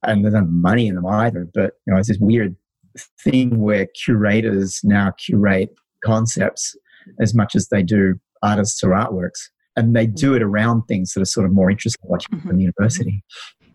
and 0.05 0.23
there's 0.23 0.33
no 0.33 0.45
money 0.45 0.87
in 0.87 0.95
them 0.95 1.05
either. 1.05 1.47
But 1.53 1.73
you 1.85 1.93
know, 1.93 1.99
it's 1.99 2.09
this 2.09 2.17
weird 2.19 2.55
thing 3.23 3.59
where 3.59 3.87
curators 4.03 4.81
now 4.83 5.11
curate 5.11 5.73
concepts 6.03 6.75
as 7.19 7.33
much 7.33 7.55
as 7.55 7.69
they 7.69 7.83
do 7.83 8.15
artists 8.41 8.83
or 8.83 8.89
artworks. 8.89 9.49
And 9.75 9.95
they 9.95 10.05
do 10.05 10.35
it 10.35 10.43
around 10.43 10.83
things 10.83 11.13
that 11.13 11.21
are 11.21 11.25
sort 11.25 11.47
of 11.47 11.51
more 11.51 11.71
interesting, 11.71 12.07
like 12.09 12.21
mm-hmm. 12.21 12.47
from 12.47 12.59
university. 12.59 13.23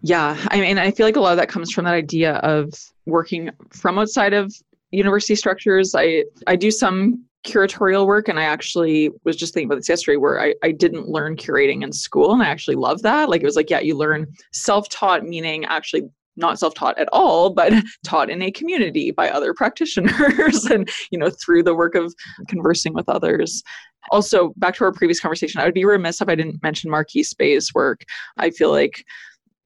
Yeah. 0.02 0.36
I 0.48 0.60
mean, 0.60 0.78
I 0.78 0.92
feel 0.92 1.06
like 1.06 1.16
a 1.16 1.20
lot 1.20 1.32
of 1.32 1.38
that 1.38 1.48
comes 1.48 1.72
from 1.72 1.86
that 1.86 1.94
idea 1.94 2.34
of 2.36 2.72
working 3.06 3.50
from 3.70 3.98
outside 3.98 4.32
of 4.32 4.54
university 4.92 5.34
structures. 5.34 5.94
I, 5.96 6.24
I 6.46 6.54
do 6.54 6.70
some 6.70 7.24
curatorial 7.46 8.06
work 8.06 8.28
and 8.28 8.38
i 8.38 8.42
actually 8.42 9.10
was 9.24 9.36
just 9.36 9.54
thinking 9.54 9.68
about 9.68 9.76
this 9.76 9.88
yesterday 9.88 10.16
where 10.16 10.40
I, 10.40 10.54
I 10.62 10.72
didn't 10.72 11.08
learn 11.08 11.36
curating 11.36 11.82
in 11.82 11.92
school 11.92 12.32
and 12.32 12.42
i 12.42 12.46
actually 12.46 12.74
love 12.76 13.02
that. 13.02 13.28
Like 13.28 13.42
it 13.42 13.46
was 13.46 13.56
like 13.56 13.70
yeah 13.70 13.80
you 13.80 13.96
learn 13.96 14.26
self-taught 14.52 15.24
meaning 15.24 15.64
actually 15.66 16.02
not 16.36 16.58
self-taught 16.58 16.98
at 16.98 17.08
all 17.12 17.50
but 17.50 17.72
taught 18.04 18.30
in 18.30 18.42
a 18.42 18.50
community 18.50 19.10
by 19.12 19.30
other 19.30 19.54
practitioners 19.54 20.64
and 20.70 20.90
you 21.10 21.18
know 21.18 21.30
through 21.30 21.62
the 21.62 21.74
work 21.74 21.94
of 21.94 22.12
conversing 22.48 22.92
with 22.92 23.08
others. 23.08 23.62
Also 24.10 24.52
back 24.56 24.74
to 24.74 24.84
our 24.84 24.92
previous 24.92 25.20
conversation 25.20 25.60
i 25.60 25.64
would 25.64 25.74
be 25.74 25.84
remiss 25.84 26.20
if 26.20 26.28
i 26.28 26.34
didn't 26.34 26.62
mention 26.62 26.90
Marquis 26.90 27.26
Bey's 27.38 27.72
work. 27.72 28.02
I 28.36 28.50
feel 28.50 28.70
like 28.70 29.04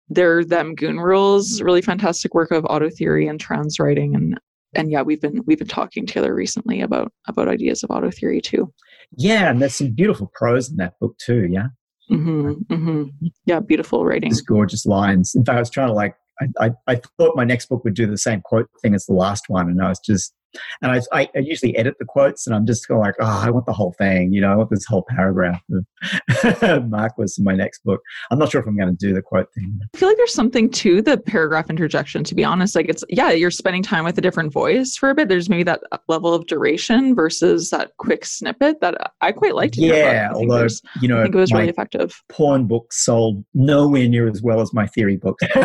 their 0.09 0.45
them 0.45 0.75
goon 0.75 1.01
rules 1.01 1.63
really 1.63 1.81
fantastic 1.81 2.35
work 2.35 2.51
of 2.51 2.67
auto 2.69 2.91
theory 2.91 3.27
and 3.27 3.41
trans 3.41 3.79
writing 3.81 4.15
and 4.15 4.39
and 4.75 4.91
yeah, 4.91 5.03
we've 5.03 5.21
been 5.21 5.43
we've 5.47 5.59
been 5.59 5.69
talking 5.69 6.07
together 6.07 6.35
recently 6.35 6.81
about 6.81 7.13
about 7.29 7.49
ideas 7.49 7.83
of 7.83 7.91
auto 7.91 8.11
theory 8.11 8.41
too. 8.41 8.73
Yeah, 9.17 9.51
and 9.51 9.61
there's 9.61 9.75
some 9.75 9.93
beautiful 9.93 10.31
prose 10.35 10.71
in 10.71 10.77
that 10.77 10.95
book 11.01 11.17
too. 11.19 11.49
Yeah. 11.51 11.69
Mm-hmm, 12.11 12.53
mm-hmm. 12.73 13.27
Yeah, 13.47 13.61
beautiful 13.61 14.05
writing. 14.05 14.31
Just 14.31 14.47
gorgeous 14.47 14.85
lines. 14.85 15.35
In 15.35 15.45
fact, 15.45 15.57
I 15.57 15.61
was 15.61 15.71
trying 15.71 15.89
to 15.89 15.95
like 15.95 16.15
I, 16.41 16.67
I, 16.67 16.71
I 16.89 17.01
thought 17.19 17.37
my 17.37 17.45
next 17.45 17.67
book 17.67 17.85
would 17.85 17.95
do 17.95 18.07
the 18.07 18.19
same 18.19 18.41
quote 18.41 18.69
thing 18.81 18.95
as 18.95 19.07
the 19.07 19.15
last 19.15 19.45
one, 19.49 19.69
and 19.69 19.83
I 19.83 19.89
was 19.89 20.01
just 20.01 20.35
and 20.81 20.93
I, 20.93 21.01
I, 21.13 21.29
I, 21.35 21.39
usually 21.39 21.77
edit 21.77 21.97
the 21.99 22.05
quotes 22.05 22.47
and 22.47 22.55
I'm 22.55 22.67
just 22.67 22.87
going 22.89 23.01
like, 23.01 23.15
oh, 23.21 23.43
I 23.45 23.51
want 23.51 23.67
the 23.67 23.73
whole 23.73 23.95
thing, 23.99 24.33
you 24.33 24.41
know, 24.41 24.53
I 24.53 24.57
want 24.57 24.71
this 24.71 24.85
whole 24.85 25.05
paragraph 25.09 25.63
of 25.71 26.89
Marquis 26.89 27.35
in 27.39 27.45
my 27.45 27.55
next 27.55 27.85
book. 27.85 28.01
I'm 28.31 28.39
not 28.39 28.51
sure 28.51 28.61
if 28.61 28.67
I'm 28.67 28.77
going 28.77 28.97
to 28.97 29.07
do 29.07 29.15
the 29.15 29.23
quote 29.23 29.53
thing. 29.55 29.79
I 29.95 29.99
feel 29.99 30.09
like 30.09 30.17
there's 30.17 30.35
something 30.35 30.71
to 30.71 31.03
the 31.03 31.17
paragraph 31.17 31.71
interjection, 31.71 32.25
to 32.25 32.35
be 32.35 32.45
honest. 32.45 32.75
Like 32.75 32.89
it's, 32.89 33.05
yeah, 33.09 33.31
you're 33.31 33.51
spending 33.51 33.83
time 33.83 34.05
with 34.05 34.19
a 34.19 34.21
different 34.21 34.53
voice 34.53 34.97
for 34.97 35.11
a 35.11 35.15
bit. 35.15 35.29
There's 35.29 35.49
maybe 35.49 35.63
that 35.65 35.81
uh, 35.93 35.99
level 36.09 36.35
of 36.35 36.47
duration 36.47 37.15
versus 37.15 37.71
that 37.71 37.93
quick 37.99 38.25
snippet 38.25 38.81
that 38.81 39.01
uh, 39.01 39.09
I 39.21 39.33
quite 39.33 39.55
liked. 39.55 39.77
Yeah, 39.77 40.33
although, 40.35 40.67
you 41.01 41.09
know, 41.09 41.21
I 41.21 41.25
think 41.25 41.35
it 41.35 41.39
was 41.39 41.53
really 41.53 41.69
effective. 41.69 42.23
Porn 42.29 42.67
books 42.67 43.05
sold 43.05 43.45
nowhere 43.55 44.09
near 44.09 44.29
as 44.29 44.43
well 44.43 44.61
as 44.61 44.73
my 44.73 44.87
theory 44.87 45.17
books. 45.17 45.45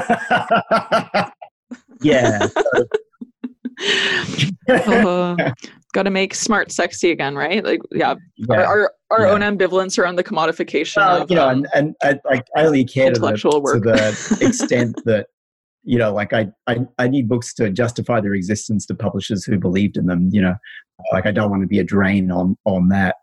yeah. 2.01 2.47
So 2.47 2.87
uh, 4.69 5.51
got 5.93 6.03
to 6.03 6.09
make 6.09 6.33
smart 6.33 6.71
sexy 6.71 7.11
again, 7.11 7.35
right? 7.35 7.63
Like, 7.63 7.81
yeah, 7.91 8.15
yeah. 8.35 8.55
our 8.55 8.65
our, 8.65 8.93
our 9.11 9.21
yeah. 9.21 9.31
own 9.31 9.41
ambivalence 9.41 9.97
around 9.97 10.15
the 10.15 10.23
commodification. 10.23 11.01
Uh, 11.01 11.23
of, 11.23 11.29
you 11.29 11.35
know, 11.35 11.49
um, 11.49 11.65
and, 11.73 11.95
and 12.03 12.19
I, 12.25 12.29
like 12.29 12.45
I 12.55 12.65
only 12.65 12.85
care 12.85 13.11
to 13.11 13.19
the, 13.19 13.31
to 13.31 13.79
the 13.79 14.37
extent 14.41 15.01
that 15.05 15.27
you 15.87 15.97
know, 15.97 16.13
like 16.13 16.33
I, 16.33 16.47
I 16.67 16.79
I 16.97 17.07
need 17.07 17.29
books 17.29 17.53
to 17.55 17.69
justify 17.69 18.19
their 18.19 18.33
existence 18.33 18.85
to 18.87 18.95
publishers 18.95 19.45
who 19.45 19.57
believed 19.57 19.95
in 19.95 20.05
them. 20.05 20.29
You 20.33 20.41
know, 20.41 20.55
like 21.13 21.25
I 21.25 21.31
don't 21.31 21.49
want 21.49 21.63
to 21.63 21.67
be 21.67 21.79
a 21.79 21.83
drain 21.83 22.29
on 22.29 22.57
on 22.65 22.89
that, 22.89 23.15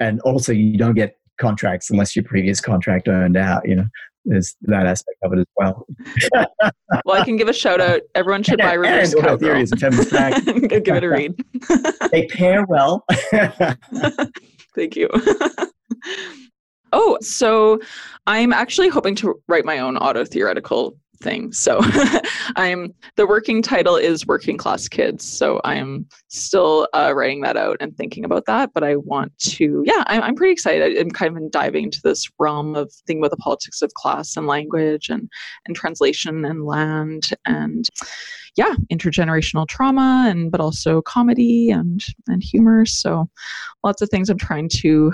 and 0.00 0.20
also 0.22 0.52
you 0.52 0.78
don't 0.78 0.94
get 0.94 1.16
contracts 1.38 1.90
unless 1.90 2.16
your 2.16 2.24
previous 2.24 2.58
contract 2.58 3.06
earned 3.06 3.36
out. 3.36 3.68
You 3.68 3.76
know, 3.76 3.86
there's 4.26 4.56
that 4.62 4.86
aspect 4.86 5.18
of 5.22 5.32
it 5.32 5.38
as 5.38 5.46
well. 5.56 5.86
well, 7.04 7.20
I 7.20 7.24
can 7.24 7.36
give 7.36 7.48
a 7.48 7.52
shout 7.52 7.80
out. 7.80 8.00
Everyone 8.14 8.42
should 8.42 8.58
buy 8.58 8.74
Reverse 8.74 9.12
and 9.12 9.22
Cowgirl. 9.22 9.38
Theory 9.38 9.62
is 9.62 9.72
a 9.72 9.76
feminist 9.76 10.10
give 10.84 10.96
it 10.96 11.04
a 11.04 11.08
read. 11.08 11.34
they 12.10 12.26
pair 12.26 12.64
well. 12.66 13.04
Thank 14.74 14.96
you. 14.96 15.08
oh, 16.92 17.18
so 17.20 17.80
I'm 18.26 18.52
actually 18.52 18.88
hoping 18.88 19.14
to 19.16 19.40
write 19.48 19.64
my 19.64 19.78
own 19.78 19.96
auto 19.96 20.24
theoretical 20.24 20.96
thing. 21.18 21.52
So 21.52 21.80
I'm 22.56 22.94
the 23.16 23.26
working 23.26 23.62
title 23.62 23.96
is 23.96 24.26
Working 24.26 24.56
Class 24.56 24.88
Kids. 24.88 25.24
So 25.24 25.60
I'm 25.64 26.06
still 26.28 26.88
uh, 26.94 27.12
writing 27.14 27.40
that 27.42 27.56
out 27.56 27.76
and 27.80 27.96
thinking 27.96 28.24
about 28.24 28.46
that. 28.46 28.72
But 28.74 28.84
I 28.84 28.96
want 28.96 29.36
to, 29.38 29.82
yeah, 29.86 30.04
I'm, 30.06 30.22
I'm 30.22 30.34
pretty 30.34 30.52
excited. 30.52 30.96
I'm 30.98 31.10
kind 31.10 31.36
of 31.36 31.50
diving 31.50 31.84
into 31.84 32.00
this 32.02 32.28
realm 32.38 32.74
of 32.74 32.92
thinking 33.06 33.22
about 33.22 33.30
the 33.30 33.36
politics 33.38 33.82
of 33.82 33.92
class 33.94 34.36
and 34.36 34.46
language 34.46 35.08
and 35.08 35.28
and 35.66 35.76
translation 35.76 36.44
and 36.44 36.64
land 36.64 37.30
and 37.44 37.88
yeah, 38.56 38.74
intergenerational 38.90 39.68
trauma 39.68 40.26
and 40.28 40.50
but 40.50 40.60
also 40.60 41.02
comedy 41.02 41.70
and 41.70 42.04
and 42.26 42.42
humor. 42.42 42.86
So 42.86 43.28
lots 43.84 44.02
of 44.02 44.08
things 44.08 44.30
I'm 44.30 44.38
trying 44.38 44.68
to 44.80 45.12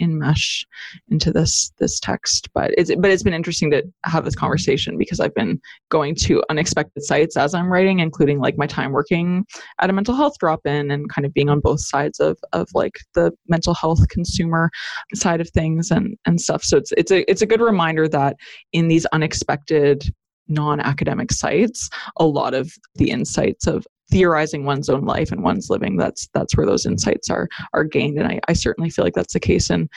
enmesh 0.00 0.64
into 1.08 1.32
this 1.32 1.72
this 1.78 1.98
text. 2.00 2.48
But 2.54 2.72
it's 2.76 2.94
but 2.94 3.10
it's 3.10 3.22
been 3.22 3.34
interesting 3.34 3.70
to 3.70 3.82
have 4.04 4.24
this 4.24 4.34
conversation 4.34 4.98
because 4.98 5.20
I've 5.20 5.34
been 5.34 5.60
going 5.90 6.14
to 6.16 6.42
unexpected 6.50 7.02
sites 7.02 7.36
as 7.36 7.54
I'm 7.54 7.72
writing, 7.72 8.00
including 8.00 8.38
like 8.38 8.58
my 8.58 8.66
time 8.66 8.92
working 8.92 9.44
at 9.80 9.90
a 9.90 9.92
mental 9.92 10.14
health 10.14 10.34
drop-in 10.38 10.90
and 10.90 11.08
kind 11.08 11.24
of 11.24 11.34
being 11.34 11.48
on 11.48 11.60
both 11.60 11.80
sides 11.80 12.20
of 12.20 12.38
of 12.52 12.68
like 12.74 12.98
the 13.14 13.32
mental 13.48 13.74
health 13.74 14.08
consumer 14.08 14.70
side 15.14 15.40
of 15.40 15.48
things 15.50 15.90
and 15.90 16.16
and 16.26 16.40
stuff. 16.40 16.62
So 16.62 16.76
it's 16.76 16.92
it's 16.96 17.10
a 17.10 17.30
it's 17.30 17.42
a 17.42 17.46
good 17.46 17.60
reminder 17.60 18.08
that 18.08 18.36
in 18.72 18.88
these 18.88 19.06
unexpected 19.06 20.04
non-academic 20.48 21.32
sites 21.32 21.88
a 22.18 22.26
lot 22.26 22.52
of 22.52 22.70
the 22.96 23.10
insights 23.10 23.66
of 23.66 23.86
theorizing 24.10 24.64
one's 24.64 24.88
own 24.88 25.04
life 25.04 25.32
and 25.32 25.42
one's 25.42 25.70
living 25.70 25.96
that's 25.96 26.28
that's 26.34 26.56
where 26.56 26.66
those 26.66 26.84
insights 26.84 27.30
are 27.30 27.48
are 27.72 27.84
gained. 27.84 28.18
And 28.18 28.26
I, 28.26 28.40
I 28.48 28.52
certainly 28.52 28.90
feel 28.90 29.04
like 29.04 29.14
that's 29.14 29.32
the 29.32 29.40
case 29.40 29.70
in 29.70 29.88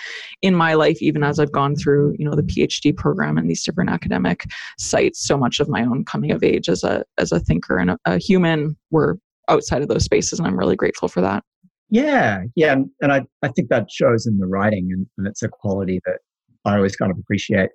in 0.42 0.56
my 0.56 0.76
life 0.76 1.02
even 1.02 1.24
as 1.24 1.40
i've 1.40 1.52
gone 1.52 1.76
through 1.76 2.16
you 2.18 2.26
know 2.26 2.36
the 2.36 2.44
phd 2.44 2.96
program 2.96 3.38
and 3.38 3.50
these 3.50 3.64
different 3.64 3.90
academic 3.90 4.46
sites 4.78 5.26
so 5.26 5.38
much 5.38 5.60
of 5.60 5.68
my 5.68 5.82
own 5.84 6.06
coming 6.06 6.32
of 6.32 6.44
age 6.44 6.70
as 6.70 6.84
a 6.84 7.04
as 7.18 7.32
a 7.32 7.40
thinker 7.40 7.78
and 7.78 7.92
a, 7.92 7.98
a 8.06 8.18
human 8.18 8.78
were 8.92 9.20
outside 9.50 9.82
of 9.82 9.88
those 9.88 10.04
spaces 10.04 10.40
and 10.40 10.48
i'm 10.48 10.58
really 10.58 10.76
grateful 10.76 11.08
for 11.08 11.22
that. 11.22 11.44
Yeah 11.90 12.44
yeah 12.56 12.74
and 12.74 12.90
and 13.02 13.12
i 13.12 13.26
i 13.44 13.50
think 13.50 13.70
that 13.70 13.92
shows 13.92 14.26
in 14.26 14.38
the 14.38 14.48
writing 14.48 14.90
and, 14.92 15.06
and 15.18 15.28
it's 15.28 15.44
a 15.44 15.50
quality 15.50 16.00
that 16.06 16.20
i 16.66 16.76
always 16.76 16.96
kind 16.96 17.12
of 17.12 17.18
appreciate 17.18 17.70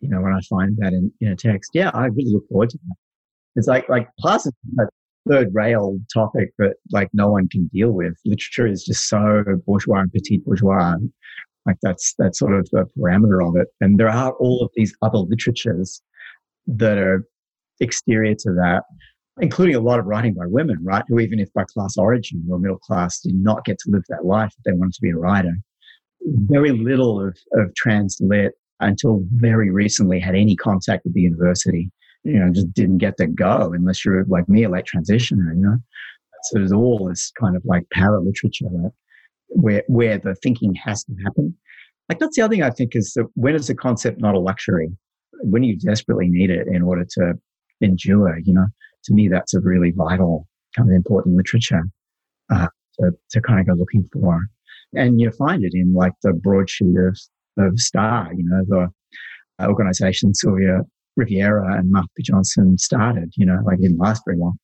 you 0.00 0.08
know 0.08 0.20
when 0.20 0.32
i 0.32 0.40
find 0.48 0.76
that 0.78 0.92
in, 0.92 1.12
in 1.20 1.28
a 1.28 1.36
text. 1.36 1.70
Yeah 1.72 1.90
i 1.94 2.06
really 2.06 2.32
look 2.32 2.48
forward 2.48 2.70
to 2.70 2.78
that. 2.88 2.94
It's 3.56 3.66
like 3.66 3.88
like 3.88 4.08
class 4.20 4.46
is 4.46 4.52
third 5.28 5.48
rail 5.52 5.98
topic 6.12 6.50
that 6.58 6.74
like 6.92 7.08
no 7.12 7.30
one 7.30 7.48
can 7.48 7.68
deal 7.68 7.92
with. 7.92 8.14
Literature 8.24 8.66
is 8.66 8.84
just 8.84 9.08
so 9.08 9.44
bourgeois 9.66 10.00
and 10.00 10.12
petite 10.12 10.44
bourgeois. 10.44 10.94
Like 11.66 11.76
that's 11.82 12.14
that's 12.18 12.38
sort 12.38 12.54
of 12.54 12.68
the 12.70 12.86
parameter 12.98 13.46
of 13.46 13.56
it. 13.56 13.68
And 13.80 13.98
there 13.98 14.08
are 14.08 14.32
all 14.32 14.62
of 14.62 14.70
these 14.74 14.94
other 15.02 15.18
literatures 15.18 16.02
that 16.66 16.98
are 16.98 17.26
exterior 17.80 18.34
to 18.34 18.52
that, 18.52 18.82
including 19.40 19.74
a 19.74 19.80
lot 19.80 19.98
of 19.98 20.06
writing 20.06 20.34
by 20.34 20.46
women, 20.46 20.78
right? 20.82 21.04
Who 21.08 21.20
even 21.20 21.40
if 21.40 21.52
by 21.52 21.64
class 21.64 21.96
origin 21.96 22.44
or 22.50 22.58
middle 22.58 22.78
class 22.78 23.20
did 23.20 23.34
not 23.34 23.64
get 23.64 23.78
to 23.80 23.90
live 23.90 24.04
that 24.08 24.24
life 24.24 24.52
if 24.58 24.64
they 24.64 24.72
wanted 24.72 24.94
to 24.94 25.02
be 25.02 25.10
a 25.10 25.16
writer. 25.16 25.52
Very 26.22 26.72
little 26.72 27.26
of, 27.26 27.36
of 27.54 27.72
translit 27.74 28.50
until 28.80 29.22
very 29.34 29.70
recently 29.70 30.20
had 30.20 30.34
any 30.34 30.56
contact 30.56 31.04
with 31.04 31.14
the 31.14 31.20
university 31.20 31.90
you 32.28 32.38
know, 32.38 32.52
just 32.52 32.72
didn't 32.72 32.98
get 32.98 33.16
to 33.16 33.26
go 33.26 33.72
unless 33.72 34.04
you're 34.04 34.24
like 34.24 34.48
me, 34.48 34.64
a 34.64 34.68
late 34.68 34.84
transitioner, 34.84 35.54
you 35.54 35.62
know. 35.62 35.76
So 36.44 36.58
there's 36.58 36.72
all 36.72 37.08
this 37.08 37.32
kind 37.40 37.56
of 37.56 37.62
like 37.64 37.84
para 37.90 38.20
literature 38.20 38.66
where 39.48 39.82
where 39.88 40.18
the 40.18 40.34
thinking 40.36 40.74
has 40.74 41.04
to 41.04 41.12
happen. 41.24 41.56
Like 42.08 42.18
that's 42.18 42.36
the 42.36 42.42
other 42.42 42.54
thing 42.54 42.62
I 42.62 42.70
think 42.70 42.94
is 42.94 43.12
that 43.14 43.26
when 43.34 43.54
is 43.54 43.70
a 43.70 43.74
concept 43.74 44.20
not 44.20 44.34
a 44.34 44.40
luxury? 44.40 44.88
When 45.40 45.62
you 45.62 45.78
desperately 45.78 46.28
need 46.28 46.50
it 46.50 46.66
in 46.68 46.82
order 46.82 47.06
to 47.12 47.34
endure, 47.80 48.38
you 48.44 48.52
know, 48.52 48.66
to 49.04 49.14
me 49.14 49.28
that's 49.28 49.54
a 49.54 49.60
really 49.60 49.92
vital 49.92 50.46
kind 50.76 50.88
of 50.88 50.94
important 50.94 51.36
literature 51.36 51.82
uh, 52.52 52.68
to, 53.00 53.12
to 53.30 53.40
kind 53.40 53.60
of 53.60 53.66
go 53.66 53.74
looking 53.74 54.08
for. 54.12 54.40
And 54.94 55.20
you 55.20 55.30
find 55.32 55.64
it 55.64 55.72
in 55.74 55.92
like 55.94 56.12
the 56.22 56.32
broadsheet 56.32 56.96
of, 56.96 57.18
of 57.58 57.78
STAR, 57.78 58.32
you 58.34 58.44
know, 58.44 58.64
the 58.66 59.66
organization 59.66 60.34
Sylvia 60.34 60.80
Rivera 61.18 61.78
and 61.78 61.92
Marsha 61.92 62.06
P. 62.16 62.22
Johnson 62.22 62.78
started, 62.78 63.32
you 63.36 63.44
know, 63.44 63.58
like 63.66 63.78
it 63.78 63.82
didn't 63.82 63.98
last 63.98 64.22
very 64.24 64.38
long. 64.38 64.58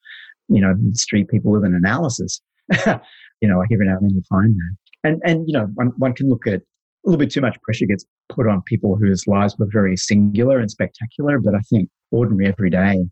You 0.49 0.61
know, 0.61 0.75
street 0.93 1.29
people 1.29 1.51
with 1.53 1.65
an 1.65 1.75
analysis. 1.75 2.41
you 2.87 3.49
know, 3.49 3.59
like 3.59 3.69
every 3.73 3.87
now 3.87 3.97
and 3.99 4.09
then 4.09 4.17
you 4.17 4.23
find 4.29 4.55
that. 4.55 4.77
And 5.09 5.23
and 5.25 5.47
you 5.47 5.53
know, 5.53 5.67
one, 5.75 5.93
one 5.99 6.15
can 6.15 6.29
look 6.29 6.47
at 6.47 6.61
a 6.61 6.63
little 7.05 7.19
bit 7.19 7.31
too 7.31 7.41
much 7.41 7.61
pressure 7.63 7.87
gets 7.87 8.07
put 8.31 8.49
on 8.49 8.63
people 8.63 8.97
whose 8.97 9.27
lives 9.27 9.57
were 9.59 9.69
very 9.71 9.97
singular 9.97 10.59
and 10.59 10.71
spectacular, 10.71 11.39
but 11.39 11.55
I 11.55 11.61
think 11.61 11.91
ordinary 12.11 12.47
everyday. 12.47 13.05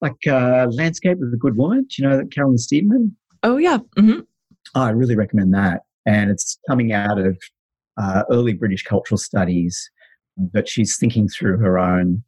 Like 0.00 0.26
uh, 0.26 0.66
Landscape 0.70 1.18
of 1.22 1.32
a 1.32 1.36
Good 1.36 1.56
Woman, 1.56 1.86
do 1.88 2.02
you 2.02 2.08
know 2.08 2.16
that 2.16 2.32
Carolyn 2.32 2.56
Steedman? 2.56 3.12
Oh 3.42 3.56
yeah. 3.56 3.78
Mm-hmm. 3.96 4.20
Oh, 4.74 4.82
I 4.82 4.90
really 4.90 5.16
recommend 5.16 5.54
that. 5.54 5.82
And 6.06 6.30
it's 6.30 6.58
coming 6.68 6.92
out 6.92 7.18
of 7.18 7.38
uh, 7.96 8.24
early 8.30 8.52
British 8.52 8.82
cultural 8.82 9.18
studies, 9.18 9.90
but 10.36 10.68
she's 10.68 10.98
thinking 10.98 11.28
through 11.28 11.58
her 11.58 11.78
own 11.78 12.22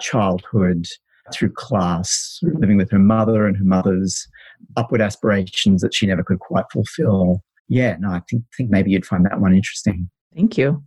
childhood 0.00 0.86
through 1.32 1.52
class, 1.52 2.40
living 2.42 2.76
with 2.76 2.90
her 2.90 2.98
mother 2.98 3.46
and 3.46 3.56
her 3.56 3.64
mother's 3.64 4.26
upward 4.76 5.00
aspirations 5.00 5.80
that 5.82 5.94
she 5.94 6.06
never 6.06 6.22
could 6.22 6.40
quite 6.40 6.64
fulfill. 6.72 7.42
Yeah, 7.68 7.96
no, 8.00 8.10
I 8.10 8.20
think 8.28 8.42
think 8.56 8.70
maybe 8.70 8.90
you'd 8.90 9.06
find 9.06 9.24
that 9.26 9.40
one 9.40 9.54
interesting. 9.54 10.10
Thank 10.34 10.58
you. 10.58 10.82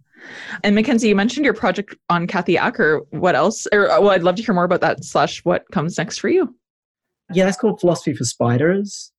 And 0.63 0.77
McKenzie, 0.77 1.09
you 1.09 1.15
mentioned 1.15 1.45
your 1.45 1.53
project 1.53 1.95
on 2.09 2.27
Kathy 2.27 2.57
Acker. 2.57 3.01
What 3.09 3.35
else? 3.35 3.67
Or, 3.73 3.87
well, 3.87 4.11
I'd 4.11 4.23
love 4.23 4.35
to 4.35 4.43
hear 4.43 4.55
more 4.55 4.63
about 4.63 4.81
that. 4.81 5.03
Slash, 5.03 5.43
what 5.43 5.65
comes 5.71 5.97
next 5.97 6.19
for 6.19 6.29
you? 6.29 6.55
Yeah, 7.33 7.45
that's 7.45 7.57
called 7.57 7.79
Philosophy 7.79 8.13
for 8.13 8.23
Spiders. 8.23 9.11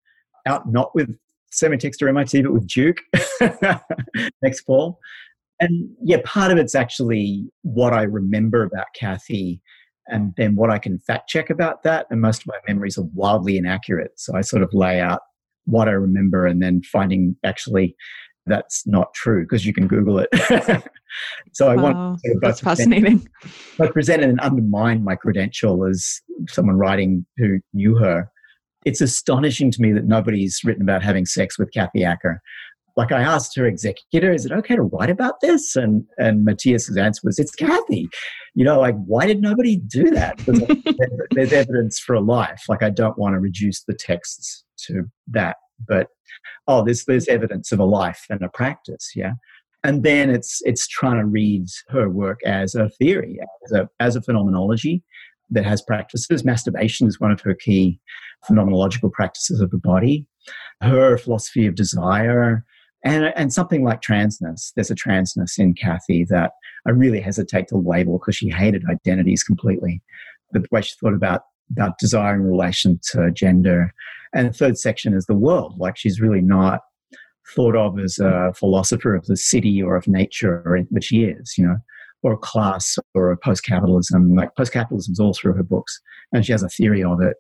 Out 0.47 0.71
not 0.71 0.95
with 0.95 1.15
Semiotext(e) 1.53 2.03
or 2.03 2.09
MIT, 2.09 2.43
but 2.43 2.53
with 2.53 2.67
Duke 2.67 3.01
next 4.43 4.61
fall. 4.63 4.99
And 5.61 5.91
yeah, 6.03 6.19
part 6.25 6.51
of 6.51 6.59
it's 6.59 6.75
actually 6.75 7.47
what 7.63 7.93
I 7.93 8.03
remember 8.03 8.65
about 8.65 8.87
Kathy 8.95 9.61
and 10.09 10.35
then 10.37 10.57
what 10.57 10.71
I 10.71 10.79
can 10.79 10.99
fact 10.99 11.29
check 11.29 11.51
about 11.51 11.83
that. 11.83 12.07
And 12.11 12.21
most 12.21 12.43
of 12.43 12.49
my 12.49 12.59
memories 12.69 12.99
are 12.99 13.07
wildly 13.15 13.57
inaccurate. 13.57 14.13
So 14.17 14.37
I 14.37 14.43
sort 14.43 14.63
of 14.63 14.73
lay 14.73 15.01
out 15.01 15.21
what 15.65 15.89
I 15.89 15.93
remember 15.93 16.47
and 16.47 16.63
then 16.63 16.83
finding 16.83 17.37
actually 17.45 17.97
that's 18.47 18.87
not 18.87 19.15
true 19.15 19.45
because 19.45 19.65
you 19.65 19.73
can 19.73 19.87
Google 19.87 20.19
it. 20.19 20.29
so 21.53 21.69
I 21.71 21.77
wow, 21.77 21.83
want 21.83 22.21
to 22.25 22.39
that's 22.43 22.61
fascinating. 22.61 23.27
I 23.81 23.87
presented 23.87 24.29
and 24.29 24.41
undermine 24.41 25.03
my 25.03 25.17
credential 25.17 25.87
as 25.87 26.21
someone 26.49 26.77
writing 26.77 27.25
who 27.39 27.61
knew 27.73 27.97
her. 27.97 28.31
It's 28.85 29.01
astonishing 29.01 29.71
to 29.71 29.81
me 29.81 29.93
that 29.93 30.05
nobody's 30.05 30.61
written 30.63 30.83
about 30.83 31.03
having 31.03 31.25
sex 31.25 31.59
with 31.59 31.73
Kathy 31.73 32.05
Acker 32.05 32.43
like 32.97 33.11
I 33.11 33.23
asked 33.23 33.57
her 33.57 33.67
executor, 33.67 34.33
is 34.33 34.47
it 34.47 34.53
okay 34.53 34.77
to 34.77 34.83
write 34.83 35.11
about 35.11 35.41
this? 35.41 35.77
And 35.77 36.05
and 36.19 36.45
Matias's 36.45 36.97
answer 36.97 37.21
was, 37.25 37.39
it's 37.39 37.55
Kathy. 37.55 38.09
You 38.55 38.65
know, 38.65 38.79
like 38.81 38.97
why 39.05 39.27
did 39.27 39.41
nobody 39.41 39.77
do 39.77 40.11
that? 40.11 40.39
There's 41.33 41.53
evidence 41.53 41.99
for 41.99 42.15
a 42.15 42.21
life. 42.21 42.63
Like 42.69 42.83
I 42.83 42.91
don't 42.91 43.19
want 43.19 43.35
to 43.35 43.41
reduce 43.41 43.83
the 43.85 43.95
texts 43.95 44.65
to 44.87 45.05
that, 45.29 45.57
but 45.87 46.09
oh, 46.69 46.85
there's 46.85 47.05
there's 47.05 47.29
evidence 47.29 47.73
of 47.73 47.81
a 47.81 47.85
life 47.85 48.25
and 48.31 48.43
a 48.43 48.49
practice. 48.49 49.13
Yeah. 49.15 49.33
And 49.83 50.03
then 50.03 50.31
it's 50.31 50.63
it's 50.65 50.87
trying 50.87 51.19
to 51.19 51.27
read 51.27 51.67
her 51.89 52.09
work 52.09 52.41
as 52.45 52.75
a 52.75 52.89
theory, 52.91 53.39
as 53.67 53.73
a 53.73 53.89
as 54.01 54.17
a 54.17 54.23
phenomenology 54.23 55.03
that 55.51 55.65
has 55.65 55.83
practices. 55.83 56.45
Masturbation 56.45 57.07
is 57.07 57.21
one 57.21 57.33
of 57.33 57.41
her 57.43 57.55
key 57.55 58.01
phenomenological 58.49 59.13
practices 59.13 59.61
of 59.61 59.71
the 59.71 59.79
body. 59.79 60.27
Her 60.81 61.17
philosophy 61.19 61.67
of 61.67 61.75
desire, 61.75 62.65
and, 63.05 63.27
and 63.37 63.53
something 63.53 63.85
like 63.85 64.01
transness. 64.01 64.73
There's 64.75 64.91
a 64.91 64.95
transness 64.95 65.59
in 65.59 65.75
Kathy 65.75 66.25
that 66.31 66.53
I 66.87 66.91
really 66.91 67.21
hesitate 67.21 67.69
to 67.69 67.77
label 67.77 68.19
because 68.19 68.37
she 68.37 68.49
hated 68.49 68.85
identities 68.91 69.45
completely. 69.45 70.03
But 70.53 70.63
the 70.63 70.69
way 70.73 70.81
she 70.81 70.95
thought 71.01 71.15
about, 71.15 71.43
about 71.71 71.99
desire 71.99 72.35
in 72.35 72.43
relation 72.43 72.99
to 73.13 73.31
gender. 73.31 73.93
And 74.35 74.49
the 74.49 74.53
third 74.53 74.79
section 74.79 75.15
is 75.15 75.27
the 75.27 75.37
world. 75.37 75.75
Like 75.79 75.97
she's 75.97 76.21
really 76.21 76.41
not 76.41 76.81
thought 77.55 77.77
of 77.77 77.99
as 77.99 78.19
a 78.19 78.53
philosopher 78.57 79.15
of 79.15 79.27
the 79.27 79.37
city 79.37 79.83
or 79.83 79.97
of 79.97 80.09
nature, 80.09 80.81
but 80.91 81.05
she 81.05 81.25
is, 81.25 81.59
you 81.59 81.67
know, 81.67 81.77
or 82.23 82.33
a 82.33 82.39
class 82.39 82.97
or 83.15 83.31
a 83.31 83.37
post 83.37 83.65
capitalism. 83.65 84.35
Like 84.35 84.57
post 84.57 84.73
capitalism 84.73 85.13
is 85.13 85.21
all 85.21 85.35
through 85.35 85.53
her 85.53 85.63
books, 85.63 86.01
and 86.33 86.45
she 86.45 86.53
has 86.53 86.63
a 86.63 86.71
theory 86.71 87.05
of 87.05 87.21
it. 87.21 87.37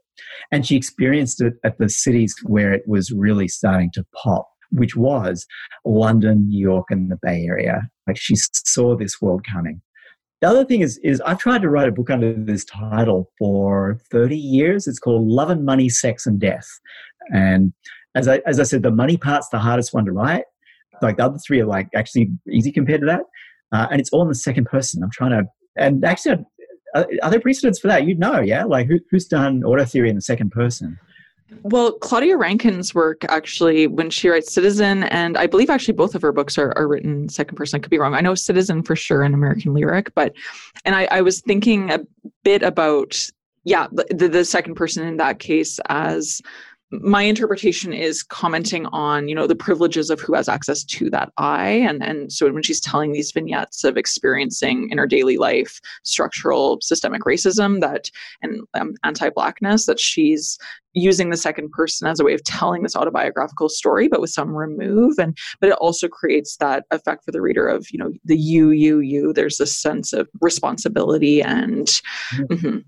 And 0.52 0.66
she 0.66 0.76
experienced 0.76 1.40
it 1.40 1.54
at 1.64 1.78
the 1.78 1.88
cities 1.88 2.34
where 2.44 2.72
it 2.72 2.82
was 2.86 3.10
really 3.10 3.48
starting 3.48 3.90
to 3.94 4.04
pop 4.22 4.46
which 4.74 4.96
was 4.96 5.46
London, 5.84 6.48
New 6.48 6.60
York, 6.60 6.86
and 6.90 7.10
the 7.10 7.18
Bay 7.22 7.44
Area. 7.46 7.88
Like 8.06 8.16
she 8.18 8.34
saw 8.36 8.96
this 8.96 9.20
world 9.20 9.44
coming. 9.50 9.80
The 10.40 10.48
other 10.48 10.64
thing 10.64 10.82
is, 10.82 10.98
is 10.98 11.22
I've 11.22 11.38
tried 11.38 11.62
to 11.62 11.70
write 11.70 11.88
a 11.88 11.92
book 11.92 12.10
under 12.10 12.34
this 12.34 12.64
title 12.66 13.30
for 13.38 13.98
30 14.10 14.36
years. 14.36 14.86
It's 14.86 14.98
called 14.98 15.26
Love 15.26 15.48
and 15.48 15.64
Money, 15.64 15.88
Sex 15.88 16.26
and 16.26 16.38
Death. 16.38 16.68
And 17.32 17.72
as 18.14 18.28
I, 18.28 18.42
as 18.46 18.60
I 18.60 18.64
said, 18.64 18.82
the 18.82 18.90
money 18.90 19.16
part's 19.16 19.48
the 19.48 19.58
hardest 19.58 19.94
one 19.94 20.04
to 20.04 20.12
write. 20.12 20.44
Like 21.00 21.16
the 21.16 21.24
other 21.24 21.38
three 21.38 21.60
are 21.60 21.66
like 21.66 21.88
actually 21.94 22.30
easy 22.50 22.72
compared 22.72 23.00
to 23.00 23.06
that. 23.06 23.22
Uh, 23.72 23.86
and 23.90 24.00
it's 24.00 24.10
all 24.10 24.22
in 24.22 24.28
the 24.28 24.34
second 24.34 24.66
person. 24.66 25.02
I'm 25.02 25.10
trying 25.10 25.30
to, 25.30 25.44
and 25.76 26.04
actually, 26.04 26.44
are, 26.94 27.06
are 27.22 27.30
there 27.30 27.40
precedents 27.40 27.78
for 27.78 27.88
that? 27.88 28.06
You'd 28.06 28.18
know, 28.18 28.40
yeah? 28.40 28.64
Like 28.64 28.86
who, 28.86 28.98
who's 29.10 29.26
done 29.26 29.64
auto 29.64 29.84
theory 29.84 30.10
in 30.10 30.14
the 30.14 30.22
second 30.22 30.50
person? 30.50 30.98
Well, 31.62 31.92
Claudia 31.92 32.36
Rankine's 32.36 32.94
work 32.94 33.24
actually, 33.28 33.86
when 33.86 34.10
she 34.10 34.28
writes 34.28 34.52
Citizen, 34.52 35.04
and 35.04 35.38
I 35.38 35.46
believe 35.46 35.70
actually 35.70 35.94
both 35.94 36.14
of 36.14 36.22
her 36.22 36.32
books 36.32 36.58
are, 36.58 36.76
are 36.76 36.86
written 36.86 37.28
second 37.28 37.56
person. 37.56 37.78
I 37.78 37.80
could 37.80 37.90
be 37.90 37.98
wrong. 37.98 38.14
I 38.14 38.20
know 38.20 38.34
Citizen 38.34 38.82
for 38.82 38.96
sure 38.96 39.22
and 39.22 39.34
American 39.34 39.72
Lyric, 39.72 40.14
but, 40.14 40.34
and 40.84 40.94
I, 40.94 41.04
I 41.10 41.20
was 41.22 41.40
thinking 41.40 41.90
a 41.90 42.00
bit 42.42 42.62
about, 42.62 43.30
yeah, 43.64 43.86
the, 43.92 44.28
the 44.28 44.44
second 44.44 44.74
person 44.74 45.06
in 45.06 45.16
that 45.16 45.38
case 45.38 45.78
as 45.88 46.42
my 46.90 47.22
interpretation 47.22 47.92
is 47.92 48.22
commenting 48.22 48.86
on 48.86 49.28
you 49.28 49.34
know 49.34 49.46
the 49.46 49.56
privileges 49.56 50.10
of 50.10 50.20
who 50.20 50.34
has 50.34 50.48
access 50.48 50.84
to 50.84 51.10
that 51.10 51.32
eye 51.38 51.70
and 51.70 52.02
and 52.02 52.32
so 52.32 52.50
when 52.52 52.62
she's 52.62 52.80
telling 52.80 53.12
these 53.12 53.32
vignettes 53.32 53.84
of 53.84 53.96
experiencing 53.96 54.88
in 54.90 54.98
her 54.98 55.06
daily 55.06 55.36
life 55.36 55.80
structural 56.04 56.78
systemic 56.82 57.22
racism 57.22 57.80
that 57.80 58.10
and 58.42 58.60
um, 58.74 58.94
anti-blackness 59.02 59.86
that 59.86 59.98
she's 59.98 60.58
using 60.92 61.30
the 61.30 61.36
second 61.36 61.70
person 61.70 62.06
as 62.06 62.20
a 62.20 62.24
way 62.24 62.34
of 62.34 62.44
telling 62.44 62.82
this 62.82 62.94
autobiographical 62.94 63.68
story 63.68 64.06
but 64.06 64.20
with 64.20 64.30
some 64.30 64.54
remove 64.54 65.18
and 65.18 65.36
but 65.60 65.70
it 65.70 65.76
also 65.76 66.06
creates 66.06 66.56
that 66.58 66.84
effect 66.90 67.24
for 67.24 67.32
the 67.32 67.42
reader 67.42 67.66
of 67.66 67.86
you 67.90 67.98
know 67.98 68.12
the 68.24 68.36
you 68.36 68.70
you 68.70 69.00
you 69.00 69.32
there's 69.32 69.56
this 69.56 69.76
sense 69.76 70.12
of 70.12 70.28
responsibility 70.40 71.42
and 71.42 71.86
mm-hmm. 72.34 72.44
Mm-hmm. 72.44 72.78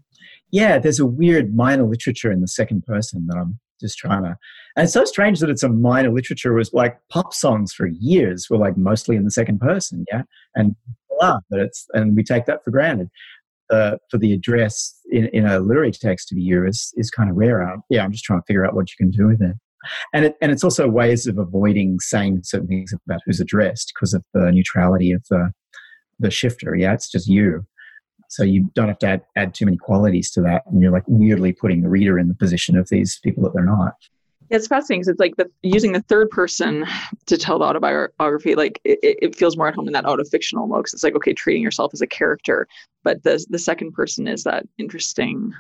yeah 0.51 0.79
there's 0.79 1.01
a 1.01 1.07
weird 1.07 1.57
minor 1.57 1.85
literature 1.85 2.31
in 2.31 2.41
the 2.41 2.49
second 2.49 2.85
person 2.85 3.27
that 3.29 3.37
i'm 3.37 3.59
just 3.81 3.99
trying 3.99 4.23
to 4.23 4.37
and 4.77 4.85
it's 4.85 4.93
so 4.93 5.05
strange 5.05 5.41
that 5.41 5.51
it's 5.51 5.63
a 5.63 5.69
minor 5.69 6.11
literature 6.11 6.53
was 6.53 6.73
like 6.73 6.99
pop 7.11 7.33
songs 7.35 7.73
for 7.73 7.87
years 7.87 8.49
were 8.51 8.59
like 8.59 8.77
mostly 8.77 9.17
in 9.17 9.25
the 9.25 9.31
second 9.31 9.61
person 9.61 10.05
yeah? 10.11 10.23
And 10.55 10.75
blah, 11.19 11.41
but 11.51 11.61
it's 11.61 11.87
and 11.95 12.17
we 12.17 12.23
take 12.23 12.47
that 12.47 12.65
for 12.65 12.71
granted. 12.71 13.09
Uh, 13.69 13.97
for 14.13 14.19
the 14.19 14.33
address 14.33 14.95
in, 15.11 15.27
in 15.33 15.45
a 15.45 15.59
literary 15.59 15.91
text 15.91 16.29
to 16.29 16.37
be 16.37 16.41
used 16.41 16.69
is 16.69 16.93
is 16.97 17.11
kind 17.11 17.29
of 17.29 17.37
rare. 17.37 17.77
Yeah 17.91 18.05
i'm 18.05 18.13
just 18.13 18.23
trying 18.23 18.39
to 18.39 18.45
figure 18.47 18.65
out 18.65 18.75
what 18.75 18.89
you 18.91 18.95
can 18.97 19.11
do 19.11 19.27
with 19.27 19.43
it. 19.43 19.57
And 20.15 20.27
it, 20.27 20.37
and 20.41 20.53
it's 20.53 20.63
also 20.63 20.89
ways 20.89 21.27
of 21.27 21.37
avoiding 21.39 21.99
saying 21.99 22.41
certain 22.45 22.69
things 22.69 22.93
about 22.93 23.21
who's 23.27 23.41
addressed 23.41 23.93
because 23.95 24.15
of 24.15 24.23
the 24.35 24.53
neutrality 24.53 25.11
of 25.11 25.25
the 25.31 25.51
the 26.21 26.31
shifter 26.31 26.77
yeah? 26.77 26.93
It's 26.93 27.11
just 27.11 27.27
you 27.27 27.67
so 28.29 28.43
you 28.43 28.71
don't 28.75 28.89
have 28.89 28.99
to 29.01 29.07
add, 29.07 29.23
add 29.37 29.55
too 29.55 29.65
many 29.65 29.77
qualities 29.77 30.31
to 30.33 30.41
that. 30.43 30.63
And 30.67 30.81
you're 30.81 30.93
like 30.93 31.05
weirdly 31.07 31.53
putting 31.53 31.83
the 31.83 31.89
reader 31.89 32.19
in 32.19 32.29
the 32.29 32.35
position 32.35 32.77
of 32.77 32.89
these 32.89 33.19
people 33.23 33.43
that 33.45 33.53
they're 33.55 33.65
not. 33.65 33.95
Yeah, 34.51 34.59
it's 34.59 34.67
fascinating. 34.67 35.01
Because 35.01 35.09
it's 35.09 35.21
like 35.21 35.37
the, 35.37 35.51
using 35.63 35.93
the 35.93 36.03
third 36.03 36.31
person 36.31 36.87
to 37.27 37.37
tell 37.37 37.59
the 37.59 37.65
autobiography. 37.65 38.55
Like 38.55 38.81
it, 38.85 38.99
it 39.03 39.37
feels 39.37 39.57
more 39.57 39.69
at 39.69 39.75
home 39.75 39.87
in 39.87 39.93
that 39.93 40.05
autofictional 40.05 40.69
mode. 40.69 40.81
Because 40.81 40.95
it's 40.95 41.05
like 41.05 41.17
okay, 41.17 41.33
treating 41.33 41.63
yourself 41.63 41.93
as 41.93 42.01
a 42.01 42.07
character, 42.07 42.69
but 43.03 43.23
the 43.25 43.45
the 43.51 43.59
second 43.59 43.93
person 43.93 44.29
is 44.29 44.45
that 44.45 44.67
interesting 44.79 45.53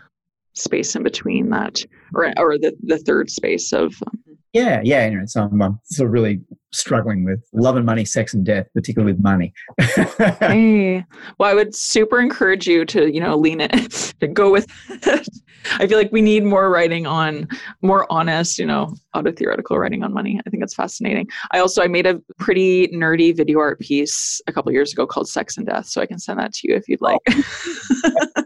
space 0.55 0.95
in 0.95 1.03
between 1.03 1.51
that, 1.51 1.85
or 2.15 2.33
or 2.39 2.59
the 2.59 2.77
the 2.83 2.99
third 2.99 3.31
space 3.31 3.73
of 3.73 3.95
um, 4.07 4.19
yeah, 4.57 4.81
yeah. 4.83 5.01
Anyway, 5.01 5.27
so 5.27 5.43
I'm, 5.43 5.61
I'm 5.61 5.79
sort 5.85 6.07
of 6.07 6.13
really 6.15 6.41
struggling 6.73 7.25
with 7.25 7.47
love 7.53 7.77
and 7.77 7.85
money, 7.85 8.07
sex 8.07 8.33
and 8.33 8.45
death, 8.45 8.67
particularly 8.73 9.13
with 9.13 9.23
money. 9.23 9.53
hey, 9.79 11.05
well, 11.39 11.51
I 11.51 11.53
would 11.53 11.75
super 11.75 12.19
encourage 12.21 12.67
you 12.67 12.87
to, 12.87 13.13
you 13.13 13.21
know, 13.21 13.37
lean 13.37 13.61
it, 13.61 14.15
to 14.21 14.27
go 14.27 14.51
with 14.51 14.67
it. 14.89 15.29
I 15.73 15.87
feel 15.87 15.99
like 15.99 16.11
we 16.11 16.23
need 16.23 16.43
more 16.43 16.71
writing 16.71 17.07
on 17.07 17.49
more 17.83 18.11
honest, 18.11 18.59
you 18.59 18.65
know, 18.65 18.95
auto 19.13 19.31
theoretical 19.31 19.79
writing 19.79 20.03
on 20.03 20.15
money. 20.15 20.41
I 20.47 20.51
think 20.51 20.63
it's 20.63 20.75
fascinating. 20.75 21.29
I 21.51 21.59
also 21.59 21.83
I 21.83 21.89
made 21.89 22.07
a 22.07 22.19
pretty 22.39 22.89
nerdy 22.89 23.37
video 23.37 23.59
art 23.59 23.79
piece 23.81 24.41
a 24.47 24.55
couple 24.55 24.73
years 24.73 24.93
ago 24.93 25.07
called 25.07 25.29
Sex 25.29 25.59
and 25.59 25.67
Death, 25.67 25.87
so 25.87 26.01
I 26.01 26.07
can 26.07 26.19
send 26.19 26.39
that 26.39 26.55
to 26.55 26.69
you 26.69 26.77
if 26.77 26.89
you'd 26.89 27.03
oh. 27.03 27.19
like. 27.27 28.45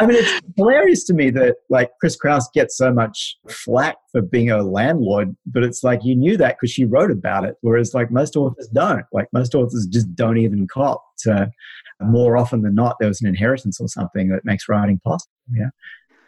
I 0.00 0.06
mean, 0.06 0.16
it's 0.18 0.40
hilarious 0.56 1.04
to 1.04 1.14
me 1.14 1.30
that 1.30 1.56
like 1.68 1.90
Chris 2.00 2.16
Kraus 2.16 2.48
gets 2.54 2.76
so 2.76 2.92
much 2.92 3.36
flack 3.48 3.96
for 4.10 4.22
being 4.22 4.50
a 4.50 4.62
landlord, 4.62 5.36
but 5.44 5.62
it's 5.62 5.84
like 5.84 6.00
you 6.02 6.16
knew 6.16 6.36
that 6.38 6.56
because 6.56 6.72
she 6.72 6.86
wrote 6.86 7.10
about 7.10 7.44
it, 7.44 7.56
whereas 7.60 7.92
like 7.92 8.10
most 8.10 8.34
authors 8.34 8.68
don't. 8.68 9.04
Like 9.12 9.28
most 9.32 9.54
authors 9.54 9.86
just 9.90 10.14
don't 10.14 10.38
even 10.38 10.66
cop 10.66 11.04
to. 11.20 11.50
More 12.02 12.38
often 12.38 12.62
than 12.62 12.74
not, 12.74 12.96
there 12.98 13.08
was 13.08 13.20
an 13.20 13.28
inheritance 13.28 13.78
or 13.78 13.86
something 13.86 14.28
that 14.28 14.42
makes 14.42 14.70
writing 14.70 14.98
possible. 15.04 15.32
Yeah. 15.52 15.68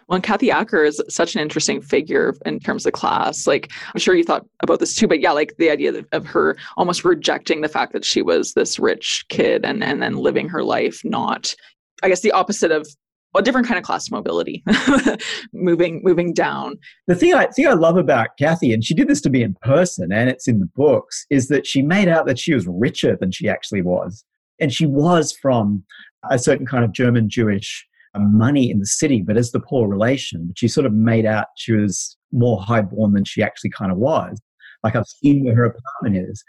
Well, 0.07 0.16
and 0.16 0.23
Kathy 0.23 0.51
Acker 0.51 0.85
is 0.85 1.01
such 1.09 1.35
an 1.35 1.40
interesting 1.40 1.81
figure 1.81 2.35
in 2.44 2.61
terms 2.61 2.85
of 2.85 2.93
class. 2.93 3.47
Like, 3.47 3.73
I'm 3.94 3.99
sure 3.99 4.15
you 4.15 4.24
thought 4.24 4.44
about 4.62 4.81
this 4.81 4.94
too, 4.94 5.09
but 5.09 5.20
yeah, 5.20 5.32
like 5.32 5.55
the 5.57 5.70
idea 5.70 6.05
of 6.12 6.27
her 6.27 6.59
almost 6.77 7.05
rejecting 7.05 7.62
the 7.62 7.69
fact 7.69 7.94
that 7.94 8.05
she 8.05 8.20
was 8.20 8.53
this 8.53 8.78
rich 8.78 9.24
kid 9.31 9.65
and, 9.65 9.82
and 9.82 10.03
then 10.03 10.16
living 10.16 10.51
her 10.51 10.62
life 10.62 11.01
not, 11.05 11.55
I 12.03 12.11
guess, 12.11 12.20
the 12.20 12.32
opposite 12.32 12.70
of 12.70 12.86
a 13.35 13.43
different 13.43 13.67
kind 13.67 13.79
of 13.79 13.85
class 13.85 14.11
mobility 14.11 14.63
moving 15.53 16.01
moving 16.05 16.33
down. 16.33 16.79
The 17.07 17.15
thing 17.15 17.35
i 17.35 17.47
thing 17.47 17.67
i 17.67 17.73
love 17.73 17.97
about 17.97 18.37
kathy 18.39 18.73
and 18.73 18.85
she 18.85 18.95
did 18.95 19.09
this 19.09 19.21
to 19.23 19.31
me 19.31 19.43
in 19.43 19.55
person 19.63 20.13
and 20.13 20.29
it's 20.29 20.49
in 20.49 20.61
the 20.61 20.69
books 20.77 21.27
is 21.31 21.49
that 21.49 21.67
she 21.67 21.83
made 21.83 22.09
out 22.09 22.27
that 22.27 22.39
she 22.39 22.55
was 22.55 22.67
richer 22.67 23.17
than 23.17 23.31
she 23.31 23.49
actually 23.49 23.83
was. 23.83 24.25
And 24.61 24.73
she 24.73 24.87
was 24.87 25.33
from 25.33 25.83
a 26.31 26.39
certain 26.39 26.67
kind 26.67 26.85
of 26.85 26.93
german 26.93 27.29
jewish 27.29 27.87
uh, 28.15 28.21
money 28.21 28.71
in 28.71 28.79
the 28.79 28.87
city 28.87 29.23
but 29.23 29.37
as 29.37 29.51
the 29.51 29.61
poor 29.61 29.89
relation 29.89 30.47
but 30.47 30.59
she 30.59 30.69
sort 30.69 30.87
of 30.87 30.93
made 30.93 31.27
out 31.27 31.47
she 31.57 31.73
was 31.73 32.17
more 32.33 32.61
highborn 32.61 33.13
than 33.13 33.25
she 33.25 33.43
actually 33.43 33.71
kind 33.71 33.91
of 33.91 33.99
was 33.99 34.39
like 34.85 34.95
i've 34.95 35.07
seen 35.07 35.45
where 35.45 35.55
her 35.55 35.65
apartment 35.65 36.17
is 36.29 36.45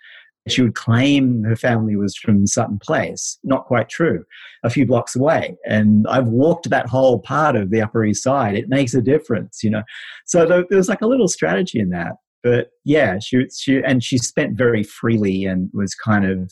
she 0.50 0.62
would 0.62 0.76
claim 0.76 1.44
her 1.44 1.56
family 1.56 1.96
was 1.96 2.18
from 2.18 2.46
Sutton 2.46 2.80
Place. 2.80 3.38
Not 3.44 3.66
quite 3.66 3.90
true. 3.90 4.26
A 4.64 4.70
few 4.70 4.86
blocks 4.86 5.16
away. 5.16 5.56
And 5.66 6.06
I've 6.10 6.28
walked 6.28 6.70
that 6.70 6.88
whole 6.88 7.20
part 7.20 7.56
of 7.56 7.70
the 7.70 7.82
Upper 7.82 8.04
East 8.04 8.24
Side. 8.24 8.56
It 8.56 8.68
makes 8.68 8.94
a 8.94 9.02
difference, 9.02 9.64
you 9.64 9.70
know. 9.70 9.84
So 10.26 10.46
there 10.46 10.66
was 10.70 10.90
like 10.90 11.02
a 11.02 11.08
little 11.08 11.30
strategy 11.30 11.80
in 11.80 11.90
that. 11.90 12.14
But 12.44 12.72
yeah, 12.84 13.20
she, 13.20 13.46
she 13.56 13.82
and 13.86 14.04
she 14.04 14.18
spent 14.18 14.58
very 14.58 14.84
freely 14.84 15.46
and 15.46 15.70
was 15.74 15.96
kind 15.96 16.26
of 16.26 16.52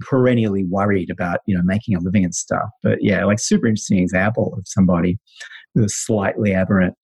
perennially 0.00 0.64
worried 0.64 1.10
about, 1.10 1.40
you 1.46 1.56
know, 1.56 1.62
making 1.64 1.94
a 1.94 2.00
living 2.00 2.24
and 2.24 2.34
stuff. 2.34 2.68
But 2.82 2.98
yeah, 3.02 3.24
like 3.24 3.38
super 3.38 3.68
interesting 3.68 4.00
example 4.00 4.54
of 4.58 4.64
somebody 4.66 5.18
with 5.76 5.84
a 5.84 5.88
slightly 5.88 6.54
aberrant 6.54 6.94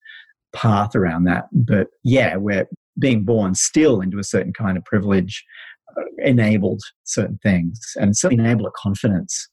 path 0.52 0.96
around 0.96 1.24
that. 1.24 1.44
But 1.52 1.88
yeah, 2.02 2.36
we're 2.36 2.66
being 2.98 3.24
born 3.24 3.54
still 3.54 4.00
into 4.00 4.18
a 4.18 4.24
certain 4.24 4.52
kind 4.52 4.76
of 4.76 4.84
privilege 4.84 5.44
enabled 6.18 6.82
certain 7.04 7.38
things 7.42 7.78
and 7.96 8.16
certainly 8.16 8.44
enable 8.44 8.66
a 8.66 8.72
confidence. 8.76 9.48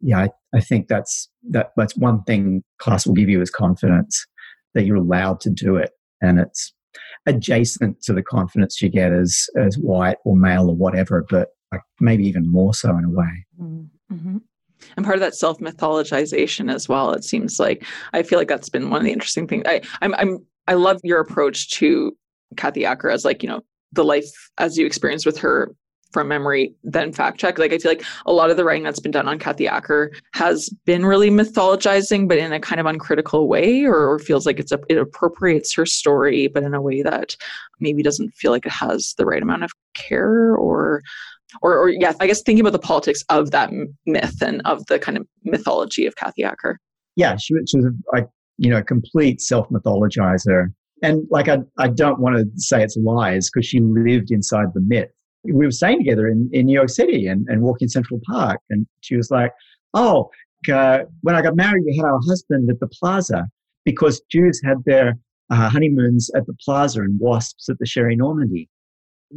Yeah, 0.00 0.20
I, 0.20 0.28
I 0.54 0.60
think 0.60 0.88
that's 0.88 1.28
that 1.50 1.70
that's 1.76 1.96
one 1.96 2.22
thing 2.24 2.62
class 2.78 3.06
will 3.06 3.14
give 3.14 3.28
you 3.28 3.40
is 3.40 3.50
confidence 3.50 4.26
that 4.74 4.84
you're 4.84 4.96
allowed 4.96 5.40
to 5.40 5.50
do 5.50 5.76
it. 5.76 5.90
And 6.20 6.38
it's 6.38 6.72
adjacent 7.26 8.02
to 8.02 8.12
the 8.12 8.22
confidence 8.22 8.82
you 8.82 8.88
get 8.88 9.12
as 9.12 9.46
as 9.58 9.76
white 9.76 10.18
or 10.24 10.36
male 10.36 10.68
or 10.68 10.76
whatever, 10.76 11.24
but 11.28 11.48
like 11.72 11.82
maybe 12.00 12.26
even 12.26 12.50
more 12.50 12.74
so 12.74 12.96
in 12.96 13.04
a 13.04 13.10
way. 13.10 13.46
Mm-hmm. 13.60 14.38
And 14.96 15.04
part 15.04 15.16
of 15.16 15.20
that 15.20 15.34
self 15.34 15.58
mythologization 15.58 16.72
as 16.72 16.88
well. 16.88 17.12
It 17.12 17.24
seems 17.24 17.58
like 17.58 17.84
I 18.12 18.22
feel 18.22 18.38
like 18.38 18.48
that's 18.48 18.68
been 18.68 18.90
one 18.90 19.00
of 19.00 19.04
the 19.04 19.12
interesting 19.12 19.46
things. 19.46 19.64
I 19.66 19.80
I'm 20.02 20.14
I'm 20.14 20.46
I 20.66 20.74
love 20.74 21.00
your 21.02 21.20
approach 21.20 21.70
to 21.72 22.16
Kathy 22.56 22.84
Acker 22.84 23.10
as 23.10 23.24
like 23.24 23.42
you 23.42 23.48
know 23.48 23.62
the 23.92 24.04
life 24.04 24.30
as 24.58 24.76
you 24.76 24.86
experienced 24.86 25.26
with 25.26 25.38
her 25.38 25.74
from 26.14 26.28
memory 26.28 26.72
then 26.84 27.12
fact 27.12 27.38
check. 27.38 27.58
Like 27.58 27.72
I 27.72 27.78
feel 27.78 27.90
like 27.90 28.04
a 28.24 28.32
lot 28.32 28.50
of 28.50 28.56
the 28.56 28.64
writing 28.64 28.84
that's 28.84 29.00
been 29.00 29.10
done 29.10 29.28
on 29.28 29.38
Kathy 29.38 29.68
Acker 29.68 30.12
has 30.32 30.70
been 30.86 31.04
really 31.04 31.28
mythologizing, 31.28 32.28
but 32.28 32.38
in 32.38 32.52
a 32.52 32.60
kind 32.60 32.80
of 32.80 32.86
uncritical 32.86 33.48
way, 33.48 33.84
or, 33.84 34.08
or 34.08 34.18
feels 34.18 34.46
like 34.46 34.58
it's 34.58 34.72
a, 34.72 34.80
it 34.88 34.96
appropriates 34.96 35.74
her 35.74 35.84
story, 35.84 36.46
but 36.46 36.62
in 36.62 36.72
a 36.72 36.80
way 36.80 37.02
that 37.02 37.36
maybe 37.80 38.02
doesn't 38.02 38.30
feel 38.30 38.52
like 38.52 38.64
it 38.64 38.72
has 38.72 39.14
the 39.18 39.26
right 39.26 39.42
amount 39.42 39.64
of 39.64 39.72
care 39.94 40.54
or 40.54 41.02
or, 41.62 41.76
or 41.78 41.88
yeah, 41.90 42.12
I 42.18 42.26
guess 42.26 42.42
thinking 42.42 42.62
about 42.62 42.72
the 42.72 42.78
politics 42.78 43.22
of 43.28 43.50
that 43.50 43.70
myth 44.06 44.40
and 44.40 44.62
of 44.64 44.86
the 44.86 44.98
kind 44.98 45.18
of 45.18 45.26
mythology 45.44 46.06
of 46.06 46.16
Kathy 46.16 46.42
Acker. 46.42 46.80
Yeah, 47.14 47.36
she, 47.36 47.54
she 47.66 47.76
was 47.76 47.86
a 48.14 48.22
you 48.56 48.70
know 48.70 48.78
a 48.78 48.82
complete 48.82 49.40
self 49.40 49.68
mythologizer 49.68 50.68
and 51.02 51.26
like 51.30 51.48
I, 51.48 51.58
I 51.78 51.88
don't 51.88 52.20
want 52.20 52.36
to 52.36 52.46
say 52.56 52.82
it's 52.82 52.96
lies 52.96 53.50
because 53.50 53.66
she 53.66 53.80
lived 53.80 54.30
inside 54.30 54.68
the 54.74 54.80
myth 54.80 55.10
we 55.44 55.66
were 55.66 55.70
staying 55.70 55.98
together 55.98 56.26
in, 56.26 56.48
in 56.52 56.66
New 56.66 56.72
York 56.72 56.88
City 56.88 57.26
and, 57.26 57.46
and 57.48 57.62
walking 57.62 57.88
Central 57.88 58.20
Park. 58.26 58.60
And 58.70 58.86
she 59.00 59.16
was 59.16 59.30
like, 59.30 59.52
Oh, 59.92 60.30
uh, 60.72 61.00
when 61.20 61.36
I 61.36 61.42
got 61.42 61.56
married, 61.56 61.84
we 61.86 61.96
had 61.96 62.06
our 62.06 62.20
husband 62.26 62.70
at 62.70 62.80
the 62.80 62.88
plaza 62.88 63.46
because 63.84 64.20
Jews 64.30 64.60
had 64.64 64.78
their 64.86 65.14
uh, 65.50 65.68
honeymoons 65.68 66.30
at 66.34 66.46
the 66.46 66.54
plaza 66.64 67.02
and 67.02 67.18
wasps 67.20 67.68
at 67.68 67.78
the 67.78 67.86
Sherry 67.86 68.16
Normandy. 68.16 68.68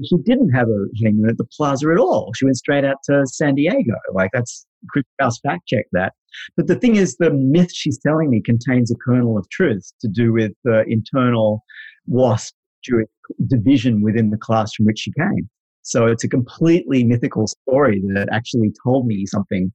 She 0.04 0.18
didn't 0.18 0.52
have 0.52 0.68
a 0.68 0.86
honeymoon 0.98 1.30
at 1.30 1.38
the 1.38 1.48
plaza 1.56 1.90
at 1.90 1.98
all. 1.98 2.32
She 2.36 2.46
went 2.46 2.58
straight 2.58 2.86
out 2.86 2.98
to 3.06 3.26
San 3.26 3.56
Diego. 3.56 3.96
Like 4.14 4.30
that's 4.34 4.66
Chris 4.90 5.06
Kraus 5.20 5.40
fact 5.40 5.68
check 5.68 5.86
that. 5.92 6.14
But 6.56 6.68
the 6.68 6.76
thing 6.76 6.96
is, 6.96 7.18
the 7.18 7.32
myth 7.32 7.72
she's 7.74 7.98
telling 7.98 8.30
me 8.30 8.42
contains 8.42 8.92
a 8.92 8.96
kernel 8.96 9.38
of 9.38 9.50
truth 9.50 9.92
to 10.02 10.08
do 10.08 10.34
with 10.34 10.52
the 10.64 10.84
internal 10.88 11.64
wasp 12.06 12.54
Jewish 12.84 13.08
division 13.48 14.02
within 14.02 14.30
the 14.30 14.38
class 14.38 14.74
from 14.74 14.86
which 14.86 15.00
she 15.00 15.12
came. 15.12 15.50
So 15.88 16.06
it's 16.06 16.24
a 16.26 16.28
completely 16.28 17.06
mythical 17.06 17.48
story 17.48 18.02
that 18.14 18.28
actually 18.30 18.74
told 18.84 19.08
me 19.08 19.26
something 19.26 19.72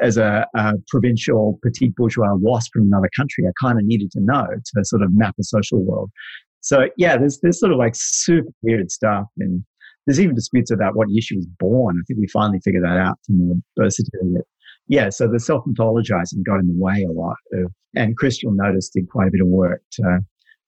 as 0.00 0.16
a, 0.16 0.46
a 0.54 0.72
provincial 0.88 1.58
petite 1.62 1.94
bourgeois 1.96 2.34
wasp 2.34 2.72
from 2.72 2.86
another 2.86 3.10
country. 3.14 3.44
I 3.46 3.52
kind 3.60 3.78
of 3.78 3.84
needed 3.84 4.10
to 4.12 4.20
know 4.20 4.46
to 4.46 4.84
sort 4.84 5.02
of 5.02 5.10
map 5.12 5.34
a 5.38 5.44
social 5.44 5.84
world. 5.84 6.10
So 6.62 6.88
yeah, 6.96 7.18
there's 7.18 7.40
there's 7.42 7.60
sort 7.60 7.72
of 7.72 7.78
like 7.78 7.92
super 7.94 8.48
weird 8.62 8.90
stuff, 8.90 9.26
and 9.38 9.62
there's 10.06 10.18
even 10.18 10.34
disputes 10.34 10.70
about 10.70 10.96
what 10.96 11.08
she 11.20 11.36
was 11.36 11.46
born. 11.58 11.96
I 11.98 12.02
think 12.06 12.20
we 12.20 12.26
finally 12.28 12.60
figured 12.64 12.84
that 12.84 12.96
out 12.96 13.18
from 13.26 13.48
the 13.48 13.62
birth 13.76 13.94
certificate. 13.94 14.46
Yeah, 14.88 15.10
so 15.10 15.28
the 15.28 15.38
self 15.38 15.64
mythologizing 15.66 16.42
got 16.44 16.60
in 16.60 16.68
the 16.68 16.82
way 16.82 17.06
a 17.06 17.12
lot 17.12 17.36
of, 17.52 17.70
and 17.94 18.16
you'll 18.42 18.54
notice, 18.54 18.88
did 18.88 19.10
quite 19.10 19.28
a 19.28 19.30
bit 19.30 19.42
of 19.42 19.48
work 19.48 19.82
to 19.92 20.20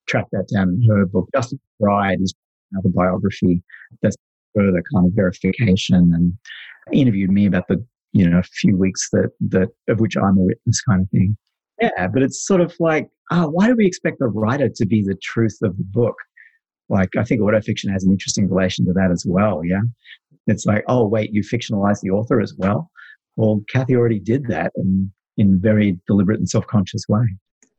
track 0.07 0.27
that 0.33 0.47
down 0.53 0.69
in 0.69 0.87
her 0.87 1.05
book. 1.07 1.27
Jason 1.35 1.59
McBride 1.81 2.21
is 2.21 2.33
another 2.71 2.89
biography 2.89 3.63
that's 4.01 4.15
further 4.55 4.83
kind 4.93 5.07
of 5.07 5.13
verification 5.13 6.11
and 6.13 6.33
interviewed 6.91 7.31
me 7.31 7.45
about 7.45 7.67
the 7.67 7.83
you 8.11 8.29
know 8.29 8.39
a 8.39 8.43
few 8.43 8.77
weeks 8.77 9.09
that 9.11 9.31
that 9.49 9.69
of 9.87 9.99
which 9.99 10.15
I'm 10.17 10.37
a 10.37 10.41
witness 10.41 10.81
kind 10.81 11.01
of 11.01 11.09
thing. 11.09 11.37
Yeah, 11.81 12.07
but 12.07 12.21
it's 12.21 12.45
sort 12.45 12.61
of 12.61 12.73
like, 12.79 13.09
oh, 13.31 13.49
why 13.49 13.67
do 13.67 13.75
we 13.75 13.85
expect 13.85 14.19
the 14.19 14.27
writer 14.27 14.69
to 14.69 14.85
be 14.85 15.01
the 15.01 15.17
truth 15.21 15.57
of 15.63 15.75
the 15.77 15.83
book? 15.83 16.15
Like, 16.89 17.09
I 17.17 17.23
think 17.23 17.41
autofiction 17.41 17.91
has 17.91 18.03
an 18.03 18.11
interesting 18.11 18.49
relation 18.49 18.85
to 18.85 18.93
that 18.93 19.09
as 19.11 19.25
well. 19.27 19.61
Yeah. 19.65 19.81
It's 20.47 20.65
like, 20.65 20.83
oh, 20.87 21.07
wait, 21.07 21.31
you 21.33 21.41
fictionalize 21.41 22.01
the 22.01 22.11
author 22.11 22.41
as 22.41 22.53
well. 22.57 22.91
Well, 23.35 23.61
Kathy 23.71 23.95
already 23.95 24.19
did 24.19 24.47
that 24.47 24.71
in, 24.75 25.11
in 25.37 25.59
very 25.59 25.99
deliberate 26.07 26.39
and 26.39 26.49
self 26.49 26.67
conscious 26.67 27.03
way. 27.09 27.23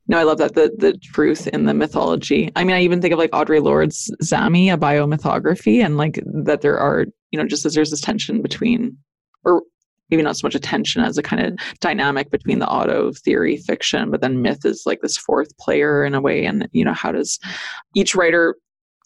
No, 0.06 0.18
I 0.18 0.24
love 0.24 0.38
that 0.38 0.54
the 0.54 0.74
the 0.76 0.96
truth 0.98 1.46
in 1.48 1.64
the 1.64 1.74
mythology. 1.74 2.52
I 2.56 2.64
mean, 2.64 2.76
I 2.76 2.80
even 2.80 3.00
think 3.00 3.12
of 3.12 3.18
like 3.18 3.30
Audre 3.30 3.62
Lorde's 3.62 4.14
Zami, 4.22 4.72
a 4.72 4.76
biomythography, 4.76 5.84
and 5.84 5.96
like 5.96 6.20
that 6.44 6.60
there 6.60 6.78
are, 6.78 7.06
you 7.30 7.38
know, 7.38 7.46
just 7.46 7.64
as 7.64 7.74
there's 7.74 7.90
this 7.90 8.02
tension 8.02 8.42
between, 8.42 8.96
or 9.44 9.62
maybe 10.10 10.22
not 10.22 10.36
so 10.36 10.46
much 10.46 10.54
a 10.54 10.60
tension 10.60 11.02
as 11.02 11.16
a 11.16 11.22
kind 11.22 11.42
of 11.44 11.58
dynamic 11.80 12.30
between 12.30 12.58
the 12.58 12.68
auto 12.68 13.12
theory 13.12 13.56
fiction, 13.56 14.10
but 14.10 14.20
then 14.20 14.42
myth 14.42 14.64
is 14.64 14.82
like 14.84 15.00
this 15.00 15.16
fourth 15.16 15.56
player 15.56 16.04
in 16.04 16.14
a 16.14 16.20
way. 16.20 16.44
And 16.44 16.68
you 16.72 16.84
know, 16.84 16.92
how 16.92 17.10
does 17.10 17.38
each 17.94 18.14
writer 18.14 18.56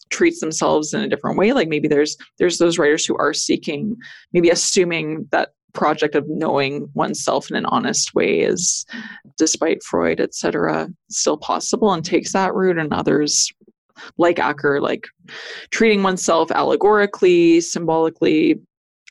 treats 0.09 0.41
themselves 0.41 0.93
in 0.93 1.01
a 1.01 1.07
different 1.07 1.37
way 1.37 1.53
like 1.53 1.67
maybe 1.67 1.87
there's 1.87 2.17
there's 2.39 2.57
those 2.57 2.79
writers 2.79 3.05
who 3.05 3.15
are 3.17 3.31
seeking 3.31 3.95
maybe 4.33 4.49
assuming 4.49 5.27
that 5.31 5.49
project 5.73 6.15
of 6.15 6.27
knowing 6.27 6.89
oneself 6.93 7.49
in 7.49 7.55
an 7.55 7.65
honest 7.67 8.13
way 8.13 8.39
is 8.39 8.85
despite 9.37 9.83
freud 9.83 10.19
etc 10.19 10.87
still 11.09 11.37
possible 11.37 11.93
and 11.93 12.03
takes 12.03 12.33
that 12.33 12.53
route 12.53 12.77
and 12.77 12.93
others 12.93 13.51
like 14.17 14.39
acker 14.39 14.81
like 14.81 15.07
treating 15.71 16.03
oneself 16.03 16.51
allegorically 16.51 17.61
symbolically 17.61 18.59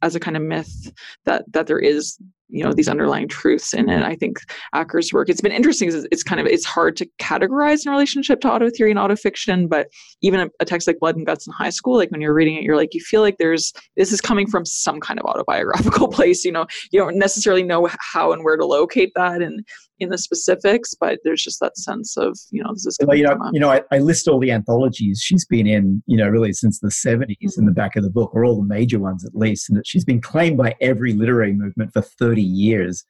as 0.02 0.14
a 0.14 0.20
kind 0.20 0.36
of 0.36 0.42
myth 0.42 0.92
that 1.24 1.44
that 1.52 1.66
there 1.66 1.78
is 1.78 2.18
you 2.48 2.64
know 2.64 2.72
these 2.72 2.88
underlying 2.88 3.28
truths 3.28 3.74
in 3.74 3.88
it. 3.88 4.02
I 4.02 4.16
think 4.16 4.38
acker's 4.74 5.12
work 5.12 5.28
it's 5.28 5.40
been 5.40 5.52
interesting 5.52 5.88
it's, 5.88 6.06
it's 6.10 6.22
kind 6.22 6.40
of 6.40 6.46
it's 6.46 6.64
hard 6.64 6.96
to 6.96 7.08
categorize 7.20 7.84
in 7.86 7.92
relationship 7.92 8.40
to 8.40 8.50
auto 8.50 8.70
theory 8.70 8.90
and 8.90 8.98
auto 8.98 9.16
fiction 9.16 9.68
but 9.68 9.88
even 10.22 10.40
a, 10.40 10.48
a, 10.60 10.64
text 10.64 10.86
like 10.86 10.98
blood 10.98 11.16
and 11.16 11.26
guts 11.26 11.46
in 11.46 11.52
high 11.52 11.70
school 11.70 11.96
like 11.96 12.10
when 12.10 12.20
you're 12.20 12.34
reading 12.34 12.56
it 12.56 12.62
you're 12.62 12.76
like 12.76 12.94
you 12.94 13.00
feel 13.00 13.20
like 13.20 13.36
there's 13.38 13.72
this 13.96 14.12
is 14.12 14.20
coming 14.20 14.46
from 14.46 14.64
some 14.64 15.00
kind 15.00 15.20
of 15.20 15.26
autobiographical 15.26 16.08
place 16.18 16.44
you 16.44 16.52
know? 16.52 16.66
You 16.90 17.00
don't 17.00 17.16
necessarily 17.16 17.62
know 17.62 17.88
how 18.00 18.32
and 18.32 18.44
where 18.44 18.56
to 18.56 18.66
locate 18.66 19.12
that 19.14 19.42
and 19.42 19.64
in 20.00 20.10
the 20.10 20.18
specifics, 20.18 20.94
but 20.94 21.18
there's 21.24 21.42
just 21.42 21.60
that 21.60 21.76
sense 21.76 22.16
of, 22.16 22.38
you 22.50 22.62
know, 22.62 22.72
this 22.72 22.86
is 22.86 22.98
well, 23.04 23.16
you 23.16 23.24
know, 23.24 23.36
you 23.52 23.60
know, 23.60 23.70
I, 23.70 23.82
I, 23.90 23.98
list 23.98 24.28
all 24.28 24.38
the 24.38 24.52
anthologies 24.52 25.20
she's 25.22 25.44
been 25.44 25.66
in, 25.66 26.02
you 26.06 26.16
know, 26.16 26.28
really 26.28 26.52
since 26.52 26.78
the 26.78 26.88
70s 26.88 27.26
mm-hmm. 27.30 27.60
in 27.60 27.66
the 27.66 27.72
back 27.72 27.96
of 27.96 28.04
the 28.04 28.10
book, 28.10 28.30
or 28.34 28.44
all 28.44 28.56
the 28.56 28.66
major 28.66 28.98
ones 28.98 29.24
at 29.24 29.34
least, 29.34 29.68
and 29.68 29.78
that 29.78 29.86
she's 29.86 30.04
been 30.04 30.20
claimed 30.20 30.56
by 30.56 30.74
every 30.80 31.14
literary 31.14 31.52
movement 31.52 31.92
for 31.92 32.02
30 32.02 32.42
years. 32.42 33.04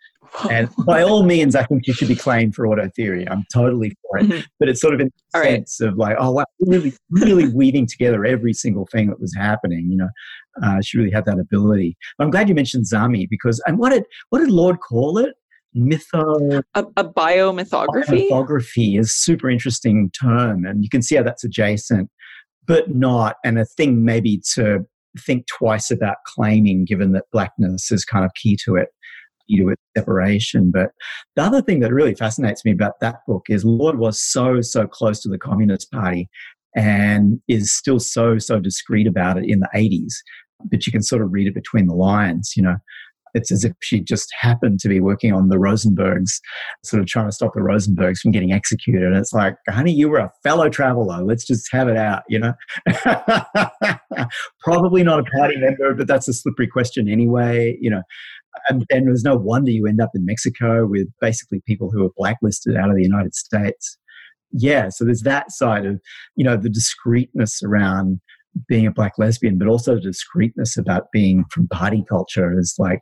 and 0.50 0.68
by 0.86 1.02
all 1.02 1.22
means, 1.22 1.54
I 1.54 1.64
think 1.64 1.84
she 1.84 1.92
should 1.92 2.08
be 2.08 2.16
claimed 2.16 2.54
for 2.54 2.66
auto 2.66 2.90
theory. 2.94 3.28
I'm 3.28 3.44
totally 3.52 3.96
for 4.02 4.18
it. 4.18 4.26
Mm-hmm. 4.26 4.40
But 4.58 4.68
it's 4.68 4.80
sort 4.80 4.94
of 4.94 5.00
in 5.00 5.10
the 5.32 5.40
sense 5.40 5.78
right. 5.80 5.88
of 5.88 5.96
like, 5.96 6.16
oh, 6.18 6.32
wow, 6.32 6.44
really, 6.60 6.92
really 7.10 7.48
weaving 7.48 7.86
together 7.86 8.24
every 8.24 8.52
single 8.52 8.86
thing 8.90 9.08
that 9.08 9.20
was 9.20 9.34
happening. 9.34 9.90
You 9.90 9.98
know, 9.98 10.08
uh, 10.62 10.80
she 10.82 10.98
really 10.98 11.10
had 11.10 11.24
that 11.26 11.38
ability. 11.38 11.96
But 12.16 12.24
I'm 12.24 12.30
glad 12.30 12.48
you 12.48 12.54
mentioned 12.54 12.84
Zami 12.84 13.26
because, 13.28 13.62
and 13.66 13.78
what 13.78 13.90
did 13.90 14.04
what 14.30 14.40
did 14.40 14.50
Lorde 14.50 14.80
call 14.80 15.18
it? 15.18 15.34
Mytho 15.76 16.62
a, 16.74 16.84
a 16.96 17.04
biomythography? 17.04 18.28
Biomythography 18.30 18.98
is 18.98 19.14
super 19.14 19.50
interesting 19.50 20.10
term 20.18 20.64
and 20.64 20.82
you 20.82 20.88
can 20.88 21.02
see 21.02 21.16
how 21.16 21.22
that's 21.22 21.44
adjacent 21.44 22.10
but 22.66 22.94
not 22.94 23.36
and 23.44 23.58
a 23.58 23.64
thing 23.64 24.04
maybe 24.04 24.40
to 24.54 24.80
think 25.18 25.46
twice 25.46 25.90
about 25.90 26.18
claiming 26.26 26.84
given 26.84 27.12
that 27.12 27.24
blackness 27.32 27.90
is 27.90 28.04
kind 28.04 28.24
of 28.24 28.30
key 28.34 28.56
to 28.64 28.76
it 28.76 28.88
key 29.48 29.58
to 29.58 29.70
its 29.70 29.82
separation 29.96 30.70
but 30.70 30.90
the 31.34 31.42
other 31.42 31.62
thing 31.62 31.80
that 31.80 31.92
really 31.92 32.14
fascinates 32.14 32.64
me 32.64 32.70
about 32.70 33.00
that 33.00 33.16
book 33.26 33.46
is 33.48 33.64
Lorde 33.64 33.98
was 33.98 34.20
so 34.20 34.60
so 34.60 34.86
close 34.86 35.20
to 35.20 35.28
the 35.28 35.38
communist 35.38 35.90
party 35.90 36.28
and 36.76 37.40
is 37.48 37.74
still 37.74 37.98
so 37.98 38.38
so 38.38 38.60
discreet 38.60 39.06
about 39.06 39.38
it 39.38 39.44
in 39.48 39.60
the 39.60 39.68
80s 39.74 40.14
but 40.70 40.86
you 40.86 40.92
can 40.92 41.02
sort 41.02 41.22
of 41.22 41.32
read 41.32 41.48
it 41.48 41.54
between 41.54 41.86
the 41.86 41.94
lines 41.94 42.52
you 42.56 42.62
know 42.62 42.76
it's 43.34 43.50
as 43.52 43.64
if 43.64 43.72
she 43.80 44.00
just 44.00 44.28
happened 44.38 44.80
to 44.80 44.88
be 44.88 45.00
working 45.00 45.32
on 45.32 45.48
the 45.48 45.56
Rosenbergs, 45.56 46.40
sort 46.84 47.00
of 47.00 47.06
trying 47.06 47.26
to 47.26 47.32
stop 47.32 47.54
the 47.54 47.60
Rosenbergs 47.60 48.18
from 48.18 48.30
getting 48.30 48.52
executed. 48.52 49.02
And 49.02 49.16
it's 49.16 49.32
like, 49.32 49.56
honey, 49.68 49.92
you 49.92 50.08
were 50.08 50.18
a 50.18 50.32
fellow 50.42 50.68
traveler. 50.68 51.22
Let's 51.22 51.46
just 51.46 51.68
have 51.72 51.88
it 51.88 51.96
out, 51.96 52.22
you 52.28 52.38
know? 52.38 52.54
Probably 54.60 55.02
not 55.02 55.20
a 55.20 55.24
party 55.24 55.56
member, 55.56 55.94
but 55.94 56.06
that's 56.06 56.28
a 56.28 56.32
slippery 56.32 56.66
question 56.66 57.08
anyway, 57.08 57.76
you 57.80 57.90
know. 57.90 58.02
And, 58.68 58.84
and 58.90 59.06
there's 59.06 59.24
no 59.24 59.36
wonder 59.36 59.70
you 59.70 59.86
end 59.86 60.00
up 60.00 60.10
in 60.14 60.24
Mexico 60.24 60.86
with 60.86 61.08
basically 61.20 61.62
people 61.66 61.90
who 61.90 62.04
are 62.04 62.10
blacklisted 62.16 62.76
out 62.76 62.90
of 62.90 62.96
the 62.96 63.02
United 63.02 63.34
States. 63.34 63.98
Yeah, 64.50 64.88
so 64.88 65.04
there's 65.04 65.22
that 65.22 65.52
side 65.52 65.84
of, 65.84 66.00
you 66.34 66.44
know, 66.44 66.56
the 66.56 66.70
discreetness 66.70 67.62
around 67.62 68.20
being 68.68 68.86
a 68.86 68.90
black 68.90 69.18
lesbian, 69.18 69.58
but 69.58 69.68
also 69.68 69.94
the 69.94 70.00
discreetness 70.00 70.76
about 70.76 71.10
being 71.12 71.44
from 71.50 71.68
party 71.68 72.04
culture 72.08 72.58
is 72.58 72.74
like 72.78 73.00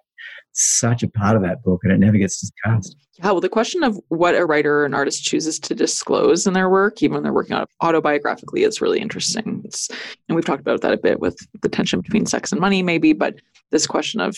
such 0.52 1.02
a 1.02 1.08
part 1.08 1.36
of 1.36 1.42
that 1.42 1.62
book 1.62 1.80
and 1.84 1.92
it 1.92 1.98
never 1.98 2.18
gets 2.18 2.40
discussed. 2.40 2.96
Yeah, 3.18 3.30
well, 3.30 3.40
the 3.40 3.48
question 3.48 3.82
of 3.82 3.98
what 4.08 4.34
a 4.34 4.44
writer 4.44 4.80
or 4.80 4.84
an 4.84 4.94
artist 4.94 5.24
chooses 5.24 5.58
to 5.60 5.74
disclose 5.74 6.46
in 6.46 6.52
their 6.52 6.68
work, 6.68 7.02
even 7.02 7.14
when 7.14 7.22
they're 7.22 7.32
working 7.32 7.56
on 7.56 7.62
it 7.62 7.68
autobiographically, 7.82 8.66
is 8.66 8.80
really 8.80 9.00
interesting. 9.00 9.62
It's, 9.64 9.88
and 10.28 10.36
we've 10.36 10.44
talked 10.44 10.60
about 10.60 10.80
that 10.82 10.92
a 10.92 10.98
bit 10.98 11.20
with 11.20 11.38
the 11.62 11.68
tension 11.68 12.00
between 12.00 12.26
sex 12.26 12.52
and 12.52 12.60
money, 12.60 12.82
maybe, 12.82 13.12
but 13.12 13.36
this 13.70 13.86
question 13.86 14.20
of 14.20 14.36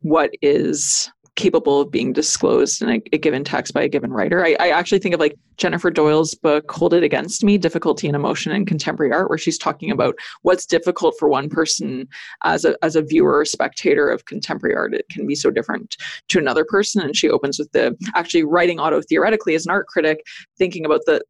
what 0.00 0.30
is 0.42 1.10
capable 1.40 1.80
of 1.80 1.90
being 1.90 2.12
disclosed 2.12 2.82
in 2.82 2.90
a, 2.90 3.02
a, 3.14 3.18
given 3.18 3.42
text 3.44 3.72
by 3.72 3.82
a 3.82 3.88
given 3.88 4.12
writer. 4.12 4.44
I, 4.44 4.56
I, 4.60 4.68
actually 4.68 4.98
think 4.98 5.14
of 5.14 5.20
like 5.20 5.38
Jennifer 5.56 5.90
Doyle's 5.90 6.34
book, 6.34 6.70
Hold 6.70 6.92
It 6.92 7.02
Against 7.02 7.42
Me 7.42 7.56
Difficulty 7.56 8.06
and 8.06 8.14
Emotion 8.14 8.52
in 8.52 8.66
Contemporary 8.66 9.10
Art, 9.10 9.30
where 9.30 9.38
she's 9.38 9.56
talking 9.56 9.90
about 9.90 10.16
what's 10.42 10.66
difficult 10.66 11.14
for 11.18 11.30
one 11.30 11.48
person 11.48 12.06
as 12.44 12.66
a, 12.66 12.76
as 12.84 12.94
a 12.94 13.00
viewer 13.00 13.38
or 13.38 13.46
spectator 13.46 14.10
of 14.10 14.26
contemporary 14.26 14.76
art. 14.76 14.92
It 14.92 15.08
can 15.08 15.26
be 15.26 15.34
so 15.34 15.50
different 15.50 15.96
to 16.28 16.38
another 16.38 16.66
person. 16.66 17.00
And 17.00 17.16
she 17.16 17.30
opens 17.30 17.58
with 17.58 17.72
the 17.72 17.96
actually 18.14 18.44
writing 18.44 18.78
auto 18.78 19.00
theoretically 19.00 19.54
as 19.54 19.64
an 19.64 19.70
art 19.70 19.86
critic, 19.86 20.26
thinking 20.58 20.84
about 20.84 21.00
the 21.06 21.22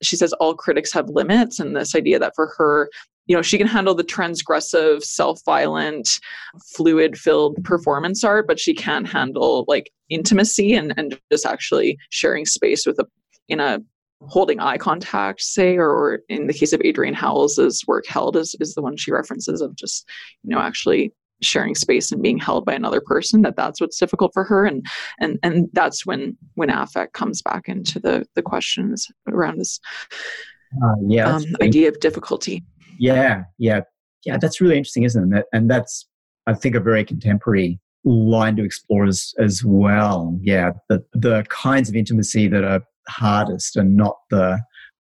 she 0.00 0.14
says 0.14 0.32
all 0.34 0.54
critics 0.54 0.92
have 0.92 1.08
limits 1.08 1.58
and 1.58 1.74
this 1.74 1.94
idea 1.94 2.20
that 2.20 2.32
for 2.36 2.52
her 2.56 2.88
you 3.28 3.36
know 3.36 3.42
she 3.42 3.58
can 3.58 3.66
handle 3.66 3.94
the 3.94 4.02
transgressive 4.02 5.02
self-violent 5.04 6.18
fluid 6.74 7.16
filled 7.16 7.62
performance 7.62 8.24
art 8.24 8.46
but 8.46 8.58
she 8.58 8.74
can't 8.74 9.08
handle 9.08 9.64
like 9.68 9.90
intimacy 10.08 10.74
and, 10.74 10.92
and 10.96 11.18
just 11.30 11.46
actually 11.46 11.96
sharing 12.10 12.44
space 12.44 12.86
with 12.86 12.98
a 12.98 13.06
in 13.48 13.60
a 13.60 13.78
holding 14.22 14.58
eye 14.58 14.78
contact 14.78 15.40
say 15.40 15.76
or, 15.76 15.90
or 15.90 16.20
in 16.28 16.48
the 16.48 16.52
case 16.52 16.72
of 16.72 16.80
adrian 16.84 17.14
howells's 17.14 17.84
work 17.86 18.04
held 18.06 18.36
is, 18.36 18.56
is 18.60 18.74
the 18.74 18.82
one 18.82 18.96
she 18.96 19.12
references 19.12 19.60
of 19.60 19.76
just 19.76 20.08
you 20.42 20.50
know 20.50 20.58
actually 20.58 21.12
sharing 21.40 21.74
space 21.74 22.10
and 22.10 22.22
being 22.22 22.38
held 22.38 22.64
by 22.64 22.74
another 22.74 23.00
person 23.00 23.42
that 23.42 23.56
that's 23.56 23.80
what's 23.80 23.98
difficult 23.98 24.32
for 24.32 24.44
her. 24.44 24.64
And 24.64 24.84
and 25.20 25.38
and 25.42 25.68
that's 25.72 26.04
when 26.04 26.36
when 26.54 26.70
affect 26.70 27.12
comes 27.12 27.42
back 27.42 27.68
into 27.68 28.00
the 28.00 28.26
the 28.34 28.42
questions 28.42 29.06
around 29.28 29.58
this 29.58 29.80
uh, 30.82 30.94
yeah 31.06 31.36
um, 31.36 31.44
idea 31.62 31.88
of 31.88 32.00
difficulty 32.00 32.62
yeah, 32.98 33.44
yeah, 33.58 33.80
yeah. 34.24 34.36
That's 34.38 34.60
really 34.60 34.76
interesting, 34.76 35.04
isn't 35.04 35.34
it? 35.34 35.46
And 35.52 35.70
that's, 35.70 36.06
I 36.46 36.54
think, 36.54 36.74
a 36.74 36.80
very 36.80 37.04
contemporary 37.04 37.80
line 38.04 38.56
to 38.56 38.64
explore 38.64 39.04
as, 39.06 39.34
as 39.38 39.62
well. 39.64 40.38
Yeah, 40.42 40.72
the 40.88 41.04
the 41.12 41.44
kinds 41.48 41.88
of 41.88 41.94
intimacy 41.94 42.48
that 42.48 42.64
are 42.64 42.82
hardest 43.08 43.76
and 43.76 43.96
not 43.96 44.16
the 44.30 44.60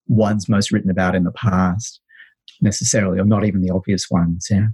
ones 0.08 0.48
most 0.48 0.72
written 0.72 0.90
about 0.90 1.16
in 1.16 1.24
the 1.24 1.32
past 1.32 2.02
necessarily, 2.62 3.20
or 3.20 3.26
not 3.26 3.46
even 3.46 3.62
the 3.62 3.74
obvious 3.74 4.10
ones. 4.10 4.48
Yeah, 4.50 4.68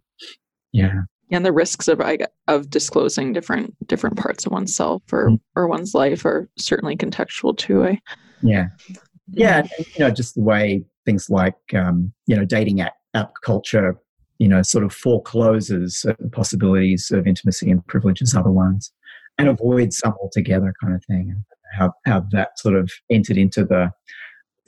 yeah. 0.72 1.02
And 1.32 1.46
the 1.46 1.54
risks 1.54 1.88
of 1.88 2.02
of 2.48 2.70
disclosing 2.70 3.34
different 3.34 3.76
different 3.88 4.18
parts 4.18 4.46
of 4.46 4.52
oneself 4.52 5.02
or 5.12 5.30
mm. 5.30 5.40
or 5.56 5.68
one's 5.68 5.94
life 5.94 6.26
are 6.26 6.50
certainly 6.58 6.98
contextual 6.98 7.58
too. 7.58 7.86
I, 7.86 8.00
yeah, 8.42 8.68
yeah. 9.30 9.68
You 9.78 10.00
know, 10.00 10.12
just 10.12 10.36
the 10.36 10.42
way 10.42 10.84
things 11.06 11.30
like 11.30 11.56
um, 11.74 12.12
you 12.28 12.36
know 12.36 12.46
dating 12.46 12.82
app 12.82 12.94
app 13.14 13.34
culture, 13.44 13.98
you 14.40 14.48
know, 14.48 14.62
sort 14.62 14.84
of 14.84 14.94
forecloses 14.94 16.00
certain 16.00 16.30
possibilities 16.30 17.12
of 17.12 17.28
intimacy 17.28 17.70
and 17.70 17.86
privileges 17.88 18.36
other 18.36 18.52
ones 18.52 18.92
and 19.38 19.48
avoids 19.48 19.98
some 19.98 20.14
altogether 20.22 20.74
kind 20.82 20.96
of 20.96 21.04
thing. 21.06 21.44
How, 21.74 21.94
how 22.06 22.26
that 22.32 22.60
sort 22.60 22.76
of 22.76 22.92
entered 23.10 23.38
into 23.38 23.64
the, 23.64 23.92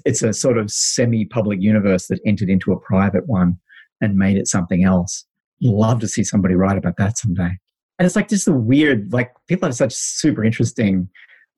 it's 0.05 0.23
a 0.23 0.31
sort 0.33 0.57
of 0.57 0.71
semi 0.71 1.25
public 1.25 1.61
universe 1.61 2.07
that 2.07 2.19
entered 2.25 2.49
into 2.49 2.71
a 2.71 2.79
private 2.79 3.27
one 3.27 3.57
and 4.01 4.15
made 4.15 4.37
it 4.37 4.47
something 4.47 4.83
else. 4.83 5.25
Love 5.61 5.99
to 5.99 6.07
see 6.07 6.23
somebody 6.23 6.55
write 6.55 6.77
about 6.77 6.97
that 6.97 7.17
someday. 7.17 7.57
And 7.99 8.05
it's 8.05 8.15
like 8.15 8.29
just 8.29 8.47
a 8.47 8.53
weird, 8.53 9.11
like 9.13 9.31
people 9.47 9.67
have 9.67 9.75
such 9.75 9.93
super 9.93 10.43
interesting 10.43 11.09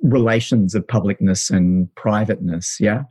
relations 0.01 0.75
of 0.75 0.85
publicness 0.87 1.49
and 1.49 1.93
privateness. 1.95 2.77
Yeah 2.79 3.03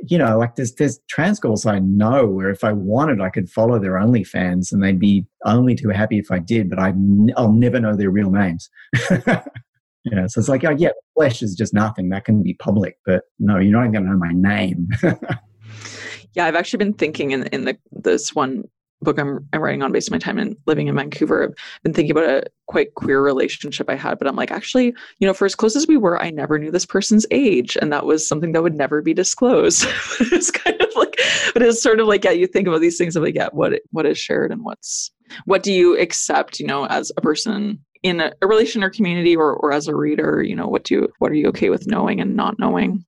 you 0.00 0.18
know, 0.18 0.38
like 0.38 0.56
there's 0.56 0.74
there's 0.74 1.00
trans 1.08 1.40
girls 1.40 1.66
I 1.66 1.78
know 1.78 2.26
where 2.26 2.50
if 2.50 2.64
I 2.64 2.72
wanted, 2.72 3.20
I 3.20 3.30
could 3.30 3.48
follow 3.48 3.78
their 3.78 3.92
OnlyFans 3.92 4.72
and 4.72 4.82
they'd 4.82 4.98
be 4.98 5.26
only 5.44 5.74
too 5.74 5.90
happy 5.90 6.18
if 6.18 6.30
I 6.30 6.38
did, 6.38 6.68
but 6.68 6.78
I 6.78 6.92
I'll 7.36 7.52
never 7.52 7.80
know 7.80 7.96
their 7.96 8.10
real 8.10 8.30
names. 8.30 8.68
you 9.10 10.14
know, 10.14 10.26
so 10.26 10.40
it's 10.40 10.48
like, 10.48 10.64
oh 10.64 10.74
yeah, 10.76 10.90
flesh 11.14 11.42
is 11.42 11.54
just 11.54 11.72
nothing 11.72 12.10
that 12.10 12.24
can 12.24 12.42
be 12.42 12.54
public, 12.54 12.98
but 13.06 13.24
no, 13.38 13.58
you're 13.58 13.72
not 13.72 13.82
even 13.82 13.92
going 13.92 14.04
to 14.04 14.10
know 14.10 14.18
my 14.18 14.32
name. 14.32 14.88
yeah, 16.34 16.46
I've 16.46 16.56
actually 16.56 16.78
been 16.78 16.94
thinking 16.94 17.30
in 17.30 17.44
in 17.44 17.64
the 17.64 17.78
this 17.92 18.34
one 18.34 18.64
book 19.04 19.18
I'm, 19.18 19.46
I'm 19.52 19.60
writing 19.60 19.82
on 19.82 19.92
based 19.92 20.10
on 20.10 20.14
my 20.14 20.18
time 20.18 20.38
in 20.38 20.56
living 20.66 20.88
in 20.88 20.96
Vancouver. 20.96 21.44
I've 21.44 21.82
been 21.82 21.92
thinking 21.92 22.10
about 22.10 22.28
a 22.28 22.44
quite 22.66 22.94
queer 22.94 23.22
relationship 23.22 23.88
I 23.88 23.94
had, 23.94 24.18
but 24.18 24.26
I'm 24.26 24.36
like, 24.36 24.50
actually, 24.50 24.94
you 25.18 25.26
know, 25.26 25.34
for 25.34 25.44
as 25.44 25.54
close 25.54 25.76
as 25.76 25.86
we 25.86 25.96
were, 25.96 26.20
I 26.20 26.30
never 26.30 26.58
knew 26.58 26.70
this 26.70 26.86
person's 26.86 27.26
age. 27.30 27.76
And 27.80 27.92
that 27.92 28.06
was 28.06 28.26
something 28.26 28.52
that 28.52 28.62
would 28.62 28.74
never 28.74 29.02
be 29.02 29.14
disclosed. 29.14 29.86
it's 30.20 30.50
kind 30.50 30.80
of 30.80 30.88
like, 30.96 31.18
but 31.52 31.62
it's 31.62 31.82
sort 31.82 32.00
of 32.00 32.06
like, 32.06 32.24
yeah, 32.24 32.30
you 32.30 32.46
think 32.46 32.66
about 32.66 32.80
these 32.80 32.98
things 32.98 33.16
of 33.16 33.22
like, 33.22 33.34
yeah, 33.34 33.48
what, 33.52 33.80
what 33.90 34.06
is 34.06 34.18
shared 34.18 34.50
and 34.50 34.64
what's, 34.64 35.10
what 35.44 35.62
do 35.62 35.72
you 35.72 35.98
accept, 35.98 36.58
you 36.58 36.66
know, 36.66 36.86
as 36.86 37.12
a 37.16 37.20
person 37.20 37.78
in 38.02 38.20
a, 38.20 38.32
a 38.42 38.46
relation 38.46 38.82
or 38.82 38.90
community 38.90 39.36
or, 39.36 39.54
or 39.54 39.72
as 39.72 39.88
a 39.88 39.94
reader, 39.94 40.42
you 40.42 40.54
know, 40.54 40.68
what 40.68 40.84
do 40.84 40.94
you, 40.94 41.08
what 41.18 41.30
are 41.30 41.36
you 41.36 41.48
okay 41.48 41.70
with 41.70 41.86
knowing 41.86 42.20
and 42.20 42.36
not 42.36 42.58
knowing? 42.58 43.04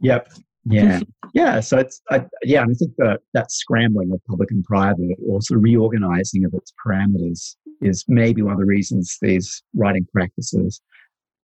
Yep. 0.00 0.32
Yeah, 0.68 1.00
yeah. 1.34 1.60
So 1.60 1.78
it's 1.78 2.00
I, 2.10 2.24
yeah, 2.42 2.62
I 2.62 2.74
think 2.74 2.92
that 2.98 3.20
that 3.34 3.50
scrambling 3.50 4.12
of 4.12 4.20
public 4.28 4.50
and 4.50 4.64
private, 4.64 5.16
or 5.26 5.40
sort 5.40 5.58
of 5.58 5.64
reorganizing 5.64 6.44
of 6.44 6.52
its 6.54 6.72
parameters, 6.84 7.56
is 7.80 8.04
maybe 8.08 8.42
one 8.42 8.52
of 8.52 8.58
the 8.58 8.66
reasons 8.66 9.16
these 9.22 9.62
writing 9.74 10.06
practices 10.12 10.80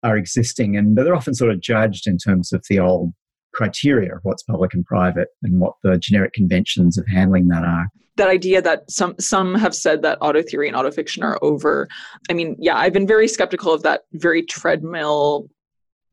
are 0.02 0.16
existing, 0.16 0.76
and 0.76 0.94
but 0.94 1.04
they're 1.04 1.16
often 1.16 1.34
sort 1.34 1.50
of 1.50 1.60
judged 1.60 2.06
in 2.06 2.16
terms 2.18 2.52
of 2.52 2.64
the 2.68 2.78
old 2.78 3.12
criteria 3.54 4.14
of 4.14 4.20
what's 4.22 4.42
public 4.42 4.72
and 4.74 4.84
private 4.84 5.28
and 5.42 5.58
what 5.60 5.74
the 5.82 5.98
generic 5.98 6.32
conventions 6.32 6.96
of 6.98 7.06
handling 7.08 7.48
that 7.48 7.64
are 7.64 7.88
that 8.16 8.28
idea 8.28 8.60
that 8.60 8.88
some 8.90 9.14
some 9.18 9.54
have 9.54 9.74
said 9.74 10.02
that 10.02 10.18
auto 10.20 10.42
theory 10.42 10.68
and 10.68 10.76
auto 10.76 10.90
fiction 10.90 11.22
are 11.22 11.38
over 11.40 11.88
i 12.28 12.34
mean 12.34 12.54
yeah 12.58 12.76
i've 12.76 12.92
been 12.92 13.06
very 13.06 13.26
skeptical 13.26 13.72
of 13.72 13.82
that 13.82 14.02
very 14.12 14.42
treadmill 14.42 15.48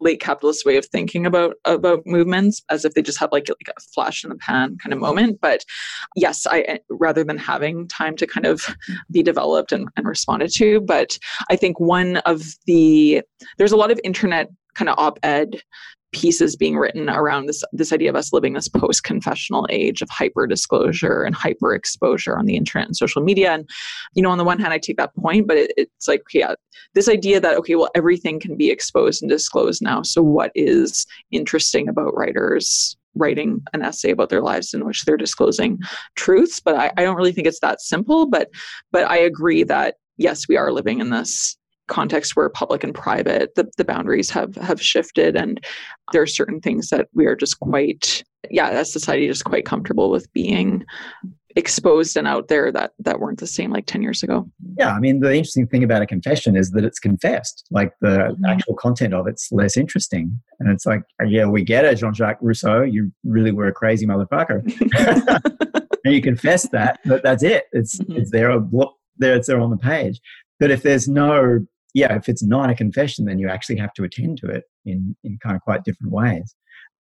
late 0.06 0.22
capitalist 0.22 0.66
way 0.66 0.78
of 0.78 0.86
thinking 0.86 1.26
about 1.26 1.56
about 1.66 2.02
movements 2.06 2.64
as 2.70 2.86
if 2.86 2.94
they 2.94 3.02
just 3.02 3.20
have 3.20 3.32
like, 3.32 3.50
like 3.50 3.76
a 3.76 3.82
flash 3.94 4.24
in 4.24 4.30
the 4.30 4.38
pan 4.38 4.78
kind 4.82 4.94
of 4.94 5.00
moment. 5.00 5.40
But 5.42 5.66
yes 6.16 6.46
i 6.48 6.62
eh, 6.62 6.78
rather 6.90 7.24
than 7.24 7.38
having 7.38 7.88
time 7.88 8.16
to 8.18 8.28
kind 8.28 8.46
of 8.46 8.62
be 9.12 9.24
developed 9.24 9.72
and, 9.72 9.90
and 9.96 10.08
responded 10.08 10.52
to 10.54 10.82
but 10.82 11.18
i 11.50 11.56
think 11.56 11.80
one 11.80 12.18
of 12.18 12.44
the 12.66 13.22
there's 13.58 13.72
a 13.72 13.78
lot 13.78 13.92
of 13.92 14.00
internet 14.04 14.50
kind 14.74 14.90
of 14.90 14.98
op-ed 14.98 15.62
pieces 16.16 16.56
being 16.56 16.78
written 16.78 17.10
around 17.10 17.46
this 17.46 17.62
this 17.74 17.92
idea 17.92 18.10
of 18.10 18.16
us 18.16 18.32
living 18.32 18.54
this 18.54 18.70
post 18.70 19.04
confessional 19.04 19.68
age 19.70 20.02
of 20.02 20.10
hyper 20.10 20.48
disclosure 20.48 21.24
and 21.24 21.36
hyper 21.36 21.76
exposure 21.76 22.38
on 22.38 22.46
the 22.46 22.56
internet 22.56 22.88
and 22.88 22.96
social 22.96 23.22
media. 23.22 23.52
And 23.52 23.70
you 24.14 24.24
know 24.24 24.32
on 24.32 24.38
the 24.38 24.46
one 24.46 24.58
hand 24.60 24.74
i 24.74 24.78
take 24.78 24.96
that 24.98 25.14
point 25.16 25.46
but 25.46 25.58
it, 25.58 25.74
it's 25.76 26.08
like 26.08 26.24
yeah 26.34 26.56
this 26.94 27.10
idea 27.10 27.42
that 27.42 27.58
okay 27.58 27.76
well 27.76 27.90
everything 27.96 28.40
can 28.40 28.56
be 28.56 28.70
exposed 28.72 29.22
and 29.22 29.30
disclosed 29.30 29.82
now. 29.82 30.02
So 30.04 30.22
what 30.24 30.52
is 30.56 31.06
interesting 31.32 31.90
about 31.90 32.16
writers 32.16 32.96
writing 33.16 33.62
an 33.74 33.82
essay 33.82 34.12
about 34.12 34.30
their 34.30 34.42
lives 34.42 34.74
in 34.74 34.86
which 34.86 35.04
they're 35.04 35.18
disclosing 35.18 35.80
truths? 36.16 36.60
But 36.62 36.76
I, 36.76 36.92
I 36.98 37.04
don't 37.04 37.18
really 37.18 37.34
think 37.34 37.48
it's 37.48 37.60
that 37.60 37.82
simple 37.82 38.26
but 38.26 38.50
but 38.94 39.04
i 39.10 39.18
agree 39.18 39.64
that 39.64 39.96
yes 40.18 40.48
we 40.48 40.56
are 40.56 40.72
living 40.72 41.00
in 41.00 41.10
this 41.10 41.58
context 41.88 42.36
where 42.36 42.50
public 42.50 42.84
and 42.84 42.94
private 42.94 43.54
the, 43.56 43.70
the 43.78 43.86
boundaries 43.86 44.30
have 44.30 44.56
have 44.56 44.82
shifted 44.82 45.36
and 45.36 45.64
there 46.12 46.22
are 46.22 46.28
certain 46.28 46.60
things 46.60 46.90
that 46.90 47.08
we 47.14 47.26
are 47.26 47.36
just 47.36 47.60
quite 47.60 48.24
yeah 48.50 48.70
as 48.70 48.92
society 48.92 49.28
just 49.28 49.46
quite 49.46 49.66
comfortable 49.66 50.10
with 50.10 50.32
being 50.34 50.84
exposed 51.58 52.18
and 52.18 52.28
out 52.28 52.50
there 52.50 52.70
that 52.72 52.92
that 53.00 53.20
weren't 53.20 53.40
the 53.40 53.48
same 53.48 53.72
like 53.72 53.86
10 53.86 54.02
years 54.02 54.24
ago. 54.24 54.50
Yeah 54.78 54.94
i 54.94 55.00
mean 55.00 55.22
the 55.22 55.32
interesting 55.32 55.68
thing 55.68 55.84
about 55.84 56.02
a 56.02 56.06
confession 56.06 56.56
is 56.56 56.72
that 56.72 56.84
it's 56.84 57.00
confessed. 57.00 57.66
Like 57.72 57.94
the 58.02 58.08
mm-hmm. 58.08 58.46
actual 58.46 58.76
content 58.76 59.14
of 59.14 59.28
it's 59.28 59.52
less 59.52 59.78
interesting. 59.78 60.40
And 60.60 60.70
it's 60.70 60.86
like 60.86 61.04
yeah 61.26 61.46
we 61.46 61.64
get 61.64 61.86
it 61.86 61.96
jean-jacques 61.98 62.40
rousseau 62.42 62.82
you 62.82 63.12
really 63.24 63.52
were 63.52 63.68
a 63.68 63.74
crazy 63.74 64.06
motherfucker. 64.06 64.62
And 66.06 66.14
you 66.14 66.22
confess 66.22 66.70
that 66.70 67.00
but 67.04 67.24
that's 67.24 67.42
it. 67.42 67.64
It's 67.72 68.00
mm-hmm. 68.00 68.18
it's 68.18 68.32
there 68.32 68.60
there 69.18 69.36
it's 69.36 69.48
there 69.48 69.60
on 69.60 69.72
the 69.72 69.78
page. 69.78 70.20
But 70.60 70.72
if 70.72 70.84
there's 70.84 71.08
no 71.08 71.66
yeah, 71.96 72.14
if 72.16 72.28
it's 72.28 72.44
not 72.44 72.70
a 72.70 72.76
confession, 72.76 73.26
then 73.26 73.40
you 73.40 73.48
actually 73.50 73.78
have 73.78 73.94
to 73.94 74.04
attend 74.04 74.38
to 74.40 74.48
it 74.48 74.66
in, 74.86 75.16
in 75.24 75.40
kind 75.42 75.56
of 75.56 75.62
quite 75.62 75.86
different 75.86 76.12
ways. 76.12 76.54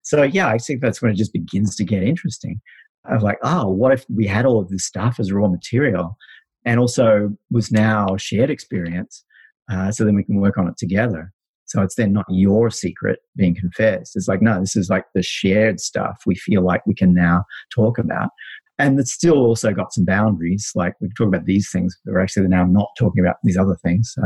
So 0.02 0.22
yeah, 0.22 0.48
I 0.48 0.56
think 0.56 0.80
that's 0.80 1.02
when 1.02 1.10
it 1.10 1.16
just 1.16 1.32
begins 1.32 1.74
to 1.76 1.84
get 1.84 2.02
interesting. 2.04 2.60
Of 3.06 3.22
like, 3.22 3.38
oh, 3.42 3.68
what 3.68 3.92
if 3.92 4.06
we 4.08 4.26
had 4.26 4.46
all 4.46 4.60
of 4.60 4.68
this 4.68 4.86
stuff 4.86 5.16
as 5.18 5.32
raw 5.32 5.48
material, 5.48 6.16
and 6.64 6.80
also 6.80 7.36
was 7.50 7.70
now 7.70 8.16
shared 8.16 8.50
experience, 8.50 9.24
uh, 9.70 9.90
so 9.90 10.04
then 10.04 10.14
we 10.14 10.24
can 10.24 10.40
work 10.40 10.56
on 10.56 10.68
it 10.68 10.78
together. 10.78 11.32
So 11.66 11.82
it's 11.82 11.96
then 11.96 12.12
not 12.12 12.26
your 12.28 12.70
secret 12.70 13.18
being 13.36 13.54
confessed. 13.54 14.16
It's 14.16 14.28
like, 14.28 14.42
no, 14.42 14.60
this 14.60 14.76
is 14.76 14.88
like 14.88 15.06
the 15.14 15.22
shared 15.22 15.80
stuff 15.80 16.22
we 16.24 16.36
feel 16.36 16.62
like 16.62 16.86
we 16.86 16.94
can 16.94 17.12
now 17.12 17.44
talk 17.74 17.98
about 17.98 18.30
and 18.78 18.98
it's 18.98 19.12
still 19.12 19.36
also 19.36 19.72
got 19.72 19.92
some 19.92 20.04
boundaries. 20.04 20.72
Like 20.74 20.94
we 21.00 21.08
talk 21.16 21.28
about 21.28 21.44
these 21.44 21.70
things, 21.70 21.96
but 22.04 22.12
we're 22.12 22.20
actually 22.20 22.48
now 22.48 22.64
not 22.64 22.88
talking 22.98 23.24
about 23.24 23.36
these 23.44 23.56
other 23.56 23.76
things. 23.76 24.12
So 24.14 24.22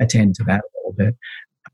attend 0.00 0.34
to 0.36 0.44
that 0.44 0.60
a 0.60 0.78
little 0.78 0.92
bit. 0.96 1.16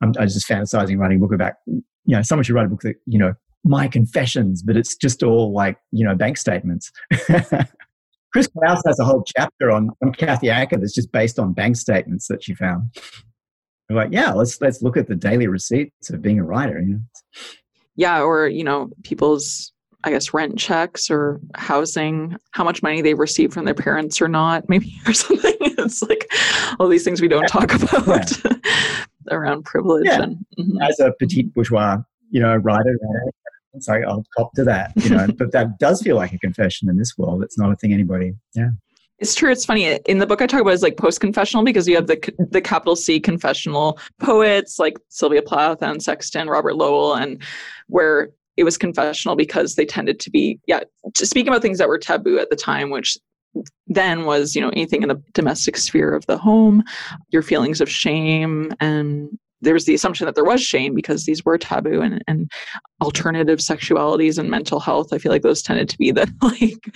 I'm, 0.00 0.12
I 0.18 0.24
was 0.24 0.34
just 0.34 0.48
fantasizing 0.48 0.98
writing 0.98 1.18
a 1.18 1.20
book 1.20 1.34
about, 1.34 1.54
you 1.66 1.82
know, 2.06 2.22
someone 2.22 2.44
should 2.44 2.54
write 2.54 2.66
a 2.66 2.70
book 2.70 2.82
that, 2.82 2.96
you 3.06 3.18
know, 3.18 3.34
my 3.64 3.88
confessions, 3.88 4.62
but 4.62 4.76
it's 4.76 4.94
just 4.94 5.22
all 5.22 5.52
like, 5.52 5.76
you 5.90 6.04
know, 6.04 6.14
bank 6.14 6.38
statements. 6.38 6.90
Chris 8.32 8.48
Kraus 8.48 8.82
has 8.86 8.98
a 8.98 9.04
whole 9.04 9.24
chapter 9.36 9.70
on, 9.70 9.90
on 10.02 10.12
Kathy 10.12 10.50
Acker 10.50 10.76
that's 10.76 10.94
just 10.94 11.12
based 11.12 11.38
on 11.38 11.52
bank 11.52 11.76
statements 11.76 12.28
that 12.28 12.42
she 12.42 12.54
found. 12.54 12.90
Like, 13.88 14.08
yeah, 14.10 14.32
let's 14.32 14.60
let's 14.60 14.82
look 14.82 14.96
at 14.96 15.06
the 15.06 15.14
daily 15.14 15.46
receipts 15.46 16.10
of 16.10 16.20
being 16.20 16.40
a 16.40 16.44
writer. 16.44 16.80
You 16.80 16.94
know? 16.94 17.00
Yeah, 17.94 18.22
or 18.22 18.48
you 18.48 18.64
know, 18.64 18.90
people's 19.04 19.72
I 20.06 20.10
guess 20.10 20.32
rent 20.32 20.56
checks 20.56 21.10
or 21.10 21.40
housing, 21.56 22.36
how 22.52 22.62
much 22.62 22.80
money 22.80 23.02
they 23.02 23.14
receive 23.14 23.52
from 23.52 23.64
their 23.64 23.74
parents 23.74 24.22
or 24.22 24.28
not, 24.28 24.68
maybe 24.68 24.94
or 25.06 25.12
something. 25.12 25.52
It's 25.60 26.00
like 26.00 26.30
all 26.78 26.88
these 26.88 27.02
things 27.04 27.20
we 27.20 27.28
don't 27.28 27.48
talk 27.48 27.74
about 27.92 28.32
around 29.30 29.64
privilege. 29.64 30.04
Yeah. 30.06 30.22
And, 30.22 30.36
mm-hmm. 30.58 30.80
As 30.80 31.00
a 31.00 31.12
petite 31.18 31.52
bourgeois, 31.52 31.98
you 32.30 32.40
know, 32.40 32.54
writer, 32.54 32.96
it's 33.74 33.88
like 33.88 34.04
I'll 34.04 34.24
cop 34.36 34.52
to 34.54 34.64
that, 34.64 34.92
you 34.94 35.10
know. 35.10 35.26
but 35.36 35.50
that 35.50 35.78
does 35.80 36.00
feel 36.02 36.14
like 36.14 36.32
a 36.32 36.38
confession 36.38 36.88
in 36.88 36.96
this 36.96 37.18
world. 37.18 37.42
It's 37.42 37.58
not 37.58 37.72
a 37.72 37.76
thing 37.76 37.92
anybody, 37.92 38.34
yeah. 38.54 38.68
It's 39.18 39.34
true. 39.34 39.50
It's 39.50 39.64
funny. 39.64 39.86
In 40.06 40.18
the 40.18 40.26
book, 40.26 40.42
I 40.42 40.46
talk 40.46 40.60
about 40.60 40.74
is 40.74 40.82
like 40.82 40.98
post 40.98 41.20
confessional 41.20 41.64
because 41.64 41.88
you 41.88 41.96
have 41.96 42.06
the 42.06 42.18
the 42.50 42.60
capital 42.60 42.94
C 42.94 43.18
confessional 43.18 43.98
poets 44.20 44.78
like 44.78 44.98
Sylvia 45.08 45.40
Plath, 45.40 45.82
and 45.82 46.02
Sexton, 46.02 46.48
Robert 46.48 46.76
Lowell, 46.76 47.14
and 47.14 47.42
where 47.88 48.30
it 48.56 48.64
was 48.64 48.78
confessional 48.78 49.36
because 49.36 49.74
they 49.74 49.84
tended 49.84 50.20
to 50.20 50.30
be 50.30 50.58
yeah 50.66 50.80
to 51.14 51.26
speak 51.26 51.46
about 51.46 51.62
things 51.62 51.78
that 51.78 51.88
were 51.88 51.98
taboo 51.98 52.38
at 52.38 52.50
the 52.50 52.56
time 52.56 52.90
which 52.90 53.16
then 53.86 54.24
was 54.24 54.54
you 54.54 54.60
know 54.60 54.70
anything 54.70 55.02
in 55.02 55.08
the 55.08 55.22
domestic 55.32 55.76
sphere 55.76 56.14
of 56.14 56.26
the 56.26 56.38
home 56.38 56.82
your 57.30 57.42
feelings 57.42 57.80
of 57.80 57.90
shame 57.90 58.72
and 58.80 59.38
there 59.66 59.74
was 59.74 59.84
the 59.84 59.94
assumption 59.94 60.26
that 60.26 60.36
there 60.36 60.44
was 60.44 60.62
shame 60.62 60.94
because 60.94 61.24
these 61.24 61.44
were 61.44 61.58
taboo 61.58 62.00
and, 62.00 62.22
and 62.28 62.48
alternative 63.02 63.58
sexualities 63.58 64.38
and 64.38 64.48
mental 64.48 64.78
health. 64.78 65.12
I 65.12 65.18
feel 65.18 65.32
like 65.32 65.42
those 65.42 65.60
tended 65.60 65.88
to 65.88 65.98
be 65.98 66.12
the 66.12 66.32
like 66.42 66.94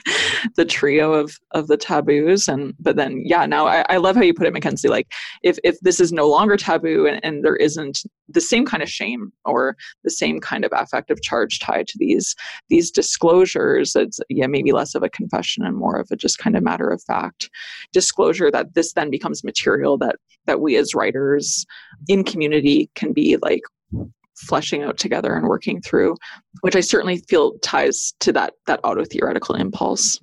the 0.55 0.65
trio 0.65 1.13
of 1.13 1.37
of 1.51 1.67
the 1.67 1.77
taboos. 1.77 2.47
And 2.47 2.73
but 2.79 2.95
then 2.95 3.23
yeah 3.25 3.45
now 3.45 3.67
I, 3.67 3.85
I 3.89 3.97
love 3.97 4.15
how 4.15 4.23
you 4.23 4.33
put 4.33 4.47
it 4.47 4.55
McKenzie 4.55 4.89
like 4.89 5.09
if 5.43 5.59
if 5.65 5.81
this 5.81 5.99
is 5.99 6.13
no 6.13 6.29
longer 6.29 6.57
taboo 6.57 7.07
and, 7.07 7.23
and 7.25 7.45
there 7.45 7.57
isn't 7.57 8.03
the 8.29 8.41
same 8.41 8.65
kind 8.65 8.83
of 8.83 8.89
shame 8.89 9.33
or 9.45 9.77
the 10.05 10.11
same 10.11 10.39
kind 10.39 10.65
of 10.65 10.71
affective 10.73 11.21
charge 11.23 11.59
tied 11.59 11.89
to 11.89 11.99
these 11.99 12.37
these 12.69 12.91
disclosures 12.91 13.97
it's 13.97 14.21
yeah 14.29 14.47
maybe 14.47 14.71
less 14.71 14.95
of 14.95 15.03
a 15.03 15.11
confession 15.11 15.65
and 15.65 15.77
more 15.77 15.97
of 15.97 16.09
a 16.13 16.17
just 16.17 16.39
kind 16.39 16.57
of 16.57 16.63
matter 16.63 16.89
of 16.89 17.03
fact 17.03 17.51
disclosure 17.93 18.51
that 18.51 18.75
this 18.75 18.93
then 18.93 19.11
becomes 19.11 19.43
material 19.43 19.99
that 19.99 20.17
that 20.47 20.61
we 20.61 20.77
as 20.77 20.95
writers 20.95 21.67
in 22.09 22.25
community 22.25 22.60
can 22.95 23.13
be 23.13 23.37
like 23.43 23.63
fleshing 24.37 24.83
out 24.83 24.97
together 24.97 25.35
and 25.35 25.47
working 25.47 25.81
through, 25.81 26.17
which 26.63 26.77
I 26.77 26.81
certainly 26.81 27.19
feel 27.29 27.59
ties 27.59 28.15
to 28.21 28.33
that 28.33 28.55
that 28.67 28.81
auto 28.85 29.05
theoretical 29.05 29.55
impulse. 29.55 30.21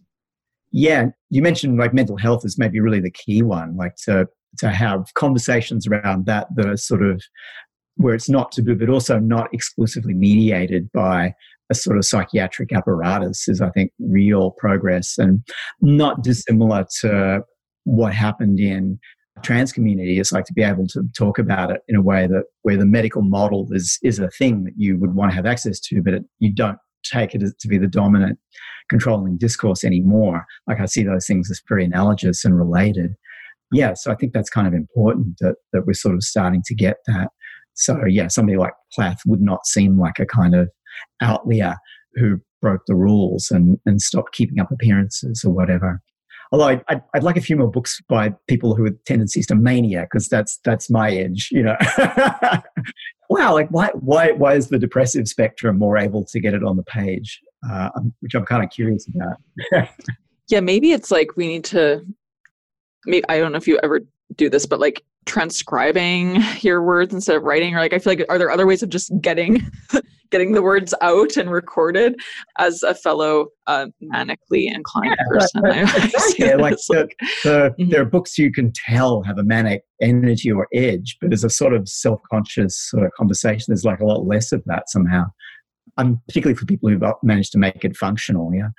Yeah, 0.71 1.07
you 1.29 1.41
mentioned 1.41 1.77
like 1.77 1.93
mental 1.93 2.17
health 2.17 2.43
is 2.45 2.57
maybe 2.57 2.79
really 2.79 2.99
the 2.99 3.11
key 3.11 3.41
one, 3.43 3.75
like 3.77 3.95
to 4.05 4.27
to 4.59 4.69
have 4.69 5.13
conversations 5.13 5.87
around 5.87 6.25
that 6.25 6.47
that 6.55 6.65
are 6.65 6.77
sort 6.77 7.03
of 7.03 7.21
where 7.95 8.13
it's 8.13 8.29
not 8.29 8.51
taboo, 8.51 8.75
but 8.75 8.89
also 8.89 9.19
not 9.19 9.53
exclusively 9.53 10.13
mediated 10.13 10.89
by 10.93 11.33
a 11.69 11.75
sort 11.75 11.97
of 11.97 12.05
psychiatric 12.05 12.71
apparatus 12.71 13.47
is, 13.47 13.59
I 13.59 13.69
think, 13.71 13.91
real 13.99 14.51
progress 14.51 15.17
and 15.17 15.43
not 15.81 16.23
dissimilar 16.23 16.85
to 17.01 17.41
what 17.83 18.13
happened 18.13 18.59
in 18.59 18.99
trans 19.43 19.71
community 19.71 20.19
is 20.19 20.31
like 20.31 20.45
to 20.45 20.53
be 20.53 20.63
able 20.63 20.87
to 20.87 21.03
talk 21.17 21.39
about 21.39 21.71
it 21.71 21.81
in 21.87 21.95
a 21.95 22.01
way 22.01 22.27
that 22.27 22.45
where 22.63 22.77
the 22.77 22.85
medical 22.85 23.21
model 23.21 23.67
is 23.71 23.99
is 24.03 24.19
a 24.19 24.29
thing 24.29 24.63
that 24.63 24.73
you 24.77 24.97
would 24.97 25.15
want 25.15 25.31
to 25.31 25.35
have 25.35 25.45
access 25.45 25.79
to, 25.79 26.01
but 26.01 26.13
it, 26.13 26.23
you 26.39 26.53
don't 26.53 26.77
take 27.03 27.33
it 27.33 27.41
to 27.59 27.67
be 27.67 27.77
the 27.77 27.87
dominant 27.87 28.39
controlling 28.89 29.37
discourse 29.37 29.83
anymore. 29.83 30.45
Like 30.67 30.79
I 30.79 30.85
see 30.85 31.03
those 31.03 31.25
things 31.25 31.49
as 31.51 31.61
very 31.67 31.85
analogous 31.85 32.43
and 32.45 32.57
related. 32.57 33.15
Yeah, 33.71 33.93
so 33.95 34.11
I 34.11 34.15
think 34.15 34.33
that's 34.33 34.49
kind 34.49 34.67
of 34.67 34.73
important 34.73 35.37
that, 35.39 35.55
that 35.73 35.85
we're 35.85 35.93
sort 35.93 36.15
of 36.15 36.23
starting 36.23 36.63
to 36.65 36.75
get 36.75 36.97
that. 37.07 37.29
So 37.73 38.05
yeah, 38.05 38.27
somebody 38.27 38.57
like 38.57 38.73
Plath 38.93 39.19
would 39.25 39.41
not 39.41 39.65
seem 39.65 39.99
like 39.99 40.19
a 40.19 40.25
kind 40.25 40.55
of 40.55 40.69
outlier 41.21 41.75
who 42.13 42.39
broke 42.61 42.81
the 42.87 42.95
rules 42.95 43.51
and, 43.51 43.77
and 43.85 44.01
stopped 44.01 44.33
keeping 44.33 44.59
up 44.59 44.71
appearances 44.71 45.43
or 45.45 45.51
whatever. 45.51 46.01
Although 46.51 46.79
I'd, 46.87 47.03
I'd, 47.13 47.23
like 47.23 47.37
a 47.37 47.41
few 47.41 47.57
more 47.57 47.69
books 47.69 48.01
by 48.07 48.33
people 48.47 48.75
who 48.75 48.85
have 48.85 48.95
tendencies 49.05 49.47
to 49.47 49.55
mania 49.55 50.03
because 50.03 50.29
that's 50.29 50.59
that's 50.63 50.89
my 50.89 51.11
edge, 51.11 51.49
you 51.51 51.63
know. 51.63 51.75
wow, 53.29 53.53
like 53.53 53.69
why 53.69 53.89
why 53.93 54.31
why 54.31 54.55
is 54.55 54.69
the 54.69 54.79
depressive 54.79 55.27
spectrum 55.27 55.77
more 55.77 55.97
able 55.97 56.23
to 56.25 56.39
get 56.39 56.53
it 56.53 56.63
on 56.63 56.77
the 56.77 56.83
page? 56.83 57.41
Uh, 57.69 57.89
which 58.21 58.33
I'm 58.35 58.45
kind 58.45 58.63
of 58.63 58.69
curious 58.69 59.07
about. 59.13 59.89
yeah, 60.47 60.61
maybe 60.61 60.93
it's 60.93 61.11
like 61.11 61.35
we 61.35 61.47
need 61.47 61.65
to. 61.65 62.05
Maybe 63.05 63.25
I 63.29 63.39
don't 63.39 63.51
know 63.51 63.57
if 63.57 63.67
you 63.67 63.79
ever 63.83 64.01
do 64.35 64.49
this, 64.49 64.65
but 64.65 64.79
like 64.79 65.03
transcribing 65.27 66.41
your 66.61 66.81
words 66.81 67.13
instead 67.13 67.35
of 67.35 67.43
writing, 67.43 67.75
or 67.75 67.79
like 67.79 67.93
I 67.93 67.99
feel 67.99 68.11
like 68.11 68.25
are 68.29 68.37
there 68.37 68.49
other 68.49 68.65
ways 68.65 68.81
of 68.81 68.89
just 68.89 69.11
getting 69.21 69.61
getting 70.31 70.53
the 70.53 70.61
words 70.61 70.93
out 71.01 71.37
and 71.37 71.51
recorded 71.51 72.19
as 72.57 72.83
a 72.83 72.93
fellow 72.93 73.47
uh, 73.67 73.87
manically 74.13 74.73
inclined 74.73 75.15
yeah, 75.17 75.39
person. 75.39 75.61
yeah, 76.37 76.55
like 76.55 76.75
the, 76.89 77.07
the, 77.43 77.49
mm-hmm. 77.49 77.89
there 77.89 78.01
are 78.01 78.05
books 78.05 78.37
you 78.37 78.51
can 78.51 78.71
tell 78.73 79.23
have 79.23 79.37
a 79.37 79.43
manic 79.43 79.83
energy 80.01 80.51
or 80.51 80.67
edge, 80.73 81.17
but 81.21 81.31
as 81.31 81.43
a 81.43 81.49
sort 81.49 81.73
of 81.73 81.87
self-conscious 81.87 82.89
sort 82.89 83.05
of 83.05 83.11
conversation, 83.13 83.65
there's 83.69 83.85
like 83.85 83.99
a 83.99 84.05
lot 84.05 84.25
less 84.25 84.51
of 84.51 84.63
that 84.65 84.89
somehow. 84.89 85.25
I'm 85.95 86.21
particularly 86.27 86.55
for 86.55 86.65
people 86.65 86.89
who've 86.89 87.01
managed 87.23 87.51
to 87.53 87.57
make 87.57 87.83
it 87.83 87.95
functional. 87.95 88.53
Yeah, 88.53 88.69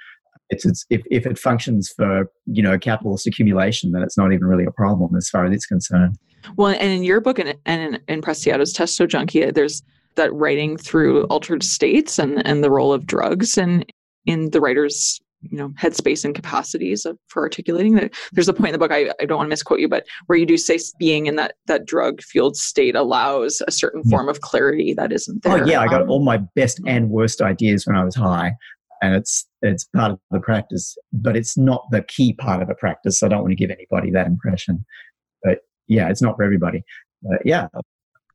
it's, 0.51 0.65
it's 0.65 0.87
if, 0.91 1.03
if 1.11 1.27
it 1.27 1.39
functions 1.39 1.93
for 1.95 2.31
you 2.47 2.62
know 2.62 2.79
capitalist 2.79 3.27
accumulation, 3.27 3.93
then 3.93 4.03
it's 4.03 4.16
not 4.16 4.33
even 4.33 4.47
really 4.47 4.65
a 4.65 4.73
problem 4.73 5.15
as 5.16 5.29
far 5.29 5.47
as 5.47 5.55
it's 5.55 5.66
concerned. 5.66 6.16
Well, 6.57 6.69
and 6.69 6.93
in 6.93 7.03
your 7.03 7.20
book 7.20 7.39
and, 7.39 7.55
and 7.66 7.97
in, 7.97 8.03
in 8.09 8.23
Preciado's 8.23 8.73
Testo 8.73 9.09
Junkie, 9.09 9.51
there's 9.51 9.83
that 10.15 10.33
writing 10.33 10.77
through 10.77 11.25
altered 11.25 11.62
states 11.62 12.19
and, 12.19 12.47
and 12.47 12.62
the 12.62 12.70
role 12.70 12.93
of 12.93 13.07
drugs 13.07 13.57
and 13.57 13.85
in 14.27 14.51
the 14.51 14.61
writer's 14.61 15.20
you 15.43 15.57
know 15.57 15.69
headspace 15.81 16.25
and 16.25 16.35
capacities 16.35 17.07
of, 17.07 17.16
for 17.29 17.43
articulating 17.43 17.95
that 17.95 18.12
there's 18.33 18.49
a 18.49 18.53
point 18.53 18.70
in 18.70 18.73
the 18.73 18.79
book 18.79 18.91
I, 18.91 19.12
I 19.20 19.25
don't 19.25 19.37
want 19.39 19.47
to 19.47 19.51
misquote 19.51 19.79
you 19.79 19.89
but 19.89 20.05
where 20.27 20.37
you 20.37 20.45
do 20.45 20.57
say 20.57 20.79
being 20.99 21.27
in 21.27 21.37
that 21.37 21.55
that 21.66 21.87
drug 21.87 22.20
fueled 22.23 22.57
state 22.57 22.97
allows 22.97 23.62
a 23.69 23.70
certain 23.70 24.03
mm. 24.03 24.11
form 24.11 24.29
of 24.29 24.41
clarity 24.41 24.95
that 24.95 25.12
isn't 25.12 25.45
there 25.45 25.62
oh 25.62 25.66
yeah 25.66 25.81
i 25.81 25.87
got 25.87 26.03
um, 26.03 26.11
all 26.11 26.25
my 26.25 26.39
best 26.57 26.81
and 26.87 27.11
worst 27.11 27.41
ideas 27.41 27.87
when 27.87 27.95
i 27.95 28.05
was 28.05 28.16
high 28.16 28.53
and 29.03 29.15
it's 29.15 29.47
it's 29.62 29.85
part 29.85 30.12
of 30.12 30.19
the 30.31 30.41
practice 30.41 30.97
but 31.12 31.37
it's 31.37 31.57
not 31.57 31.85
the 31.91 32.03
key 32.03 32.33
part 32.35 32.62
of 32.62 32.69
the 32.69 32.75
practice 32.75 33.23
i 33.23 33.29
don't 33.29 33.43
want 33.43 33.53
to 33.53 33.57
give 33.57 33.70
anybody 33.70 34.11
that 34.11 34.27
impression. 34.27 34.85
But 35.43 35.61
yeah 35.87 36.09
it's 36.09 36.23
not 36.23 36.37
for 36.37 36.45
everybody. 36.45 36.83
But 37.23 37.41
yeah 37.45 37.69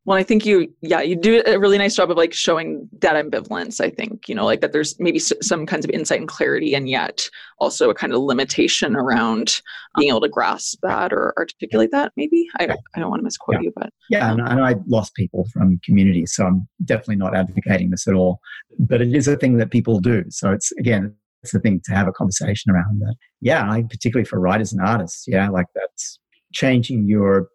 well, 0.05 0.17
I 0.17 0.23
think 0.23 0.45
you, 0.45 0.73
yeah, 0.81 1.01
you 1.01 1.15
do 1.15 1.41
a 1.45 1.57
really 1.57 1.77
nice 1.77 1.95
job 1.95 2.11
of 2.11 2.17
like 2.17 2.34
showing 2.34 2.89
that 2.99 3.15
ambivalence. 3.15 3.80
I 3.80 3.89
think, 3.89 4.27
you 4.27 4.35
know, 4.35 4.43
like 4.43 4.59
that 4.59 4.73
there's 4.73 4.99
maybe 4.99 5.17
some 5.19 5.65
kinds 5.65 5.85
of 5.85 5.91
insight 5.91 6.19
and 6.19 6.27
clarity, 6.27 6.75
and 6.75 6.89
yet 6.89 7.30
also 7.59 7.89
a 7.89 7.93
kind 7.95 8.11
of 8.11 8.21
limitation 8.21 8.97
around 8.97 9.61
being 9.97 10.09
able 10.09 10.19
to 10.21 10.27
grasp 10.27 10.80
that 10.84 11.13
or 11.13 11.34
articulate 11.38 11.91
that. 11.91 12.11
Maybe 12.17 12.47
I, 12.59 12.75
I 12.95 12.99
don't 12.99 13.09
want 13.09 13.21
to 13.21 13.23
misquote 13.23 13.55
yeah. 13.55 13.61
you, 13.61 13.73
but 13.75 13.89
yeah, 14.09 14.30
um 14.30 14.39
and 14.39 14.49
I 14.49 14.55
know 14.55 14.63
I 14.63 14.75
lost 14.88 15.15
people 15.15 15.47
from 15.53 15.80
community, 15.85 16.25
so 16.25 16.45
I'm 16.45 16.67
definitely 16.84 17.15
not 17.15 17.35
advocating 17.35 17.89
this 17.89 18.07
at 18.07 18.13
all. 18.13 18.39
But 18.77 19.01
it 19.01 19.15
is 19.15 19.27
a 19.30 19.38
thing 19.38 19.57
that 19.57 19.71
people 19.71 20.01
do. 20.01 20.25
So 20.30 20.51
it's 20.51 20.73
again, 20.73 21.15
it's 21.43 21.53
a 21.53 21.59
thing 21.59 21.81
to 21.85 21.95
have 21.95 22.07
a 22.07 22.11
conversation 22.11 22.71
around 22.71 22.99
that. 22.99 23.15
Yeah, 23.39 23.69
I 23.69 23.84
particularly 23.84 24.25
for 24.25 24.39
writers 24.39 24.73
and 24.73 24.81
artists. 24.81 25.25
Yeah, 25.27 25.47
like 25.49 25.67
that's 25.75 26.19
changing 26.51 27.07
your 27.07 27.47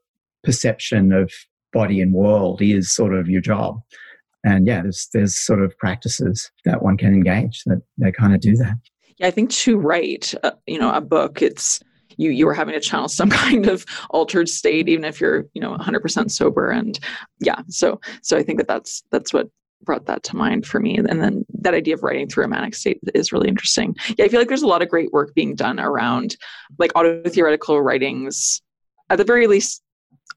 perception 0.45 1.13
of 1.13 1.31
body 1.73 2.01
and 2.01 2.13
world 2.13 2.63
is 2.63 2.93
sort 2.93 3.15
of 3.15 3.29
your 3.29 3.41
job. 3.41 3.81
And 4.45 4.67
yeah, 4.67 4.83
there's 4.83 5.09
there's 5.13 5.37
sort 5.37 5.63
of 5.63 5.77
practices 5.79 6.51
that 6.65 6.83
one 6.83 6.97
can 6.97 7.13
engage 7.13 7.65
that 7.65 7.83
they 7.97 8.13
kind 8.13 8.35
of 8.35 8.41
do 8.41 8.57
that. 8.57 8.75
Yeah, 9.19 9.27
I 9.27 9.31
think 9.31 9.51
to 9.51 9.79
write, 9.79 10.33
uh, 10.45 10.53
you 10.67 10.79
know, 10.79 10.93
a 10.93 11.01
book, 11.01 11.43
it's 11.43 11.81
you 12.17 12.31
you 12.31 12.49
are 12.49 12.55
having 12.55 12.75
to 12.75 12.81
channel 12.81 13.09
some 13.09 13.31
kind 13.31 13.67
of 13.67 13.85
altered 14.11 14.49
state, 14.49 14.89
even 14.89 15.05
if 15.05 15.21
you're 15.21 15.47
you 15.55 15.61
know 15.61 15.77
100% 15.77 16.31
sober. 16.31 16.71
And 16.71 16.99
yeah, 17.41 17.63
so 17.69 18.01
so 18.23 18.37
I 18.37 18.43
think 18.43 18.59
that 18.59 18.69
that's 18.69 19.03
that's 19.11 19.33
what 19.33 19.49
brought 19.83 20.07
that 20.07 20.23
to 20.25 20.37
mind 20.37 20.67
for 20.67 20.81
me. 20.81 20.99
And 20.99 21.23
then 21.23 21.45
that 21.61 21.75
idea 21.75 21.95
of 21.95 22.03
writing 22.03 22.29
through 22.29 22.45
a 22.45 22.49
manic 22.49 22.75
state 22.75 22.99
is 23.15 23.33
really 23.33 23.49
interesting. 23.49 23.95
Yeah, 24.17 24.25
I 24.25 24.29
feel 24.29 24.41
like 24.41 24.49
there's 24.49 24.63
a 24.63 24.67
lot 24.67 24.83
of 24.83 24.89
great 24.89 25.13
work 25.13 25.35
being 25.35 25.55
done 25.55 25.79
around 25.79 26.37
like 26.79 26.93
auto 26.95 27.23
theoretical 27.29 27.81
writings. 27.81 28.61
At 29.11 29.19
the 29.19 29.25
very 29.25 29.47
least, 29.47 29.83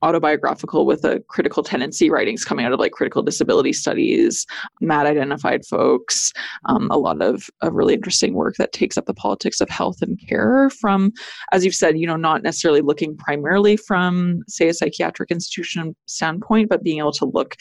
autobiographical 0.04 0.86
with 0.86 1.04
a 1.04 1.20
critical 1.28 1.64
tendency 1.64 2.10
writings 2.10 2.44
coming 2.44 2.66
out 2.66 2.74
of 2.74 2.80
like 2.80 2.92
critical 2.92 3.22
disability 3.22 3.74
studies, 3.74 4.46
MAD 4.82 5.06
identified 5.06 5.66
folks, 5.66 6.32
um, 6.66 6.90
a 6.92 6.98
lot 6.98 7.22
of, 7.22 7.50
of 7.62 7.74
really 7.74 7.94
interesting 7.94 8.34
work 8.34 8.56
that 8.56 8.74
takes 8.74 8.98
up 8.98 9.06
the 9.06 9.14
politics 9.14 9.62
of 9.62 9.70
health 9.70 10.02
and 10.02 10.20
care 10.28 10.70
from, 10.70 11.12
as 11.52 11.64
you've 11.64 11.76
said, 11.76 11.98
you 11.98 12.08
know, 12.08 12.16
not 12.16 12.44
necessarily 12.44 12.82
looking 12.82 13.16
primarily 13.16 13.78
from, 13.78 14.42
say, 14.48 14.68
a 14.68 14.74
psychiatric 14.74 15.32
institution 15.32 15.96
standpoint, 16.06 16.70
but 16.70 16.84
being 16.84 17.00
able 17.00 17.12
to 17.12 17.26
look, 17.26 17.56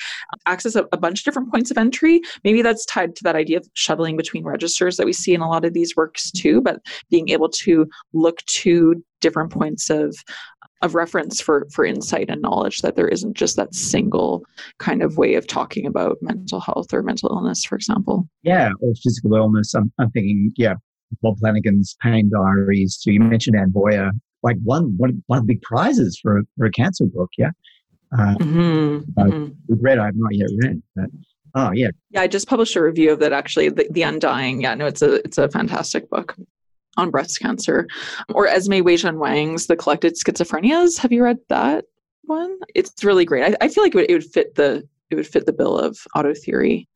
access 0.46 0.74
a, 0.74 0.86
a 0.92 0.96
bunch 0.96 1.20
of 1.20 1.24
different 1.24 1.50
points 1.50 1.70
of 1.70 1.78
entry. 1.78 2.20
Maybe 2.44 2.62
that's 2.62 2.86
tied 2.86 3.16
to 3.16 3.22
that 3.24 3.36
idea 3.36 3.58
of 3.58 3.68
shuttling 3.74 4.16
between 4.16 4.44
registers 4.44 4.96
that 4.96 5.06
we 5.06 5.12
see 5.12 5.34
in 5.34 5.40
a 5.40 5.48
lot 5.48 5.64
of 5.64 5.74
these 5.74 5.94
works 5.96 6.30
too, 6.30 6.60
but 6.60 6.80
being 7.10 7.28
able 7.28 7.48
to 7.50 7.86
look 8.12 8.38
to 8.46 9.02
different 9.20 9.52
points 9.52 9.90
of 9.90 10.16
of 10.82 10.94
reference 10.94 11.40
for 11.40 11.66
for 11.72 11.84
insight 11.84 12.30
and 12.30 12.40
knowledge 12.40 12.80
that 12.80 12.96
there 12.96 13.08
isn't 13.08 13.34
just 13.34 13.56
that 13.56 13.74
single 13.74 14.44
kind 14.78 15.02
of 15.02 15.18
way 15.18 15.34
of 15.34 15.46
talking 15.46 15.86
about 15.86 16.16
mental 16.20 16.60
health 16.60 16.92
or 16.92 17.02
mental 17.02 17.28
illness 17.30 17.64
for 17.64 17.76
example. 17.76 18.28
Yeah 18.42 18.70
or 18.80 18.94
physical 19.02 19.34
illness. 19.34 19.74
I'm, 19.74 19.92
I'm 19.98 20.10
thinking 20.10 20.52
yeah 20.56 20.74
bob 21.22 21.38
flanagan's 21.38 21.96
pain 22.00 22.30
diaries 22.30 22.96
so 23.00 23.10
you 23.10 23.18
mentioned 23.20 23.56
anne 23.56 23.70
boyer 23.70 24.12
like 24.42 24.56
one 24.62 24.96
one 24.96 25.22
one 25.26 25.40
of 25.40 25.46
the 25.46 25.54
big 25.54 25.62
prizes 25.62 26.18
for, 26.22 26.42
for 26.56 26.66
a 26.66 26.70
cancer 26.70 27.04
book 27.06 27.30
yeah? 27.36 27.50
Uh, 28.16 28.34
mm-hmm. 28.36 29.20
uh, 29.20 29.24
mm-hmm. 29.24 29.74
read 29.80 29.98
i've 29.98 30.14
not 30.16 30.34
yet 30.34 30.48
read 30.62 30.80
but 30.94 31.06
oh 31.56 31.72
yeah. 31.72 31.88
Yeah 32.10 32.22
i 32.22 32.26
just 32.28 32.48
published 32.48 32.76
a 32.76 32.82
review 32.82 33.12
of 33.12 33.18
that 33.20 33.32
actually 33.32 33.70
the, 33.70 33.88
the 33.90 34.02
undying. 34.02 34.60
Yeah 34.60 34.74
no 34.74 34.86
it's 34.86 35.02
a 35.02 35.14
it's 35.24 35.38
a 35.38 35.48
fantastic 35.48 36.08
book 36.10 36.36
on 36.96 37.10
breast 37.10 37.40
cancer. 37.40 37.86
Or 38.34 38.46
Esme 38.46 38.72
Weijun 38.74 39.18
Wang's 39.18 39.66
The 39.66 39.76
Collected 39.76 40.14
Schizophrenias. 40.14 40.98
Have 40.98 41.12
you 41.12 41.22
read 41.22 41.38
that 41.48 41.84
one? 42.24 42.58
It's 42.74 43.04
really 43.04 43.24
great. 43.24 43.44
I, 43.44 43.64
I 43.64 43.68
feel 43.68 43.84
like 43.84 43.94
it 43.94 43.98
would, 43.98 44.10
it 44.10 44.14
would 44.14 44.24
fit 44.24 44.54
the 44.54 44.86
it 45.10 45.16
would 45.16 45.26
fit 45.26 45.46
the 45.46 45.52
bill 45.52 45.76
of 45.76 45.98
auto 46.14 46.34
theory. 46.34 46.88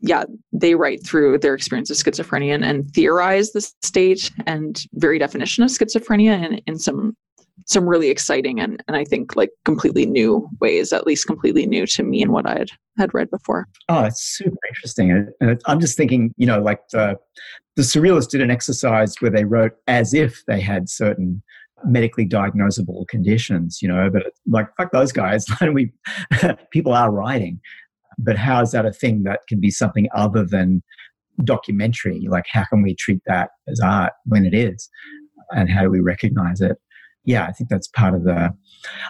Yeah, 0.00 0.24
they 0.52 0.74
write 0.74 1.06
through 1.06 1.38
their 1.38 1.54
experience 1.54 1.88
of 1.88 1.96
schizophrenia 1.96 2.54
and, 2.54 2.64
and 2.64 2.90
theorize 2.90 3.52
the 3.52 3.62
state 3.82 4.30
and 4.46 4.82
very 4.92 5.18
definition 5.18 5.64
of 5.64 5.70
schizophrenia 5.70 6.44
in, 6.44 6.58
in 6.66 6.78
some 6.78 7.16
some 7.64 7.88
really 7.88 8.10
exciting 8.10 8.60
and, 8.60 8.82
and 8.86 8.96
I 8.96 9.04
think 9.04 9.34
like 9.34 9.50
completely 9.64 10.06
new 10.06 10.48
ways, 10.60 10.92
at 10.92 11.06
least 11.06 11.26
completely 11.26 11.66
new 11.66 11.86
to 11.86 12.02
me 12.02 12.22
and 12.22 12.32
what 12.32 12.46
I 12.46 12.58
had 12.58 12.68
had 12.98 13.14
read 13.14 13.30
before. 13.30 13.66
Oh, 13.88 14.04
it's 14.04 14.22
super 14.22 14.56
interesting. 14.68 15.32
And 15.40 15.60
I'm 15.66 15.80
just 15.80 15.96
thinking, 15.96 16.32
you 16.36 16.46
know, 16.46 16.60
like 16.60 16.80
the 16.92 17.16
the 17.76 17.82
surrealists 17.82 18.30
did 18.30 18.40
an 18.40 18.50
exercise 18.50 19.14
where 19.20 19.30
they 19.30 19.44
wrote 19.44 19.72
as 19.86 20.14
if 20.14 20.42
they 20.46 20.60
had 20.60 20.88
certain 20.88 21.42
medically 21.84 22.26
diagnosable 22.26 23.06
conditions, 23.08 23.80
you 23.82 23.88
know, 23.88 24.08
but 24.10 24.22
like 24.46 24.68
fuck 24.76 24.92
those 24.92 25.12
guys. 25.12 25.46
we 25.72 25.92
people 26.70 26.92
are 26.92 27.10
writing. 27.10 27.60
But 28.18 28.38
how 28.38 28.62
is 28.62 28.70
that 28.72 28.86
a 28.86 28.92
thing 28.92 29.24
that 29.24 29.40
can 29.48 29.60
be 29.60 29.70
something 29.70 30.08
other 30.14 30.44
than 30.44 30.82
documentary? 31.44 32.26
Like 32.28 32.46
how 32.50 32.64
can 32.64 32.82
we 32.82 32.94
treat 32.94 33.20
that 33.26 33.50
as 33.68 33.80
art 33.80 34.12
when 34.24 34.44
it 34.44 34.54
is? 34.54 34.88
And 35.50 35.70
how 35.70 35.82
do 35.82 35.90
we 35.90 36.00
recognize 36.00 36.60
it? 36.60 36.78
Yeah, 37.26 37.44
I 37.44 37.52
think 37.52 37.68
that's 37.68 37.88
part 37.88 38.14
of 38.14 38.24
the. 38.24 38.54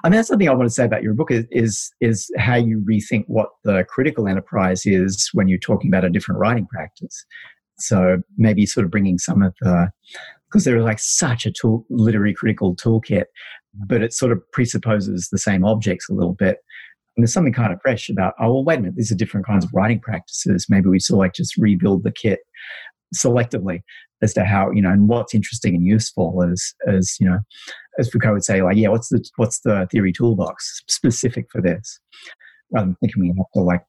I 0.02 0.08
mean, 0.08 0.16
that's 0.16 0.28
something 0.28 0.48
I 0.48 0.54
want 0.54 0.68
to 0.68 0.74
say 0.74 0.84
about 0.84 1.02
your 1.02 1.14
book 1.14 1.30
is, 1.30 1.44
is 1.50 1.92
is 2.00 2.30
how 2.38 2.56
you 2.56 2.84
rethink 2.88 3.24
what 3.28 3.50
the 3.62 3.84
critical 3.88 4.26
enterprise 4.26 4.86
is 4.86 5.28
when 5.34 5.48
you're 5.48 5.58
talking 5.58 5.90
about 5.90 6.04
a 6.04 6.10
different 6.10 6.40
writing 6.40 6.66
practice. 6.66 7.24
So 7.78 8.22
maybe 8.38 8.64
sort 8.64 8.84
of 8.86 8.90
bringing 8.90 9.18
some 9.18 9.42
of 9.42 9.54
the 9.60 9.90
because 10.48 10.64
there 10.64 10.76
is 10.78 10.84
like 10.84 10.98
such 10.98 11.44
a 11.44 11.52
tool, 11.52 11.84
literary 11.90 12.32
critical 12.32 12.74
toolkit, 12.74 13.24
but 13.86 14.02
it 14.02 14.14
sort 14.14 14.32
of 14.32 14.40
presupposes 14.52 15.28
the 15.30 15.38
same 15.38 15.64
objects 15.64 16.08
a 16.08 16.14
little 16.14 16.32
bit. 16.32 16.58
And 17.16 17.22
there's 17.22 17.32
something 17.32 17.52
kind 17.52 17.72
of 17.72 17.80
fresh 17.82 18.08
about, 18.08 18.34
oh, 18.40 18.54
well, 18.54 18.64
wait 18.64 18.78
a 18.78 18.82
minute, 18.82 18.96
these 18.96 19.10
are 19.10 19.16
different 19.16 19.46
kinds 19.46 19.64
of 19.64 19.70
writing 19.74 20.00
practices. 20.00 20.66
Maybe 20.68 20.88
we 20.88 21.00
sort 21.00 21.16
of 21.16 21.18
like 21.20 21.34
just 21.34 21.56
rebuild 21.56 22.04
the 22.04 22.12
kit 22.12 22.40
selectively 23.14 23.80
as 24.22 24.32
to 24.34 24.44
how, 24.44 24.70
you 24.70 24.82
know, 24.82 24.90
and 24.90 25.08
what's 25.08 25.34
interesting 25.34 25.74
and 25.74 25.84
useful 25.84 26.42
as, 26.42 26.74
as, 26.86 27.16
you 27.20 27.28
know, 27.28 27.38
as 27.98 28.08
Foucault 28.10 28.34
would 28.34 28.44
say, 28.44 28.62
like, 28.62 28.76
yeah, 28.76 28.88
what's 28.88 29.08
the 29.08 29.24
what's 29.36 29.60
the 29.60 29.86
theory 29.90 30.12
toolbox 30.12 30.82
specific 30.86 31.46
for 31.50 31.60
this? 31.60 32.00
Rather 32.72 32.86
than 32.86 32.96
thinking 33.00 33.22
we 33.22 33.28
have 33.28 33.46
to 33.54 33.60
like 33.60 33.84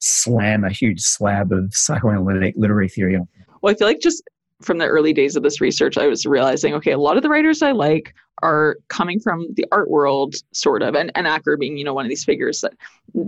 slam 0.00 0.64
a 0.64 0.70
huge 0.70 1.00
slab 1.00 1.52
of 1.52 1.72
psychoanalytic 1.74 2.54
literary 2.56 2.88
theory 2.88 3.16
on. 3.16 3.26
Well, 3.62 3.72
I 3.72 3.76
feel 3.76 3.88
like 3.88 4.00
just 4.00 4.22
from 4.62 4.78
the 4.78 4.86
early 4.86 5.12
days 5.12 5.36
of 5.36 5.42
this 5.42 5.60
research, 5.60 5.98
I 5.98 6.06
was 6.06 6.26
realizing, 6.26 6.74
okay, 6.74 6.92
a 6.92 6.98
lot 6.98 7.16
of 7.16 7.22
the 7.22 7.28
writers 7.28 7.62
I 7.62 7.72
like 7.72 8.14
are 8.42 8.76
coming 8.88 9.20
from 9.20 9.46
the 9.54 9.66
art 9.72 9.90
world, 9.90 10.34
sort 10.52 10.82
of, 10.82 10.94
and, 10.94 11.10
and 11.14 11.26
Acker 11.26 11.56
being, 11.56 11.76
you 11.76 11.84
know, 11.84 11.94
one 11.94 12.04
of 12.04 12.08
these 12.08 12.24
figures 12.24 12.60
that 12.60 12.74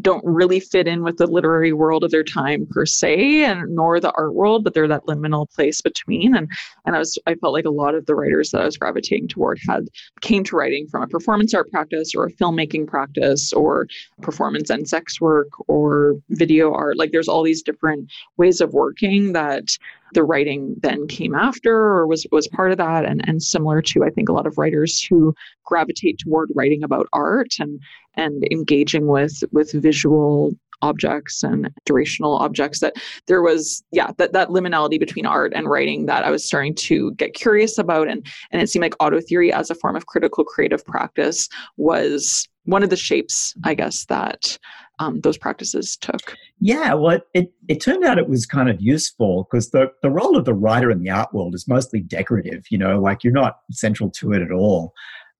don't 0.00 0.24
really 0.24 0.58
fit 0.58 0.88
in 0.88 1.02
with 1.02 1.16
the 1.18 1.26
literary 1.26 1.72
world 1.72 2.02
of 2.02 2.10
their 2.10 2.24
time 2.24 2.66
per 2.70 2.84
se, 2.84 3.44
and 3.44 3.74
nor 3.74 4.00
the 4.00 4.12
art 4.12 4.34
world, 4.34 4.64
but 4.64 4.74
they're 4.74 4.88
that 4.88 5.04
liminal 5.06 5.48
place 5.54 5.80
between. 5.80 6.34
And 6.34 6.50
and 6.84 6.96
I 6.96 6.98
was 6.98 7.18
I 7.26 7.34
felt 7.36 7.52
like 7.52 7.66
a 7.66 7.70
lot 7.70 7.94
of 7.94 8.06
the 8.06 8.14
writers 8.14 8.50
that 8.50 8.62
I 8.62 8.64
was 8.64 8.76
gravitating 8.76 9.28
toward 9.28 9.60
had 9.66 9.88
came 10.22 10.42
to 10.44 10.56
writing 10.56 10.88
from 10.88 11.02
a 11.02 11.06
performance 11.06 11.54
art 11.54 11.70
practice 11.70 12.14
or 12.14 12.26
a 12.26 12.32
filmmaking 12.32 12.86
practice 12.86 13.52
or 13.52 13.86
performance 14.22 14.70
and 14.70 14.88
sex 14.88 15.20
work 15.20 15.48
or 15.68 16.14
video 16.30 16.72
art. 16.72 16.98
Like 16.98 17.12
there's 17.12 17.28
all 17.28 17.42
these 17.42 17.62
different 17.62 18.10
ways 18.36 18.60
of 18.60 18.72
working 18.72 19.34
that 19.34 19.76
the 20.12 20.24
writing 20.24 20.74
then 20.78 21.06
came 21.06 21.34
after 21.34 21.74
or 21.74 22.06
was 22.06 22.26
was 22.32 22.48
part 22.48 22.70
of 22.70 22.78
that 22.78 23.04
and 23.04 23.26
and 23.28 23.42
similar 23.42 23.82
to 23.82 24.04
I 24.04 24.10
think 24.10 24.28
a 24.28 24.32
lot 24.32 24.46
of 24.46 24.56
writers 24.58 24.95
who 25.04 25.34
gravitate 25.64 26.18
toward 26.18 26.50
writing 26.54 26.82
about 26.82 27.08
art 27.12 27.54
and 27.58 27.80
and 28.14 28.44
engaging 28.50 29.06
with 29.06 29.42
with 29.52 29.72
visual 29.72 30.52
objects 30.82 31.42
and 31.42 31.70
durational 31.88 32.40
objects 32.40 32.80
that 32.80 32.94
there 33.26 33.42
was 33.42 33.82
yeah 33.92 34.10
that 34.18 34.32
that 34.32 34.48
liminality 34.48 34.98
between 34.98 35.26
art 35.26 35.52
and 35.54 35.68
writing 35.68 36.06
that 36.06 36.24
I 36.24 36.30
was 36.30 36.44
starting 36.44 36.74
to 36.74 37.12
get 37.14 37.34
curious 37.34 37.78
about 37.78 38.08
and 38.08 38.26
and 38.50 38.62
it 38.62 38.68
seemed 38.68 38.82
like 38.82 38.94
auto 39.00 39.20
theory 39.20 39.52
as 39.52 39.70
a 39.70 39.74
form 39.74 39.96
of 39.96 40.06
critical 40.06 40.44
creative 40.44 40.84
practice 40.84 41.48
was 41.76 42.48
one 42.64 42.82
of 42.82 42.90
the 42.90 42.96
shapes 42.96 43.54
I 43.64 43.74
guess 43.74 44.04
that 44.06 44.58
um, 44.98 45.20
those 45.20 45.36
practices 45.36 45.96
took. 45.96 46.34
Yeah, 46.58 46.94
well, 46.94 47.20
it, 47.34 47.52
it 47.68 47.80
turned 47.80 48.04
out 48.04 48.18
it 48.18 48.28
was 48.28 48.46
kind 48.46 48.70
of 48.70 48.80
useful 48.80 49.46
because 49.50 49.70
the, 49.70 49.92
the 50.02 50.10
role 50.10 50.36
of 50.36 50.44
the 50.44 50.54
writer 50.54 50.90
in 50.90 51.02
the 51.02 51.10
art 51.10 51.32
world 51.34 51.54
is 51.54 51.68
mostly 51.68 52.00
decorative, 52.00 52.64
you 52.70 52.78
know, 52.78 52.98
like 53.00 53.22
you're 53.22 53.32
not 53.32 53.58
central 53.70 54.10
to 54.12 54.32
it 54.32 54.42
at 54.42 54.52
all. 54.52 54.94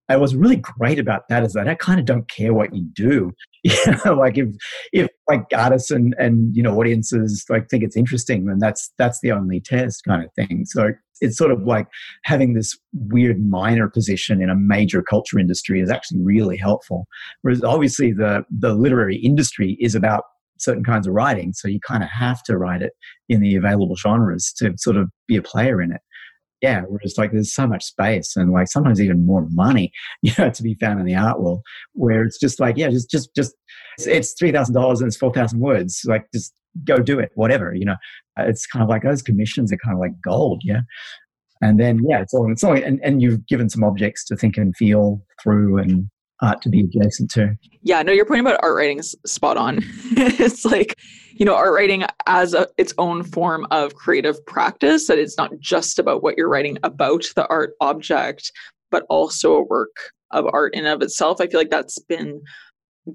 And 0.09 0.21
what's 0.21 0.33
really 0.33 0.55
great 0.55 0.99
about 0.99 1.27
that 1.29 1.43
is 1.43 1.53
that 1.53 1.67
I 1.67 1.75
kind 1.75 1.99
of 1.99 2.05
don't 2.05 2.29
care 2.29 2.53
what 2.53 2.73
you 2.75 2.83
do. 2.93 3.31
You 3.63 3.97
know, 4.05 4.13
like 4.13 4.37
if 4.37 4.47
if 4.93 5.09
like 5.29 5.43
artists 5.53 5.91
and, 5.91 6.15
and 6.17 6.55
you 6.55 6.63
know 6.63 6.79
audiences 6.79 7.43
like 7.49 7.67
think 7.69 7.83
it's 7.83 7.97
interesting, 7.97 8.45
then 8.45 8.59
that's 8.59 8.93
that's 8.97 9.19
the 9.19 9.33
only 9.33 9.59
test 9.59 10.05
kind 10.05 10.23
of 10.23 10.31
thing. 10.35 10.63
So 10.65 10.91
it's 11.19 11.37
sort 11.37 11.51
of 11.51 11.63
like 11.63 11.87
having 12.23 12.53
this 12.53 12.77
weird 12.93 13.45
minor 13.45 13.89
position 13.89 14.41
in 14.41 14.49
a 14.49 14.55
major 14.55 15.01
culture 15.01 15.37
industry 15.37 15.81
is 15.81 15.89
actually 15.89 16.21
really 16.21 16.55
helpful. 16.55 17.07
Whereas 17.41 17.61
obviously 17.61 18.13
the 18.13 18.45
the 18.49 18.73
literary 18.73 19.17
industry 19.17 19.75
is 19.81 19.95
about 19.95 20.23
certain 20.59 20.85
kinds 20.85 21.05
of 21.05 21.13
writing, 21.13 21.51
so 21.51 21.67
you 21.67 21.81
kind 21.85 22.03
of 22.03 22.09
have 22.09 22.41
to 22.43 22.57
write 22.57 22.83
it 22.83 22.93
in 23.27 23.41
the 23.41 23.57
available 23.57 23.97
genres 23.97 24.53
to 24.59 24.73
sort 24.77 24.95
of 24.95 25.09
be 25.27 25.35
a 25.35 25.41
player 25.41 25.81
in 25.81 25.91
it 25.91 25.99
yeah, 26.61 26.81
whereas 26.87 27.17
like 27.17 27.31
there's 27.31 27.53
so 27.53 27.67
much 27.67 27.83
space 27.85 28.35
and 28.35 28.51
like 28.51 28.67
sometimes 28.67 29.01
even 29.01 29.25
more 29.25 29.47
money, 29.51 29.91
you 30.21 30.33
know, 30.37 30.49
to 30.49 30.63
be 30.63 30.75
found 30.75 30.99
in 30.99 31.05
the 31.05 31.15
art 31.15 31.41
world, 31.41 31.61
where 31.93 32.23
it's 32.23 32.39
just 32.39 32.59
like, 32.59 32.77
yeah, 32.77 32.89
just 32.89 33.09
just 33.09 33.33
just 33.35 33.53
it's 33.99 34.33
three 34.33 34.51
thousand 34.51 34.73
dollars 34.73 35.01
and 35.01 35.07
it's 35.07 35.17
four 35.17 35.33
thousand 35.33 35.59
words. 35.59 36.01
Like 36.05 36.25
just 36.33 36.53
go 36.83 36.97
do 36.97 37.19
it, 37.19 37.31
whatever, 37.35 37.73
you 37.73 37.85
know. 37.85 37.95
Uh, 38.39 38.43
it's 38.43 38.65
kind 38.65 38.83
of 38.83 38.89
like 38.89 39.03
those 39.03 39.21
commissions 39.21 39.71
are 39.71 39.77
kind 39.77 39.95
of 39.95 39.99
like 39.99 40.19
gold, 40.21 40.61
yeah. 40.63 40.81
And 41.61 41.79
then 41.79 42.01
yeah, 42.07 42.21
it's 42.21 42.33
all 42.33 42.51
it's 42.51 42.63
all 42.63 42.73
and, 42.73 42.99
and 43.03 43.21
you've 43.21 43.45
given 43.47 43.69
some 43.69 43.83
objects 43.83 44.25
to 44.25 44.35
think 44.35 44.57
and 44.57 44.75
feel 44.75 45.21
through 45.41 45.77
and 45.77 46.09
art 46.41 46.61
to 46.61 46.69
be 46.69 46.81
adjacent 46.81 47.31
to. 47.31 47.57
Yeah, 47.81 48.01
no, 48.03 48.11
your 48.11 48.25
point 48.25 48.41
about 48.41 48.59
art 48.61 48.75
writing 48.75 48.99
is 48.99 49.15
spot 49.25 49.57
on. 49.57 49.79
it's 50.11 50.65
like, 50.65 50.95
you 51.33 51.45
know, 51.45 51.55
art 51.55 51.73
writing 51.73 52.03
as 52.25 52.53
a, 52.53 52.67
its 52.77 52.93
own 52.97 53.23
form 53.23 53.65
of 53.71 53.95
creative 53.95 54.43
practice, 54.45 55.07
that 55.07 55.19
it's 55.19 55.37
not 55.37 55.51
just 55.59 55.99
about 55.99 56.23
what 56.23 56.37
you're 56.37 56.49
writing 56.49 56.77
about 56.83 57.25
the 57.35 57.47
art 57.47 57.73
object, 57.81 58.51
but 58.91 59.05
also 59.09 59.55
a 59.55 59.63
work 59.63 59.95
of 60.31 60.45
art 60.51 60.75
in 60.75 60.85
of 60.85 61.01
itself. 61.01 61.39
I 61.39 61.47
feel 61.47 61.59
like 61.59 61.69
that's 61.69 61.99
been 61.99 62.41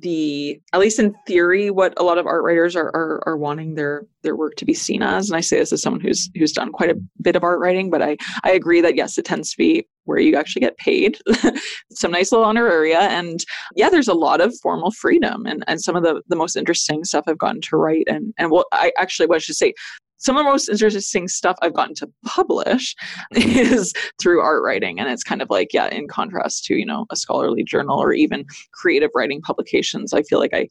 the 0.01 0.61
at 0.73 0.81
least 0.81 0.99
in 0.99 1.15
theory 1.27 1.71
what 1.71 1.93
a 1.99 2.03
lot 2.03 2.17
of 2.17 2.27
art 2.27 2.43
writers 2.43 2.75
are, 2.75 2.89
are 2.95 3.23
are 3.27 3.37
wanting 3.37 3.75
their 3.75 4.07
their 4.23 4.37
work 4.37 4.55
to 4.57 4.65
be 4.65 4.73
seen 4.73 5.03
as. 5.03 5.29
And 5.29 5.37
i 5.37 5.41
say 5.41 5.59
this 5.59 5.73
as 5.73 5.83
someone 5.83 6.01
who's 6.01 6.31
who's 6.35 6.53
done 6.53 6.73
quite 6.73 6.91
a 6.91 6.99
bit 7.21 7.37
of 7.37 7.45
art 7.45 7.61
writing 7.61 7.91
but 7.91 8.03
i 8.03 8.17
i 8.45 8.51
agree 8.51 8.81
that 8.81 8.97
yes 8.97 9.19
it 9.19 9.25
tends 9.25 9.51
to 9.51 9.59
be 9.59 9.87
where 10.05 10.19
you 10.19 10.35
actually 10.37 10.61
get 10.61 10.77
paid 10.79 11.17
some 11.93 12.11
nice 12.11 12.33
little 12.33 12.47
honoraria. 12.47 12.99
And 12.99 13.45
yeah 13.77 13.91
there's 13.91 14.09
a 14.09 14.15
lot 14.15 14.41
of 14.41 14.55
formal 14.63 14.91
freedom. 14.93 15.47
And 15.47 15.63
and 15.67 15.81
some 15.81 15.97
of 15.97 16.03
the 16.03 16.23
the 16.29 16.37
most 16.37 16.57
interesting 16.57 17.05
stuff 17.05 17.25
i've 17.27 17.39
gotten 17.39 17.61
to 17.63 17.77
write 17.77 18.05
and 18.07 18.33
and 18.39 18.51
well 18.51 18.65
i 18.73 18.93
actually 18.99 19.27
what 19.27 19.37
i 19.37 19.39
should 19.39 19.57
say 19.57 19.75
some 20.23 20.37
of 20.37 20.45
the 20.45 20.51
most 20.51 20.69
interesting 20.69 21.27
stuff 21.27 21.57
I've 21.63 21.75
gotten 21.75 21.95
to 21.97 22.11
publish 22.25 22.95
is 23.33 23.93
through 24.21 24.41
art 24.41 24.63
writing. 24.63 25.01
And 25.01 25.09
it's 25.09 25.25
kind 25.25 25.43
of 25.43 25.51
like, 25.51 25.73
yeah, 25.73 25.89
in 25.89 26.07
contrast 26.07 26.65
to, 26.67 26.75
you 26.75 26.87
know, 26.87 27.07
a 27.11 27.17
scholarly 27.17 27.65
journal 27.65 28.01
or 28.01 28.13
even 28.13 28.47
creative 28.73 29.11
writing 29.15 29.43
publications, 29.43 30.13
I 30.13 30.23
feel 30.23 30.39
like 30.39 30.55
I, 30.55 30.69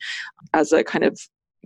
as 0.54 0.72
a 0.72 0.84
kind 0.84 1.04
of 1.04 1.20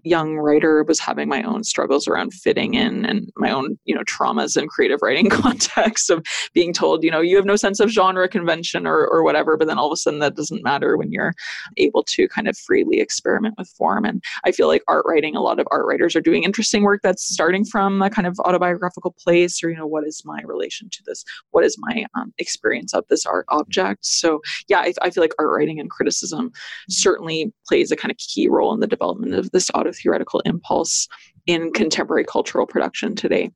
young 0.06 0.38
writer 0.38 0.84
was 0.84 1.00
having 1.00 1.28
my 1.28 1.42
own 1.42 1.64
struggles 1.64 2.08
around 2.08 2.32
fitting 2.32 2.76
in 2.76 3.06
and 3.06 3.32
my 3.38 3.50
own 3.50 3.78
you 3.86 3.96
know 3.96 4.04
traumas 4.04 4.56
in 4.56 4.68
creative 4.68 5.00
writing 5.02 5.30
context 5.32 6.12
of 6.12 6.24
being 6.54 6.72
told 6.72 7.04
you 7.04 7.10
know 7.10 7.22
you 7.22 7.36
have 7.36 7.46
no 7.46 7.56
sense 7.56 7.80
of 7.80 7.90
genre 7.90 8.30
convention 8.30 8.86
or, 8.86 9.08
or 9.08 9.24
whatever 9.24 9.58
but 9.58 9.68
then 9.68 9.80
all 9.80 9.88
of 9.88 9.92
a 9.92 9.98
sudden 9.98 10.20
that 10.20 10.36
doesn't 10.36 10.64
matter 10.64 10.96
when 10.96 11.12
you're 11.12 11.34
able 11.78 12.04
to 12.04 12.28
kind 12.28 12.48
of 12.48 12.56
freely 12.56 13.00
experiment 13.00 13.56
with 13.58 13.68
form. 13.70 14.06
And 14.06 14.24
i 14.44 14.52
feel 14.52 14.68
like 14.68 14.84
art 14.88 15.06
writing 15.08 15.36
a 15.36 15.42
lot 15.42 15.60
of 15.60 15.68
art 15.72 15.88
writers 15.88 16.16
are 16.16 16.22
doing 16.22 16.44
interesting 16.44 16.84
work 16.84 17.02
that's 17.02 17.26
starting 17.26 17.66
from 17.66 18.02
a 18.04 18.10
kind 18.10 18.28
of 18.28 18.40
autobiographical 18.42 19.16
place 19.20 19.64
or 19.64 19.70
you 19.70 19.78
know 19.78 19.88
what 19.88 20.06
is 20.06 20.22
my 20.24 20.42
relation 20.46 20.88
to 20.92 21.04
this? 21.06 21.24
What 21.50 21.66
is 21.66 21.78
my 21.80 22.06
um, 22.14 22.32
experience 22.38 22.94
of 22.94 23.06
this 23.10 23.26
art 23.26 23.46
object? 23.50 24.06
So 24.06 24.42
yeah 24.68 24.80
I, 24.80 24.94
I 25.02 25.10
feel 25.10 25.24
like 25.24 25.34
art 25.40 25.50
writing 25.50 25.80
and 25.80 25.90
criticism 25.90 26.52
certainly 26.90 27.52
plays 27.68 27.92
a 27.92 27.96
kind 27.96 28.12
of 28.12 28.18
key 28.18 28.48
role 28.48 28.72
in 28.74 28.82
the 28.82 28.88
development 28.88 29.34
of 29.34 29.50
this 29.50 29.72
auto 29.74 29.92
theoretical 29.96 30.42
impulse 30.42 31.08
in 31.48 31.72
contemporary 31.72 32.24
cultural 32.24 32.66
production 32.66 33.16
today. 33.16 33.52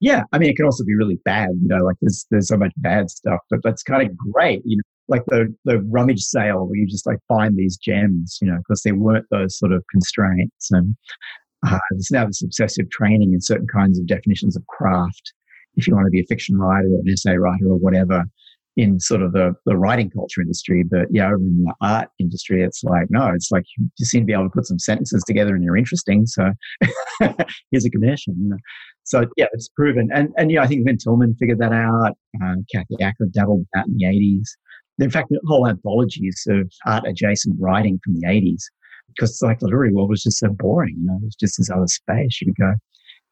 Yeah, 0.00 0.22
I 0.32 0.38
mean, 0.38 0.50
it 0.50 0.56
can 0.56 0.64
also 0.64 0.84
be 0.84 0.94
really 0.94 1.18
bad. 1.24 1.50
You 1.60 1.68
know, 1.68 1.84
like 1.84 1.96
there's 2.00 2.26
there's 2.30 2.48
so 2.48 2.56
much 2.56 2.72
bad 2.76 3.10
stuff, 3.10 3.40
but 3.50 3.60
that's 3.64 3.82
kind 3.82 4.08
of 4.08 4.16
great. 4.16 4.62
You 4.64 4.76
know, 4.76 4.82
like 5.08 5.24
the 5.26 5.52
the 5.64 5.80
rummage 5.82 6.20
sale 6.20 6.66
where 6.66 6.76
you 6.76 6.86
just 6.86 7.06
like 7.06 7.18
find 7.26 7.56
these 7.56 7.76
gems. 7.76 8.38
You 8.40 8.48
know, 8.48 8.58
because 8.58 8.82
there 8.82 8.94
weren't 8.94 9.26
those 9.30 9.58
sort 9.58 9.72
of 9.72 9.84
constraints, 9.90 10.70
and 10.70 10.94
uh, 11.66 11.78
there's 11.90 12.10
now 12.12 12.26
this 12.26 12.42
obsessive 12.42 12.88
training 12.90 13.32
in 13.32 13.40
certain 13.40 13.66
kinds 13.66 13.98
of 13.98 14.06
definitions 14.06 14.56
of 14.56 14.66
craft. 14.68 15.32
If 15.74 15.86
you 15.86 15.94
want 15.94 16.06
to 16.06 16.10
be 16.10 16.20
a 16.20 16.26
fiction 16.28 16.58
writer 16.58 16.88
or 16.88 17.00
an 17.00 17.08
essay 17.12 17.36
writer 17.36 17.66
or 17.66 17.76
whatever, 17.76 18.24
in 18.78 19.00
sort 19.00 19.22
of 19.22 19.32
the, 19.32 19.52
the 19.66 19.76
writing 19.76 20.08
culture 20.08 20.40
industry. 20.40 20.84
But 20.88 21.08
yeah, 21.10 21.26
over 21.26 21.34
in 21.34 21.64
the 21.64 21.74
art 21.82 22.08
industry, 22.20 22.62
it's 22.62 22.84
like, 22.84 23.08
no, 23.10 23.26
it's 23.34 23.50
like 23.50 23.64
you 23.76 24.06
seem 24.06 24.22
to 24.22 24.26
be 24.26 24.32
able 24.32 24.44
to 24.44 24.50
put 24.50 24.66
some 24.66 24.78
sentences 24.78 25.22
together 25.26 25.56
and 25.56 25.64
you're 25.64 25.76
interesting. 25.76 26.26
So 26.26 26.52
here's 27.72 27.84
a 27.84 27.90
commission. 27.90 28.36
You 28.40 28.50
know? 28.50 28.56
So 29.02 29.26
yeah, 29.36 29.46
it's 29.52 29.68
proven. 29.68 30.08
And, 30.14 30.28
and 30.38 30.52
yeah, 30.52 30.62
I 30.62 30.68
think 30.68 30.86
Lynne 30.86 30.96
Tillman 30.96 31.34
figured 31.34 31.58
that 31.58 31.72
out. 31.72 32.16
Uh, 32.40 32.54
Kathy 32.72 33.02
Acker 33.02 33.26
dabbled 33.32 33.66
that 33.74 33.88
in 33.88 33.96
the 33.96 34.04
80s. 34.04 34.46
In 35.00 35.10
fact, 35.10 35.32
whole 35.48 35.66
anthologies 35.66 36.46
of 36.48 36.70
art 36.86 37.04
adjacent 37.04 37.56
writing 37.58 37.98
from 38.04 38.14
the 38.14 38.28
80s 38.28 38.62
because 39.08 39.42
like 39.42 39.58
the 39.58 39.66
literary 39.66 39.92
world 39.92 40.10
was 40.10 40.22
just 40.22 40.38
so 40.38 40.50
boring. 40.50 40.94
You 41.00 41.06
know, 41.06 41.16
it 41.16 41.24
was 41.24 41.34
just 41.34 41.58
this 41.58 41.70
other 41.70 41.88
space 41.88 42.40
you 42.40 42.46
could 42.46 42.62
go 42.62 42.74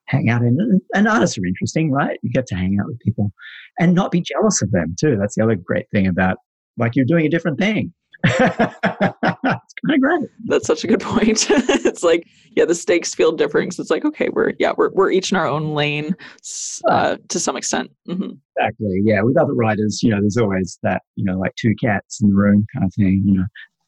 hang 0.09 0.29
out 0.29 0.43
in. 0.43 0.81
And 0.95 1.09
artists 1.09 1.39
are 1.39 1.47
interesting, 1.47 1.91
right? 1.91 2.19
You 2.23 2.31
get 2.31 2.47
to 2.49 2.55
hang 2.55 2.79
out 2.81 2.87
with 2.87 2.99
people 3.01 3.33
and 3.79 3.95
not 3.95 4.11
be 4.11 4.21
jealous 4.21 4.63
of 4.63 4.71
them 4.71 4.97
too. 4.99 5.17
That's 5.19 5.35
the 5.35 5.45
other 5.45 5.57
great 5.57 5.87
thing 5.91 6.07
about 6.07 6.39
like 6.79 6.97
you're 6.97 7.07
doing 7.07 7.27
a 7.27 7.31
different 7.31 7.59
thing. 7.59 7.93
it's 8.25 8.41
kind 8.41 9.95
of 9.95 10.01
great. 10.01 10.29
That's 10.47 10.67
such 10.67 10.85
a 10.85 10.87
good 10.87 11.01
point. 11.01 11.47
it's 11.51 12.03
like, 12.03 12.27
yeah, 12.57 12.65
the 12.65 12.75
stakes 12.75 13.15
feel 13.15 13.33
different. 13.33 13.75
So 13.75 13.83
it's 13.83 13.91
like, 13.91 14.05
okay, 14.05 14.29
we're 14.31 14.55
yeah, 14.59 14.73
we're 14.77 14.91
we're 14.91 15.11
each 15.11 15.31
in 15.31 15.37
our 15.37 15.47
own 15.47 15.75
lane, 15.75 16.15
uh, 16.89 17.17
to 17.29 17.39
some 17.39 17.57
extent. 17.57 17.91
Mm-hmm. 18.09 18.33
Exactly. 18.57 19.01
Yeah. 19.05 19.23
With 19.23 19.39
other 19.39 19.55
writers, 19.55 20.03
you 20.03 20.11
know, 20.11 20.21
there's 20.21 20.39
always 20.39 20.79
that, 20.83 21.03
you 21.17 21.25
know, 21.25 21.39
like 21.39 21.55
two 21.57 21.75
cats 21.81 22.21
in 22.21 22.31
the 22.31 22.35
room 22.35 22.67
kind 22.75 22.87
of 22.87 22.95
thing. 22.95 23.23
You 23.25 23.35
know, 23.39 23.45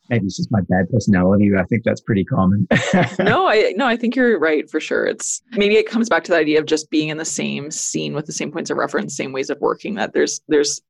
maybe 0.09 0.27
it's 0.27 0.37
just 0.37 0.51
my 0.51 0.61
bad 0.69 0.89
personality. 0.91 1.51
I 1.59 1.65
think 1.65 1.83
that's 1.85 2.01
pretty 2.01 2.25
common. 2.25 2.67
no, 3.19 3.47
I 3.49 3.73
no, 3.77 3.87
I 3.87 3.97
think 3.97 4.17
you're 4.17 4.39
right 4.39 4.69
for 4.71 4.81
sure. 4.81 5.07
It's 5.07 5.43
maybe 5.53 5.77
it 5.77 5.89
comes 5.89 6.09
back 6.09 6.25
to 6.25 6.33
the 6.33 6.39
idea 6.39 6.59
of 6.59 6.67
just 6.67 6.91
being 6.91 7.09
in 7.09 7.19
the 7.19 7.25
same 7.25 7.71
scene 7.71 8.15
with 8.15 8.27
the 8.27 8.33
same 8.33 8.51
points 8.51 8.71
of 8.71 8.77
reference, 8.77 9.17
same 9.17 9.33
ways 9.33 9.51
of 9.51 9.59
working. 9.61 9.95
That 9.95 10.13
there's 10.13 10.41
there's 10.49 10.81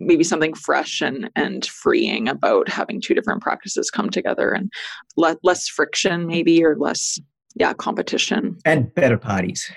maybe 0.00 0.24
something 0.24 0.54
fresh 0.54 1.00
and 1.00 1.30
and 1.36 1.66
freeing 1.66 2.28
about 2.28 2.68
having 2.68 3.00
two 3.00 3.14
different 3.14 3.42
practices 3.42 3.90
come 3.90 4.10
together 4.10 4.50
and 4.50 4.70
le- 5.16 5.38
less 5.42 5.68
friction 5.68 6.26
maybe 6.26 6.64
or 6.64 6.76
less 6.76 7.18
yeah 7.56 7.72
competition 7.72 8.56
and 8.64 8.94
better 8.94 9.18
parties. 9.18 9.70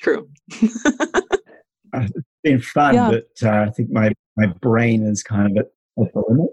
True. 0.00 0.28
Uh, 1.94 2.06
it's 2.14 2.26
been 2.42 2.58
fun, 2.58 2.94
yeah. 2.94 3.10
but 3.10 3.46
uh, 3.46 3.66
I 3.66 3.70
think 3.70 3.90
my 3.90 4.12
my 4.38 4.46
brain 4.46 5.02
is 5.02 5.22
kind 5.22 5.50
of 5.50 5.58
at 5.58 5.72
at 6.00 6.12
the 6.12 6.22
limit. 6.28 6.50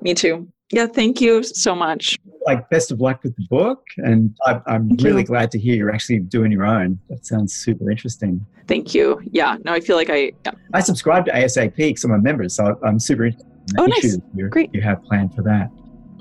Me 0.00 0.14
too. 0.14 0.48
Yeah, 0.72 0.86
thank 0.86 1.20
you 1.20 1.42
so 1.42 1.74
much. 1.74 2.18
Like, 2.46 2.68
best 2.70 2.90
of 2.90 3.00
luck 3.00 3.22
with 3.22 3.36
the 3.36 3.46
book. 3.50 3.84
And 3.98 4.34
I, 4.46 4.60
am 4.66 4.88
really 5.02 5.20
you. 5.20 5.26
glad 5.26 5.50
to 5.50 5.58
hear 5.58 5.76
you're 5.76 5.92
actually 5.92 6.20
doing 6.20 6.50
your 6.50 6.64
own. 6.64 6.98
That 7.10 7.26
sounds 7.26 7.54
super 7.54 7.90
interesting. 7.90 8.44
Thank 8.66 8.94
you. 8.94 9.20
Yeah, 9.30 9.58
no, 9.64 9.72
I 9.74 9.80
feel 9.80 9.96
like 9.96 10.08
I. 10.08 10.32
Yeah. 10.46 10.52
I 10.72 10.80
subscribe 10.80 11.26
to 11.26 11.32
ASAP 11.32 11.76
because 11.76 12.04
I'm 12.04 12.12
a 12.12 12.18
member, 12.18 12.48
so 12.48 12.80
I'm 12.82 12.98
super 12.98 13.26
interested 13.26 13.46
in 13.52 13.76
the 13.76 13.82
oh, 13.82 13.86
nice. 13.86 14.18
you 14.34 14.48
Great. 14.48 14.70
you 14.72 14.80
have 14.80 15.02
planned 15.04 15.34
for 15.34 15.42
that. 15.42 15.70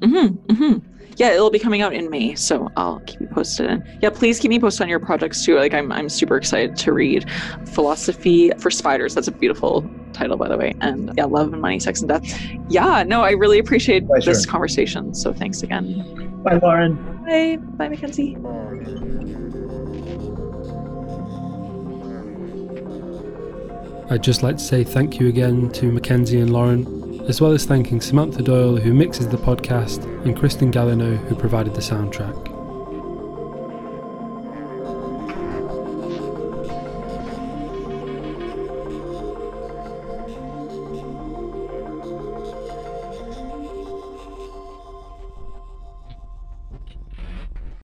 Mm-hmm, 0.01 0.53
mm-hmm 0.53 0.91
yeah, 1.17 1.33
it'll 1.33 1.51
be 1.51 1.59
coming 1.59 1.81
out 1.81 1.93
in 1.93 2.09
May, 2.09 2.35
so 2.35 2.69
I'll 2.75 2.99
keep 3.01 3.21
you 3.21 3.27
posted. 3.27 3.67
And 3.67 3.83
yeah, 4.01 4.09
please 4.09 4.39
keep 4.39 4.49
me 4.49 4.59
posted 4.59 4.81
on 4.81 4.89
your 4.89 4.99
projects 4.99 5.45
too. 5.45 5.55
Like 5.55 5.73
I'm, 5.73 5.91
I'm 5.91 6.09
super 6.09 6.37
excited 6.37 6.75
to 6.77 6.93
read 6.93 7.29
Philosophy 7.67 8.51
for 8.57 8.71
Spiders. 8.71 9.13
That's 9.13 9.27
a 9.27 9.31
beautiful 9.31 9.87
title, 10.13 10.37
by 10.37 10.47
the 10.47 10.57
way. 10.57 10.73
And 10.81 11.13
yeah, 11.17 11.25
Love 11.25 11.53
and 11.53 11.61
Money, 11.61 11.79
Sex 11.79 12.01
and 12.01 12.09
Death. 12.09 12.23
Yeah, 12.69 13.03
no, 13.03 13.21
I 13.21 13.31
really 13.31 13.59
appreciate 13.59 14.07
Pleasure. 14.07 14.31
this 14.31 14.45
conversation. 14.45 15.13
So 15.13 15.33
thanks 15.33 15.63
again. 15.63 16.41
Bye, 16.43 16.59
Lauren. 16.61 16.95
Bye, 17.25 17.57
bye, 17.57 17.89
McKenzie. 17.89 18.39
I'd 24.09 24.23
just 24.23 24.43
like 24.43 24.57
to 24.57 24.63
say 24.63 24.83
thank 24.83 25.19
you 25.19 25.27
again 25.27 25.69
to 25.73 25.91
McKenzie 25.91 26.41
and 26.41 26.51
Lauren 26.51 27.00
as 27.31 27.39
well 27.39 27.53
as 27.53 27.63
thanking 27.63 28.01
Samantha 28.01 28.43
Doyle, 28.43 28.75
who 28.75 28.93
mixes 28.93 29.29
the 29.29 29.37
podcast, 29.37 30.03
and 30.25 30.35
Kristen 30.35 30.69
Gallerneaux, 30.69 31.15
who 31.29 31.33
provided 31.33 31.73
the 31.73 31.79
soundtrack. 31.79 32.50